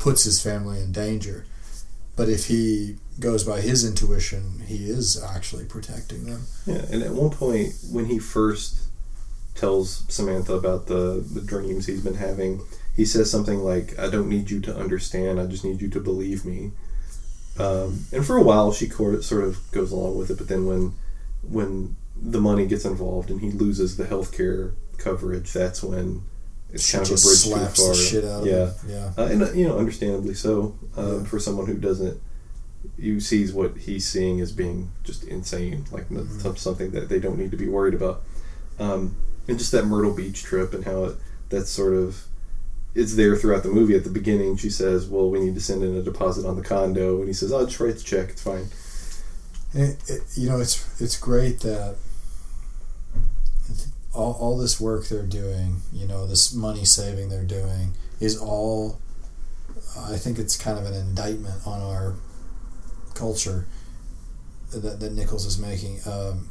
puts 0.00 0.24
his 0.24 0.42
family 0.42 0.80
in 0.80 0.90
danger. 0.90 1.46
But 2.16 2.28
if 2.28 2.46
he 2.46 2.96
goes 3.20 3.44
by 3.44 3.60
his 3.60 3.84
intuition, 3.84 4.62
he 4.66 4.90
is 4.90 5.22
actually 5.22 5.66
protecting 5.66 6.24
them. 6.24 6.46
Yeah, 6.66 6.84
and 6.90 7.02
at 7.02 7.12
one 7.12 7.30
point 7.30 7.74
when 7.90 8.06
he 8.06 8.18
first 8.18 8.88
tells 9.54 10.04
Samantha 10.08 10.54
about 10.54 10.86
the 10.86 11.24
the 11.32 11.40
dreams 11.40 11.86
he's 11.86 12.02
been 12.02 12.14
having, 12.14 12.62
he 12.96 13.04
says 13.04 13.30
something 13.30 13.60
like, 13.60 13.98
"I 13.98 14.10
don't 14.10 14.28
need 14.28 14.50
you 14.50 14.60
to 14.60 14.76
understand. 14.76 15.40
I 15.40 15.46
just 15.46 15.64
need 15.64 15.80
you 15.80 15.88
to 15.90 16.00
believe 16.00 16.44
me." 16.44 16.72
Um, 17.58 18.06
and 18.12 18.24
for 18.24 18.36
a 18.36 18.42
while, 18.42 18.72
she 18.72 18.88
sort 18.88 19.44
of 19.44 19.70
goes 19.70 19.92
along 19.92 20.18
with 20.18 20.30
it, 20.30 20.38
but 20.38 20.48
then 20.48 20.66
when 20.66 20.94
when 21.42 21.96
the 22.20 22.40
money 22.40 22.66
gets 22.66 22.84
involved 22.84 23.30
and 23.30 23.40
he 23.40 23.50
loses 23.50 23.96
the 23.96 24.06
health 24.06 24.32
care 24.32 24.72
coverage, 24.98 25.52
that's 25.52 25.82
when 25.82 26.22
it's 26.72 26.86
She 26.86 26.92
kind 26.96 27.02
of 27.04 27.08
a 27.10 27.14
bridge 27.14 27.20
slaps 27.20 27.76
too 27.76 27.82
far. 27.82 27.94
the 27.94 27.98
shit 28.00 28.24
out 28.24 28.40
of 28.42 28.46
yeah, 28.46 28.66
him. 28.72 28.74
Yeah. 28.88 29.12
uh, 29.18 29.26
and 29.26 29.42
uh, 29.42 29.52
you 29.52 29.66
know, 29.66 29.78
understandably 29.78 30.34
so. 30.34 30.76
Uh, 30.96 31.18
Yeah. 31.18 31.24
For 31.24 31.38
someone 31.38 31.66
who 31.66 31.74
doesn't, 31.74 32.20
you 32.98 33.20
sees 33.20 33.52
what 33.52 33.76
he's 33.76 34.06
seeing 34.08 34.40
as 34.40 34.52
being 34.52 34.90
just 35.04 35.24
insane, 35.24 35.84
like 35.92 36.08
Mm-hmm. 36.08 36.54
something 36.56 36.90
that 36.92 37.08
they 37.08 37.18
don't 37.18 37.38
need 37.38 37.50
to 37.50 37.56
be 37.56 37.68
worried 37.68 37.94
about. 37.94 38.22
Um, 38.78 39.16
and 39.48 39.58
just 39.58 39.72
that 39.72 39.84
Myrtle 39.86 40.14
Beach 40.14 40.42
trip 40.42 40.72
and 40.74 40.84
how 40.84 41.04
it, 41.04 41.16
that's 41.48 41.70
sort 41.70 41.92
of 41.94 42.24
it's 42.94 43.14
there 43.14 43.36
throughout 43.36 43.62
the 43.62 43.68
movie. 43.68 43.94
At 43.94 44.04
the 44.04 44.10
beginning, 44.10 44.56
she 44.56 44.70
says, 44.70 45.06
"Well, 45.06 45.28
we 45.30 45.38
need 45.40 45.54
to 45.54 45.60
send 45.60 45.82
in 45.82 45.94
a 45.96 46.02
deposit 46.02 46.46
on 46.46 46.56
the 46.56 46.62
condo," 46.62 47.18
and 47.18 47.28
he 47.28 47.32
says, 47.34 47.52
"I'll 47.52 47.66
just 47.66 47.78
write 47.80 47.96
the 47.96 48.02
check. 48.02 48.30
It's 48.30 48.42
fine." 48.42 48.66
It, 49.72 49.96
it, 50.08 50.22
you 50.36 50.48
know, 50.48 50.58
it's 50.60 51.00
it's 51.00 51.16
great 51.16 51.60
that 51.60 51.96
all, 54.20 54.36
all 54.40 54.58
this 54.58 54.80
work 54.80 55.08
they're 55.08 55.26
doing, 55.26 55.80
you 55.92 56.06
know, 56.06 56.26
this 56.26 56.54
money 56.54 56.84
saving 56.84 57.28
they're 57.28 57.44
doing, 57.44 57.94
is 58.20 58.38
all. 58.38 59.00
I 59.98 60.16
think 60.16 60.38
it's 60.38 60.56
kind 60.56 60.78
of 60.78 60.86
an 60.86 60.94
indictment 60.94 61.66
on 61.66 61.80
our 61.80 62.14
culture 63.14 63.66
that, 64.72 65.00
that 65.00 65.12
Nichols 65.12 65.46
is 65.46 65.58
making. 65.58 66.00
Um, 66.06 66.48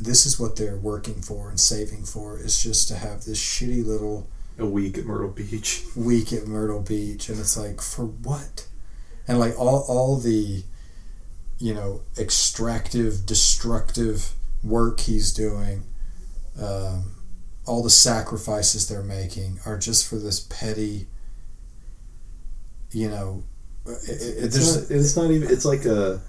this 0.00 0.24
is 0.24 0.40
what 0.40 0.56
they're 0.56 0.76
working 0.76 1.20
for 1.20 1.50
and 1.50 1.60
saving 1.60 2.04
for 2.04 2.38
is 2.38 2.62
just 2.62 2.88
to 2.88 2.96
have 2.96 3.24
this 3.24 3.38
shitty 3.38 3.84
little 3.84 4.28
A 4.58 4.66
week 4.66 4.96
at 4.96 5.04
Myrtle 5.04 5.28
Beach. 5.28 5.84
week 5.96 6.32
at 6.32 6.46
Myrtle 6.46 6.80
Beach, 6.80 7.28
and 7.28 7.38
it's 7.38 7.56
like 7.56 7.80
for 7.80 8.06
what? 8.06 8.66
And 9.28 9.38
like 9.38 9.58
all 9.58 9.84
all 9.88 10.16
the, 10.16 10.64
you 11.58 11.74
know, 11.74 12.02
extractive, 12.18 13.26
destructive 13.26 14.32
work 14.64 15.00
he's 15.00 15.32
doing, 15.32 15.84
um, 16.60 17.14
all 17.66 17.82
the 17.82 17.90
sacrifices 17.90 18.88
they're 18.88 19.02
making 19.02 19.60
are 19.66 19.78
just 19.78 20.08
for 20.08 20.16
this 20.16 20.40
petty. 20.40 21.06
You 22.90 23.08
know, 23.08 23.44
it, 23.86 24.20
it, 24.20 24.44
It's 24.44 24.76
not. 24.76 24.90
It's 24.90 25.16
not 25.16 25.30
even. 25.30 25.50
It's 25.50 25.64
like 25.64 25.84
a. 25.84 26.20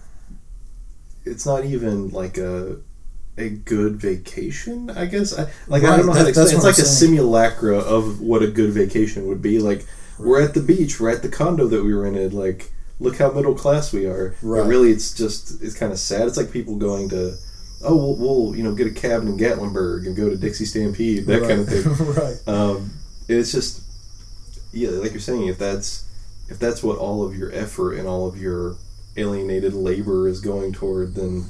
It's 1.25 1.45
not 1.45 1.65
even 1.65 2.09
like 2.09 2.37
a. 2.37 2.77
A 3.35 3.49
good 3.49 3.95
vacation, 3.95 4.91
I 4.91 5.05
guess. 5.05 5.35
I, 5.35 5.49
like 5.67 5.83
I 5.83 5.97
don't 5.97 6.05
know 6.05 6.13
how 6.13 6.21
to 6.21 6.29
explain. 6.29 6.53
It's 6.53 6.63
like 6.63 6.77
I'm 6.77 6.83
a 6.83 6.85
saying. 6.85 7.15
simulacra 7.15 7.79
of 7.79 8.21
what 8.21 8.43
a 8.43 8.47
good 8.47 8.69
vacation 8.69 9.25
would 9.25 9.41
be. 9.41 9.57
Like 9.57 9.87
we're 10.19 10.39
at 10.39 10.53
the 10.53 10.61
beach, 10.61 10.99
we're 10.99 11.09
at 11.09 11.23
the 11.23 11.29
condo 11.29 11.65
that 11.65 11.83
we 11.83 11.93
rented. 11.93 12.35
Like 12.35 12.71
look 12.99 13.17
how 13.17 13.31
middle 13.31 13.55
class 13.55 13.91
we 13.93 14.05
are. 14.05 14.35
Right. 14.41 14.61
But 14.61 14.67
really, 14.67 14.91
it's 14.91 15.13
just 15.13 15.61
it's 15.63 15.75
kind 15.75 15.91
of 15.91 15.99
sad. 15.99 16.27
It's 16.27 16.37
like 16.37 16.51
people 16.51 16.75
going 16.75 17.09
to, 17.09 17.35
oh, 17.83 17.95
we'll, 17.95 18.15
we'll 18.15 18.55
you 18.55 18.63
know 18.63 18.73
get 18.73 18.87
a 18.87 18.91
cabin 18.91 19.27
in 19.27 19.37
Gatlinburg 19.37 20.05
and 20.05 20.15
go 20.15 20.29
to 20.29 20.35
Dixie 20.35 20.65
Stampede, 20.65 21.25
that 21.25 21.41
kind 21.41 21.61
of 21.61 21.67
thing. 21.67 22.13
right. 22.15 22.47
Um, 22.47 22.91
it's 23.27 23.51
just, 23.51 23.83
yeah, 24.71 24.89
like 24.89 25.11
you're 25.11 25.19
saying, 25.19 25.47
if 25.47 25.57
that's 25.57 26.07
if 26.49 26.59
that's 26.59 26.83
what 26.83 26.97
all 26.97 27.25
of 27.25 27.35
your 27.35 27.51
effort 27.51 27.93
and 27.93 28.07
all 28.07 28.27
of 28.27 28.37
your 28.37 28.75
alienated 29.15 29.73
labor 29.73 30.27
is 30.27 30.39
going 30.41 30.73
toward, 30.73 31.15
then 31.15 31.45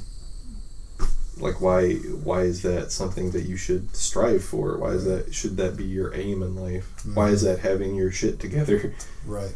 like 1.38 1.60
why 1.60 1.94
why 1.94 2.42
is 2.42 2.62
that 2.62 2.92
something 2.92 3.32
that 3.32 3.42
you 3.42 3.56
should 3.56 3.94
strive 3.94 4.44
for? 4.44 4.78
Why 4.78 4.90
is 4.90 5.04
that 5.04 5.34
should 5.34 5.56
that 5.56 5.76
be 5.76 5.84
your 5.84 6.14
aim 6.14 6.42
in 6.42 6.54
life? 6.54 6.90
Why 7.14 7.28
is 7.28 7.42
that 7.42 7.60
having 7.60 7.94
your 7.94 8.10
shit 8.10 8.38
together? 8.38 8.94
Right. 9.26 9.54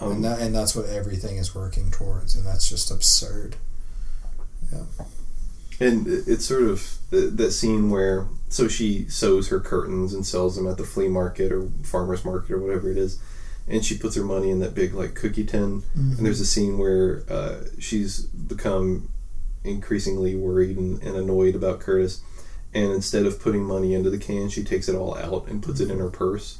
Um, 0.00 0.12
and 0.12 0.24
that 0.24 0.40
and 0.40 0.54
that's 0.54 0.76
what 0.76 0.86
everything 0.86 1.38
is 1.38 1.54
working 1.54 1.90
towards, 1.90 2.36
and 2.36 2.46
that's 2.46 2.68
just 2.68 2.90
absurd. 2.90 3.56
And 5.78 6.06
it's 6.06 6.46
sort 6.46 6.62
of 6.62 6.98
that 7.10 7.52
scene 7.52 7.90
where 7.90 8.26
so 8.48 8.68
she 8.68 9.08
sews 9.08 9.48
her 9.48 9.60
curtains 9.60 10.14
and 10.14 10.24
sells 10.24 10.56
them 10.56 10.66
at 10.66 10.78
the 10.78 10.84
flea 10.84 11.08
market 11.08 11.52
or 11.52 11.68
farmers 11.82 12.24
market 12.24 12.52
or 12.52 12.58
whatever 12.58 12.90
it 12.90 12.96
is, 12.96 13.18
and 13.68 13.84
she 13.84 13.98
puts 13.98 14.16
her 14.16 14.24
money 14.24 14.50
in 14.50 14.60
that 14.60 14.74
big 14.74 14.94
like 14.94 15.14
cookie 15.14 15.44
tin. 15.44 15.82
And 16.16 16.24
there's 16.24 16.40
a 16.40 16.46
scene 16.46 16.78
where 16.78 17.24
uh, 17.28 17.64
she's 17.78 18.22
become 18.22 19.10
increasingly 19.64 20.34
worried 20.34 20.76
and, 20.76 21.02
and 21.02 21.16
annoyed 21.16 21.54
about 21.54 21.80
Curtis, 21.80 22.22
and 22.72 22.92
instead 22.92 23.26
of 23.26 23.40
putting 23.40 23.64
money 23.64 23.94
into 23.94 24.10
the 24.10 24.18
can, 24.18 24.48
she 24.48 24.64
takes 24.64 24.88
it 24.88 24.94
all 24.94 25.16
out 25.18 25.48
and 25.48 25.62
puts 25.62 25.80
it 25.80 25.90
in 25.90 25.98
her 25.98 26.10
purse. 26.10 26.58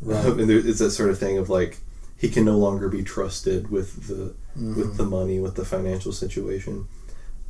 Right. 0.00 0.24
and 0.26 0.48
there, 0.48 0.58
it's 0.58 0.78
that 0.78 0.90
sort 0.90 1.10
of 1.10 1.18
thing 1.18 1.38
of 1.38 1.48
like 1.48 1.78
he 2.16 2.28
can 2.28 2.44
no 2.44 2.58
longer 2.58 2.88
be 2.88 3.02
trusted 3.02 3.70
with 3.70 4.06
the 4.06 4.34
with 4.56 4.96
the 4.96 5.04
money 5.04 5.40
with 5.40 5.54
the 5.54 5.64
financial 5.64 6.12
situation 6.12 6.88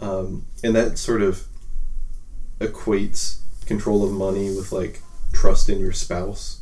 um, 0.00 0.46
and 0.62 0.74
that 0.76 0.98
sort 0.98 1.22
of 1.22 1.46
equates 2.60 3.38
control 3.66 4.04
of 4.04 4.12
money 4.12 4.54
with 4.54 4.72
like 4.72 5.00
trust 5.32 5.68
in 5.68 5.78
your 5.78 5.92
spouse. 5.92 6.60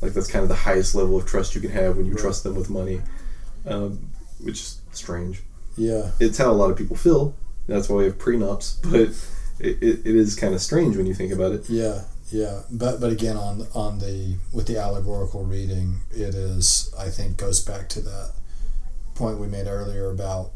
Like 0.00 0.12
that's 0.12 0.30
kind 0.30 0.42
of 0.42 0.48
the 0.48 0.54
highest 0.54 0.94
level 0.94 1.16
of 1.16 1.26
trust 1.26 1.54
you 1.54 1.60
can 1.60 1.70
have 1.70 1.96
when 1.96 2.06
you 2.06 2.12
Right. 2.12 2.20
trust 2.20 2.44
them 2.44 2.54
with 2.54 2.68
money. 2.70 3.00
Um, 3.66 4.10
which 4.42 4.60
is 4.60 4.80
strange. 4.92 5.42
Yeah. 5.76 6.10
it's 6.20 6.36
how 6.38 6.50
a 6.50 6.52
lot 6.52 6.70
of 6.70 6.76
people 6.76 6.96
feel. 6.96 7.34
That's 7.66 7.88
why 7.88 7.96
we 7.96 8.04
have 8.04 8.18
prenups 8.18 8.76
but 8.90 9.00
it, 9.64 9.82
it, 9.82 10.00
it 10.06 10.14
is 10.14 10.34
kind 10.36 10.54
of 10.54 10.60
strange 10.60 10.96
when 10.96 11.06
you 11.06 11.14
think 11.14 11.32
about 11.32 11.52
it. 11.52 11.68
Yeah, 11.70 12.02
yeah, 12.30 12.62
but 12.70 13.00
but 13.00 13.10
again 13.10 13.36
on 13.36 13.66
on 13.74 13.98
the 14.00 14.36
with 14.52 14.66
the 14.66 14.76
allegorical 14.76 15.44
reading, 15.44 16.00
it 16.10 16.34
is 16.34 16.94
I 16.98 17.08
think 17.08 17.38
goes 17.38 17.64
back 17.64 17.88
to 17.90 18.00
that 18.02 18.32
point 19.14 19.38
we 19.38 19.46
made 19.46 19.66
earlier 19.66 20.10
about 20.10 20.50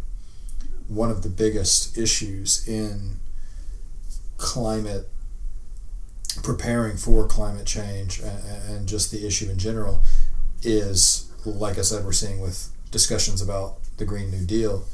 one 0.89 1.10
of 1.10 1.23
the 1.23 1.28
biggest 1.28 1.97
issues 1.98 2.66
in 2.66 3.16
climate 4.39 5.09
preparing 6.43 6.97
for 6.97 7.27
climate 7.27 7.66
change 7.66 8.20
and, 8.20 8.86
just 8.89 9.10
the 9.10 9.27
issue 9.27 9.51
in 9.51 9.59
general 9.59 10.02
is 10.62 11.31
like 11.44 11.78
I 11.78 11.82
said 11.82 12.05
we're 12.05 12.12
seeing 12.12 12.40
with 12.40 12.70
discussions 12.90 13.43
about 13.43 13.77
the 13.98 14.05
Green 14.06 14.31
New 14.31 14.47
Deal 14.47 14.85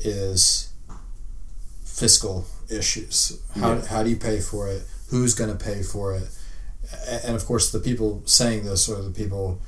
is 0.00 0.70
fiscal 1.84 2.46
issues. 2.68 3.40
How, 3.54 3.72
Yeah. 3.74 3.86
how 3.86 4.02
do 4.02 4.10
you 4.10 4.16
pay 4.16 4.40
for 4.40 4.68
it? 4.68 4.82
Who's 5.08 5.34
going 5.34 5.50
to 5.56 5.64
pay 5.64 5.82
for 5.82 6.14
it? 6.14 6.28
And 7.22 7.34
of 7.34 7.44
course, 7.46 7.70
the 7.70 7.80
people 7.80 8.22
saying 8.26 8.64
this 8.64 8.88
are 8.88 9.00
the 9.02 9.10
people, 9.10 9.60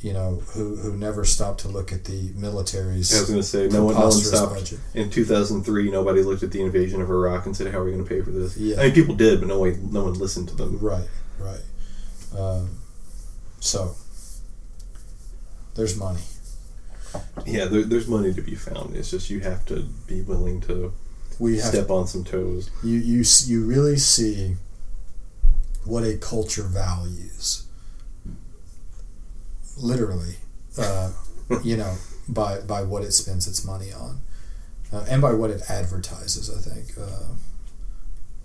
you 0.00 0.12
know, 0.12 0.42
who, 0.52 0.76
who 0.76 0.96
never 0.96 1.24
stopped 1.24 1.60
to 1.60 1.68
look 1.68 1.92
at 1.92 2.04
the 2.04 2.30
military's 2.36 3.14
I 3.14 3.20
was 3.20 3.28
going 3.30 3.40
to 3.40 3.46
say 3.46 3.68
no 3.68 3.84
one, 3.84 3.94
no 3.94 4.00
one 4.02 4.12
stopped 4.12 4.54
budget. 4.54 4.78
in 4.94 5.10
2003. 5.10 5.90
Nobody 5.90 6.22
looked 6.22 6.42
at 6.42 6.52
the 6.52 6.60
invasion 6.62 7.00
of 7.00 7.10
Iraq 7.10 7.46
and 7.46 7.56
said, 7.56 7.72
"How 7.72 7.78
are 7.78 7.84
we 7.84 7.92
going 7.92 8.04
to 8.04 8.08
pay 8.08 8.20
for 8.20 8.30
this?" 8.30 8.56
Yeah. 8.56 8.80
I 8.80 8.84
mean, 8.84 8.94
people 8.94 9.14
did, 9.14 9.40
but 9.40 9.48
no 9.48 9.58
one, 9.60 9.92
no 9.92 10.04
one 10.04 10.14
listened 10.14 10.48
to 10.50 10.54
them. 10.54 10.78
Right, 10.78 11.08
right. 11.38 11.62
Um, 12.36 12.78
so 13.60 13.96
there's 15.74 15.96
money. 15.96 16.20
Yeah, 17.46 17.64
there, 17.66 17.82
there's 17.82 18.08
money 18.08 18.34
to 18.34 18.42
be 18.42 18.54
found. 18.54 18.94
It's 18.96 19.10
just 19.10 19.30
you 19.30 19.40
have 19.40 19.64
to 19.66 19.84
be 20.06 20.20
willing 20.20 20.60
to 20.62 20.92
We 21.38 21.58
step 21.58 21.88
on 21.90 22.06
some 22.06 22.24
toes. 22.24 22.70
you 22.84 22.98
you 22.98 23.24
you 23.46 23.64
really 23.64 23.96
see 23.96 24.56
what 25.84 26.02
a 26.02 26.18
culture 26.18 26.64
values 26.64 27.65
literally 29.76 30.36
uh, 30.78 31.10
you 31.62 31.76
know 31.76 31.94
by 32.28 32.60
by 32.60 32.82
what 32.82 33.02
it 33.02 33.12
spends 33.12 33.46
its 33.46 33.64
money 33.64 33.92
on 33.92 34.20
uh, 34.92 35.04
and 35.08 35.22
by 35.22 35.32
what 35.32 35.50
it 35.50 35.62
advertises 35.68 36.50
i 36.50 36.58
think 36.58 36.96
uh, 36.98 37.34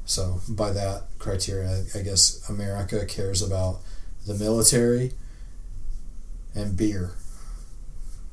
so 0.05 0.39
by 0.49 0.71
that 0.71 1.03
criteria 1.19 1.83
i 1.95 1.99
guess 1.99 2.47
america 2.49 3.05
cares 3.05 3.41
about 3.41 3.79
the 4.27 4.33
military 4.33 5.13
and 6.53 6.75
beer 6.77 7.11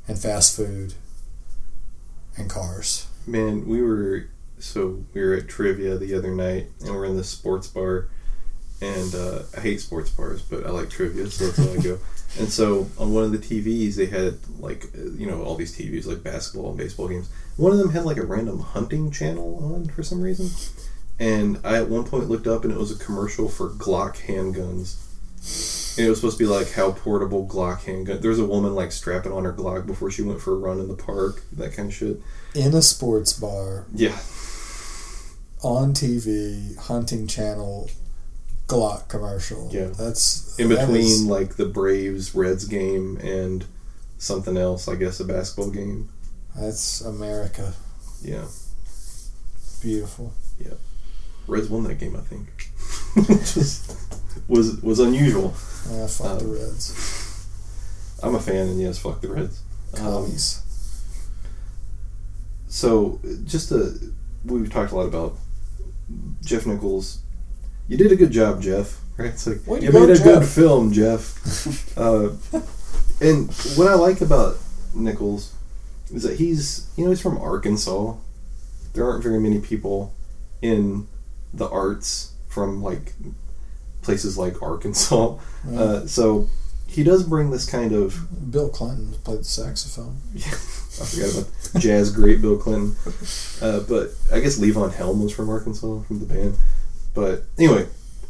and 0.07 0.19
fast 0.19 0.57
food 0.57 0.95
and 2.37 2.51
cars 2.51 3.07
Man, 3.27 3.69
we 3.69 3.83
were 3.83 4.31
so 4.59 5.05
we 5.13 5.21
were 5.21 5.35
at 5.35 5.49
trivia 5.49 5.99
the 5.99 6.15
other 6.15 6.35
night, 6.35 6.69
and 6.81 6.95
we're 6.95 7.05
in 7.05 7.17
this 7.17 7.29
sports 7.29 7.67
bar. 7.67 8.09
And 8.81 9.15
uh, 9.15 9.43
I 9.57 9.61
hate 9.61 9.81
sports 9.81 10.09
bars, 10.09 10.41
but 10.41 10.65
I 10.65 10.71
like 10.71 10.89
trivia, 10.89 11.27
so 11.29 11.47
that's 11.47 11.59
how 11.59 11.79
I 11.79 11.83
go. 11.83 11.99
And 12.39 12.49
so 12.49 12.89
on 12.99 13.13
one 13.15 13.25
of 13.25 13.33
the 13.33 13.39
TVs, 13.39 13.95
they 13.97 14.07
had 14.07 14.39
like 14.61 14.85
you 14.95 15.27
know 15.27 15.43
all 15.43 15.55
these 15.57 15.77
TVs 15.77 16.07
like 16.07 16.23
basketball 16.23 16.71
and 16.71 16.79
baseball 16.79 17.09
games, 17.09 17.31
one 17.57 17.73
of 17.73 17.79
them 17.79 17.91
had 17.91 18.05
like 18.05 18.19
a 18.19 18.25
random 18.27 18.61
hunting 18.61 19.11
channel 19.11 19.61
on 19.75 19.87
for 19.87 20.03
some 20.03 20.21
reason, 20.21 20.51
and 21.19 21.59
I 21.65 21.77
at 21.79 21.89
one 21.89 22.05
point 22.05 22.29
looked 22.29 22.47
up 22.47 22.65
and 22.65 22.73
it 22.73 22.79
was 22.79 22.93
a 22.93 23.03
commercial 23.03 23.49
for 23.49 23.71
Glock 23.71 24.17
handguns. 24.27 25.05
And 25.97 26.07
it 26.07 26.11
was 26.11 26.19
supposed 26.19 26.39
to 26.39 26.45
be 26.45 26.49
like 26.49 26.73
how 26.73 26.93
portable 26.93 27.47
Glock 27.47 27.83
handgun. 27.85 28.21
There's 28.21 28.39
a 28.39 28.45
woman 28.47 28.75
like 28.75 28.93
strapping 28.93 29.33
on 29.33 29.45
her 29.45 29.53
Glock 29.53 29.87
before 29.87 30.11
she 30.11 30.23
went 30.23 30.41
for 30.41 30.53
a 30.53 30.57
run 30.57 30.79
in 30.79 30.89
the 30.89 30.95
park, 30.95 31.43
that 31.53 31.73
kind 31.73 31.89
of 31.89 31.95
shit. 31.95 32.21
In 32.55 32.75
a 32.75 32.83
sports 32.83 33.33
bar, 33.33 33.87
Yeah, 33.95 34.17
on 35.63 35.93
TV, 35.95 36.77
hunting 36.77 37.27
channel, 37.27 37.91
Glock 38.69 39.09
commercial. 39.09 39.69
Yeah. 39.73 39.87
That's 39.89 40.57
in 40.59 40.69
between 40.69 41.01
is- 41.01 41.25
like 41.25 41.57
the 41.57 41.67
Braves 41.67 42.35
Reds 42.35 42.65
game 42.67 43.17
and 43.23 43.65
something 44.19 44.57
else, 44.57 44.87
I 44.89 44.95
guess 44.95 45.19
a 45.21 45.25
basketball 45.25 45.71
game. 45.71 46.11
that's 46.57 47.01
America. 47.01 47.73
Yeah, 48.23 48.45
Beautiful. 49.81 50.33
Yeah. 50.59 50.75
Reds 51.47 51.69
won 51.69 51.85
that 51.85 51.99
game, 51.99 52.17
I 52.17 52.21
think. 52.21 52.49
Which 53.29 53.55
was 53.57 53.97
was 54.49 54.83
was 54.83 54.99
unusual. 54.99 55.55
Ah, 55.91 56.07
fuck 56.07 56.39
the 56.41 56.45
Um, 56.45 56.53
Reds. 56.53 57.47
I'm 58.23 58.35
a 58.35 58.41
fan, 58.41 58.69
and 58.69 58.81
yes, 58.81 58.99
fuck 58.99 59.21
the 59.21 59.29
Reds. 59.29 59.61
Um, 59.99 60.35
so 62.69 63.21
just 63.45 63.69
to 63.71 64.13
we've 64.45 64.71
talked 64.71 64.93
a 64.93 64.97
lot 64.97 65.07
about 65.07 65.37
Jeff 66.45 66.67
Nichols. 66.67 67.19
You 67.89 67.97
did 67.97 68.13
a 68.13 68.17
good 68.17 68.31
job, 68.31 68.61
Jeff. 68.61 69.01
Right? 69.17 69.31
It's 69.31 69.47
like 69.47 69.67
Way 69.67 69.81
you 69.81 69.91
go, 69.91 70.07
made 70.07 70.17
a 70.17 70.23
good 70.23 70.45
film, 70.45 70.93
Jeff. 70.93 71.99
uh, 71.99 72.31
and 73.21 73.51
what 73.77 73.89
I 73.89 73.95
like 73.95 74.21
about 74.21 74.59
Nichols 74.95 75.55
is 76.15 76.23
that 76.23 76.39
he's 76.39 76.89
you 76.97 77.05
know 77.05 77.11
he's 77.11 77.21
from 77.21 77.39
Arkansas. 77.39 78.15
There 78.93 79.05
aren't 79.05 79.23
very 79.23 79.41
many 79.41 79.61
people 79.61 80.15
in 80.63 81.09
the 81.53 81.69
arts 81.69 82.35
from 82.49 82.83
like 82.83 83.15
places 84.03 84.39
like 84.39 84.63
Arkansas. 84.63 85.39
Yeah. 85.69 85.81
Uh, 85.81 86.07
so 86.07 86.49
he 86.87 87.03
does 87.03 87.25
bring 87.25 87.51
this 87.51 87.69
kind 87.69 87.91
of 87.91 88.51
Bill 88.53 88.69
Clinton 88.69 89.13
played 89.25 89.41
the 89.41 89.45
saxophone. 89.45 90.21
I 90.37 91.05
forgot 91.05 91.33
about 91.33 91.83
jazz 91.83 92.13
great 92.13 92.41
Bill 92.41 92.57
Clinton. 92.57 92.97
Uh, 93.61 93.81
but 93.81 94.13
I 94.33 94.39
guess 94.39 94.57
Levon 94.59 94.95
Helm 94.95 95.21
was 95.21 95.33
from 95.33 95.51
Arkansas 95.51 96.03
from 96.03 96.21
the 96.21 96.27
band. 96.27 96.57
But 97.19 97.43
anyway, 97.59 97.89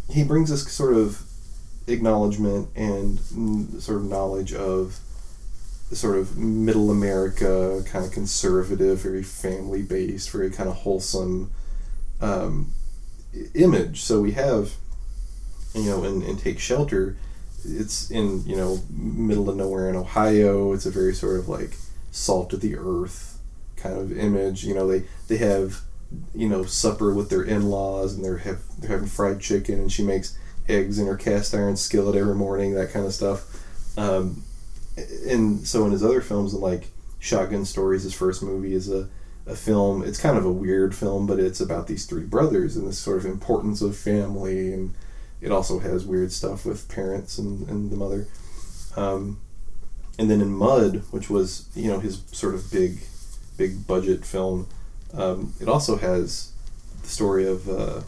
he 0.08 0.24
brings 0.24 0.48
this 0.48 0.66
sort 0.72 0.96
of 0.96 1.20
acknowledgement 1.86 2.70
and 2.74 3.20
sort 3.82 3.98
of 3.98 4.04
knowledge 4.06 4.54
of 4.54 4.98
sort 5.92 6.16
of 6.16 6.38
middle 6.38 6.90
America, 6.90 7.84
kind 7.86 8.06
of 8.06 8.12
conservative, 8.12 9.00
very 9.00 9.22
family 9.22 9.82
based, 9.82 10.30
very 10.30 10.48
kind 10.48 10.70
of 10.70 10.76
wholesome 10.76 11.50
um, 12.22 12.72
image. 13.54 14.00
So 14.00 14.22
we 14.22 14.32
have, 14.32 14.72
you 15.74 15.84
know, 15.84 16.02
in, 16.04 16.22
in 16.22 16.38
Take 16.38 16.58
Shelter, 16.58 17.14
it's 17.66 18.10
in, 18.10 18.42
you 18.46 18.56
know, 18.56 18.80
middle 18.90 19.50
of 19.50 19.56
nowhere 19.56 19.90
in 19.90 19.96
Ohio. 19.96 20.72
It's 20.72 20.86
a 20.86 20.90
very 20.90 21.12
sort 21.12 21.38
of 21.38 21.46
like 21.46 21.76
salt 22.10 22.54
of 22.54 22.62
the 22.62 22.74
earth 22.74 23.38
kind 23.76 23.98
of 23.98 24.16
image. 24.16 24.64
You 24.64 24.72
know, 24.72 24.88
they, 24.88 25.04
they 25.28 25.36
have, 25.36 25.82
you 26.34 26.48
know, 26.48 26.64
supper 26.64 27.12
with 27.12 27.30
their 27.30 27.42
in 27.42 27.68
laws 27.68 28.14
and 28.14 28.24
they're, 28.24 28.38
have, 28.38 28.62
they're 28.78 28.90
having 28.90 29.08
fried 29.08 29.40
chicken 29.40 29.78
and 29.78 29.92
she 29.92 30.02
makes 30.02 30.38
eggs 30.68 30.98
in 30.98 31.06
her 31.06 31.16
cast 31.16 31.54
iron 31.54 31.76
skillet 31.76 32.16
every 32.16 32.34
morning, 32.34 32.74
that 32.74 32.92
kind 32.92 33.06
of 33.06 33.12
stuff. 33.12 33.98
Um, 33.98 34.42
and 35.26 35.66
so 35.66 35.84
in 35.84 35.92
his 35.92 36.04
other 36.04 36.20
films, 36.20 36.54
like 36.54 36.88
Shotgun 37.18 37.64
Stories, 37.64 38.02
his 38.02 38.14
first 38.14 38.42
movie 38.42 38.74
is 38.74 38.90
a, 38.90 39.08
a 39.46 39.54
film. 39.54 40.02
It's 40.02 40.20
kind 40.20 40.36
of 40.36 40.44
a 40.44 40.52
weird 40.52 40.94
film, 40.94 41.26
but 41.26 41.38
it's 41.38 41.60
about 41.60 41.86
these 41.86 42.06
three 42.06 42.24
brothers 42.24 42.76
and 42.76 42.86
this 42.86 42.98
sort 42.98 43.18
of 43.18 43.26
importance 43.26 43.80
of 43.82 43.96
family. 43.96 44.72
And 44.72 44.94
it 45.40 45.50
also 45.50 45.78
has 45.78 46.04
weird 46.04 46.32
stuff 46.32 46.64
with 46.64 46.88
parents 46.88 47.38
and, 47.38 47.68
and 47.68 47.90
the 47.90 47.96
mother. 47.96 48.26
Um, 48.96 49.40
and 50.18 50.30
then 50.30 50.40
in 50.40 50.50
Mud, 50.50 51.04
which 51.10 51.30
was 51.30 51.68
you 51.74 51.88
know 51.88 52.00
his 52.00 52.22
sort 52.32 52.54
of 52.54 52.70
big, 52.72 52.98
big 53.56 53.86
budget 53.86 54.24
film, 54.24 54.66
um, 55.14 55.54
it 55.60 55.68
also 55.68 55.96
has 55.96 56.52
the 57.02 57.08
story 57.08 57.46
of 57.46 57.68
uh, 57.68 58.02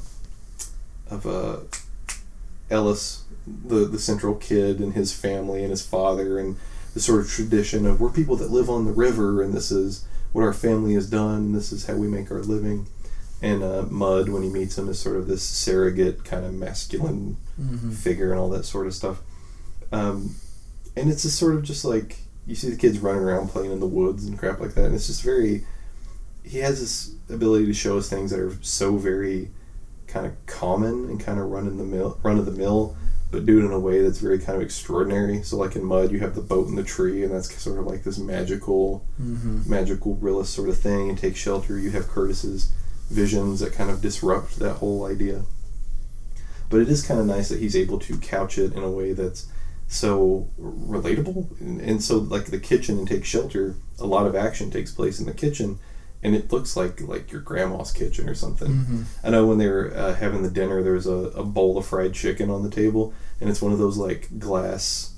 of 1.11 1.27
uh, 1.27 1.57
Ellis, 2.71 3.25
the 3.47 3.87
the 3.87 3.99
central 3.99 4.35
kid, 4.35 4.81
and 4.81 4.95
his 4.95 5.13
family 5.13 5.63
and 5.63 5.71
his 5.71 5.85
father, 5.85 6.39
and 6.39 6.57
the 6.95 7.01
sort 7.01 7.21
of 7.21 7.31
tradition 7.31 7.87
of 7.87 8.01
we're 8.01 8.11
people 8.11 8.37
that 8.37 8.51
live 8.51 8.69
on 8.71 8.85
the 8.85 8.93
river, 8.93 9.43
and 9.43 9.53
this 9.55 9.71
is 9.71 10.05
what 10.33 10.43
our 10.43 10.53
family 10.53 10.95
has 10.95 11.09
done. 11.09 11.37
and 11.37 11.55
This 11.55 11.73
is 11.73 11.87
how 11.87 11.95
we 11.95 12.07
make 12.09 12.31
our 12.31 12.41
living. 12.43 12.87
And 13.43 13.63
uh, 13.63 13.83
Mud, 13.89 14.29
when 14.29 14.43
he 14.43 14.51
meets 14.51 14.77
him, 14.77 14.89
is 14.89 14.99
sort 14.99 15.17
of 15.17 15.27
this 15.27 15.43
surrogate 15.43 16.25
kind 16.25 16.45
of 16.45 16.53
masculine 16.53 17.37
figure 17.93 18.31
and 18.33 18.39
all 18.41 18.51
that 18.51 18.65
sort 18.65 18.87
of 18.87 18.95
stuff. 18.95 19.21
Um, 19.93 20.35
and 20.97 21.11
it's 21.11 21.23
just 21.23 21.39
sort 21.39 21.55
of 21.55 21.63
just 21.63 21.85
like 21.85 22.19
you 22.47 22.55
see 22.55 22.69
the 22.71 22.77
kids 22.77 22.99
running 22.99 23.23
around 23.23 23.49
playing 23.49 23.71
in 23.73 23.81
the 23.81 23.87
woods 23.87 24.27
and 24.27 24.39
crap 24.39 24.61
like 24.61 24.75
that, 24.75 24.85
and 24.87 24.95
it's 24.95 25.07
just 25.09 25.23
very. 25.23 25.65
He 26.45 26.59
has 26.59 26.81
this 26.81 27.15
ability 27.33 27.67
to 27.67 27.75
show 27.75 27.99
us 27.99 28.09
things 28.09 28.31
that 28.31 28.41
are 28.41 28.53
so 28.63 28.97
very 28.97 29.51
kind 30.07 30.27
of 30.27 30.35
common 30.47 31.09
and 31.09 31.21
kind 31.21 31.39
of 31.39 31.47
run 31.47 31.67
in 31.67 31.79
the 31.79 31.85
mill, 31.85 32.19
run 32.23 32.39
of 32.39 32.47
the 32.47 32.53
mill, 32.53 32.97
but 33.31 33.47
do 33.47 33.61
it 33.61 33.65
in 33.65 33.73
a 33.73 33.79
way 33.79 34.03
that's 34.03 34.19
very 34.19 34.39
kind 34.39 34.57
of 34.57 34.63
extraordinary. 34.63 35.43
So, 35.43 35.57
like 35.57 35.77
in 35.77 35.85
Mud, 35.85 36.11
you 36.11 36.21
have 36.21 36.35
the 36.35 36.41
boat 36.41 36.67
in 36.67 36.75
the 36.75 36.83
tree, 36.83 37.23
and 37.23 37.33
that's 37.33 37.55
sort 37.55 37.79
of 37.79 37.87
like 37.87 38.03
this 38.03 38.19
magical, 38.19 39.07
mm-hmm. 39.21 39.71
magical 39.71 40.17
realist 40.17 40.53
sort 40.53 40.69
of 40.69 40.79
thing. 40.79 41.09
And 41.09 41.19
Take 41.19 41.37
Shelter, 41.37 41.79
you 41.79 41.91
have 41.91 42.09
Curtis's 42.09 42.73
visions 43.09 43.61
that 43.61 43.73
kind 43.73 43.91
of 43.91 44.01
disrupt 44.01 44.59
that 44.59 44.75
whole 44.75 45.07
idea. 45.07 45.43
But 46.69 46.81
it 46.81 46.89
is 46.89 47.07
kind 47.07 47.21
of 47.21 47.27
nice 47.27 47.49
that 47.49 47.61
he's 47.61 47.77
able 47.77 47.99
to 48.01 48.19
couch 48.19 48.59
it 48.59 48.75
in 48.75 48.83
a 48.83 48.91
way 48.91 49.13
that's 49.13 49.47
so 49.89 50.49
relatable. 50.61 51.61
And, 51.61 51.81
and 51.81 52.03
so, 52.03 52.19
like 52.19 52.47
the 52.47 52.59
kitchen 52.59 52.99
and 52.99 53.07
Take 53.07 53.25
Shelter, 53.25 53.77
a 54.01 54.07
lot 54.07 54.27
of 54.27 54.35
action 54.35 54.71
takes 54.71 54.91
place 54.91 55.21
in 55.21 55.27
the 55.27 55.35
kitchen, 55.35 55.79
and 56.23 56.35
it 56.35 56.53
looks 56.53 56.77
like 56.77 57.01
like 57.01 57.33
your 57.33 57.41
grandma's 57.41 57.93
kitchen 57.93 58.29
or 58.29 58.35
something. 58.35 59.07
I 59.25 59.31
know 59.31 59.47
when 59.47 59.59
they 59.59 59.69
were 59.69 59.93
uh, 59.97 60.15
having 60.15 60.43
the 60.43 60.51
dinner, 60.51 60.83
there 60.83 60.93
was 60.95 61.07
a, 61.07 61.13
a 61.13 61.45
bowl 61.45 61.79
of 61.79 61.87
fried 61.87 62.13
chicken 62.15 62.51
on 62.51 62.63
the 62.63 62.71
table, 62.71 63.15
and 63.41 63.49
it's 63.49 63.63
one 63.63 63.73
of 63.73 63.79
those 63.79 63.97
like 63.97 64.29
glass 64.39 65.15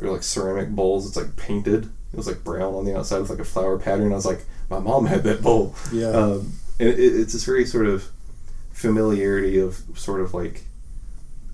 or 0.00 0.10
like 0.10 0.22
ceramic 0.22 0.70
bowls. 0.70 1.06
It's 1.06 1.16
like 1.16 1.36
painted. 1.36 1.86
It 2.12 2.16
was 2.16 2.26
like 2.28 2.44
brown 2.44 2.74
on 2.74 2.84
the 2.84 2.96
outside 2.96 3.18
with 3.18 3.30
like 3.30 3.40
a 3.40 3.44
flower 3.44 3.78
pattern. 3.78 4.12
I 4.12 4.16
was 4.16 4.26
like, 4.26 4.44
my 4.70 4.78
mom 4.78 5.06
had 5.06 5.24
that 5.24 5.42
bowl. 5.42 5.74
Yeah. 5.92 6.10
Um, 6.10 6.52
and 6.78 6.88
it, 6.88 6.98
it's 6.98 7.32
this 7.32 7.44
very 7.44 7.64
sort 7.64 7.86
of 7.86 8.08
familiarity 8.72 9.58
of 9.58 9.82
sort 9.96 10.20
of 10.20 10.34
like 10.34 10.62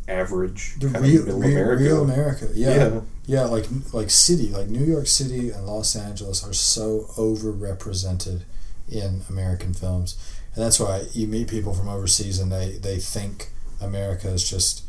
average 0.09 0.74
The 0.78 0.90
kind 0.90 1.05
real, 1.05 1.20
of 1.20 1.27
middle 1.27 1.40
real, 1.40 1.51
America. 1.52 1.82
real 1.85 2.02
America. 2.02 2.48
Yeah. 2.55 2.74
Yeah. 2.77 3.01
yeah. 3.27 3.43
like 3.44 3.66
like 3.93 4.10
city, 4.10 4.48
like 4.51 4.68
New 4.68 4.85
York 4.85 5.06
City 5.06 5.51
and 5.51 5.66
Los 5.66 5.97
Angeles 5.97 6.44
are 6.47 6.52
so 6.52 7.06
overrepresented 7.16 8.43
in 8.91 9.23
American 9.29 9.73
films. 9.75 10.17
And 10.55 10.65
that's 10.65 10.81
why 10.81 11.05
you 11.12 11.27
meet 11.27 11.49
people 11.49 11.75
from 11.75 11.89
overseas 11.89 12.39
and 12.41 12.51
they, 12.51 12.73
they 12.73 12.99
think 12.99 13.51
America 13.81 14.29
is 14.29 14.49
just 14.49 14.83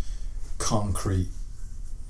concrete, 0.58 1.30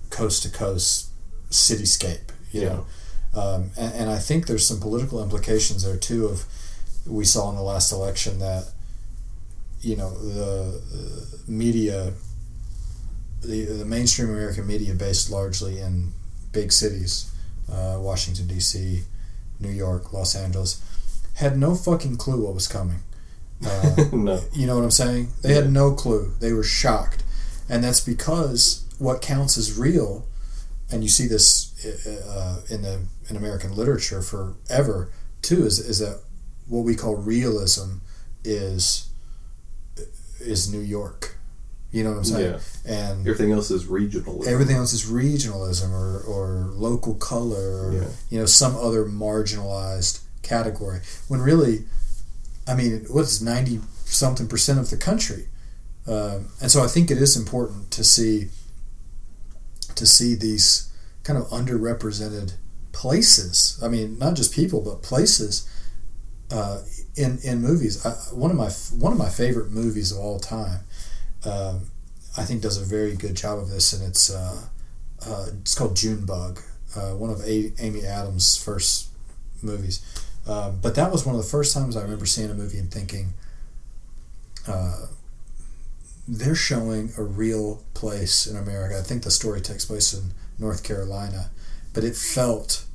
coast 0.10 0.44
to 0.44 0.50
coast 0.50 1.10
cityscape, 1.50 2.30
you 2.52 2.62
Yeah. 2.62 2.68
know. 2.70 2.86
Um, 3.34 3.72
and, 3.78 3.94
and 3.94 4.10
I 4.10 4.18
think 4.20 4.48
there's 4.48 4.66
some 4.66 4.80
political 4.80 5.22
implications 5.24 5.84
there 5.84 5.96
too 5.98 6.26
of 6.26 6.46
we 7.06 7.24
saw 7.26 7.50
in 7.50 7.56
the 7.56 7.62
last 7.62 7.92
election 7.92 8.40
that 8.40 8.66
you 9.82 9.96
know 9.96 10.12
the 10.14 10.82
media 11.48 12.14
the, 13.42 13.64
the 13.66 13.86
mainstream 13.86 14.30
American 14.30 14.68
media 14.68 14.94
based 14.94 15.32
largely 15.32 15.80
in 15.80 16.12
big 16.52 16.72
cities, 16.72 17.32
uh, 17.72 17.98
Washington 18.00 18.48
D.C., 18.48 19.02
New 19.60 19.70
York, 19.72 20.14
Los 20.14 20.36
Angeles, 20.36 20.80
had 21.42 21.58
no 21.58 21.76
fucking 21.76 22.16
clue 22.18 22.46
what 22.46 22.54
was 22.54 22.68
coming. 22.68 23.00
Uh, 23.64 23.96
no. 24.12 24.40
you 24.54 24.66
know 24.66 24.74
what 24.76 24.84
I'm 24.84 24.90
saying? 24.90 25.28
They 25.44 25.54
had 25.54 25.72
no 25.72 25.92
clue. 25.94 26.32
They 26.40 26.52
were 26.52 26.64
shocked, 26.64 27.24
and 27.70 27.84
that's 27.84 28.00
because 28.00 28.86
what 28.98 29.22
counts 29.22 29.56
as 29.56 29.78
real, 29.78 30.26
and 30.92 31.04
you 31.04 31.10
see 31.10 31.28
this 31.28 31.70
uh, 32.28 32.62
in 32.72 32.82
the 32.82 33.02
in 33.30 33.36
American 33.38 33.76
literature 33.76 34.24
forever 34.24 35.12
too, 35.44 35.64
is 35.64 35.78
is 35.78 36.00
that 36.00 36.22
what 36.68 36.82
we 36.86 36.96
call 36.96 37.16
realism 37.18 37.98
is 38.44 39.10
is 40.40 40.72
New 40.74 40.80
York. 40.82 41.36
You 41.92 42.04
know 42.04 42.12
what 42.12 42.18
I'm 42.20 42.24
saying? 42.24 42.54
Yeah. 42.86 42.92
And 42.92 43.28
Everything 43.28 43.52
else 43.52 43.70
is 43.70 43.86
regional. 43.86 44.48
everything 44.48 44.78
else 44.78 44.94
is 44.94 45.04
regionalism 45.06 45.92
or, 45.92 46.22
or 46.22 46.72
local 46.74 47.14
color 47.16 47.86
or 47.86 47.94
Yeah. 47.94 48.08
you 48.32 48.40
know 48.40 48.46
some 48.48 48.76
other 48.76 49.06
marginalized 49.06 50.21
category 50.42 51.02
when 51.28 51.40
really 51.42 51.86
i 52.68 52.76
mean 52.76 52.94
it 52.94 53.04
what's 53.10 53.42
90 53.42 53.80
something 54.06 54.48
percent 54.48 54.80
of 54.80 54.90
the 54.90 54.98
country. 54.98 55.48
Um, 56.08 56.50
and 56.62 56.72
so 56.72 56.84
i 56.84 56.88
think 56.88 57.12
it 57.12 57.18
is 57.18 57.38
important 57.38 57.92
to 57.92 58.04
see 58.04 58.50
to 59.96 60.06
see 60.06 60.36
these 60.36 60.90
kind 61.24 61.38
of 61.38 61.48
underrepresented 61.50 62.54
places. 62.92 63.80
I 63.84 63.88
mean 63.88 64.18
not 64.18 64.36
just 64.36 64.54
people 64.54 64.82
but 64.82 65.02
places 65.04 65.68
uh, 66.52 66.82
in 67.16 67.40
in 67.44 67.62
movies, 67.62 68.06
I, 68.06 68.12
one 68.34 68.52
of 68.52 68.58
my 68.58 68.70
one 69.00 69.14
of 69.14 69.18
my 69.18 69.30
favorite 69.30 69.72
movies 69.72 70.12
of 70.12 70.20
all 70.20 70.40
time, 70.40 70.82
um, 71.46 71.88
I 72.38 72.44
think 72.44 72.62
does 72.62 72.78
a 72.78 72.86
very 72.86 73.16
good 73.16 73.36
job 73.36 73.58
of 73.60 73.70
this, 73.70 73.94
and 73.94 74.04
it's 74.08 74.30
uh, 74.30 74.62
uh, 75.26 75.46
it's 75.62 75.76
called 75.76 75.96
Junebug, 75.96 76.60
uh, 76.96 77.12
one 77.12 77.30
of 77.30 77.42
a- 77.42 77.72
Amy 77.80 78.06
Adams' 78.06 78.58
first 78.58 79.08
movies. 79.62 80.02
Um, 80.48 80.80
but 80.82 80.96
that 80.96 81.12
was 81.12 81.26
one 81.26 81.36
of 81.36 81.42
the 81.42 81.48
first 81.48 81.74
times 81.74 81.96
I 81.96 82.02
remember 82.02 82.26
seeing 82.26 82.50
a 82.50 82.54
movie 82.54 82.80
and 82.80 82.92
thinking, 82.92 83.34
uh, 84.68 85.06
they're 86.28 86.56
showing 86.56 87.12
a 87.18 87.24
real 87.24 87.84
place 87.94 88.48
in 88.48 88.56
America. 88.56 88.98
I 88.98 89.02
think 89.02 89.24
the 89.24 89.32
story 89.32 89.62
takes 89.62 89.86
place 89.86 90.14
in 90.14 90.32
North 90.60 90.84
Carolina, 90.84 91.50
but 91.94 92.04
it 92.04 92.16
felt 92.16 92.86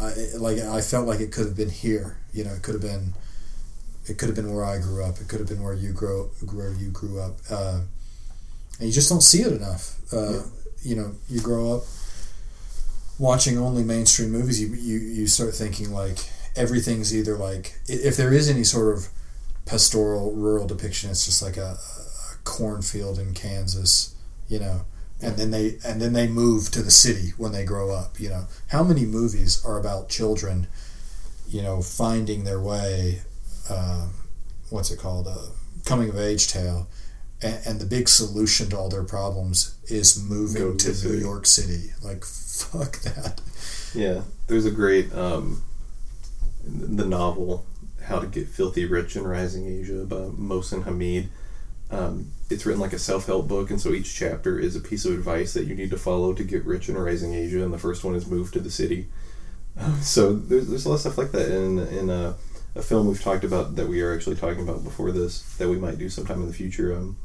I, 0.00 0.12
like 0.36 0.58
I 0.58 0.80
felt 0.82 1.06
like 1.06 1.20
it 1.20 1.32
could 1.32 1.46
have 1.46 1.56
been 1.56 1.70
here. 1.70 2.18
You 2.32 2.44
know, 2.44 2.52
it 2.52 2.62
could 2.62 2.74
have 2.74 2.82
been 2.82 3.14
it 4.06 4.18
could 4.18 4.28
have 4.28 4.36
been 4.36 4.52
where 4.54 4.64
I 4.64 4.78
grew 4.78 5.02
up. 5.04 5.18
It 5.20 5.28
could 5.28 5.40
have 5.40 5.48
been 5.48 5.62
where 5.62 5.74
you 5.74 5.92
grow 5.92 6.30
where 6.52 6.72
you 6.72 6.90
grew 6.90 7.20
up, 7.20 7.38
uh, 7.50 7.80
and 8.78 8.86
you 8.86 8.92
just 8.92 9.08
don't 9.08 9.22
see 9.22 9.42
it 9.42 9.52
enough. 9.52 9.96
Uh, 10.12 10.32
Yeah. 10.32 10.42
You 10.82 10.94
know, 10.96 11.12
you 11.28 11.40
grow 11.40 11.76
up 11.76 11.84
watching 13.18 13.58
only 13.58 13.82
mainstream 13.82 14.30
movies. 14.30 14.60
You, 14.60 14.68
you 14.68 14.98
you 14.98 15.26
start 15.26 15.54
thinking 15.54 15.90
like 15.92 16.18
everything's 16.56 17.14
either 17.14 17.36
like 17.36 17.78
if 17.86 18.16
there 18.16 18.32
is 18.32 18.48
any 18.48 18.64
sort 18.64 18.96
of 18.96 19.08
pastoral 19.64 20.32
rural 20.32 20.66
depiction, 20.66 21.10
it's 21.10 21.26
just 21.26 21.42
like 21.42 21.56
a, 21.56 21.76
a 21.76 22.36
cornfield 22.44 23.18
in 23.18 23.34
Kansas. 23.34 24.14
You 24.48 24.60
know, 24.60 24.80
and 25.20 25.36
then 25.36 25.50
they 25.50 25.78
and 25.84 26.00
then 26.00 26.12
they 26.12 26.26
move 26.26 26.70
to 26.72 26.82
the 26.82 26.90
city 26.90 27.32
when 27.36 27.52
they 27.52 27.64
grow 27.64 27.90
up. 27.90 28.20
You 28.20 28.30
know, 28.30 28.46
how 28.68 28.82
many 28.82 29.04
movies 29.04 29.64
are 29.64 29.78
about 29.78 30.08
children? 30.08 30.66
You 31.48 31.62
know, 31.62 31.82
finding 31.82 32.44
their 32.44 32.60
way. 32.60 33.22
Um, 33.70 34.14
what's 34.70 34.90
it 34.90 34.98
called? 34.98 35.26
A 35.26 35.36
coming 35.84 36.08
of 36.08 36.18
age 36.18 36.48
tale. 36.48 36.88
And, 37.42 37.60
and 37.66 37.80
the 37.80 37.86
big 37.86 38.08
solution 38.08 38.70
to 38.70 38.78
all 38.78 38.88
their 38.88 39.04
problems 39.04 39.76
is 39.84 40.22
moving 40.22 40.76
to 40.78 40.92
to 40.92 41.08
New. 41.08 41.18
York 41.18 41.46
City. 41.46 41.90
Like, 42.02 42.24
fuck 42.24 43.00
that. 43.00 43.40
Yeah, 43.94 44.22
there's 44.46 44.66
a 44.66 44.70
great 44.70 45.12
um, 45.14 45.62
the 46.66 47.06
novel 47.06 47.66
"How 48.04 48.18
to 48.18 48.26
Get 48.26 48.48
Filthy 48.48 48.84
Rich 48.84 49.16
in 49.16 49.24
Rising 49.24 49.66
Asia" 49.66 50.04
by 50.04 50.16
Mohsin 50.16 50.84
Hamid. 50.84 51.28
Um, 51.90 52.32
it's 52.50 52.66
written 52.66 52.80
like 52.80 52.92
a 52.92 52.98
self-help 52.98 53.46
book, 53.46 53.70
and 53.70 53.80
so 53.80 53.90
each 53.90 54.14
chapter 54.14 54.58
is 54.58 54.74
a 54.74 54.80
piece 54.80 55.04
of 55.04 55.14
advice 55.14 55.54
that 55.54 55.66
you 55.66 55.74
need 55.74 55.90
to 55.90 55.96
follow 55.96 56.34
to 56.34 56.42
get 56.42 56.64
rich 56.64 56.88
in 56.88 56.98
Rising 56.98 57.32
Asia. 57.34 57.62
And 57.62 57.72
the 57.72 57.78
first 57.78 58.02
one 58.04 58.16
is 58.16 58.26
move 58.26 58.50
to 58.52 58.60
the 58.60 58.70
city. 58.70 59.08
Um, 59.78 60.00
so 60.00 60.32
there's, 60.32 60.68
there's 60.68 60.84
a 60.84 60.88
lot 60.88 60.94
of 60.96 61.00
stuff 61.02 61.18
like 61.18 61.32
that 61.32 61.50
in 61.50 61.78
in 61.78 62.10
a, 62.10 62.34
a 62.74 62.82
film 62.82 63.06
we've 63.06 63.22
talked 63.22 63.44
about 63.44 63.76
that 63.76 63.88
we 63.88 64.00
are 64.02 64.14
actually 64.14 64.36
talking 64.36 64.62
about 64.62 64.82
before 64.84 65.12
this 65.12 65.42
that 65.58 65.68
we 65.68 65.76
might 65.78 65.98
do 65.98 66.08
sometime 66.08 66.40
in 66.40 66.48
the 66.48 66.54
future. 66.54 66.96
Um, 66.96 67.16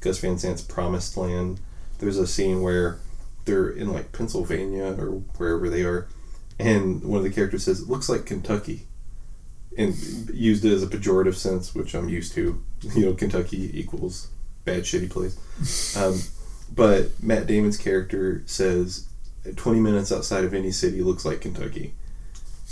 Gus 0.00 0.18
Van 0.18 0.38
Sant's 0.38 0.62
Promised 0.62 1.16
Land. 1.16 1.60
There's 1.98 2.18
a 2.18 2.26
scene 2.26 2.60
where 2.60 2.98
they're 3.46 3.70
in 3.70 3.92
like 3.92 4.12
Pennsylvania 4.12 4.94
or 4.98 5.22
wherever 5.38 5.70
they 5.70 5.82
are, 5.82 6.08
and 6.58 7.02
one 7.04 7.18
of 7.18 7.24
the 7.24 7.30
characters 7.30 7.64
says, 7.64 7.80
"It 7.80 7.88
looks 7.88 8.08
like 8.08 8.26
Kentucky," 8.26 8.86
and 9.76 9.94
used 10.32 10.64
it 10.64 10.72
as 10.72 10.82
a 10.82 10.86
pejorative 10.86 11.34
sense, 11.34 11.74
which 11.74 11.94
I'm 11.94 12.08
used 12.08 12.32
to. 12.34 12.62
You 12.94 13.06
know, 13.06 13.14
Kentucky 13.14 13.70
equals 13.80 14.28
bad, 14.66 14.82
shitty 14.82 15.08
place. 15.10 15.36
Um, 15.96 16.20
but 16.74 17.10
Matt 17.22 17.46
Damon's 17.46 17.78
character 17.78 18.42
says, 18.46 19.06
"20 19.56 19.80
minutes 19.80 20.12
outside 20.12 20.44
of 20.44 20.52
any 20.52 20.70
city 20.70 21.00
looks 21.02 21.24
like 21.24 21.40
Kentucky." 21.40 21.94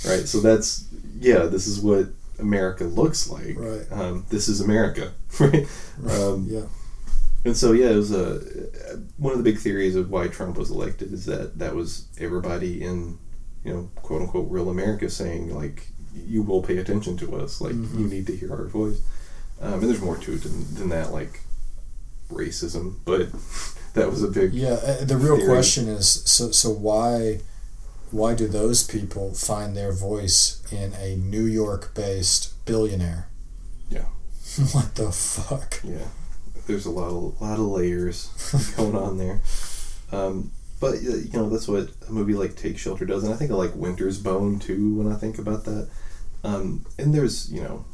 Right. 0.06 0.26
So 0.28 0.40
that's 0.40 0.84
yeah. 1.18 1.46
This 1.46 1.66
is 1.66 1.80
what 1.80 2.08
America 2.38 2.84
looks 2.84 3.30
like. 3.30 3.54
Right. 3.56 3.86
Um, 3.90 4.26
this 4.28 4.48
is 4.48 4.60
America. 4.60 5.12
Right. 5.40 5.66
Um, 6.10 6.46
Yeah. 6.50 6.66
and 7.44 7.56
so, 7.56 7.72
yeah, 7.72 7.90
it 7.90 7.96
was 7.96 8.12
a 8.12 8.40
one 9.16 9.32
of 9.32 9.38
the 9.38 9.44
big 9.44 9.58
theories 9.60 9.96
of 9.96 10.10
why 10.10 10.28
Trump 10.28 10.58
was 10.58 10.70
elected 10.70 11.12
is 11.12 11.24
that 11.26 11.58
that 11.58 11.74
was 11.74 12.06
everybody 12.18 12.82
in, 12.82 13.18
you 13.64 13.72
know, 13.72 13.90
quote 13.96 14.22
unquote, 14.22 14.50
real 14.50 14.70
America 14.70 15.08
saying 15.08 15.54
like, 15.54 15.86
you 16.14 16.42
will 16.42 16.62
pay 16.62 16.78
attention 16.78 17.16
to 17.18 17.36
us, 17.36 17.60
like 17.60 17.72
you 17.72 18.06
need 18.06 18.26
to 18.26 18.36
hear 18.36 18.52
our 18.52 18.66
voice. 18.66 19.00
Um, 19.60 19.74
and 19.74 19.82
there's 19.84 20.00
more 20.00 20.16
to 20.16 20.32
it 20.34 20.42
than, 20.42 20.74
than 20.74 20.88
that, 20.90 21.12
like 21.12 21.40
racism, 22.30 22.96
but 23.04 23.28
that 23.94 24.10
was 24.10 24.22
a 24.22 24.28
big 24.28 24.52
Yeah, 24.52 24.74
uh, 24.74 25.04
the 25.04 25.16
real 25.16 25.36
theory. 25.36 25.48
question 25.48 25.88
is 25.88 26.08
so 26.08 26.50
so 26.50 26.70
why 26.70 27.40
why 28.10 28.34
do 28.34 28.46
those 28.46 28.82
people 28.84 29.32
find 29.32 29.74
their 29.74 29.92
voice 29.92 30.62
in 30.70 30.92
a 30.94 31.16
New 31.16 31.44
York 31.44 31.94
based 31.94 32.64
billionaire? 32.66 33.28
Yeah. 33.88 34.04
what 34.72 34.94
the 34.96 35.10
fuck? 35.12 35.80
Yeah, 35.82 36.08
there's 36.66 36.84
a 36.84 36.90
lot 36.90 37.08
of 37.08 37.40
lot 37.40 37.54
of 37.54 37.66
layers 37.66 38.28
going 38.76 38.96
on 38.96 39.16
there. 39.18 39.40
Um, 40.10 40.52
but 40.82 40.94
uh, 40.94 40.98
you 40.98 41.30
know 41.32 41.48
that's 41.48 41.68
what 41.68 41.90
a 42.08 42.12
movie 42.12 42.34
like 42.34 42.56
Take 42.56 42.76
Shelter 42.76 43.06
does, 43.06 43.22
and 43.22 43.32
I 43.32 43.36
think 43.36 43.52
I 43.52 43.54
like 43.54 43.76
Winter's 43.76 44.18
Bone 44.18 44.58
too 44.58 44.96
when 44.96 45.10
I 45.10 45.16
think 45.16 45.38
about 45.38 45.64
that. 45.64 45.88
Um, 46.42 46.84
and 46.98 47.14
there's 47.14 47.52
you 47.52 47.62
know, 47.62 47.84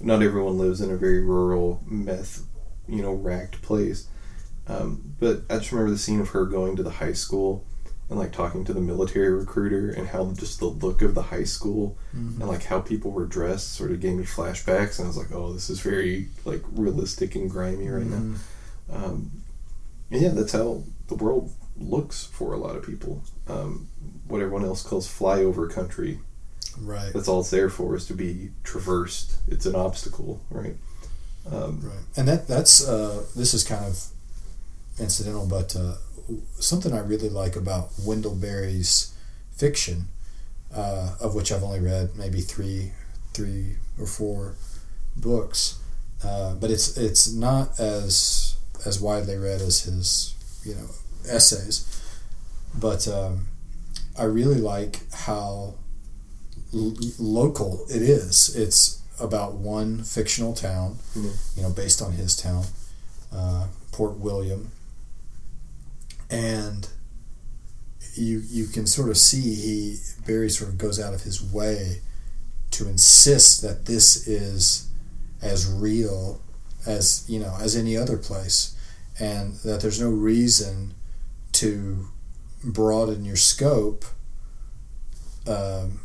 not 0.00 0.22
everyone 0.22 0.56
lives 0.56 0.80
in 0.80 0.90
a 0.90 0.96
very 0.96 1.22
rural 1.22 1.82
meth, 1.86 2.46
you 2.88 3.02
know, 3.02 3.12
racked 3.12 3.60
place. 3.60 4.08
Um, 4.66 5.14
but 5.20 5.42
I 5.50 5.58
just 5.58 5.72
remember 5.72 5.90
the 5.90 5.98
scene 5.98 6.22
of 6.22 6.30
her 6.30 6.46
going 6.46 6.74
to 6.76 6.82
the 6.82 6.90
high 6.90 7.12
school 7.12 7.66
and 8.08 8.18
like 8.18 8.32
talking 8.32 8.64
to 8.64 8.72
the 8.72 8.80
military 8.80 9.30
recruiter 9.30 9.90
and 9.90 10.08
how 10.08 10.32
just 10.32 10.58
the 10.58 10.66
look 10.66 11.02
of 11.02 11.14
the 11.14 11.22
high 11.22 11.44
school 11.44 11.98
and 12.40 12.48
like 12.48 12.64
how 12.64 12.80
people 12.80 13.10
were 13.10 13.26
dressed 13.26 13.74
sort 13.74 13.90
of 13.90 14.00
gave 14.00 14.16
me 14.16 14.24
flashbacks 14.24 14.98
and 14.98 15.04
I 15.04 15.08
was 15.08 15.18
like, 15.18 15.32
oh, 15.32 15.52
this 15.52 15.68
is 15.68 15.80
very 15.80 16.28
like 16.46 16.62
realistic 16.72 17.34
and 17.34 17.50
grimy 17.50 17.88
right 17.88 18.06
now. 18.06 18.16
Um, 18.90 19.30
yeah, 20.08 20.30
that's 20.30 20.52
how 20.52 20.84
the 21.08 21.14
world 21.14 21.52
looks 21.82 22.24
for 22.24 22.52
a 22.52 22.56
lot 22.56 22.76
of 22.76 22.84
people. 22.84 23.22
Um, 23.48 23.88
what 24.28 24.40
everyone 24.40 24.64
else 24.64 24.82
calls 24.82 25.08
flyover 25.08 25.70
country. 25.72 26.18
Right. 26.80 27.12
That's 27.12 27.28
all 27.28 27.40
it's 27.40 27.50
there 27.50 27.68
for 27.68 27.94
is 27.96 28.06
to 28.06 28.14
be 28.14 28.50
traversed. 28.64 29.34
It's 29.48 29.66
an 29.66 29.74
obstacle, 29.74 30.40
right? 30.50 30.76
Um, 31.50 31.80
Right. 31.82 31.98
And 32.16 32.28
that 32.28 32.46
that's 32.46 32.86
uh, 32.86 33.24
this 33.36 33.52
is 33.52 33.64
kind 33.64 33.84
of 33.84 34.02
incidental, 34.98 35.46
but 35.46 35.74
uh, 35.76 35.94
something 36.58 36.92
I 36.92 37.00
really 37.00 37.28
like 37.28 37.56
about 37.56 37.90
Wendell 38.04 38.36
Berry's 38.36 39.12
fiction, 39.50 40.08
uh, 40.74 41.16
of 41.20 41.34
which 41.34 41.52
I've 41.52 41.62
only 41.64 41.80
read 41.80 42.16
maybe 42.16 42.40
three, 42.40 42.92
three 43.34 43.76
or 43.98 44.06
four 44.06 44.54
books, 45.16 45.78
uh, 46.24 46.54
but 46.54 46.70
it's 46.70 46.96
it's 46.96 47.32
not 47.32 47.78
as 47.80 48.56
as 48.86 49.00
widely 49.00 49.36
read 49.36 49.60
as 49.60 49.82
his 49.82 50.34
you 50.64 50.74
know 50.74 50.88
essays, 51.28 51.84
but 52.74 53.06
um, 53.08 53.46
I 54.18 54.24
really 54.24 54.60
like 54.60 55.00
how 55.12 55.74
l- 56.74 56.94
local 57.18 57.84
it 57.88 58.02
is. 58.02 58.54
It's 58.56 59.00
about 59.20 59.54
one 59.54 60.02
fictional 60.02 60.52
town, 60.54 60.98
Mhm. 61.14 61.32
you 61.56 61.62
know, 61.62 61.70
based 61.70 62.00
on 62.02 62.12
his 62.12 62.34
town, 62.36 62.66
uh, 63.32 63.66
Port 63.92 64.18
William, 64.18 64.70
and 66.30 66.88
you 68.14 68.42
you 68.48 68.66
can 68.66 68.86
sort 68.86 69.08
of 69.10 69.16
see 69.18 69.54
he 69.54 69.98
Berry 70.26 70.50
sort 70.50 70.70
of 70.70 70.78
goes 70.78 70.98
out 71.00 71.14
of 71.14 71.22
his 71.22 71.42
way 71.42 72.00
to 72.72 72.88
insist 72.88 73.62
that 73.62 73.84
this 73.86 74.26
is 74.26 74.86
as 75.40 75.66
real 75.66 76.40
as 76.86 77.24
you 77.28 77.38
know 77.38 77.56
as 77.60 77.76
any 77.76 77.96
other 77.96 78.16
place, 78.16 78.74
and 79.18 79.54
that 79.64 79.80
there's 79.80 80.00
no 80.00 80.10
reason 80.10 80.94
to 81.52 82.06
broaden 82.64 83.24
your 83.24 83.36
scope. 83.36 84.04
Um, 85.46 86.00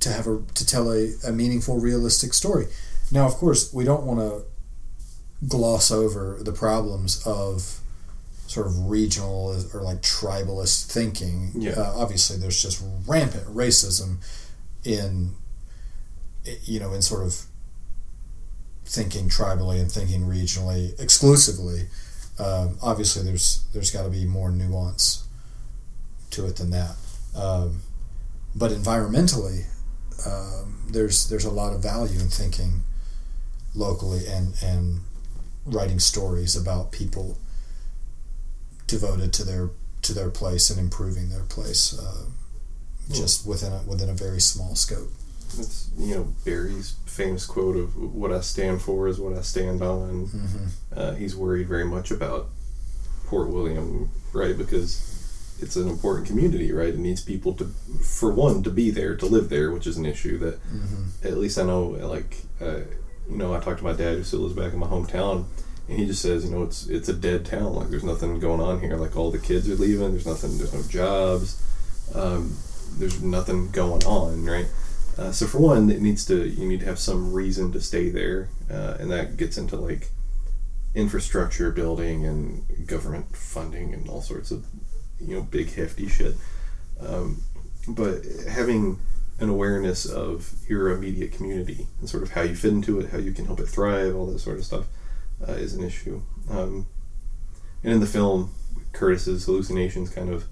to 0.00 0.08
have 0.10 0.26
a 0.26 0.40
to 0.54 0.64
tell 0.66 0.90
a, 0.90 1.10
a 1.26 1.30
meaningful 1.32 1.78
realistic 1.78 2.32
story 2.32 2.68
now 3.12 3.26
of 3.26 3.34
course 3.34 3.70
we 3.74 3.84
don't 3.84 4.04
want 4.04 4.18
to 4.18 4.44
gloss 5.46 5.90
over 5.90 6.38
the 6.40 6.52
problems 6.52 7.22
of 7.26 7.80
sort 8.46 8.66
of 8.66 8.88
regional 8.88 9.54
or 9.74 9.82
like 9.82 10.00
tribalist 10.00 10.90
thinking 10.90 11.50
Yeah. 11.54 11.72
uh, 11.72 11.92
obviously 11.96 12.38
there's 12.38 12.62
just 12.62 12.82
rampant 13.06 13.46
racism 13.54 14.16
in 14.84 15.34
you 16.64 16.80
know 16.80 16.94
in 16.94 17.02
sort 17.02 17.26
of 17.26 17.42
thinking 18.86 19.28
tribally 19.28 19.78
and 19.78 19.92
thinking 19.92 20.22
regionally 20.22 20.98
exclusively 20.98 21.88
um, 22.40 22.78
obviously 22.82 23.22
there's 23.22 23.64
there's 23.72 23.90
got 23.90 24.04
to 24.04 24.10
be 24.10 24.24
more 24.24 24.50
nuance 24.50 25.26
to 26.30 26.46
it 26.46 26.56
than 26.56 26.70
that 26.70 26.96
um, 27.36 27.82
but 28.54 28.70
environmentally 28.70 29.64
um, 30.26 30.86
there's 30.90 31.28
there's 31.28 31.44
a 31.44 31.50
lot 31.50 31.72
of 31.72 31.82
value 31.82 32.18
in 32.20 32.28
thinking 32.28 32.82
locally 33.74 34.26
and 34.26 34.54
and 34.62 35.00
writing 35.66 35.98
stories 35.98 36.56
about 36.56 36.90
people 36.90 37.38
devoted 38.86 39.32
to 39.32 39.44
their 39.44 39.70
to 40.02 40.12
their 40.12 40.30
place 40.30 40.70
and 40.70 40.80
improving 40.80 41.28
their 41.28 41.44
place 41.44 41.98
uh, 41.98 42.24
just 43.12 43.46
within 43.46 43.72
a 43.72 43.82
within 43.82 44.08
a 44.08 44.14
very 44.14 44.40
small 44.40 44.74
scope 44.74 45.10
it's 45.58 45.90
you 45.98 46.14
know 46.14 46.32
Berry's 46.44 46.94
famous 47.06 47.46
quote 47.46 47.76
of 47.76 47.96
"What 47.96 48.32
I 48.32 48.40
stand 48.40 48.82
for 48.82 49.08
is 49.08 49.18
what 49.18 49.36
I 49.36 49.42
stand 49.42 49.82
on." 49.82 50.26
Mm-hmm. 50.26 50.66
Uh, 50.94 51.12
he's 51.14 51.36
worried 51.36 51.68
very 51.68 51.84
much 51.84 52.10
about 52.10 52.48
Port 53.26 53.48
William, 53.48 54.10
right? 54.32 54.56
Because 54.56 55.06
it's 55.62 55.76
an 55.76 55.88
important 55.88 56.26
community, 56.26 56.72
right? 56.72 56.88
It 56.88 56.98
needs 56.98 57.20
people 57.22 57.52
to, 57.54 57.64
for 58.02 58.32
one, 58.32 58.62
to 58.64 58.70
be 58.70 58.90
there, 58.90 59.14
to 59.16 59.26
live 59.26 59.48
there, 59.50 59.70
which 59.70 59.86
is 59.86 59.96
an 59.96 60.06
issue 60.06 60.38
that 60.38 60.60
Mm-hmm. 60.68 61.26
at 61.26 61.36
least 61.38 61.58
I 61.58 61.62
know, 61.64 61.84
like, 61.84 62.38
uh, 62.60 62.78
you 63.28 63.36
know, 63.36 63.54
I 63.54 63.60
talked 63.60 63.78
to 63.78 63.84
my 63.84 63.92
dad 63.92 64.16
who 64.16 64.24
still 64.24 64.40
lives 64.40 64.54
back 64.54 64.72
in 64.72 64.78
my 64.78 64.86
hometown, 64.88 65.44
and 65.88 65.98
he 65.98 66.06
just 66.06 66.22
says, 66.22 66.44
you 66.44 66.50
know, 66.50 66.62
it's 66.64 66.86
it's 66.88 67.08
a 67.08 67.12
dead 67.12 67.44
town. 67.44 67.74
Like, 67.74 67.90
there's 67.90 68.02
nothing 68.04 68.40
going 68.40 68.60
on 68.60 68.80
here. 68.80 68.96
Like, 68.96 69.16
all 69.16 69.30
the 69.30 69.38
kids 69.38 69.68
are 69.68 69.74
leaving. 69.76 70.10
There's 70.12 70.26
nothing. 70.26 70.56
There's 70.58 70.72
no 70.72 70.82
jobs. 70.88 71.62
Um, 72.14 72.56
there's 72.98 73.22
nothing 73.22 73.70
going 73.70 74.02
on, 74.04 74.44
right? 74.44 74.66
Uh, 75.18 75.30
so 75.30 75.46
for 75.46 75.58
one, 75.58 75.90
it 75.90 76.00
needs 76.00 76.24
to 76.26 76.48
you 76.48 76.66
need 76.66 76.80
to 76.80 76.86
have 76.86 76.98
some 76.98 77.32
reason 77.32 77.70
to 77.72 77.80
stay 77.80 78.08
there, 78.08 78.48
uh, 78.70 78.96
and 78.98 79.10
that 79.10 79.36
gets 79.36 79.58
into 79.58 79.76
like 79.76 80.10
infrastructure 80.94 81.70
building 81.70 82.26
and 82.26 82.86
government 82.86 83.36
funding 83.36 83.94
and 83.94 84.08
all 84.08 84.20
sorts 84.20 84.50
of 84.50 84.66
you 85.20 85.36
know 85.36 85.42
big 85.42 85.72
hefty 85.74 86.08
shit. 86.08 86.34
Um, 87.00 87.42
but 87.88 88.22
having 88.48 88.98
an 89.38 89.48
awareness 89.48 90.04
of 90.04 90.54
your 90.68 90.90
immediate 90.90 91.32
community 91.32 91.86
and 91.98 92.08
sort 92.08 92.22
of 92.22 92.32
how 92.32 92.42
you 92.42 92.54
fit 92.54 92.72
into 92.72 93.00
it, 93.00 93.10
how 93.10 93.18
you 93.18 93.32
can 93.32 93.46
help 93.46 93.60
it 93.60 93.68
thrive, 93.68 94.14
all 94.14 94.26
that 94.26 94.38
sort 94.38 94.58
of 94.58 94.64
stuff 94.64 94.86
uh, 95.46 95.52
is 95.52 95.74
an 95.74 95.82
issue. 95.82 96.20
Um, 96.50 96.86
and 97.82 97.92
in 97.94 98.00
the 98.00 98.06
film, 98.06 98.52
Curtis's 98.92 99.46
hallucinations 99.46 100.10
kind 100.10 100.28
of 100.28 100.44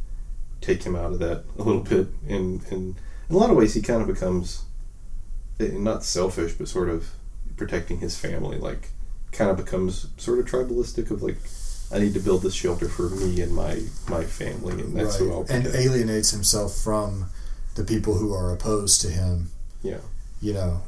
take 0.61 0.83
him 0.85 0.97
out 0.97 1.13
of 1.13 1.19
that 1.19 1.45
a 1.59 1.63
little 1.63 1.83
bit. 1.83 2.09
And, 2.27 2.65
and 2.71 2.97
in 3.29 3.35
a 3.35 3.39
lot 3.39 3.51
of 3.51 3.57
ways, 3.57 3.75
he 3.75 3.83
kind 3.83 4.01
of 4.01 4.09
becomes 4.09 4.63
eh, 5.61 5.71
not 5.73 6.03
selfish, 6.03 6.55
but 6.55 6.69
sort 6.69 6.89
of 6.89 7.11
protecting 7.57 7.99
his 7.99 8.19
family. 8.19 8.57
Like, 8.57 8.91
kind 9.33 9.51
of 9.51 9.57
becomes 9.57 10.09
sort 10.17 10.39
of 10.39 10.47
tribalistic 10.47 11.11
of 11.11 11.23
like, 11.23 11.37
I 11.93 11.99
need 11.99 12.15
to 12.15 12.21
build 12.21 12.43
this 12.43 12.55
shelter 12.55 12.89
for 12.89 13.09
me 13.11 13.41
and 13.41 13.55
my 13.55 13.83
my 14.09 14.25
family, 14.25 14.75
and 14.83 14.97
that's 14.97 15.17
who 15.17 15.31
I'll 15.33 15.47
and 15.49 15.65
protect. 15.65 15.75
alienates 15.77 16.31
himself 16.31 16.75
from 16.77 17.31
the 17.77 17.85
people 17.85 18.15
who 18.19 18.35
are 18.35 18.53
opposed 18.53 19.01
to 19.03 19.09
him. 19.09 19.51
yeah. 19.83 19.99
You 20.41 20.53
know, 20.53 20.83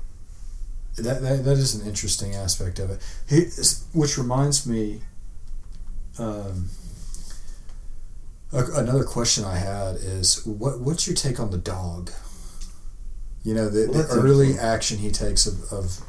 that 0.97 1.23
that, 1.23 1.45
that 1.45 1.59
is 1.59 1.75
an 1.75 1.87
interesting 1.87 2.35
aspect 2.35 2.79
of 2.79 2.91
it. 2.91 3.01
He, 3.29 3.41
which 3.93 4.17
reminds 4.19 4.67
me, 4.67 5.01
um, 6.19 6.69
a- 8.53 8.73
another 8.81 9.05
question 9.05 9.45
I 9.45 9.57
had 9.57 9.97
is 9.97 10.45
what 10.47 10.81
what's 10.81 11.07
your 11.07 11.17
take 11.17 11.41
on 11.41 11.51
the 11.51 11.59
dog? 11.59 12.11
You 13.43 13.55
know, 13.55 13.69
the, 13.71 13.91
Well, 13.91 14.03
the 14.07 14.21
early 14.21 14.59
action 14.59 14.99
he 14.99 15.11
takes 15.11 15.47
of, 15.47 15.73
of 15.73 16.01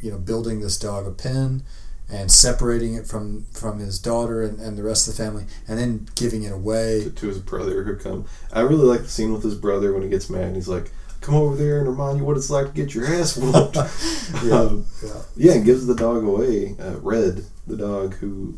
you 0.00 0.10
know 0.10 0.18
building 0.18 0.60
this 0.60 0.78
dog 0.78 1.06
a 1.06 1.10
pen 1.10 1.62
and 2.10 2.30
separating 2.32 2.94
it 2.94 3.06
from 3.06 3.44
from 3.52 3.78
his 3.80 3.98
daughter 3.98 4.42
and, 4.42 4.58
and 4.60 4.78
the 4.78 4.82
rest 4.82 5.06
of 5.08 5.14
the 5.16 5.22
family 5.22 5.44
and 5.68 5.78
then 5.78 6.08
giving 6.14 6.42
it 6.42 6.52
away 6.52 7.02
to, 7.04 7.10
to 7.10 7.28
his 7.28 7.38
brother 7.38 7.82
who 7.84 7.96
come. 7.96 8.24
I 8.52 8.60
really 8.60 8.86
like 8.86 9.02
the 9.02 9.08
scene 9.08 9.32
with 9.32 9.42
his 9.42 9.54
brother 9.54 9.92
when 9.92 10.02
he 10.02 10.08
gets 10.08 10.30
mad 10.30 10.44
and 10.44 10.56
he's 10.56 10.68
like, 10.68 10.90
"Come 11.20 11.34
over 11.34 11.54
there 11.56 11.78
and 11.80 11.88
remind 11.88 12.18
you 12.18 12.24
what 12.24 12.36
it's 12.38 12.48
like 12.50 12.66
to 12.68 12.72
get 12.72 12.94
your 12.94 13.04
ass 13.06 13.36
whooped." 13.38 13.76
Yeah. 14.44 14.58
Um, 14.60 14.86
Yeah. 15.04 15.22
yeah, 15.36 15.52
and 15.52 15.64
gives 15.64 15.86
the 15.86 15.94
dog 15.94 16.24
away. 16.24 16.76
Uh, 16.80 16.98
Red, 17.00 17.44
the 17.66 17.76
dog 17.76 18.14
who 18.14 18.54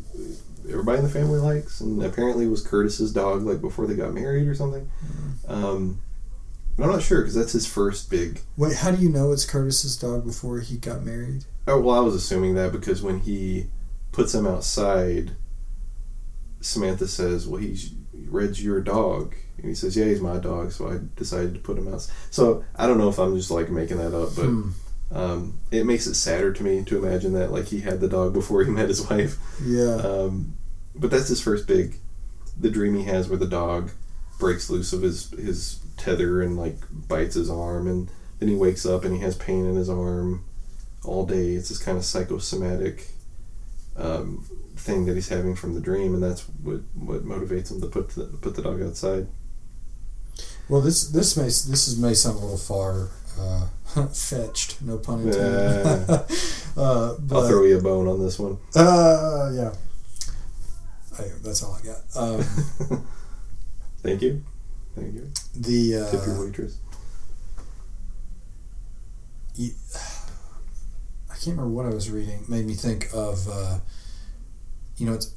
everybody 0.69 0.99
in 0.99 1.03
the 1.03 1.09
family 1.11 1.39
likes, 1.39 1.81
and 1.81 2.01
apparently 2.03 2.47
was 2.47 2.65
Curtis's 2.65 3.11
dog, 3.11 3.41
like 3.43 3.59
before 3.59 3.85
they 3.87 3.95
got 3.95 4.13
married 4.13 4.47
or 4.47 4.55
something. 4.55 4.89
Um, 5.47 5.99
but 6.10 6.10
I'm 6.79 6.89
not 6.89 7.03
sure 7.03 7.19
because 7.21 7.35
that's 7.35 7.51
his 7.51 7.67
first 7.67 8.09
big. 8.09 8.41
Wait, 8.57 8.77
how 8.77 8.91
do 8.91 9.01
you 9.01 9.09
know 9.09 9.31
it's 9.31 9.45
Curtis's 9.45 9.97
dog 9.97 10.25
before 10.25 10.59
he 10.59 10.77
got 10.77 11.03
married? 11.03 11.45
Oh 11.67 11.79
well, 11.79 11.95
I 11.95 11.99
was 11.99 12.15
assuming 12.15 12.55
that 12.55 12.71
because 12.71 13.01
when 13.01 13.19
he 13.19 13.67
puts 14.11 14.33
him 14.33 14.47
outside, 14.47 15.31
Samantha 16.61 17.07
says, 17.07 17.47
"Well, 17.47 17.61
he's 17.61 17.91
Red's 18.29 18.63
your 18.63 18.81
dog," 18.81 19.35
and 19.57 19.65
he 19.67 19.75
says, 19.75 19.95
"Yeah, 19.97 20.05
he's 20.05 20.21
my 20.21 20.37
dog." 20.37 20.71
So 20.71 20.89
I 20.89 20.99
decided 21.15 21.53
to 21.55 21.59
put 21.59 21.77
him 21.77 21.93
out. 21.93 22.07
So 22.29 22.63
I 22.75 22.87
don't 22.87 22.97
know 22.97 23.09
if 23.09 23.19
I'm 23.19 23.35
just 23.35 23.51
like 23.51 23.69
making 23.69 23.97
that 23.97 24.15
up, 24.15 24.35
but 24.35 24.45
Hmm. 24.45 24.69
um, 25.11 25.59
it 25.71 25.85
makes 25.85 26.07
it 26.07 26.15
sadder 26.15 26.51
to 26.53 26.63
me 26.63 26.83
to 26.85 26.97
imagine 27.03 27.33
that 27.33 27.51
like 27.51 27.65
he 27.65 27.81
had 27.81 27.99
the 27.99 28.07
dog 28.07 28.33
before 28.33 28.63
he 28.63 28.71
met 28.71 28.89
his 28.89 29.01
wife. 29.09 29.37
Yeah. 29.63 29.95
Um, 29.95 30.53
but 30.95 31.09
that's 31.11 31.27
his 31.27 31.41
first 31.41 31.67
big, 31.67 31.97
the 32.59 32.69
dream 32.69 32.95
he 32.95 33.03
has 33.05 33.27
where 33.29 33.37
the 33.39 33.47
dog 33.47 33.91
breaks 34.39 34.69
loose 34.69 34.93
of 34.93 35.01
his 35.03 35.29
his 35.31 35.79
tether 36.01 36.41
and 36.41 36.57
like 36.57 36.77
bites 36.91 37.35
his 37.35 37.49
arm, 37.49 37.87
and 37.87 38.09
then 38.39 38.49
he 38.49 38.55
wakes 38.55 38.85
up 38.85 39.05
and 39.05 39.15
he 39.15 39.21
has 39.21 39.35
pain 39.35 39.65
in 39.65 39.75
his 39.75 39.89
arm 39.89 40.43
all 41.03 41.25
day. 41.25 41.51
It's 41.51 41.69
this 41.69 41.77
kind 41.77 41.97
of 41.97 42.05
psychosomatic 42.05 43.07
um, 43.97 44.45
thing 44.75 45.05
that 45.05 45.15
he's 45.15 45.29
having 45.29 45.55
from 45.55 45.75
the 45.75 45.81
dream, 45.81 46.13
and 46.13 46.23
that's 46.23 46.41
what 46.63 46.81
what 46.95 47.23
motivates 47.23 47.71
him 47.71 47.81
to 47.81 47.87
put 47.87 48.09
the, 48.09 48.25
put 48.41 48.55
the 48.55 48.61
dog 48.61 48.81
outside. 48.81 49.27
well, 50.69 50.81
this 50.81 51.07
this 51.09 51.37
may 51.37 51.43
this 51.45 51.87
is 51.87 51.99
may 51.99 52.13
sound 52.13 52.37
a 52.37 52.39
little 52.39 52.57
far 52.57 53.09
uh, 53.39 53.67
fetched, 54.13 54.81
no 54.81 54.97
pun 54.97 55.21
intended. 55.21 56.05
Yeah. 56.09 56.15
uh, 56.81 57.15
but 57.19 57.35
I'll 57.37 57.47
throw 57.47 57.63
you 57.63 57.77
a 57.77 57.81
bone 57.81 58.07
on 58.07 58.19
this 58.19 58.39
one. 58.39 58.57
uh, 58.75 59.51
yeah, 59.53 59.73
I, 61.19 61.23
that's 61.43 61.63
all 61.63 61.77
I 61.79 61.85
got. 61.85 62.01
Um, 62.15 62.43
Thank 64.03 64.23
you, 64.23 64.43
thank 64.95 65.13
you. 65.13 65.27
the 65.55 66.07
Tip 66.11 66.25
your 66.25 66.37
uh, 66.37 66.41
waitress. 66.45 66.77
I 69.59 71.33
can't 71.33 71.57
remember 71.57 71.69
what 71.69 71.85
I 71.85 71.89
was 71.89 72.09
reading. 72.09 72.45
Made 72.47 72.65
me 72.65 72.73
think 72.73 73.09
of, 73.13 73.47
uh, 73.49 73.79
you 74.97 75.05
know, 75.05 75.13
it's 75.13 75.33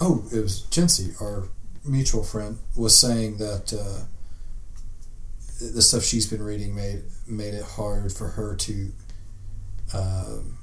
oh, 0.00 0.24
it 0.32 0.40
was 0.40 0.66
Jency, 0.70 1.20
our 1.20 1.48
mutual 1.84 2.24
friend, 2.24 2.58
was 2.76 2.98
saying 2.98 3.38
that 3.38 3.72
uh, 3.72 4.04
the 5.60 5.82
stuff 5.82 6.02
she's 6.02 6.26
been 6.26 6.42
reading 6.42 6.74
made 6.74 7.02
made 7.26 7.54
it 7.54 7.64
hard 7.64 8.12
for 8.12 8.28
her 8.28 8.56
to 8.56 8.92
um, 9.94 10.58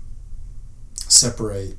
separate 1.07 1.77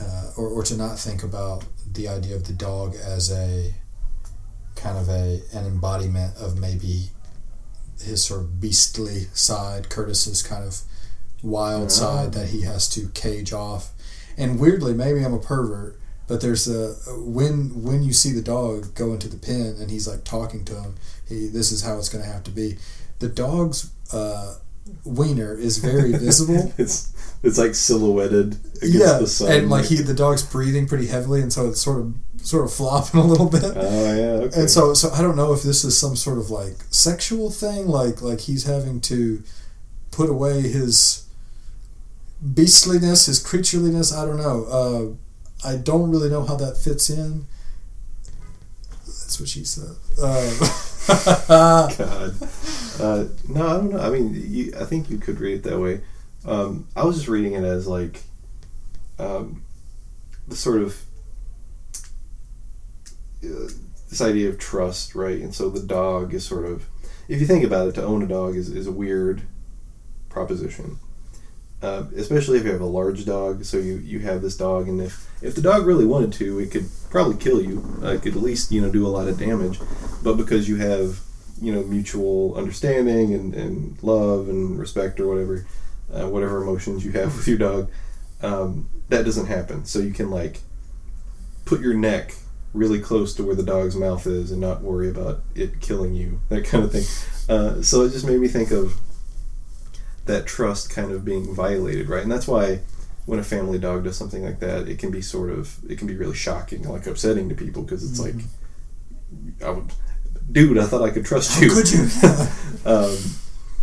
uh, 0.00 0.30
or, 0.36 0.48
or 0.48 0.62
to 0.62 0.76
not 0.76 0.98
think 0.98 1.22
about 1.22 1.64
the 1.92 2.08
idea 2.08 2.34
of 2.34 2.44
the 2.46 2.52
dog 2.52 2.94
as 2.94 3.30
a 3.30 3.74
kind 4.78 4.96
of 4.96 5.08
a 5.08 5.42
an 5.52 5.66
embodiment 5.66 6.36
of 6.36 6.58
maybe 6.58 7.10
his 8.00 8.24
sort 8.24 8.40
of 8.40 8.60
beastly 8.60 9.26
side, 9.34 9.88
Curtis's 9.88 10.42
kind 10.42 10.64
of 10.64 10.80
wild 11.42 11.90
side 11.90 12.32
that 12.32 12.48
he 12.48 12.62
has 12.62 12.88
to 12.90 13.08
cage 13.08 13.52
off. 13.52 13.92
And 14.36 14.60
weirdly, 14.60 14.94
maybe 14.94 15.24
I'm 15.24 15.34
a 15.34 15.38
pervert, 15.38 15.98
but 16.26 16.40
there's 16.40 16.68
a 16.68 16.94
when 17.16 17.82
when 17.82 18.02
you 18.02 18.12
see 18.12 18.32
the 18.32 18.42
dog 18.42 18.94
go 18.94 19.12
into 19.12 19.28
the 19.28 19.36
pen 19.36 19.76
and 19.80 19.90
he's 19.90 20.06
like 20.06 20.24
talking 20.24 20.64
to 20.66 20.74
him, 20.80 20.94
he 21.28 21.48
this 21.48 21.72
is 21.72 21.82
how 21.82 21.98
it's 21.98 22.08
going 22.08 22.24
to 22.24 22.30
have 22.30 22.44
to 22.44 22.50
be. 22.50 22.78
The 23.18 23.28
dog's 23.28 23.90
uh, 24.12 24.56
wiener 25.04 25.54
is 25.54 25.78
very 25.78 26.12
visible. 26.18 26.72
it's 26.78 27.12
it's 27.42 27.58
like 27.58 27.74
silhouetted 27.74 28.54
against 28.82 28.94
yeah, 28.94 29.18
the 29.18 29.26
sun. 29.26 29.52
and 29.52 29.70
like 29.70 29.86
he 29.86 29.96
the 29.96 30.14
dog's 30.14 30.42
breathing 30.42 30.86
pretty 30.86 31.06
heavily, 31.06 31.40
and 31.40 31.52
so 31.52 31.68
it's 31.68 31.80
sort 31.80 32.00
of 32.00 32.14
sort 32.42 32.64
of 32.64 32.72
flopping 32.72 33.20
a 33.20 33.24
little 33.24 33.48
bit. 33.48 33.72
Oh 33.76 34.14
yeah, 34.14 34.44
okay. 34.46 34.60
And 34.60 34.70
so, 34.70 34.94
so 34.94 35.10
I 35.12 35.22
don't 35.22 35.36
know 35.36 35.52
if 35.52 35.62
this 35.62 35.84
is 35.84 35.98
some 35.98 36.16
sort 36.16 36.38
of 36.38 36.50
like 36.50 36.76
sexual 36.90 37.50
thing, 37.50 37.86
like 37.86 38.22
like 38.22 38.40
he's 38.40 38.64
having 38.64 39.00
to 39.02 39.42
put 40.10 40.28
away 40.30 40.62
his 40.62 41.26
beastliness, 42.42 43.26
his 43.26 43.42
creatureliness. 43.42 44.16
I 44.16 44.24
don't 44.24 44.38
know. 44.38 44.64
Uh, 44.64 45.68
I 45.68 45.76
don't 45.76 46.10
really 46.10 46.30
know 46.30 46.44
how 46.44 46.56
that 46.56 46.76
fits 46.76 47.10
in. 47.10 47.46
That's 49.06 49.38
what 49.40 49.48
she 49.48 49.64
said. 49.64 49.96
Uh, 50.22 50.50
God. 51.08 52.34
Uh, 53.00 53.24
no, 53.48 53.66
I 53.66 53.72
don't 53.78 53.92
know. 53.92 54.00
I 54.00 54.10
mean, 54.10 54.34
you, 54.34 54.72
I 54.78 54.84
think 54.84 55.08
you 55.08 55.18
could 55.18 55.40
read 55.40 55.58
it 55.58 55.62
that 55.64 55.78
way. 55.78 56.00
Um, 56.44 56.88
I 56.96 57.04
was 57.04 57.16
just 57.16 57.28
reading 57.28 57.52
it 57.52 57.64
as 57.64 57.86
like 57.86 58.22
um, 59.18 59.62
the 60.46 60.56
sort 60.56 60.82
of 60.82 61.00
uh, 63.44 63.68
this 64.08 64.20
idea 64.20 64.48
of 64.48 64.58
trust, 64.58 65.14
right? 65.14 65.40
And 65.40 65.54
so 65.54 65.68
the 65.68 65.82
dog 65.82 66.34
is 66.34 66.44
sort 66.44 66.64
of, 66.64 66.86
if 67.28 67.40
you 67.40 67.46
think 67.46 67.64
about 67.64 67.88
it, 67.88 67.94
to 67.96 68.04
own 68.04 68.22
a 68.22 68.26
dog 68.26 68.56
is, 68.56 68.68
is 68.68 68.86
a 68.86 68.92
weird 68.92 69.42
proposition. 70.28 70.98
Uh, 71.80 72.04
especially 72.16 72.58
if 72.58 72.64
you 72.64 72.72
have 72.72 72.80
a 72.80 72.86
large 72.86 73.24
dog, 73.24 73.64
so 73.64 73.76
you, 73.76 73.98
you 73.98 74.18
have 74.18 74.42
this 74.42 74.56
dog, 74.56 74.88
and 74.88 75.00
if, 75.00 75.28
if 75.40 75.54
the 75.54 75.60
dog 75.60 75.86
really 75.86 76.04
wanted 76.04 76.32
to, 76.32 76.58
it 76.58 76.72
could 76.72 76.88
probably 77.08 77.36
kill 77.36 77.62
you. 77.62 78.00
Uh, 78.02 78.14
it 78.14 78.22
could 78.22 78.34
at 78.34 78.42
least 78.42 78.72
you 78.72 78.80
know 78.80 78.90
do 78.90 79.06
a 79.06 79.08
lot 79.08 79.28
of 79.28 79.38
damage, 79.38 79.78
but 80.24 80.34
because 80.34 80.68
you 80.68 80.76
have 80.76 81.20
you 81.60 81.72
know 81.72 81.82
mutual 81.84 82.54
understanding 82.56 83.32
and, 83.32 83.54
and 83.54 84.02
love 84.02 84.48
and 84.48 84.76
respect 84.78 85.20
or 85.20 85.28
whatever, 85.28 85.66
uh, 86.12 86.28
whatever 86.28 86.60
emotions 86.62 87.04
you 87.04 87.12
have 87.12 87.36
with 87.36 87.46
your 87.46 87.58
dog, 87.58 87.90
um, 88.42 88.88
that 89.08 89.24
doesn't 89.24 89.46
happen. 89.46 89.84
So 89.84 90.00
you 90.00 90.12
can 90.12 90.30
like 90.30 90.60
put 91.64 91.80
your 91.80 91.94
neck 91.94 92.34
really 92.74 93.00
close 93.00 93.34
to 93.34 93.42
where 93.42 93.54
the 93.54 93.62
dog's 93.62 93.96
mouth 93.96 94.26
is 94.26 94.50
and 94.50 94.60
not 94.60 94.82
worry 94.82 95.08
about 95.08 95.42
it 95.54 95.80
killing 95.80 96.14
you, 96.14 96.40
that 96.48 96.64
kind 96.64 96.84
of 96.84 96.92
thing. 96.92 97.04
Uh, 97.48 97.82
so 97.82 98.02
it 98.02 98.10
just 98.10 98.26
made 98.26 98.40
me 98.40 98.48
think 98.48 98.70
of 98.70 99.00
that 100.28 100.46
trust 100.46 100.90
kind 100.90 101.10
of 101.10 101.24
being 101.24 101.54
violated, 101.54 102.08
right? 102.08 102.22
And 102.22 102.30
that's 102.30 102.46
why 102.46 102.80
when 103.26 103.38
a 103.38 103.44
family 103.44 103.78
dog 103.78 104.04
does 104.04 104.16
something 104.16 104.44
like 104.44 104.60
that, 104.60 104.88
it 104.88 104.98
can 104.98 105.10
be 105.10 105.20
sort 105.20 105.50
of 105.50 105.78
it 105.90 105.98
can 105.98 106.06
be 106.06 106.16
really 106.16 106.36
shocking, 106.36 106.88
like 106.88 107.06
upsetting 107.06 107.48
to 107.48 107.54
people 107.54 107.82
because 107.82 108.08
it's 108.08 108.20
like, 108.20 108.36
I 109.64 109.70
would, 109.70 109.92
dude, 110.50 110.78
I 110.78 110.84
thought 110.86 111.02
I 111.02 111.10
could 111.10 111.26
trust 111.26 111.60
you. 111.60 111.68
Could 111.70 111.90
you? 111.90 112.02
um, 112.86 113.16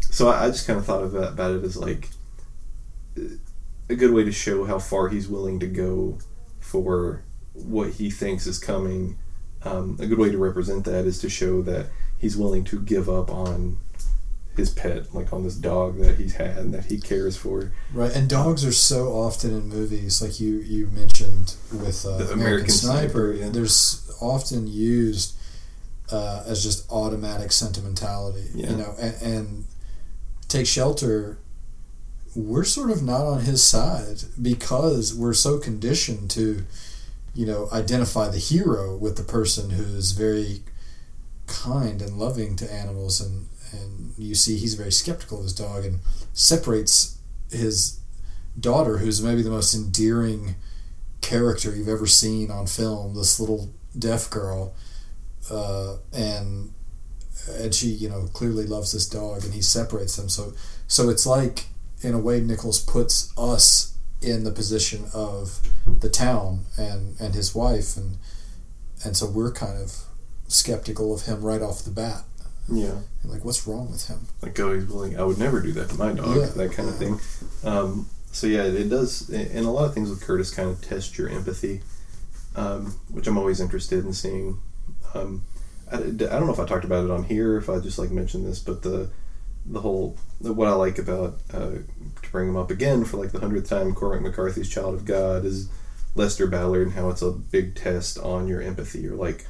so 0.02 0.30
I, 0.30 0.46
I 0.46 0.48
just 0.48 0.66
kind 0.66 0.80
of 0.80 0.86
thought 0.86 1.04
of 1.04 1.12
that, 1.12 1.34
about 1.34 1.52
it 1.52 1.64
as 1.64 1.76
like 1.76 2.10
a 3.90 3.96
good 3.96 4.12
way 4.12 4.24
to 4.24 4.32
show 4.32 4.66
how 4.66 4.80
far 4.80 5.10
he's 5.10 5.28
willing 5.28 5.60
to 5.60 5.68
go 5.68 6.18
for 6.60 7.24
what 7.54 7.92
he 7.92 8.10
thinks 8.10 8.48
is 8.48 8.60
coming. 8.60 9.18
Um, 9.64 9.98
a 10.00 10.06
good 10.06 10.20
way 10.20 10.32
to 10.32 10.38
represent 10.38 10.86
that 10.86 11.06
is 11.06 11.20
to 11.22 11.30
show 11.30 11.62
that 11.64 11.88
he's 12.18 12.38
willing 12.38 12.64
to 12.66 12.80
give 12.80 13.10
up 13.10 13.32
on 13.32 13.78
his 14.56 14.70
pet, 14.70 15.14
like 15.14 15.34
on 15.34 15.44
this 15.44 15.56
dog 15.56 15.98
that 16.00 16.18
he's 16.18 16.36
had 16.36 16.58
and 16.58 16.74
that 16.74 16.86
he 16.86 17.00
cares 17.00 17.36
for. 17.38 17.72
Right, 17.94 18.16
and 18.16 18.30
dogs 18.30 18.64
are 18.66 18.72
so 18.72 19.10
often 19.10 19.52
in 19.52 19.68
movies, 19.70 20.22
like 20.22 20.40
you 20.40 20.58
you 20.60 20.88
mentioned 20.88 21.56
with 21.72 22.06
uh, 22.06 22.18
The 22.18 22.24
American, 22.26 22.40
American 22.40 22.70
Sniper. 22.70 23.02
Sniper, 23.08 23.34
yeah. 23.34 23.50
There's 23.50 24.10
often 24.22 24.68
used 24.68 25.36
uh, 26.12 26.44
as 26.48 26.64
just 26.64 26.90
automatic 26.92 27.52
sentimentality, 27.52 28.46
Yeah. 28.54 28.70
you 28.72 28.76
know, 28.78 28.96
and, 29.00 29.16
and 29.22 29.66
take 30.48 30.68
shelter. 30.68 31.38
We're 32.36 32.66
sort 32.66 32.92
of 32.92 33.02
not 33.02 33.26
on 33.26 33.42
his 33.42 33.64
side 33.64 34.24
because 34.42 35.14
we're 35.16 35.34
so 35.34 35.58
conditioned 35.58 36.30
to, 36.32 36.66
you 37.34 37.46
know, 37.46 37.70
identify 37.72 38.28
the 38.30 38.38
hero 38.40 38.96
with 38.98 39.16
the 39.16 39.24
person 39.24 39.70
who's 39.72 40.12
very 40.12 40.64
kind 41.48 42.02
and 42.02 42.18
loving 42.18 42.56
to 42.58 42.72
animals 42.74 43.22
and 43.22 43.48
and 43.72 44.14
you 44.18 44.36
see 44.36 44.58
he's 44.58 44.76
very 44.76 44.92
skeptical 44.92 45.38
of 45.38 45.44
his 45.44 45.54
dog 45.54 45.86
and 45.86 46.00
separates 46.34 47.18
his 47.52 48.00
daughter 48.60 48.98
who's 48.98 49.22
maybe 49.22 49.42
the 49.42 49.50
most 49.50 49.74
endearing 49.74 50.56
character 51.22 51.76
you've 51.76 51.88
ever 51.88 52.08
seen 52.08 52.52
on 52.52 52.68
film 52.68 53.16
this 53.16 53.40
little 53.40 53.70
deaf 53.98 54.30
girl 54.30 54.74
uh, 55.50 55.98
and 56.14 56.72
and 57.60 57.74
she 57.74 57.88
you 57.88 58.10
know 58.10 58.28
clearly 58.34 58.66
loves 58.66 58.92
this 58.92 59.08
dog 59.08 59.44
and 59.44 59.54
he 59.54 59.62
separates 59.62 60.16
them. 60.16 60.30
So 60.30 60.54
so 60.88 61.10
it's 61.10 61.26
like 61.26 61.68
in 62.02 62.14
a 62.14 62.20
way 62.20 62.40
Nichols 62.42 62.80
puts 62.80 63.34
us 63.38 63.98
in 64.22 64.44
the 64.44 64.52
position 64.52 65.06
of 65.14 65.60
the 66.00 66.10
town 66.10 66.66
and 66.78 67.20
and 67.20 67.36
his 67.36 67.54
wife 67.54 67.96
and 67.98 68.18
and 69.04 69.16
so 69.16 69.28
we're 69.28 69.52
kind 69.52 69.80
of 69.80 70.04
skeptical 70.48 71.14
of 71.14 71.24
him 71.24 71.42
right 71.42 71.62
off 71.62 71.84
the 71.84 71.92
bat 71.92 72.24
Yeah. 72.68 72.96
and 73.22 73.32
like 73.32 73.46
what's 73.46 73.68
wrong 73.68 73.92
with 73.92 74.08
him 74.08 74.28
like 74.42 74.60
oh 74.60 74.74
he's 74.74 74.88
willing 74.88 75.20
i 75.20 75.24
would 75.24 75.38
never 75.38 75.62
do 75.62 75.72
that 75.74 75.90
to 75.90 75.96
my 75.98 76.14
dog 76.14 76.36
Yeah. 76.38 76.46
that 76.48 76.72
kind 76.72 76.90
of 76.90 76.96
thing 76.98 77.20
um, 77.64 78.08
so 78.32 78.48
yeah 78.48 78.64
it 78.64 78.90
does 78.90 79.30
and 79.30 79.66
a 79.66 79.70
lot 79.70 79.86
of 79.86 79.94
things 79.94 80.10
with 80.10 80.22
curtis 80.22 80.52
kind 80.52 80.70
of 80.70 80.82
test 80.82 81.18
your 81.18 81.30
empathy 81.30 81.82
um, 82.56 82.96
which 83.12 83.28
i'm 83.28 83.38
always 83.38 83.60
interested 83.60 84.04
in 84.06 84.14
seeing 84.14 84.58
um, 85.14 85.44
I, 85.92 85.98
I 85.98 86.00
don't 86.00 86.48
know 86.48 86.54
if 86.54 86.60
i 86.60 86.66
talked 86.66 86.86
about 86.86 87.04
it 87.06 87.12
on 87.12 87.24
here 87.26 87.58
if 87.58 87.70
i 87.70 87.80
just 87.80 88.00
like 88.00 88.10
mentioned 88.12 88.46
this 88.48 88.60
but 88.60 88.82
the 88.82 89.10
the 89.68 89.82
whole 89.82 90.18
what 90.40 90.68
i 90.68 90.72
like 90.74 90.98
about 90.98 91.38
uh, 91.54 91.72
to 92.22 92.32
bring 92.32 92.50
him 92.50 92.56
up 92.58 92.72
again 92.72 93.06
for 93.06 93.18
like 93.18 93.32
the 93.32 93.40
hundredth 93.40 93.70
time 93.70 93.94
cormac 93.94 94.22
mccarthy's 94.22 94.70
child 94.70 94.94
of 94.96 95.06
god 95.06 95.44
is 95.46 95.70
lester 96.16 96.48
ballard 96.48 96.88
and 96.88 96.96
how 96.96 97.10
it's 97.10 97.22
a 97.22 97.32
big 97.32 97.76
test 97.76 98.18
on 98.20 98.48
your 98.48 98.62
empathy 98.62 99.06
or 99.08 99.16
like 99.16 99.46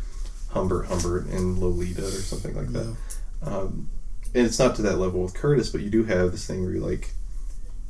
humbert 0.55 0.87
humbert 0.87 1.25
and 1.27 1.59
lolita 1.59 2.03
or 2.03 2.21
something 2.31 2.55
like 2.55 2.71
that 2.71 2.95
um, 3.43 3.89
and 4.35 4.45
it's 4.45 4.59
not 4.59 4.75
to 4.75 4.81
that 4.83 4.97
level 4.97 5.23
with 5.23 5.33
Curtis, 5.33 5.69
but 5.69 5.81
you 5.81 5.89
do 5.89 6.03
have 6.03 6.31
this 6.31 6.45
thing 6.45 6.61
where 6.61 6.73
you're 6.73 6.85
like, 6.85 7.11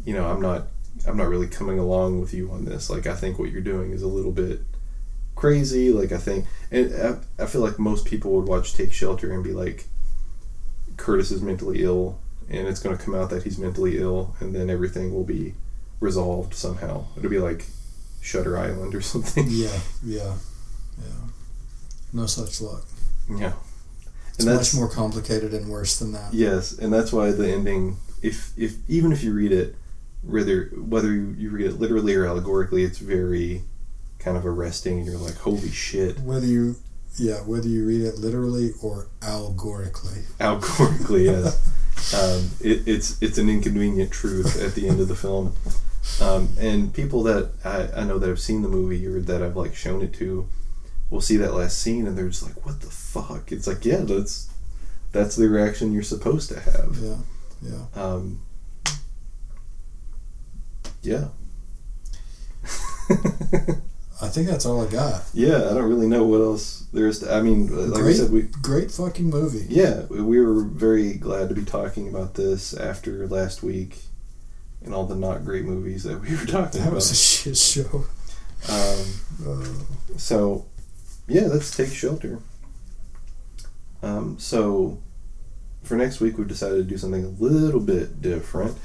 you 0.06 0.14
know, 0.14 0.28
I'm 0.28 0.40
not, 0.40 0.68
I'm 1.08 1.18
not 1.18 1.28
really 1.28 1.48
coming 1.48 1.80
along 1.80 2.22
with 2.22 2.36
you 2.36 2.52
on 2.52 2.66
this. 2.66 2.88
Like, 2.88 3.08
I 3.08 3.16
think 3.16 3.40
what 3.40 3.50
you're 3.50 3.62
doing 3.62 3.92
is 3.92 4.04
a 4.04 4.08
little 4.08 4.32
bit 4.32 4.60
crazy. 5.34 5.92
Like, 5.92 6.12
I 6.12 6.20
think, 6.20 6.46
and 6.70 6.94
I, 7.40 7.44
I 7.44 7.46
feel 7.48 7.62
like 7.62 7.80
most 7.80 8.06
people 8.06 8.32
would 8.34 8.48
watch 8.48 8.76
Take 8.76 8.94
Shelter 8.94 9.34
and 9.34 9.44
be 9.44 9.54
like, 9.54 9.86
Curtis 10.98 11.32
is 11.32 11.42
mentally 11.42 11.82
ill, 11.84 12.20
and 12.48 12.68
it's 12.68 12.80
going 12.80 12.96
to 12.96 13.04
come 13.04 13.16
out 13.16 13.32
that 13.32 13.44
he's 13.44 13.58
mentally 13.58 13.98
ill, 13.98 14.36
and 14.40 14.54
then 14.54 14.70
everything 14.70 15.14
will 15.16 15.24
be 15.24 15.56
resolved 16.00 16.54
somehow. 16.54 17.06
It'll 17.18 17.30
be 17.30 17.40
like 17.40 17.66
Shutter 18.22 18.56
Island 18.56 18.94
or 18.94 19.02
something. 19.02 19.48
Yeah, 19.50 19.80
yeah, 20.04 20.36
yeah. 21.00 21.28
No 22.16 22.26
such 22.26 22.62
luck. 22.62 22.86
yeah. 23.30 23.54
It's 24.38 24.46
And 24.46 24.56
much 24.56 24.74
more 24.74 24.90
complicated 24.90 25.54
and 25.54 25.70
worse 25.70 25.98
than 26.00 26.12
that. 26.14 26.34
Yes, 26.34 26.72
and 26.78 26.92
that's 26.94 27.12
why 27.14 27.32
the 27.32 27.48
ending, 27.50 27.98
if 28.22 28.52
if 28.58 28.78
even 28.90 29.12
if 29.12 29.24
you 29.24 29.34
read 29.34 29.52
it, 29.52 29.76
whether 30.24 30.72
whether 30.78 31.12
you, 31.14 31.36
you 31.38 31.50
read 31.52 31.68
it 31.68 31.80
literally 31.80 32.16
or 32.16 32.26
allegorically, 32.26 32.84
it's 32.84 32.98
very 32.98 33.62
kind 34.20 34.36
of 34.38 34.46
arresting, 34.46 34.98
and 35.00 35.06
you're 35.08 35.18
like, 35.20 35.36
holy 35.38 35.70
shit, 35.70 36.20
Whether 36.20 36.48
you, 36.48 36.76
yeah, 37.18 37.38
whether 37.42 37.68
you 37.68 37.86
read 37.86 38.02
it 38.02 38.18
literally 38.18 38.72
or 38.82 39.08
allegorically. 39.22 40.24
allegorically, 40.40 41.26
yes. 41.26 41.72
Um, 42.14 42.52
it, 42.62 42.88
it's 42.88 43.20
it's 43.22 43.38
an 43.40 43.50
inconvenient 43.50 44.12
truth 44.12 44.62
at 44.62 44.76
the 44.76 44.88
end 44.88 45.00
of 45.00 45.08
the 45.08 45.16
film, 45.16 45.56
um, 46.22 46.50
and 46.60 46.94
people 46.94 47.24
that 47.24 47.52
I, 47.64 48.02
I 48.02 48.04
know 48.04 48.20
that 48.20 48.28
have 48.28 48.40
seen 48.40 48.62
the 48.62 48.68
movie 48.70 49.08
or 49.08 49.20
that 49.22 49.42
I've 49.42 49.56
like 49.58 49.74
shown 49.74 50.04
it 50.04 50.14
to, 50.16 50.48
will 51.10 51.22
see 51.22 51.38
that 51.38 51.54
last 51.54 51.78
scene 51.80 52.08
and 52.08 52.18
they're 52.18 52.30
just 52.30 52.44
like, 52.44 52.66
what 52.66 52.82
the 52.82 52.88
fuck? 52.88 53.52
It's 53.52 53.68
like, 53.68 53.86
yeah, 53.86 54.02
that's 54.02 54.50
that's 55.12 55.36
the 55.36 55.48
reaction 55.50 55.94
you're 55.94 56.04
supposed 56.04 56.50
to 56.50 56.60
have. 56.60 56.98
Yeah, 57.00 57.18
yeah. 57.62 57.86
Um, 58.04 58.42
yeah. 61.02 61.28
I 64.22 64.28
think 64.30 64.48
that's 64.48 64.66
all 64.66 64.86
I 64.86 64.90
got. 64.90 65.24
yeah, 65.34 65.70
I 65.70 65.74
don't 65.74 65.90
really 65.90 66.08
know 66.08 66.24
what 66.26 66.40
else 66.42 66.86
there's. 66.94 67.20
To, 67.20 67.34
I 67.34 67.42
mean, 67.42 67.68
like 67.92 68.02
I 68.04 68.14
said, 68.14 68.32
we 68.32 68.44
great 68.44 68.90
fucking 68.90 69.30
movie. 69.30 69.66
yeah 69.70 70.04
we 70.10 70.40
were 70.42 70.64
very 70.64 71.14
glad 71.16 71.50
to 71.50 71.56
be 71.56 71.64
talking 71.66 72.08
about 72.08 72.34
this 72.36 72.74
after 72.74 73.28
last 73.28 73.62
week 73.62 73.98
and 74.84 74.94
all 74.94 75.06
the 75.06 75.16
not 75.16 75.44
great 75.44 75.66
movies 75.66 76.04
that 76.04 76.22
we 76.22 76.32
were 76.36 76.46
talking 76.46 76.80
That 76.80 76.88
about. 76.88 76.94
was 76.96 77.12
a 77.12 77.16
shit 77.16 77.58
show. 77.58 78.06
Um, 78.70 79.06
Uh, 79.46 80.18
so, 80.18 80.66
yeah, 81.28 81.44
let's 81.48 81.76
take 81.76 81.90
shelter. 81.90 82.40
Um, 84.04 84.38
so, 84.40 85.02
for 85.84 85.96
next 85.96 86.20
week, 86.20 86.38
we've 86.38 86.48
decided 86.48 86.78
to 86.78 86.84
do 86.84 86.98
something 86.98 87.24
a 87.24 87.44
little 87.44 87.80
bit 87.80 88.22
different. 88.22 88.78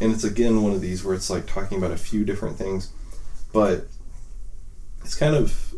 And 0.00 0.12
it's 0.12 0.24
again 0.24 0.62
one 0.62 0.72
of 0.72 0.80
these 0.80 1.04
where 1.04 1.14
it's 1.14 1.28
like 1.28 1.46
talking 1.46 1.78
about 1.78 1.90
a 1.90 1.96
few 1.96 2.24
different 2.24 2.56
things, 2.56 2.92
but 3.52 3.86
it's 5.02 5.16
kind 5.16 5.34
of 5.34 5.74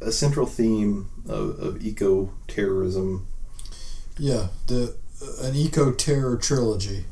a, 0.00 0.06
a 0.06 0.12
central 0.12 0.46
theme 0.46 1.08
of, 1.28 1.58
of 1.58 1.84
eco 1.84 2.32
terrorism. 2.46 3.26
yeah, 4.18 4.48
the 4.68 4.96
uh, 5.20 5.46
an 5.46 5.56
eco 5.56 5.92
terror 5.92 6.36
trilogy. 6.36 7.06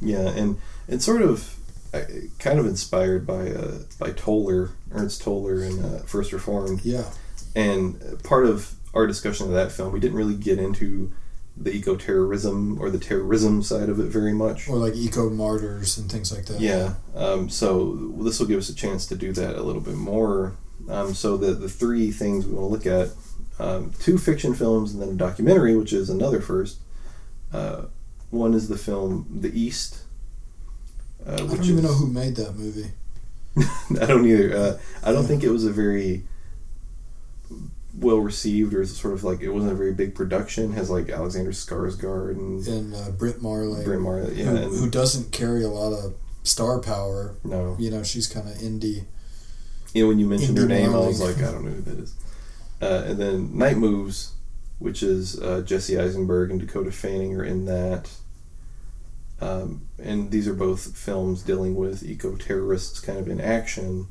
Yeah, 0.00 0.28
and 0.28 0.60
it's 0.86 1.04
sort 1.04 1.22
of 1.22 1.56
uh, 1.92 2.02
kind 2.38 2.58
of 2.58 2.66
inspired 2.66 3.26
by 3.26 3.50
uh, 3.50 3.78
by 3.98 4.12
Toller, 4.12 4.70
Ernst 4.92 5.22
Toller 5.22 5.62
and 5.62 5.84
uh, 5.84 5.98
First 6.04 6.32
Reformed. 6.32 6.84
Yeah, 6.84 7.04
And 7.54 8.22
part 8.24 8.46
of 8.46 8.74
our 8.94 9.06
discussion 9.06 9.46
of 9.46 9.52
that 9.52 9.72
film, 9.72 9.92
we 9.92 10.00
didn't 10.00 10.16
really 10.16 10.34
get 10.36 10.58
into 10.58 11.12
the 11.56 11.72
eco 11.72 11.96
terrorism 11.96 12.80
or 12.80 12.88
the 12.88 12.98
terrorism 12.98 13.62
side 13.64 13.88
of 13.88 13.98
it 13.98 14.04
very 14.06 14.32
much. 14.32 14.68
or 14.68 14.76
like 14.76 14.94
eco 14.94 15.28
martyrs 15.28 15.98
and 15.98 16.10
things 16.10 16.32
like 16.32 16.46
that. 16.46 16.60
Yeah. 16.60 16.94
Um, 17.16 17.48
so 17.50 18.12
this 18.20 18.38
will 18.38 18.46
give 18.46 18.58
us 18.58 18.68
a 18.68 18.74
chance 18.74 19.06
to 19.06 19.16
do 19.16 19.32
that 19.32 19.56
a 19.56 19.62
little 19.62 19.80
bit 19.82 19.96
more. 19.96 20.54
Um, 20.88 21.14
so 21.14 21.36
the 21.36 21.52
the 21.54 21.68
three 21.68 22.12
things 22.12 22.46
we 22.46 22.54
want 22.54 22.64
to 22.82 22.90
look 22.90 23.08
at: 23.08 23.14
um, 23.58 23.92
two 23.98 24.16
fiction 24.18 24.54
films 24.54 24.92
and 24.92 25.02
then 25.02 25.08
a 25.10 25.14
documentary, 25.14 25.76
which 25.76 25.92
is 25.92 26.08
another 26.08 26.40
first. 26.40 26.78
Uh, 27.52 27.86
one 28.30 28.54
is 28.54 28.68
the 28.68 28.78
film 28.78 29.26
The 29.40 29.58
East. 29.58 30.02
Uh, 31.26 31.32
I 31.34 31.36
don't 31.38 31.64
even 31.64 31.78
is- 31.78 31.82
know 31.82 31.94
who 31.94 32.06
made 32.06 32.36
that 32.36 32.54
movie. 32.56 32.92
I 34.00 34.06
don't 34.06 34.24
either. 34.26 34.56
Uh, 34.56 34.78
I 35.02 35.10
don't 35.12 35.24
think 35.24 35.42
it 35.42 35.50
was 35.50 35.64
a 35.64 35.72
very 35.72 36.22
well 38.00 38.18
received, 38.18 38.74
or 38.74 38.84
sort 38.86 39.14
of 39.14 39.24
like 39.24 39.40
it 39.40 39.50
wasn't 39.50 39.72
a 39.72 39.74
very 39.74 39.92
big 39.92 40.14
production. 40.14 40.72
Has 40.72 40.90
like 40.90 41.08
Alexander 41.08 41.50
Skarsgård 41.50 42.30
and 42.32 42.66
And 42.66 42.94
uh, 42.94 43.10
Brit 43.10 43.42
Marling, 43.42 43.84
Bryn 43.84 44.00
Mawr. 44.00 44.30
Yeah, 44.32 44.44
who, 44.44 44.56
and, 44.56 44.76
who 44.76 44.90
doesn't 44.90 45.32
carry 45.32 45.62
a 45.64 45.68
lot 45.68 45.92
of 45.92 46.14
star 46.42 46.80
power. 46.80 47.36
no. 47.44 47.76
You 47.78 47.90
know, 47.90 48.02
she's 48.02 48.26
kind 48.26 48.48
of 48.48 48.54
indie. 48.56 49.04
You 49.94 50.02
know, 50.02 50.08
when 50.08 50.18
you 50.18 50.26
mentioned 50.26 50.58
her 50.58 50.66
name, 50.66 50.94
I 50.94 50.98
was 50.98 51.20
like, 51.20 51.38
I 51.38 51.52
don't 51.52 51.64
know 51.64 51.70
who 51.70 51.82
that 51.82 51.98
is. 51.98 52.14
Uh, 52.80 53.02
and 53.06 53.18
then 53.18 53.56
Night 53.56 53.76
Moves, 53.76 54.32
which 54.78 55.02
is 55.02 55.40
uh, 55.40 55.62
Jesse 55.62 55.98
Eisenberg 55.98 56.50
and 56.50 56.60
Dakota 56.60 56.92
Fanning 56.92 57.34
are 57.36 57.44
in 57.44 57.64
that. 57.64 58.10
Um, 59.40 59.88
and 59.98 60.30
these 60.30 60.48
are 60.48 60.54
both 60.54 60.96
films 60.96 61.42
dealing 61.42 61.74
with 61.74 62.02
eco 62.02 62.36
terrorists 62.36 63.00
kind 63.00 63.18
of 63.18 63.28
in 63.28 63.40
action. 63.40 64.08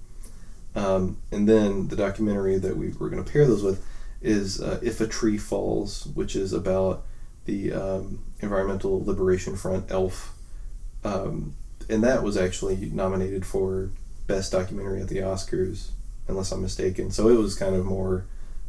Um, 0.77 1.17
and 1.31 1.49
then 1.49 1.87
the 1.87 1.95
documentary 1.95 2.59
that 2.59 2.77
we 2.77 2.89
were 2.89 3.09
going 3.09 3.23
to 3.23 3.29
pair 3.29 3.45
those 3.47 3.63
with, 3.63 3.83
is 4.21 4.61
uh, 4.61 4.79
If 4.83 5.01
a 5.01 5.07
Tree 5.07 5.37
Falls, 5.37 6.05
which 6.13 6.35
is 6.35 6.53
about 6.53 7.03
the 7.45 7.73
um, 7.73 8.23
Environmental 8.41 9.03
Liberation 9.03 9.55
Front, 9.57 9.91
ELF. 9.91 10.33
Um, 11.03 11.55
and 11.89 12.03
that 12.03 12.21
was 12.21 12.37
actually 12.37 12.75
nominated 12.91 13.45
for 13.45 13.89
Best 14.27 14.51
Documentary 14.51 15.01
at 15.01 15.07
the 15.07 15.17
Oscars, 15.17 15.89
unless 16.27 16.51
I'm 16.51 16.61
mistaken. 16.61 17.09
So 17.09 17.29
it 17.29 17.37
was 17.37 17.55
kind 17.55 17.75
of 17.75 17.83
more, 17.85 18.25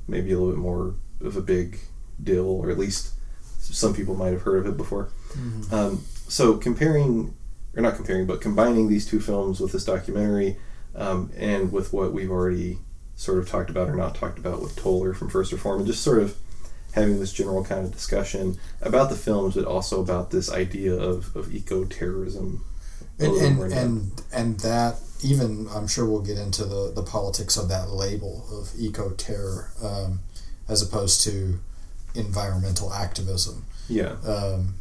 maybe 0.06 0.32
a 0.32 0.38
little 0.38 0.52
bit 0.52 0.58
more 0.58 0.94
of 1.20 1.36
a 1.36 1.42
big 1.42 1.78
deal, 2.22 2.46
or 2.46 2.70
at 2.70 2.78
least 2.78 3.12
some 3.60 3.92
people 3.92 4.14
might 4.14 4.32
have 4.32 4.42
heard 4.42 4.64
of 4.64 4.72
it 4.72 4.76
before. 4.78 5.10
Um, 5.72 6.04
so 6.28 6.56
comparing, 6.56 7.34
or 7.76 7.82
not 7.82 7.96
comparing, 7.96 8.26
but 8.26 8.40
combining 8.40 8.88
these 8.88 9.04
two 9.06 9.20
films 9.20 9.60
with 9.60 9.72
this 9.72 9.84
documentary, 9.84 10.56
um, 10.94 11.30
and 11.36 11.72
with 11.72 11.92
what 11.92 12.12
we've 12.12 12.30
already 12.30 12.78
sort 13.16 13.38
of 13.38 13.48
talked 13.48 13.70
about 13.70 13.88
or 13.88 13.96
not 13.96 14.14
talked 14.14 14.38
about 14.38 14.62
with 14.62 14.76
Toller 14.76 15.14
from 15.14 15.28
First 15.28 15.52
Reform, 15.52 15.78
and 15.78 15.86
just 15.86 16.02
sort 16.02 16.20
of 16.20 16.36
having 16.92 17.18
this 17.20 17.32
general 17.32 17.64
kind 17.64 17.84
of 17.84 17.92
discussion 17.92 18.58
about 18.80 19.10
the 19.10 19.16
films, 19.16 19.54
but 19.54 19.64
also 19.64 20.00
about 20.00 20.30
this 20.30 20.50
idea 20.50 20.94
of, 20.94 21.34
of 21.36 21.54
eco 21.54 21.84
terrorism. 21.84 22.64
and 23.18 23.36
and, 23.36 23.72
and 23.72 24.22
and 24.32 24.60
that 24.60 25.00
even 25.22 25.68
I'm 25.74 25.88
sure 25.88 26.06
we'll 26.06 26.22
get 26.22 26.38
into 26.38 26.64
the, 26.64 26.92
the 26.94 27.02
politics 27.02 27.56
of 27.56 27.68
that 27.68 27.90
label 27.90 28.46
of 28.52 28.70
eco 28.78 29.10
terror 29.10 29.70
um, 29.82 30.20
as 30.68 30.80
opposed 30.80 31.22
to 31.24 31.58
environmental 32.14 32.92
activism. 32.92 33.64
yeah, 33.88 34.16
Um, 34.26 34.74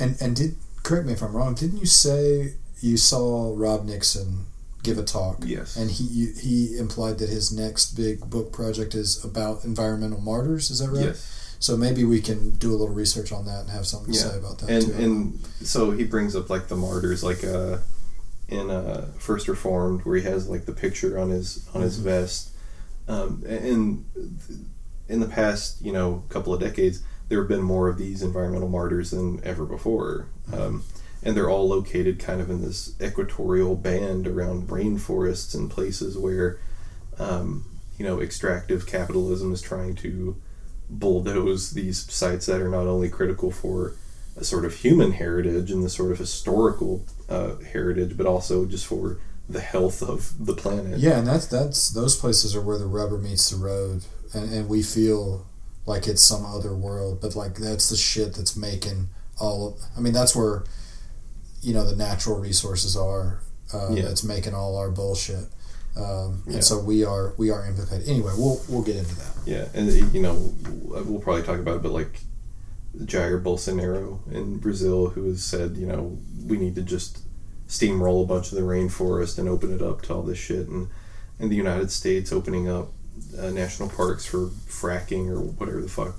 and 0.00 0.16
and 0.20 0.34
did 0.34 0.56
correct 0.82 1.06
me 1.06 1.12
if 1.12 1.22
I'm 1.22 1.34
wrong. 1.36 1.54
Didn't 1.54 1.78
you 1.78 1.86
say 1.86 2.54
you 2.80 2.96
saw 2.96 3.52
Rob 3.54 3.84
Nixon 3.84 4.46
give 4.82 4.98
a 4.98 5.02
talk? 5.02 5.38
Yes. 5.46 5.76
And 5.76 5.90
he 5.90 6.32
he 6.40 6.76
implied 6.78 7.18
that 7.18 7.28
his 7.28 7.52
next 7.52 7.92
big 7.96 8.20
book 8.30 8.52
project 8.52 8.94
is 8.94 9.22
about 9.24 9.64
environmental 9.64 10.20
martyrs. 10.20 10.70
Is 10.70 10.78
that 10.80 10.90
right? 10.90 11.04
yes. 11.06 11.36
So 11.62 11.76
maybe 11.76 12.04
we 12.04 12.20
can 12.22 12.52
do 12.52 12.70
a 12.70 12.76
little 12.76 12.94
research 12.94 13.32
on 13.32 13.44
that 13.44 13.60
and 13.60 13.70
have 13.70 13.86
something 13.86 14.12
to 14.14 14.18
say 14.18 14.38
about 14.38 14.58
that 14.60 14.70
and 14.70 14.86
too. 14.86 14.92
and 14.94 15.38
so 15.62 15.90
he 15.90 16.04
brings 16.04 16.34
up 16.34 16.48
like 16.48 16.68
the 16.68 16.76
martyrs 16.76 17.22
like 17.22 17.44
uh 17.44 17.76
in 18.48 18.70
uh 18.70 19.08
first 19.18 19.46
reformed 19.46 20.00
where 20.06 20.16
he 20.16 20.22
has 20.22 20.48
like 20.48 20.64
the 20.64 20.72
picture 20.72 21.18
on 21.18 21.28
his 21.28 21.68
on 21.74 21.82
his 21.82 21.98
Mhm. 21.98 22.02
vest 22.02 22.48
um 23.08 23.44
and 23.46 24.06
in 25.08 25.20
the 25.20 25.28
past 25.28 25.82
you 25.82 25.92
know 25.92 26.22
couple 26.30 26.54
of 26.54 26.60
decades 26.60 27.02
there 27.28 27.38
have 27.40 27.48
been 27.48 27.62
more 27.62 27.88
of 27.88 27.98
these 27.98 28.22
environmental 28.22 28.68
martyrs 28.70 29.10
than 29.10 29.38
ever 29.44 29.66
before 29.66 30.28
um 30.54 30.82
and 31.22 31.36
they're 31.36 31.50
all 31.50 31.68
located 31.68 32.18
kind 32.18 32.40
of 32.40 32.50
in 32.50 32.62
this 32.62 32.94
equatorial 33.00 33.76
band 33.76 34.26
around 34.26 34.68
rainforests 34.68 35.54
and 35.54 35.70
places 35.70 36.16
where 36.16 36.58
um, 37.18 37.64
you 37.98 38.04
know 38.04 38.20
extractive 38.20 38.86
capitalism 38.86 39.52
is 39.52 39.60
trying 39.60 39.94
to 39.94 40.40
bulldoze 40.88 41.72
these 41.72 42.10
sites 42.12 42.46
that 42.46 42.60
are 42.60 42.68
not 42.68 42.86
only 42.86 43.08
critical 43.08 43.50
for 43.50 43.94
a 44.36 44.44
sort 44.44 44.64
of 44.64 44.74
human 44.74 45.12
heritage 45.12 45.70
and 45.70 45.84
the 45.84 45.90
sort 45.90 46.10
of 46.10 46.18
historical 46.18 47.04
uh, 47.28 47.56
heritage, 47.72 48.16
but 48.16 48.26
also 48.26 48.64
just 48.64 48.86
for 48.86 49.18
the 49.48 49.60
health 49.60 50.02
of 50.02 50.46
the 50.46 50.54
planet. 50.54 50.98
Yeah, 50.98 51.18
and 51.18 51.26
that's 51.26 51.46
that's 51.46 51.90
those 51.90 52.16
places 52.16 52.54
are 52.54 52.60
where 52.60 52.78
the 52.78 52.86
rubber 52.86 53.18
meets 53.18 53.50
the 53.50 53.56
road, 53.56 54.04
and, 54.32 54.52
and 54.52 54.68
we 54.68 54.82
feel 54.82 55.46
like 55.86 56.06
it's 56.06 56.22
some 56.22 56.44
other 56.44 56.74
world, 56.74 57.20
but 57.20 57.34
like 57.34 57.56
that's 57.56 57.90
the 57.90 57.96
shit 57.96 58.34
that's 58.34 58.56
making 58.56 59.08
all. 59.38 59.68
Of, 59.68 59.80
I 59.96 60.00
mean, 60.00 60.12
that's 60.12 60.36
where 60.36 60.64
you 61.62 61.74
know 61.74 61.84
the 61.88 61.96
natural 61.96 62.38
resources 62.38 62.96
are. 62.96 63.40
Uh, 63.72 63.90
Yeah. 63.92 64.02
That's 64.02 64.24
making 64.24 64.52
all 64.52 64.76
our 64.76 64.90
bullshit, 64.90 65.46
um, 65.96 66.42
Yeah. 66.46 66.54
and 66.54 66.64
so 66.64 66.80
we 66.80 67.04
are 67.04 67.34
we 67.36 67.50
are 67.50 67.64
implicated. 67.64 68.08
Anyway, 68.08 68.32
we'll 68.36 68.60
we'll 68.68 68.82
get 68.82 68.96
into 68.96 69.14
that. 69.14 69.32
Yeah, 69.46 69.68
and 69.74 69.88
you 70.12 70.20
know 70.20 70.52
we'll 71.06 71.20
probably 71.20 71.44
talk 71.44 71.60
about 71.60 71.76
it, 71.76 71.82
but 71.82 71.92
like 71.92 72.18
Jair 72.98 73.40
Bolsonaro 73.40 74.18
in 74.32 74.56
Brazil, 74.58 75.10
who 75.10 75.28
has 75.28 75.44
said, 75.44 75.76
you 75.76 75.86
know, 75.86 76.18
we 76.44 76.56
need 76.58 76.74
to 76.74 76.82
just 76.82 77.20
steamroll 77.68 78.24
a 78.24 78.26
bunch 78.26 78.50
of 78.50 78.56
the 78.58 78.64
rainforest 78.64 79.38
and 79.38 79.48
open 79.48 79.72
it 79.72 79.80
up 79.80 80.02
to 80.02 80.14
all 80.14 80.22
this 80.22 80.38
shit, 80.38 80.66
and 80.66 80.88
in 81.38 81.48
the 81.48 81.54
United 81.56 81.92
States 81.92 82.32
opening 82.32 82.68
up 82.68 82.88
uh, 83.38 83.50
national 83.50 83.88
parks 83.88 84.26
for 84.26 84.48
fracking 84.68 85.28
or 85.30 85.38
whatever 85.40 85.80
the 85.80 85.88
fuck. 85.88 86.16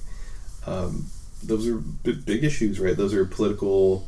Um, 0.65 1.07
those 1.43 1.67
are 1.67 1.75
b- 1.77 2.13
big 2.25 2.45
issues, 2.45 2.79
right? 2.79 2.95
Those 2.95 3.13
are 3.13 3.25
political 3.25 4.07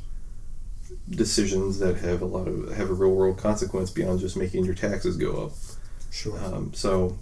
decisions 1.09 1.80
that 1.80 1.97
have 1.97 2.21
a 2.21 2.25
lot 2.25 2.47
of 2.47 2.75
have 2.75 2.89
a 2.89 2.93
real 2.93 3.11
world 3.11 3.38
consequence 3.38 3.91
beyond 3.91 4.19
just 4.19 4.38
making 4.38 4.65
your 4.65 4.75
taxes 4.75 5.17
go 5.17 5.45
up. 5.45 5.51
Sure. 6.11 6.38
Um, 6.43 6.73
so, 6.73 7.17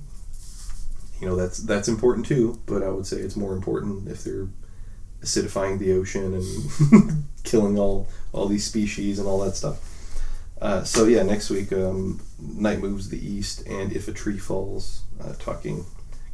you 1.19 1.27
know, 1.27 1.35
that's 1.35 1.57
that's 1.59 1.87
important 1.87 2.25
too. 2.25 2.59
But 2.65 2.83
I 2.83 2.89
would 2.89 3.07
say 3.07 3.17
it's 3.17 3.35
more 3.35 3.53
important 3.53 4.07
if 4.07 4.23
they're 4.23 4.47
acidifying 5.21 5.79
the 5.79 5.93
ocean 5.93 6.33
and 6.33 7.25
killing 7.43 7.79
all 7.79 8.07
all 8.33 8.47
these 8.47 8.65
species 8.65 9.19
and 9.19 9.27
all 9.27 9.39
that 9.39 9.55
stuff. 9.55 9.87
Uh, 10.61 10.83
so 10.83 11.05
yeah, 11.05 11.23
next 11.23 11.49
week, 11.49 11.73
um, 11.73 12.21
night 12.39 12.79
moves 12.79 13.09
the 13.09 13.17
east, 13.17 13.65
and 13.65 13.91
if 13.93 14.07
a 14.07 14.13
tree 14.13 14.37
falls, 14.37 15.01
uh, 15.19 15.33
talking 15.39 15.85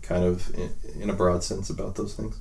kind 0.02 0.26
of 0.26 0.54
in, 0.54 0.74
in 1.02 1.10
a 1.10 1.14
broad 1.14 1.44
sense 1.44 1.70
about 1.70 1.96
those 1.96 2.14
things. 2.14 2.40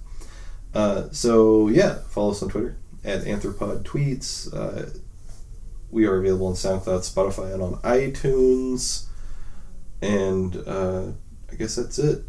Uh, 0.74 1.08
so 1.12 1.68
yeah, 1.68 1.98
follow 2.08 2.32
us 2.32 2.42
on 2.42 2.48
Twitter 2.48 2.76
at 3.06 3.22
Anthropod 3.22 3.82
Tweets. 3.84 4.52
Uh, 4.54 4.90
we 5.90 6.06
are 6.06 6.18
available 6.18 6.48
on 6.48 6.54
SoundCloud, 6.54 7.10
Spotify, 7.10 7.54
and 7.54 7.62
on 7.62 7.74
iTunes. 7.82 9.06
And 10.02 10.56
uh, 10.66 11.12
I 11.50 11.54
guess 11.54 11.76
that's 11.76 11.98
it. 11.98 12.24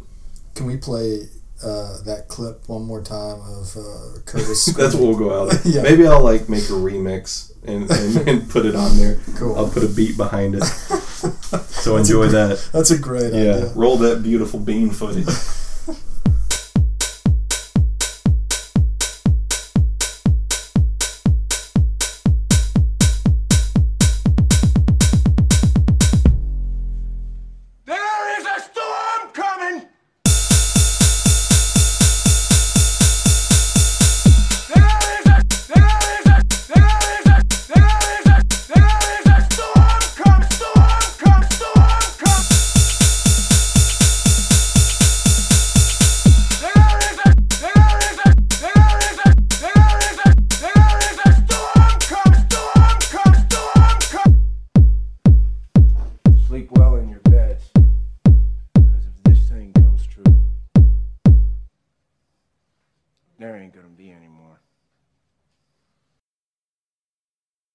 Can 0.56 0.68
we 0.68 0.78
play 0.78 1.24
uh, 1.64 1.98
that 2.06 2.28
clip 2.28 2.70
one 2.70 2.84
more 2.84 3.02
time 3.02 3.42
of 3.42 3.76
uh, 3.76 4.20
Curtis? 4.26 4.66
that's 4.78 4.94
what 4.94 5.04
we'll 5.04 5.18
go 5.18 5.44
out. 5.44 5.54
Yeah. 5.66 5.82
Maybe 5.82 6.08
I'll 6.08 6.24
like 6.24 6.48
make 6.48 6.64
a 6.70 6.74
remix 6.74 7.52
and, 7.66 7.90
and, 7.92 8.28
and 8.28 8.50
put 8.50 8.66
it 8.66 8.76
on 8.76 8.96
there. 8.98 9.20
Cool. 9.36 9.58
I'll 9.58 9.70
put 9.70 9.84
a 9.84 9.90
beat 9.90 10.16
behind 10.16 10.56
it. 10.56 10.64
So 11.18 11.96
a 11.96 12.00
enjoy 12.00 12.28
that. 12.28 12.70
That's 12.74 12.92
a 12.92 12.98
great 13.00 13.34
Yeah, 13.34 13.40
idea. 13.56 13.72
roll 13.74 13.96
that 13.98 14.22
beautiful 14.22 14.60
bean 14.60 14.90
footage. 14.92 15.26